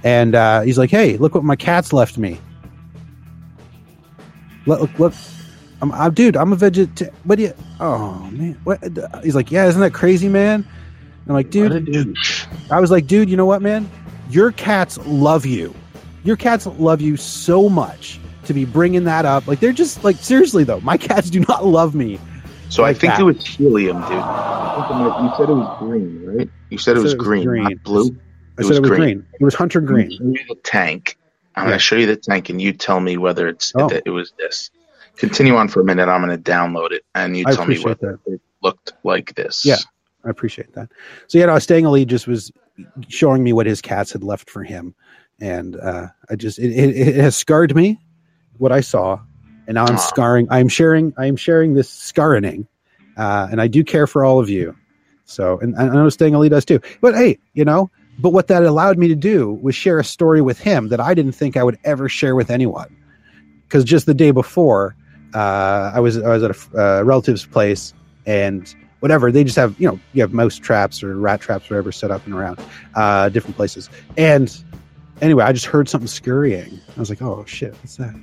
and 0.03 0.35
uh, 0.35 0.61
he's 0.61 0.77
like, 0.77 0.91
"Hey, 0.91 1.17
look 1.17 1.33
what 1.33 1.43
my 1.43 1.55
cat's 1.55 1.93
left 1.93 2.17
me." 2.17 2.39
Look, 4.67 4.99
look, 4.99 5.13
I'm, 5.81 5.91
I'm, 5.91 6.13
dude, 6.13 6.35
I'm 6.37 6.53
a 6.53 6.55
vegetarian. 6.55 7.15
What 7.23 7.37
do 7.37 7.43
you? 7.43 7.53
Oh 7.79 8.29
man, 8.31 8.53
what? 8.63 8.83
He's 9.23 9.35
like, 9.35 9.51
yeah, 9.51 9.65
isn't 9.67 9.81
that 9.81 9.93
crazy, 9.93 10.27
man? 10.27 10.67
I'm 11.27 11.33
like, 11.33 11.49
dude. 11.49 12.15
I 12.71 12.79
was 12.79 12.91
like, 12.91 13.07
dude, 13.07 13.29
you 13.29 13.37
know 13.37 13.45
what, 13.45 13.61
man? 13.61 13.89
Your 14.29 14.51
cats 14.51 14.97
love 15.05 15.45
you. 15.45 15.73
Your 16.23 16.35
cats 16.35 16.67
love 16.67 17.01
you 17.01 17.17
so 17.17 17.69
much 17.69 18.19
to 18.45 18.53
be 18.53 18.65
bringing 18.65 19.03
that 19.05 19.25
up. 19.25 19.47
Like, 19.47 19.59
they're 19.59 19.73
just 19.73 20.03
like, 20.03 20.17
seriously 20.17 20.63
though, 20.63 20.81
my 20.81 20.97
cats 21.09 21.29
do 21.29 21.39
not 21.47 21.65
love 21.65 21.95
me. 21.95 22.19
So 22.69 22.83
I 22.83 22.93
think 22.93 23.13
that. 23.13 23.21
it 23.21 23.23
was 23.23 23.45
helium, 23.45 24.01
dude. 24.01 24.11
I 24.11 24.87
it 24.89 25.23
You 25.23 25.29
said 25.37 25.49
it 25.49 25.53
was 25.53 25.77
green, 25.79 26.25
right? 26.25 26.49
You 26.69 26.77
said 26.77 26.97
it 26.97 27.01
was 27.01 27.11
said 27.11 27.15
it 27.15 27.19
was 27.19 27.27
green, 27.27 27.45
green. 27.45 27.63
not 27.63 27.83
blue. 27.83 28.17
I 28.57 28.63
said 28.63 28.75
it 28.75 28.81
was 28.81 28.89
green. 28.89 29.25
It 29.39 29.43
was 29.43 29.55
hunter 29.55 29.79
green. 29.79 30.09
the 30.09 30.55
tank. 30.63 31.16
I'm 31.57 31.63
Yeah. 31.63 31.69
going 31.69 31.79
to 31.79 31.83
show 31.83 31.95
you 31.95 32.05
the 32.05 32.15
tank, 32.15 32.49
and 32.49 32.61
you 32.61 32.71
tell 32.73 32.99
me 32.99 33.17
whether 33.17 33.47
it's 33.47 33.73
Oh. 33.75 33.89
that 33.89 34.03
it 34.05 34.11
was 34.11 34.31
this. 34.37 34.69
Continue 35.17 35.55
on 35.55 35.67
for 35.67 35.81
a 35.81 35.83
minute. 35.83 36.07
I'm 36.07 36.23
going 36.23 36.37
to 36.41 36.51
download 36.51 36.91
it, 36.91 37.03
and 37.15 37.35
you 37.35 37.43
I 37.47 37.53
tell 37.53 37.65
me 37.65 37.79
what 37.79 37.99
that. 38.01 38.19
it 38.27 38.39
looked 38.61 38.93
like 39.03 39.33
this. 39.35 39.65
Yeah. 39.65 39.77
I 40.23 40.29
appreciate 40.29 40.73
that. 40.73 40.89
So 41.27 41.37
yeah, 41.39 41.47
no, 41.47 41.57
Stang 41.59 41.85
Ali 41.85 42.05
just 42.05 42.27
was 42.27 42.51
showing 43.07 43.43
me 43.43 43.53
what 43.53 43.65
his 43.65 43.81
cats 43.81 44.11
had 44.13 44.23
left 44.23 44.49
for 44.49 44.63
him, 44.63 44.93
and 45.39 45.75
uh, 45.75 46.07
I 46.29 46.35
just 46.35 46.59
it, 46.59 46.71
it, 46.71 46.95
it 46.95 47.15
has 47.15 47.35
scarred 47.35 47.75
me 47.75 47.99
what 48.57 48.71
I 48.71 48.81
saw, 48.81 49.19
and 49.67 49.75
now 49.75 49.85
I'm 49.85 49.95
Aw. 49.95 49.97
scarring. 49.97 50.47
I'm 50.51 50.67
sharing. 50.67 51.13
I 51.17 51.25
am 51.27 51.37
sharing 51.37 51.73
this 51.73 51.89
scarring, 51.89 52.67
uh, 53.17 53.47
and 53.49 53.61
I 53.61 53.67
do 53.67 53.83
care 53.83 54.05
for 54.05 54.25
all 54.25 54.39
of 54.39 54.49
you. 54.49 54.75
So, 55.25 55.59
and 55.59 55.75
I 55.77 55.87
know 55.87 56.09
Stang 56.09 56.35
Ali 56.35 56.49
does 56.49 56.65
too. 56.65 56.81
But 57.01 57.15
hey, 57.15 57.39
you 57.53 57.65
know, 57.65 57.89
but 58.19 58.29
what 58.31 58.47
that 58.47 58.63
allowed 58.63 58.97
me 58.97 59.07
to 59.07 59.15
do 59.15 59.53
was 59.61 59.75
share 59.75 59.99
a 59.99 60.03
story 60.03 60.41
with 60.41 60.59
him 60.59 60.89
that 60.89 60.99
I 60.99 61.13
didn't 61.13 61.33
think 61.33 61.57
I 61.57 61.63
would 61.63 61.77
ever 61.83 62.09
share 62.09 62.35
with 62.35 62.49
anyone. 62.49 62.95
Because 63.63 63.83
just 63.83 64.05
the 64.05 64.13
day 64.13 64.31
before, 64.31 64.95
uh, 65.33 65.91
I 65.93 65.99
was 65.99 66.17
I 66.17 66.29
was 66.29 66.43
at 66.43 66.51
a 66.51 66.81
uh, 66.81 67.03
relative's 67.03 67.45
place, 67.45 67.93
and 68.25 68.73
whatever 69.01 69.31
they 69.31 69.43
just 69.43 69.57
have 69.57 69.79
you 69.79 69.87
know 69.87 69.99
you 70.13 70.21
have 70.21 70.33
mouse 70.33 70.57
traps 70.57 71.03
or 71.03 71.15
rat 71.17 71.41
traps 71.41 71.69
whatever 71.69 71.91
set 71.91 72.11
up 72.11 72.25
and 72.25 72.33
around 72.33 72.59
uh, 72.95 73.29
different 73.29 73.55
places. 73.55 73.89
And 74.15 74.55
anyway 75.21 75.43
i 75.43 75.51
just 75.51 75.65
heard 75.65 75.89
something 75.89 76.07
scurrying. 76.07 76.79
I 76.95 76.99
was 76.99 77.09
like 77.09 77.21
oh 77.21 77.45
shit 77.45 77.73
what's 77.75 77.97
that? 77.97 78.15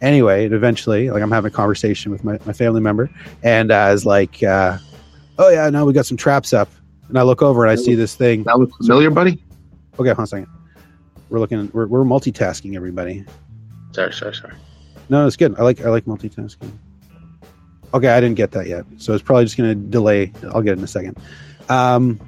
Anyway 0.00 0.44
and 0.44 0.54
eventually 0.54 1.10
like 1.10 1.22
i'm 1.22 1.30
having 1.30 1.50
a 1.50 1.54
conversation 1.54 2.12
with 2.12 2.22
my, 2.22 2.38
my 2.44 2.52
family 2.52 2.80
member 2.80 3.10
and 3.42 3.72
i 3.72 3.90
was 3.92 4.04
like 4.04 4.42
uh, 4.42 4.76
oh 5.38 5.48
yeah 5.48 5.70
no 5.70 5.86
we 5.86 5.92
got 5.92 6.06
some 6.06 6.18
traps 6.18 6.52
up 6.52 6.68
and 7.08 7.18
i 7.18 7.22
look 7.22 7.42
over 7.42 7.64
and 7.64 7.70
i 7.70 7.74
see 7.74 7.94
this 7.94 8.14
thing. 8.14 8.42
That 8.44 8.58
looks 8.58 8.76
familiar, 8.76 9.10
buddy? 9.10 9.42
okay 9.98 10.10
hold 10.10 10.18
on 10.18 10.24
a 10.24 10.26
second. 10.26 10.46
We're 11.28 11.40
looking 11.40 11.70
we're, 11.72 11.86
we're 11.86 12.04
multitasking 12.04 12.76
everybody. 12.76 13.24
Sorry, 13.92 14.12
sorry, 14.12 14.34
sorry. 14.34 14.54
no 15.08 15.26
it's 15.26 15.36
good. 15.36 15.58
I 15.58 15.62
like 15.62 15.80
i 15.84 15.88
like 15.88 16.04
multitasking. 16.04 16.70
Okay 17.94 18.08
i 18.08 18.20
didn't 18.20 18.36
get 18.36 18.52
that 18.52 18.66
yet. 18.66 18.84
So 18.98 19.14
it's 19.14 19.22
probably 19.22 19.44
just 19.44 19.56
going 19.56 19.70
to 19.70 19.74
delay. 19.74 20.32
I'll 20.52 20.62
get 20.62 20.72
it 20.72 20.78
in 20.78 20.84
a 20.84 20.88
second. 20.88 21.18
Um 21.68 22.20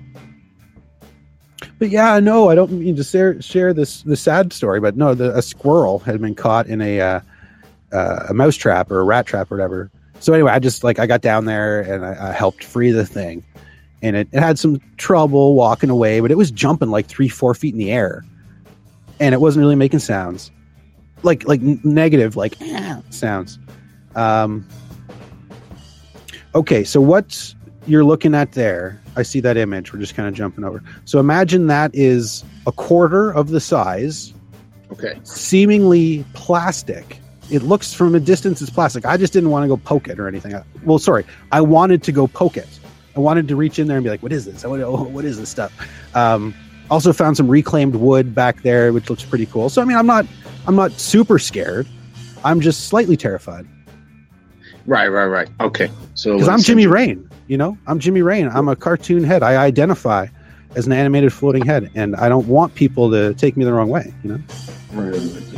but 1.81 1.91
yeah 1.91 2.19
no 2.21 2.49
i 2.49 2.55
don't 2.55 2.71
mean 2.73 2.95
to 2.97 3.05
share, 3.05 3.41
share 3.43 3.73
this 3.73 4.03
the 4.03 4.17
sad 4.17 4.53
story 4.53 4.81
but 4.81 4.97
no 4.97 5.15
the, 5.15 5.37
a 5.37 5.43
squirrel 5.43 5.99
had 5.99 6.21
been 6.21 6.35
caught 6.35 6.67
in 6.67 6.81
a 6.81 7.01
uh, 7.01 7.21
uh, 7.93 8.27
a 8.29 8.35
mouse 8.35 8.57
trap 8.57 8.91
or 8.91 9.01
a 9.01 9.05
rat 9.05 9.27
trap 9.27 9.51
or 9.51 9.57
whatever. 9.57 9.91
So 10.21 10.33
anyway 10.33 10.53
i 10.53 10.59
just 10.59 10.83
like 10.83 10.99
i 10.99 11.07
got 11.07 11.21
down 11.21 11.45
there 11.45 11.81
and 11.81 12.05
i, 12.05 12.31
I 12.31 12.33
helped 12.33 12.65
free 12.65 12.91
the 12.91 13.07
thing 13.07 13.45
and 14.03 14.17
it, 14.17 14.29
it 14.33 14.41
had 14.41 14.59
some 14.59 14.81
trouble 14.97 15.55
walking 15.55 15.91
away 15.91 16.21
but 16.21 16.31
it 16.31 16.37
was 16.37 16.51
jumping 16.51 16.91
like 16.91 17.07
three 17.07 17.29
four 17.29 17.55
feet 17.55 17.75
in 17.75 17.79
the 17.79 17.91
air 17.91 18.25
and 19.21 19.35
it 19.35 19.41
wasn't 19.41 19.61
really 19.63 19.75
making 19.77 19.99
sounds 19.99 20.51
like 21.23 21.47
like 21.49 21.61
negative 21.63 22.37
like 22.37 22.55
sounds 23.11 23.59
um 24.15 24.67
Okay, 26.55 26.83
so 26.83 27.01
what 27.01 27.55
you're 27.87 28.05
looking 28.05 28.35
at 28.35 28.53
there, 28.53 29.01
I 29.17 29.23
see 29.23 29.39
that 29.41 29.57
image. 29.57 29.93
We're 29.93 29.99
just 30.01 30.15
kind 30.15 30.29
of 30.29 30.35
jumping 30.35 30.65
over. 30.65 30.83
So 31.05 31.21
imagine 31.21 31.67
that 31.67 31.91
is 31.95 32.43
a 32.67 32.73
quarter 32.73 33.31
of 33.31 33.51
the 33.51 33.61
size, 33.61 34.33
Okay. 34.91 35.19
seemingly 35.25 36.25
plastic. 36.33 37.19
It 37.51 37.63
looks 37.63 37.93
from 37.93 38.15
a 38.15 38.21
distance 38.21 38.61
as 38.63 38.71
plastic. 38.71 39.05
I 39.05 39.17
just 39.19 39.33
didn't 39.33 39.51
want 39.51 39.65
to 39.65 39.69
go 39.69 39.77
poke 39.77 40.09
it 40.09 40.19
or 40.19 40.27
anything. 40.27 40.55
Well, 40.85 40.99
sorry, 40.99 41.25
I 41.53 41.61
wanted 41.61 42.03
to 42.05 42.13
go 42.13 42.27
poke 42.27 42.57
it. 42.57 42.69
I 43.19 43.21
wanted 43.21 43.49
to 43.49 43.57
reach 43.57 43.79
in 43.79 43.89
there 43.89 43.99
and 43.99 44.05
be 44.05 44.11
like, 44.11 44.23
"What 44.23 44.33
is 44.33 44.47
this? 44.47 44.65
What, 44.65 44.81
what 45.11 45.25
is 45.25 45.39
this 45.39 45.51
stuff?" 45.51 45.73
Um, 46.15 46.55
also 46.91 47.13
found 47.13 47.37
some 47.37 47.49
reclaimed 47.49 47.97
wood 47.97 48.35
back 48.35 48.63
there, 48.63 48.93
which 48.93 49.11
looks 49.11 49.25
pretty 49.25 49.47
cool. 49.47 49.69
So 49.69 49.83
I 49.83 49.85
mean, 49.85 49.97
I'm 49.97 50.07
not, 50.07 50.25
I'm 50.67 50.77
not 50.77 50.93
super 50.93 51.39
scared. 51.39 51.87
I'm 52.45 52.61
just 52.61 52.87
slightly 52.87 53.17
terrified 53.17 53.67
Right, 54.89 55.09
right, 55.09 55.27
right. 55.27 55.49
Okay. 55.61 55.91
So 56.15 56.33
because 56.33 56.49
I'm 56.49 56.63
Jimmy 56.63 56.87
Rain. 56.87 57.29
You 57.47 57.59
know, 57.59 57.77
I'm 57.87 57.99
Jimmy 57.99 58.23
Rain. 58.23 58.49
I'm 58.49 58.69
a 58.69 58.77
cartoon 58.77 59.23
head. 59.23 59.43
I 59.43 59.57
identify 59.57 60.29
as 60.77 60.87
an 60.87 60.93
animated 60.93 61.31
floating 61.31 61.63
head, 61.63 61.91
and 61.95 62.17
I 62.17 62.31
don't 62.31 62.49
want 62.49 62.75
people 62.75 63.11
to 63.11 63.35
take 63.35 63.55
me 63.59 63.67
the 63.67 63.73
wrong 63.75 63.91
way. 63.91 64.15
You 64.23 64.31
know. 64.31 64.43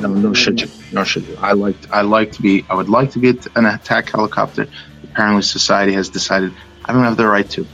No, 0.00 0.08
no 0.08 0.34
should 0.34 0.60
you? 0.60 0.68
No 0.92 1.04
should 1.04 1.28
you? 1.28 1.36
I 1.38 1.52
like. 1.52 1.76
I 1.92 2.00
like 2.00 2.32
to 2.32 2.42
be. 2.42 2.64
I 2.68 2.74
would 2.74 2.88
like 2.88 3.12
to 3.12 3.20
be 3.20 3.28
an 3.54 3.66
attack 3.66 4.10
helicopter. 4.10 4.66
Apparently, 5.04 5.42
society 5.42 5.92
has 5.92 6.08
decided 6.08 6.52
I 6.90 6.92
don't 6.92 7.04
have 7.04 7.16
the 7.16 7.26
right 7.26 7.48
to, 7.50 7.64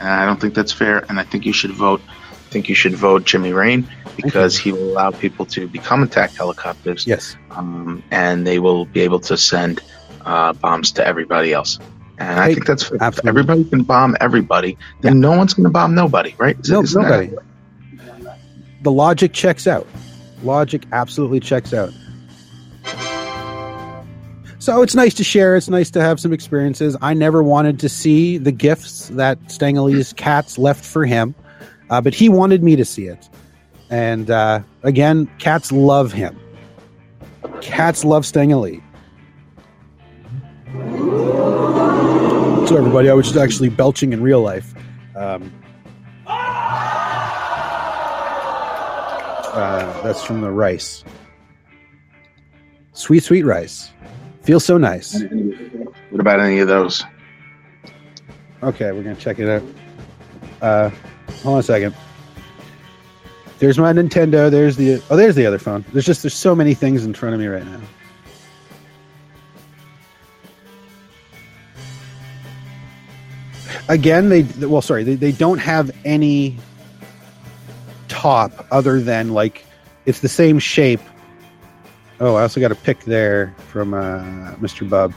and 0.00 0.08
I 0.08 0.26
don't 0.26 0.38
think 0.40 0.52
that's 0.54 0.72
fair. 0.72 0.98
And 1.08 1.18
I 1.18 1.22
think 1.22 1.46
you 1.46 1.52
should 1.54 1.70
vote. 1.72 2.02
I 2.08 2.48
think 2.50 2.68
you 2.68 2.74
should 2.74 2.94
vote 2.94 3.24
Jimmy 3.24 3.52
Rain 3.52 3.88
because 4.16 4.56
he 4.58 4.70
will 4.70 4.92
allow 4.92 5.10
people 5.10 5.46
to 5.46 5.66
become 5.66 6.02
attack 6.02 6.30
helicopters. 6.32 7.06
Yes. 7.06 7.36
Um, 7.50 8.02
and 8.10 8.46
they 8.46 8.58
will 8.58 8.84
be 8.84 9.00
able 9.00 9.20
to 9.20 9.36
send 9.38 9.80
uh, 10.26 10.52
bombs 10.52 10.92
to 10.92 11.06
everybody 11.06 11.52
else. 11.54 11.78
And 12.18 12.38
I 12.38 12.48
Hey, 12.48 12.54
think 12.54 12.66
that's 12.66 12.84
fair. 12.84 12.96
If 12.96 13.02
absolutely. 13.02 13.28
everybody 13.30 13.64
can 13.64 13.82
bomb 13.82 14.16
everybody, 14.20 14.76
then 15.00 15.20
no 15.20 15.36
one's 15.36 15.54
going 15.54 15.64
to 15.64 15.70
bomb 15.70 15.94
nobody, 15.94 16.34
right? 16.38 16.58
Is- 16.60 16.70
No, 16.70 16.82
isn't 16.82 17.02
that- 17.02 17.30
nobody. 17.30 18.36
The 18.82 18.92
logic 18.92 19.32
checks 19.32 19.66
out. 19.66 19.86
Logic 20.44 20.82
absolutely 20.92 21.40
checks 21.40 21.72
out. 21.74 21.92
So 24.66 24.82
it's 24.82 24.96
nice 24.96 25.14
to 25.14 25.22
share. 25.22 25.54
It's 25.54 25.68
nice 25.68 25.92
to 25.92 26.02
have 26.02 26.18
some 26.18 26.32
experiences. 26.32 26.96
I 27.00 27.14
never 27.14 27.40
wanted 27.40 27.78
to 27.78 27.88
see 27.88 28.36
the 28.36 28.50
gifts 28.50 29.10
that 29.10 29.40
Stangley's 29.42 30.12
cats 30.14 30.58
left 30.58 30.84
for 30.84 31.06
him, 31.06 31.36
uh, 31.88 32.00
but 32.00 32.14
he 32.14 32.28
wanted 32.28 32.64
me 32.64 32.74
to 32.74 32.84
see 32.84 33.04
it. 33.04 33.28
And 33.90 34.28
uh, 34.28 34.62
again, 34.82 35.30
cats 35.38 35.70
love 35.70 36.12
him. 36.12 36.36
Cats 37.60 38.04
love 38.04 38.24
Stangley. 38.24 38.82
So 42.66 42.76
everybody, 42.76 43.08
I 43.08 43.14
was 43.14 43.26
just 43.26 43.38
actually 43.38 43.68
belching 43.68 44.12
in 44.12 44.20
real 44.20 44.42
life. 44.42 44.74
Um, 45.14 45.52
uh, 46.26 46.82
that's 50.02 50.24
from 50.24 50.40
the 50.40 50.50
rice. 50.50 51.04
Sweet, 52.94 53.22
sweet 53.22 53.44
rice. 53.44 53.92
Feels 54.46 54.64
so 54.64 54.78
nice. 54.78 55.20
What 56.10 56.20
about 56.20 56.38
any 56.38 56.60
of 56.60 56.68
those? 56.68 57.02
Okay, 58.62 58.92
we're 58.92 59.02
gonna 59.02 59.16
check 59.16 59.40
it 59.40 59.48
out. 59.48 59.62
Uh, 60.62 60.90
hold 61.42 61.54
on 61.54 61.58
a 61.58 61.62
second. 61.64 61.96
There's 63.58 63.76
my 63.76 63.92
Nintendo. 63.92 64.48
There's 64.48 64.76
the 64.76 65.02
oh, 65.10 65.16
there's 65.16 65.34
the 65.34 65.46
other 65.46 65.58
phone. 65.58 65.84
There's 65.92 66.06
just 66.06 66.22
there's 66.22 66.34
so 66.34 66.54
many 66.54 66.74
things 66.74 67.04
in 67.04 67.12
front 67.12 67.34
of 67.34 67.40
me 67.40 67.48
right 67.48 67.66
now. 67.66 67.80
Again, 73.88 74.28
they 74.28 74.42
well, 74.64 74.80
sorry, 74.80 75.02
they, 75.02 75.16
they 75.16 75.32
don't 75.32 75.58
have 75.58 75.90
any 76.04 76.56
top 78.06 78.66
other 78.70 79.00
than 79.00 79.32
like 79.32 79.64
it's 80.04 80.20
the 80.20 80.28
same 80.28 80.60
shape. 80.60 81.00
Oh, 82.20 82.34
I 82.36 82.42
also 82.42 82.60
got 82.60 82.72
a 82.72 82.76
pick 82.76 83.00
there 83.04 83.54
from 83.68 83.92
uh, 83.94 84.20
Mr. 84.56 84.88
Bub. 84.88 85.12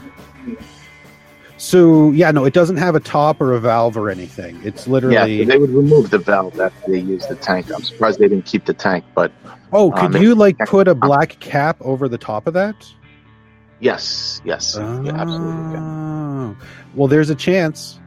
So 1.56 2.10
yeah, 2.12 2.30
no, 2.30 2.44
it 2.46 2.54
doesn't 2.54 2.78
have 2.78 2.94
a 2.94 3.00
top 3.00 3.40
or 3.40 3.52
a 3.52 3.60
valve 3.60 3.96
or 3.96 4.08
anything. 4.10 4.58
It's 4.64 4.86
literally 4.86 5.14
Yeah, 5.40 5.44
they 5.44 5.58
would 5.58 5.70
remove 5.70 6.10
the 6.10 6.18
valve 6.18 6.58
after 6.58 6.90
they 6.90 6.98
use 7.00 7.26
the 7.26 7.36
tank. 7.36 7.70
I'm 7.74 7.82
surprised 7.82 8.18
they 8.18 8.28
didn't 8.28 8.46
keep 8.46 8.64
the 8.64 8.72
tank, 8.74 9.04
but 9.14 9.30
oh, 9.72 9.92
um, 9.92 10.12
could 10.12 10.22
you 10.22 10.34
like 10.34 10.56
put 10.66 10.88
a 10.88 10.94
black 10.94 11.38
cap 11.40 11.76
over 11.80 12.08
the 12.08 12.18
top 12.18 12.46
of 12.46 12.54
that? 12.54 12.74
yes, 13.82 14.40
yes, 14.44 14.76
yeah, 14.78 14.82
absolutely. 15.14 15.72
yeah. 15.72 15.80
Oh. 15.82 16.56
Well, 16.94 17.08
there's 17.08 17.30
a 17.30 17.34
chance. 17.34 17.98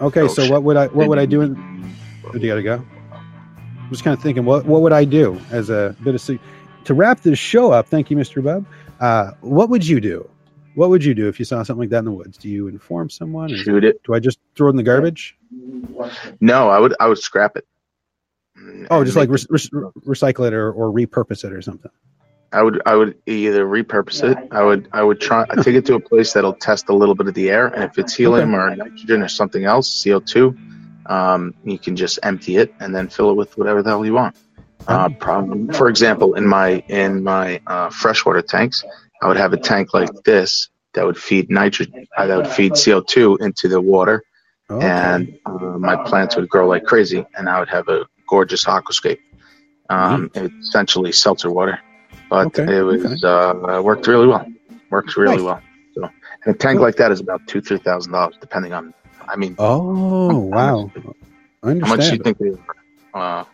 Okay, 0.00 0.22
Oh, 0.22 0.26
so 0.28 0.42
shit. 0.42 0.50
what 0.50 0.62
would 0.62 0.76
I 0.76 0.86
what 0.86 1.08
would 1.08 1.18
I 1.18 1.26
do? 1.26 1.40
In, 1.42 1.94
oh, 2.26 2.32
do 2.32 2.38
you 2.38 2.48
gotta 2.48 2.62
go? 2.62 2.84
I'm 3.12 3.90
just 3.90 4.02
kind 4.04 4.16
of 4.16 4.22
thinking, 4.22 4.44
what 4.44 4.64
what 4.66 4.82
would 4.82 4.92
I 4.92 5.04
do 5.04 5.38
as 5.50 5.68
a 5.68 5.94
bit 6.02 6.14
of 6.14 6.20
to 6.84 6.94
wrap 6.94 7.20
this 7.20 7.38
show 7.38 7.72
up? 7.72 7.88
Thank 7.88 8.10
you, 8.10 8.16
Mr. 8.16 8.42
Bub. 8.42 8.66
Uh, 9.00 9.32
what 9.40 9.70
would 9.70 9.86
you 9.86 10.00
do? 10.00 10.28
What 10.74 10.90
would 10.90 11.04
you 11.04 11.14
do 11.14 11.28
if 11.28 11.38
you 11.38 11.44
saw 11.44 11.62
something 11.62 11.80
like 11.80 11.90
that 11.90 12.00
in 12.00 12.04
the 12.06 12.12
woods? 12.12 12.38
Do 12.38 12.48
you 12.48 12.68
inform 12.68 13.10
someone? 13.10 13.52
Or 13.52 13.56
Shoot 13.56 13.84
it. 13.84 14.02
Do 14.04 14.14
I 14.14 14.20
just 14.20 14.38
throw 14.54 14.68
it 14.68 14.70
in 14.70 14.76
the 14.76 14.82
garbage? 14.82 15.36
No, 16.40 16.68
I 16.68 16.78
would 16.78 16.94
I 17.00 17.08
would 17.08 17.18
scrap 17.18 17.56
it. 17.56 17.66
Oh, 18.90 19.04
just 19.04 19.16
like 19.16 19.30
re- 19.30 19.38
re- 19.48 19.90
recycle 20.06 20.46
it 20.46 20.52
or, 20.52 20.72
or 20.72 20.92
repurpose 20.92 21.44
it 21.44 21.52
or 21.52 21.62
something. 21.62 21.90
I 22.52 22.62
would 22.62 22.82
I 22.84 22.94
would 22.96 23.16
either 23.26 23.64
repurpose 23.64 24.22
it. 24.28 24.36
I 24.50 24.62
would 24.62 24.88
I 24.92 25.02
would 25.02 25.20
try 25.20 25.46
I 25.48 25.56
take 25.62 25.74
it 25.74 25.86
to 25.86 25.94
a 25.94 26.00
place 26.00 26.32
that'll 26.32 26.54
test 26.54 26.88
a 26.88 26.94
little 26.94 27.14
bit 27.14 27.28
of 27.28 27.34
the 27.34 27.48
air, 27.50 27.68
and 27.68 27.84
if 27.84 27.98
it's 27.98 28.14
helium 28.14 28.54
or 28.54 28.74
nitrogen 28.74 29.22
or 29.22 29.28
something 29.28 29.64
else, 29.64 30.02
CO 30.04 30.20
two, 30.20 30.56
um, 31.06 31.54
you 31.64 31.78
can 31.78 31.94
just 31.96 32.18
empty 32.22 32.56
it 32.56 32.74
and 32.80 32.94
then 32.94 33.08
fill 33.08 33.30
it 33.30 33.34
with 33.34 33.56
whatever 33.56 33.82
the 33.82 33.90
hell 33.90 34.04
you 34.04 34.14
want. 34.14 34.36
Uh, 34.88 35.08
problem, 35.08 35.68
for 35.72 35.88
example, 35.88 36.34
in 36.34 36.46
my 36.46 36.82
in 36.88 37.22
my 37.22 37.60
uh, 37.66 37.90
freshwater 37.90 38.42
tanks, 38.42 38.82
I 39.22 39.28
would 39.28 39.36
have 39.36 39.52
a 39.52 39.56
tank 39.56 39.94
like 39.94 40.10
this 40.24 40.68
that 40.94 41.04
would 41.06 41.16
feed 41.16 41.50
nitrogen, 41.50 42.06
uh, 42.16 42.26
that 42.26 42.36
would 42.36 42.48
feed 42.48 42.72
CO 42.82 43.00
two 43.00 43.36
into 43.40 43.68
the 43.68 43.80
water, 43.80 44.22
Oh, 44.68 44.80
and 44.80 45.36
uh, 45.46 45.52
my 45.78 45.96
plants 45.96 46.36
would 46.36 46.48
grow 46.48 46.66
like 46.68 46.84
crazy, 46.84 47.24
and 47.36 47.48
I 47.48 47.58
would 47.60 47.68
have 47.68 47.88
a 47.88 48.06
gorgeous 48.28 48.64
aquascape. 48.64 49.18
Um, 49.88 50.30
It's 50.34 50.54
essentially 50.68 51.12
seltzer 51.12 51.50
water, 51.50 51.78
but 52.28 52.46
Okay, 52.58 52.78
it 52.78 52.82
was 52.82 53.22
uh, 53.24 53.80
worked 53.84 54.06
really 54.06 54.26
well. 54.28 54.46
Works 54.90 55.16
really 55.16 55.36
Nice. 55.36 55.44
well. 55.44 55.62
So, 55.94 56.10
and 56.44 56.54
a 56.54 56.58
tank 56.58 56.80
like 56.80 56.96
that 56.96 57.12
is 57.12 57.20
about 57.20 57.46
two 57.46 57.60
three 57.60 57.78
thousand 57.78 58.12
dollars, 58.12 58.36
depending 58.40 58.72
on. 58.72 58.94
I 59.28 59.36
mean, 59.36 59.54
Oh 59.58 60.38
wow! 60.38 60.90
I 61.62 61.78
how 61.78 61.86
much 61.94 62.00
do 62.08 62.12
you 62.16 62.22
think 62.22 62.38
they 62.38 62.50
are? 63.14 63.46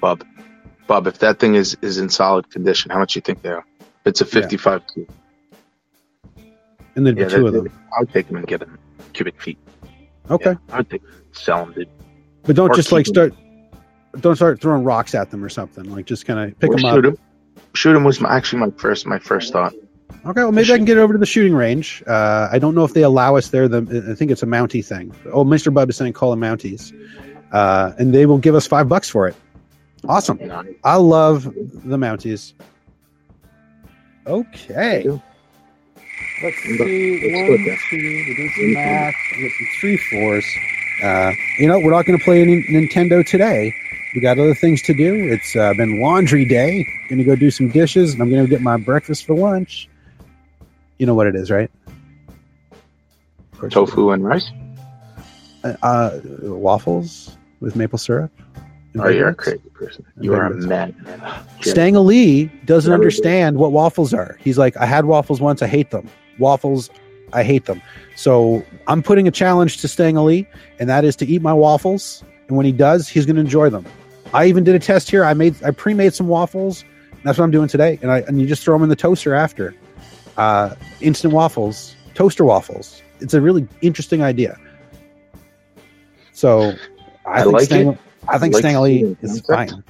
Bub, 0.00 0.24
Bub, 0.86 1.06
if 1.06 1.18
that 1.20 1.38
thing 1.38 1.54
is 1.54 1.76
is 1.82 1.98
in 1.98 2.08
solid 2.08 2.50
condition, 2.50 2.90
how 2.90 2.98
much 2.98 3.14
do 3.14 3.18
you 3.18 3.22
think 3.22 3.42
they 3.42 3.50
are? 3.50 3.64
It's 4.04 4.20
a 4.20 4.26
fifty 4.26 4.56
five 4.56 4.82
cube. 4.92 5.10
And 6.96 7.06
there'd 7.06 7.16
be 7.16 7.22
Yeah, 7.22 7.28
two 7.28 7.46
of 7.46 7.52
them. 7.52 7.68
I 7.96 8.00
would 8.00 8.12
take 8.12 8.28
them 8.28 8.36
and 8.36 8.46
get 8.46 8.60
them 8.60 8.78
cubic 9.12 9.40
feet. 9.40 9.58
Okay, 10.30 10.56
I 10.70 10.76
would 10.78 10.90
take 10.90 11.02
sell 11.32 11.64
them, 11.64 11.74
dude. 11.74 11.88
but 12.42 12.56
don't 12.56 12.70
Or 12.70 12.74
just 12.74 12.92
like 12.92 13.06
start. 13.06 13.34
Don't 14.20 14.36
start 14.36 14.60
throwing 14.60 14.84
rocks 14.84 15.14
at 15.14 15.30
them 15.30 15.44
or 15.44 15.48
something. 15.48 15.84
Like 15.84 16.06
just 16.06 16.24
kind 16.24 16.38
of 16.38 16.58
pick 16.60 16.70
Or 16.70 16.76
them 16.76 16.80
shoot 16.80 17.06
up. 17.06 17.12
'em. 17.14 17.18
Shoot 17.74 17.92
them 17.94 18.04
was 18.04 18.20
my, 18.20 18.34
actually 18.36 18.60
my 18.60 18.70
first 18.76 19.06
my 19.06 19.18
first 19.18 19.52
thought. 19.52 19.74
Okay, 20.24 20.42
well 20.42 20.52
maybe 20.52 20.72
I 20.72 20.76
can 20.76 20.84
get 20.84 20.98
over 20.98 21.12
to 21.12 21.18
the 21.18 21.26
shooting 21.26 21.54
range. 21.54 22.02
Uh, 22.06 22.48
I 22.50 22.58
don't 22.60 22.74
know 22.76 22.84
if 22.84 22.94
they 22.94 23.02
allow 23.02 23.36
us 23.36 23.48
there. 23.48 23.66
The 23.66 24.08
I 24.10 24.14
think 24.14 24.30
it's 24.30 24.42
a 24.42 24.46
Mountie 24.46 24.84
thing. 24.84 25.12
Oh, 25.32 25.42
Mister 25.42 25.70
Bub 25.72 25.90
is 25.90 25.96
saying 25.96 26.12
call 26.12 26.30
them 26.30 26.40
Mounties, 26.40 26.92
uh, 27.52 27.92
and 27.98 28.14
they 28.14 28.24
will 28.26 28.38
give 28.38 28.54
us 28.54 28.66
five 28.66 28.88
bucks 28.88 29.10
for 29.10 29.26
it. 29.26 29.34
Awesome. 30.08 30.38
I 30.84 30.96
love 30.96 31.44
the 31.44 31.96
Mounties. 31.96 32.52
Okay. 34.26 35.20
Let's 36.42 36.56
see. 36.62 36.78
One, 37.32 37.78
two, 37.90 37.96
we 37.96 38.34
did 38.36 38.50
some 38.54 38.72
math. 38.74 39.14
We 39.36 39.42
got 39.42 39.52
some 39.56 39.68
three 39.80 39.96
fours. 39.96 40.44
Uh, 41.02 41.32
you 41.58 41.68
know, 41.68 41.78
we're 41.78 41.90
not 41.90 42.06
going 42.06 42.18
to 42.18 42.24
play 42.24 42.42
any 42.42 42.62
Nintendo 42.64 43.24
today. 43.26 43.74
We 44.14 44.20
got 44.20 44.38
other 44.38 44.54
things 44.54 44.82
to 44.82 44.94
do. 44.94 45.32
It's 45.32 45.56
uh, 45.56 45.74
been 45.74 46.00
laundry 46.00 46.44
day. 46.46 46.86
Going 47.08 47.18
to 47.18 47.24
go 47.24 47.34
do 47.34 47.50
some 47.50 47.68
dishes, 47.68 48.12
and 48.12 48.22
I'm 48.22 48.30
going 48.30 48.44
to 48.44 48.48
get 48.48 48.60
my 48.60 48.76
breakfast 48.76 49.26
for 49.26 49.34
lunch. 49.34 49.88
You 50.98 51.06
know 51.06 51.14
what 51.14 51.26
it 51.26 51.34
is, 51.34 51.50
right? 51.50 51.70
Of 53.60 53.70
Tofu 53.70 54.10
and 54.10 54.24
rice. 54.24 54.50
Uh, 55.64 55.74
uh, 55.82 56.20
waffles 56.42 57.36
with 57.60 57.74
maple 57.74 57.98
syrup. 57.98 58.30
And 58.94 59.02
Oh, 59.02 59.08
you're 59.08 59.28
a 59.28 59.34
crazy 59.34 59.68
person. 59.74 60.04
You 60.20 60.34
are 60.34 60.46
a 60.46 60.50
bagels. 60.50 60.66
madman. 60.66 61.22
Stang 61.62 61.94
Lee 61.94 62.46
doesn't 62.64 62.90
Never 62.90 63.02
did. 63.02 63.06
understand 63.06 63.58
what 63.58 63.72
waffles 63.72 64.14
are. 64.14 64.36
He's 64.40 64.56
like, 64.58 64.76
I 64.76 64.86
had 64.86 65.04
waffles 65.04 65.40
once, 65.40 65.60
I 65.62 65.66
hate 65.66 65.90
them. 65.90 66.08
Waffles, 66.38 66.90
I 67.32 67.42
hate 67.42 67.66
them. 67.66 67.82
So 68.16 68.64
I'm 68.86 69.02
putting 69.02 69.26
a 69.28 69.30
challenge 69.30 69.78
to 69.82 69.88
Stang 69.88 70.16
Lee, 70.16 70.46
and 70.78 70.88
that 70.88 71.04
is 71.04 71.16
to 71.16 71.26
eat 71.26 71.42
my 71.42 71.52
waffles. 71.52 72.22
And 72.48 72.56
when 72.56 72.64
he 72.66 72.72
does, 72.72 73.08
he's 73.08 73.26
going 73.26 73.36
to 73.36 73.40
enjoy 73.42 73.68
them. 73.70 73.84
I 74.32 74.46
even 74.46 74.64
did 74.64 74.74
a 74.74 74.78
test 74.78 75.10
here. 75.10 75.24
I 75.24 75.34
made, 75.34 75.54
I 75.64 75.70
pre-made 75.70 76.14
some 76.14 76.28
waffles. 76.28 76.82
And 77.12 77.20
that's 77.24 77.38
what 77.38 77.44
I'm 77.44 77.50
doing 77.50 77.68
today. 77.68 77.98
And 78.02 78.10
I 78.12 78.18
and 78.20 78.40
you 78.40 78.46
just 78.46 78.62
throw 78.62 78.74
them 78.74 78.82
in 78.82 78.88
the 78.90 78.96
toaster 78.96 79.34
after. 79.34 79.74
Uh, 80.36 80.74
instant 81.00 81.32
waffles 81.32 81.94
toaster 82.14 82.44
waffles. 82.44 83.00
It's 83.20 83.34
a 83.34 83.40
really 83.40 83.66
interesting 83.80 84.22
idea. 84.22 84.58
So 86.32 86.72
I, 87.26 87.40
I 87.40 87.42
think 87.42 87.52
like 87.54 87.64
Stang- 87.64 87.88
it. 87.92 87.98
I 88.28 88.38
think 88.38 88.54
I 88.54 88.56
like 88.58 88.62
Stang 88.62 88.74
the 88.74 88.80
Lee 88.80 89.02
concept. 89.02 89.24
is 89.24 89.40
fine. 89.40 89.84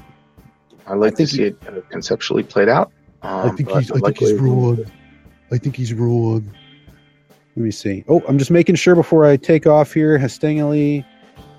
I 0.86 0.94
like 0.94 1.12
I 1.12 1.16
think 1.16 1.28
to 1.30 1.34
see 1.36 1.42
it 1.44 1.56
uh, 1.66 1.80
conceptually 1.90 2.42
played 2.42 2.68
out. 2.68 2.92
Um, 3.22 3.50
I 3.50 3.54
think 3.54 3.70
he's. 3.70 3.90
I 3.90 3.94
like 3.96 4.16
think 4.18 4.30
he's 4.30 4.40
wrong. 4.40 4.84
I 5.52 5.58
think 5.58 5.76
he's 5.76 5.94
wrong. 5.94 6.50
Let 7.56 7.64
me 7.64 7.70
see. 7.70 8.04
Oh, 8.08 8.22
I'm 8.28 8.38
just 8.38 8.50
making 8.50 8.74
sure 8.74 8.94
before 8.94 9.24
I 9.24 9.36
take 9.36 9.66
off 9.66 9.92
here. 9.94 10.18
Has 10.18 10.34
Stanley? 10.34 11.06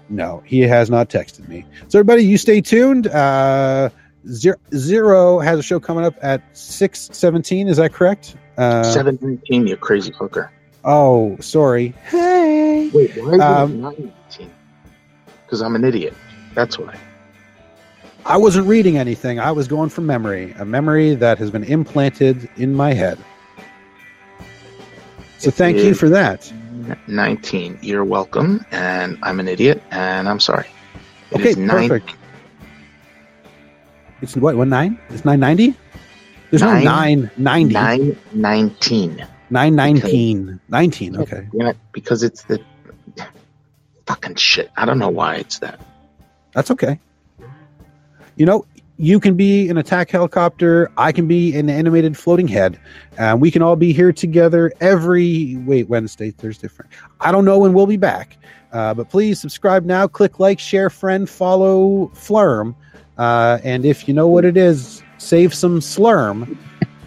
No, 0.10 0.44
he 0.46 0.60
has 0.62 0.90
not 0.90 1.10
texted 1.10 1.48
me. 1.48 1.66
So 1.88 1.98
everybody, 2.00 2.24
you 2.24 2.38
stay 2.38 2.62
tuned. 2.62 3.08
Uh, 3.08 3.90
zero, 4.30 4.58
zero 4.76 5.40
has 5.40 5.58
a 5.58 5.64
show 5.64 5.80
coming 5.80 6.06
up 6.06 6.14
at 6.22 6.44
six 6.56 7.10
seventeen. 7.14 7.68
Is 7.68 7.78
that 7.78 7.94
correct? 7.94 8.36
Uh, 8.58 8.84
719, 8.84 9.68
you 9.68 9.76
crazy 9.76 10.12
hooker. 10.12 10.52
Oh, 10.84 11.36
sorry. 11.42 11.90
Hey. 12.06 12.90
Wait, 12.94 13.12
why 13.18 13.34
is 13.34 13.42
Um, 13.42 13.72
it 13.72 13.78
919? 13.78 14.52
Because 15.46 15.62
I'm 15.62 15.76
an 15.76 15.84
idiot. 15.84 16.14
That's 16.56 16.80
why. 16.80 16.98
I 18.26 18.38
wasn't 18.38 18.68
reading 18.68 18.98
anything. 18.98 19.40
I 19.40 19.52
was 19.52 19.68
going 19.68 19.90
from 19.90 20.08
memory, 20.08 20.54
a 20.58 20.66
memory 20.66 21.14
that 21.16 21.38
has 21.38 21.52
been 21.52 21.64
implanted 21.64 22.50
in 22.58 22.74
my 22.74 22.94
head. 22.94 23.20
So 25.38 25.52
thank 25.52 25.78
you 25.78 25.94
for 25.94 26.10
that. 26.10 26.52
19. 27.08 27.78
You're 27.82 28.04
welcome, 28.04 28.66
and 28.72 29.18
I'm 29.22 29.40
an 29.40 29.48
idiot, 29.48 29.84
and 29.92 30.28
I'm 30.28 30.40
sorry. 30.40 30.66
It 31.32 31.40
Okay, 31.42 31.50
is 31.50 31.58
nine- 31.58 31.88
perfect. 31.90 32.16
It's 34.22 34.36
what? 34.36 34.56
What 34.56 34.70
nine? 34.70 34.98
It's 35.10 35.26
nine 35.26 35.40
ninety. 35.40 35.76
There's 36.50 36.62
Nine- 36.62 36.84
no 36.84 36.90
nine 36.92 37.32
ninety. 37.38 37.74
919. 37.74 39.28
Nine 39.50 39.76
nineteen. 39.76 40.60
Nineteen. 40.70 41.18
Okay. 41.18 41.48
It, 41.54 41.78
because 41.92 42.24
it's 42.24 42.44
the 42.44 42.60
fucking 44.08 44.36
shit. 44.36 44.72
I 44.78 44.86
don't 44.86 45.00
know 45.00 45.10
why 45.10 45.36
it's 45.36 45.60
that. 45.60 45.80
That's 46.56 46.72
okay. 46.72 47.00
You 48.38 48.46
know, 48.46 48.66
you 48.98 49.20
can 49.20 49.36
be 49.36 49.68
an 49.70 49.78
attack 49.78 50.10
helicopter. 50.10 50.90
I 50.98 51.12
can 51.12 51.28
be 51.28 51.54
an 51.56 51.70
animated 51.70 52.18
floating 52.18 52.48
head. 52.48 52.80
And 53.18 53.42
we 53.42 53.52
can 53.52 53.62
all 53.62 53.76
be 53.76 53.92
here 53.92 54.14
together 54.14 54.72
every 54.80 55.58
wait 55.58 55.90
Wednesday, 55.90 56.32
Thursday, 56.32 56.70
Friday. 56.70 56.90
I 57.20 57.34
don't 57.34 57.44
know 57.44 57.60
when 57.60 57.74
we'll 57.74 57.88
be 57.88 57.98
back, 57.98 58.38
uh, 58.72 58.94
but 58.94 59.10
please 59.10 59.40
subscribe 59.40 59.84
now. 59.84 60.08
Click 60.08 60.40
like, 60.40 60.60
share, 60.60 60.90
friend, 60.90 61.30
follow 61.30 62.10
Flurm, 62.16 62.74
uh, 63.18 63.60
and 63.64 63.86
if 63.86 64.08
you 64.08 64.14
know 64.14 64.28
what 64.28 64.46
it 64.46 64.56
is, 64.56 65.04
save 65.18 65.54
some 65.54 65.82
Slurm 65.82 66.58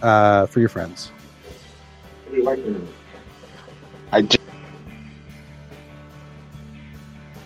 uh, 0.03 0.45
for 0.47 0.61
your 0.61 0.69
friends. 0.69 1.11
I 4.12 4.23
just 4.23 4.48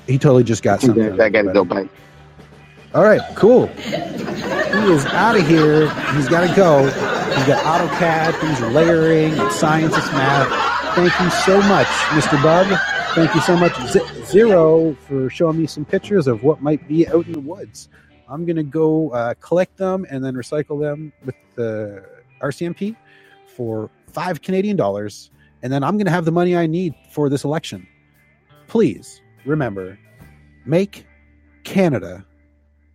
He 0.06 0.18
totally 0.18 0.44
just 0.44 0.62
got 0.62 0.80
something. 0.80 1.20
I 1.20 1.28
gotta 1.28 1.52
go 1.52 1.64
back. 1.64 1.86
All 2.94 3.02
right, 3.04 3.22
cool. 3.36 3.68
He 3.68 3.92
is 4.92 5.06
out 5.06 5.34
of 5.34 5.46
here. 5.48 5.88
He's 6.14 6.28
got 6.28 6.46
to 6.46 6.54
go. 6.54 6.84
He's 6.84 7.46
got 7.46 7.64
AutoCAD, 7.64 8.38
things 8.38 8.60
are 8.60 8.70
layering, 8.70 9.32
and 9.38 9.50
scientist 9.50 10.12
math. 10.12 10.94
Thank 10.94 11.18
you 11.20 11.30
so 11.30 11.58
much, 11.68 11.86
Mr. 11.86 12.42
Bub. 12.42 12.66
Thank 13.14 13.34
you 13.34 13.40
so 13.40 13.56
much, 13.56 13.74
Z- 13.88 14.24
Zero, 14.26 14.94
for 15.08 15.30
showing 15.30 15.56
me 15.58 15.66
some 15.66 15.86
pictures 15.86 16.26
of 16.26 16.42
what 16.42 16.60
might 16.60 16.86
be 16.86 17.08
out 17.08 17.24
in 17.24 17.32
the 17.32 17.40
woods. 17.40 17.88
I'm 18.28 18.44
going 18.44 18.56
to 18.56 18.62
go 18.62 19.08
uh, 19.10 19.32
collect 19.40 19.78
them 19.78 20.04
and 20.10 20.22
then 20.22 20.34
recycle 20.34 20.78
them 20.78 21.14
with 21.24 21.34
the 21.54 22.04
RCMP 22.42 22.94
for 23.56 23.88
five 24.08 24.42
Canadian 24.42 24.76
dollars. 24.76 25.30
And 25.62 25.72
then 25.72 25.82
I'm 25.82 25.96
going 25.96 26.06
to 26.06 26.12
have 26.12 26.26
the 26.26 26.32
money 26.32 26.56
I 26.56 26.66
need 26.66 26.94
for 27.10 27.30
this 27.30 27.44
election. 27.44 27.86
Please 28.68 29.21
remember 29.44 29.98
make 30.64 31.06
Canada 31.64 32.24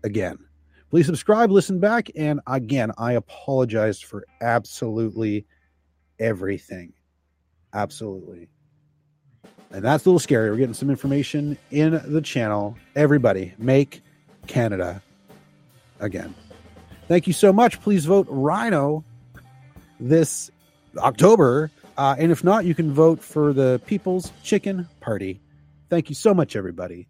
again. 0.04 0.38
Please 0.90 1.06
subscribe, 1.06 1.52
listen 1.52 1.80
back, 1.80 2.10
and 2.16 2.40
again, 2.48 2.92
I 2.98 3.14
apologize 3.14 4.00
for 4.00 4.26
absolutely 4.40 5.46
everything. 6.20 6.94
Absolutely. 7.74 8.48
And 9.72 9.84
that's 9.84 10.06
a 10.06 10.10
little 10.10 10.20
scary. 10.20 10.50
We're 10.50 10.58
getting 10.58 10.74
some 10.74 10.90
information 10.90 11.58
in 11.72 12.02
the 12.06 12.22
channel. 12.22 12.78
Everybody, 12.96 13.54
make 13.58 14.02
Canada 14.48 15.02
again. 16.00 16.34
Thank 17.10 17.28
you 17.28 17.34
so 17.34 17.52
much. 17.52 17.82
Please 17.82 18.06
vote 18.06 18.28
Rhino 18.30 19.04
this 20.00 20.50
October. 20.98 21.70
Uh, 21.98 22.16
and 22.18 22.32
if 22.32 22.44
not, 22.44 22.64
you 22.64 22.76
can 22.76 22.94
vote 22.94 23.22
for 23.22 23.52
the 23.52 23.82
People's 23.88 24.32
Chicken 24.44 24.88
Party. 25.02 25.42
Thank 25.90 26.10
you 26.10 26.16
so 26.16 26.34
much, 26.34 26.56
everybody. 26.56 27.08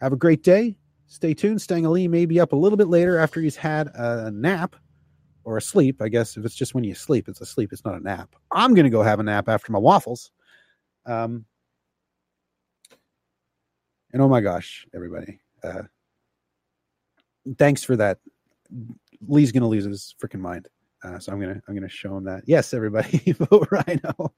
Have 0.00 0.12
a 0.12 0.16
great 0.16 0.42
day. 0.42 0.76
Stay 1.06 1.34
tuned. 1.34 1.62
Stang 1.62 1.86
Ali 1.86 2.08
may 2.08 2.26
be 2.26 2.40
up 2.40 2.52
a 2.52 2.56
little 2.56 2.76
bit 2.76 2.88
later 2.88 3.18
after 3.18 3.40
he's 3.40 3.56
had 3.56 3.88
a 3.94 4.30
nap 4.30 4.76
or 5.44 5.56
a 5.56 5.62
sleep. 5.62 6.02
I 6.02 6.08
guess 6.08 6.36
if 6.36 6.44
it's 6.44 6.54
just 6.54 6.74
when 6.74 6.84
you 6.84 6.94
sleep, 6.94 7.28
it's 7.28 7.40
a 7.40 7.46
sleep. 7.46 7.72
It's 7.72 7.84
not 7.84 7.94
a 7.94 8.00
nap. 8.00 8.34
I'm 8.50 8.74
going 8.74 8.84
to 8.84 8.90
go 8.90 9.02
have 9.02 9.20
a 9.20 9.22
nap 9.22 9.48
after 9.48 9.72
my 9.72 9.78
waffles. 9.78 10.30
Um, 11.04 11.44
and 14.12 14.22
oh 14.22 14.28
my 14.28 14.40
gosh, 14.40 14.86
everybody. 14.94 15.40
Uh, 15.62 15.82
thanks 17.58 17.82
for 17.82 17.96
that. 17.96 18.18
Lee's 19.26 19.52
going 19.52 19.62
to 19.62 19.68
lose 19.68 19.84
his 19.84 20.14
freaking 20.22 20.40
mind. 20.40 20.68
Uh, 21.04 21.18
so 21.18 21.32
I'm 21.32 21.40
gonna 21.40 21.60
I'm 21.68 21.74
gonna 21.74 21.88
show 21.88 22.16
him 22.16 22.24
that. 22.24 22.42
Yes, 22.46 22.72
everybody, 22.72 23.18
vote 23.50 23.68
Rhino. 23.70 24.34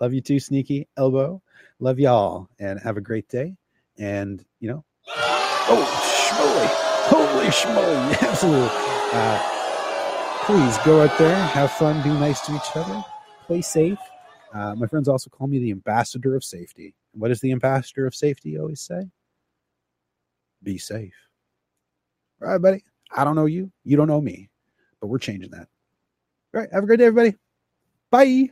Love 0.00 0.12
you 0.12 0.20
too, 0.20 0.40
Sneaky 0.40 0.88
Elbow. 0.96 1.40
Love 1.78 1.98
y'all, 1.98 2.48
and 2.58 2.80
have 2.80 2.96
a 2.96 3.00
great 3.00 3.28
day. 3.28 3.56
And 3.98 4.44
you 4.58 4.68
know, 4.68 4.84
oh 5.06 6.30
schmoly, 6.30 6.66
holy 7.08 7.46
schmoly, 7.46 8.22
absolutely. 8.28 8.70
Uh, 9.12 10.44
please 10.44 10.78
go 10.84 11.02
out 11.02 11.16
there, 11.18 11.36
have 11.36 11.70
fun, 11.72 12.02
be 12.02 12.10
nice 12.10 12.40
to 12.46 12.54
each 12.54 12.76
other, 12.76 13.04
play 13.46 13.60
safe. 13.62 13.98
Uh, 14.52 14.74
my 14.74 14.86
friends 14.86 15.08
also 15.08 15.30
call 15.30 15.46
me 15.46 15.60
the 15.60 15.70
ambassador 15.70 16.34
of 16.34 16.42
safety. 16.42 16.94
What 17.12 17.28
does 17.28 17.40
the 17.40 17.52
ambassador 17.52 18.06
of 18.06 18.14
safety 18.14 18.58
always 18.58 18.80
say? 18.80 19.10
Be 20.62 20.76
safe. 20.76 21.14
All 22.42 22.48
right, 22.48 22.60
buddy. 22.60 22.84
I 23.12 23.24
don't 23.24 23.36
know 23.36 23.46
you. 23.46 23.70
You 23.84 23.96
don't 23.96 24.08
know 24.08 24.20
me, 24.20 24.50
but 25.00 25.06
we're 25.06 25.18
changing 25.18 25.50
that. 25.52 25.68
All 26.54 26.60
right. 26.60 26.70
Have 26.72 26.84
a 26.84 26.86
great 26.86 26.98
day, 26.98 27.06
everybody. 27.06 27.36
Bye. 28.10 28.50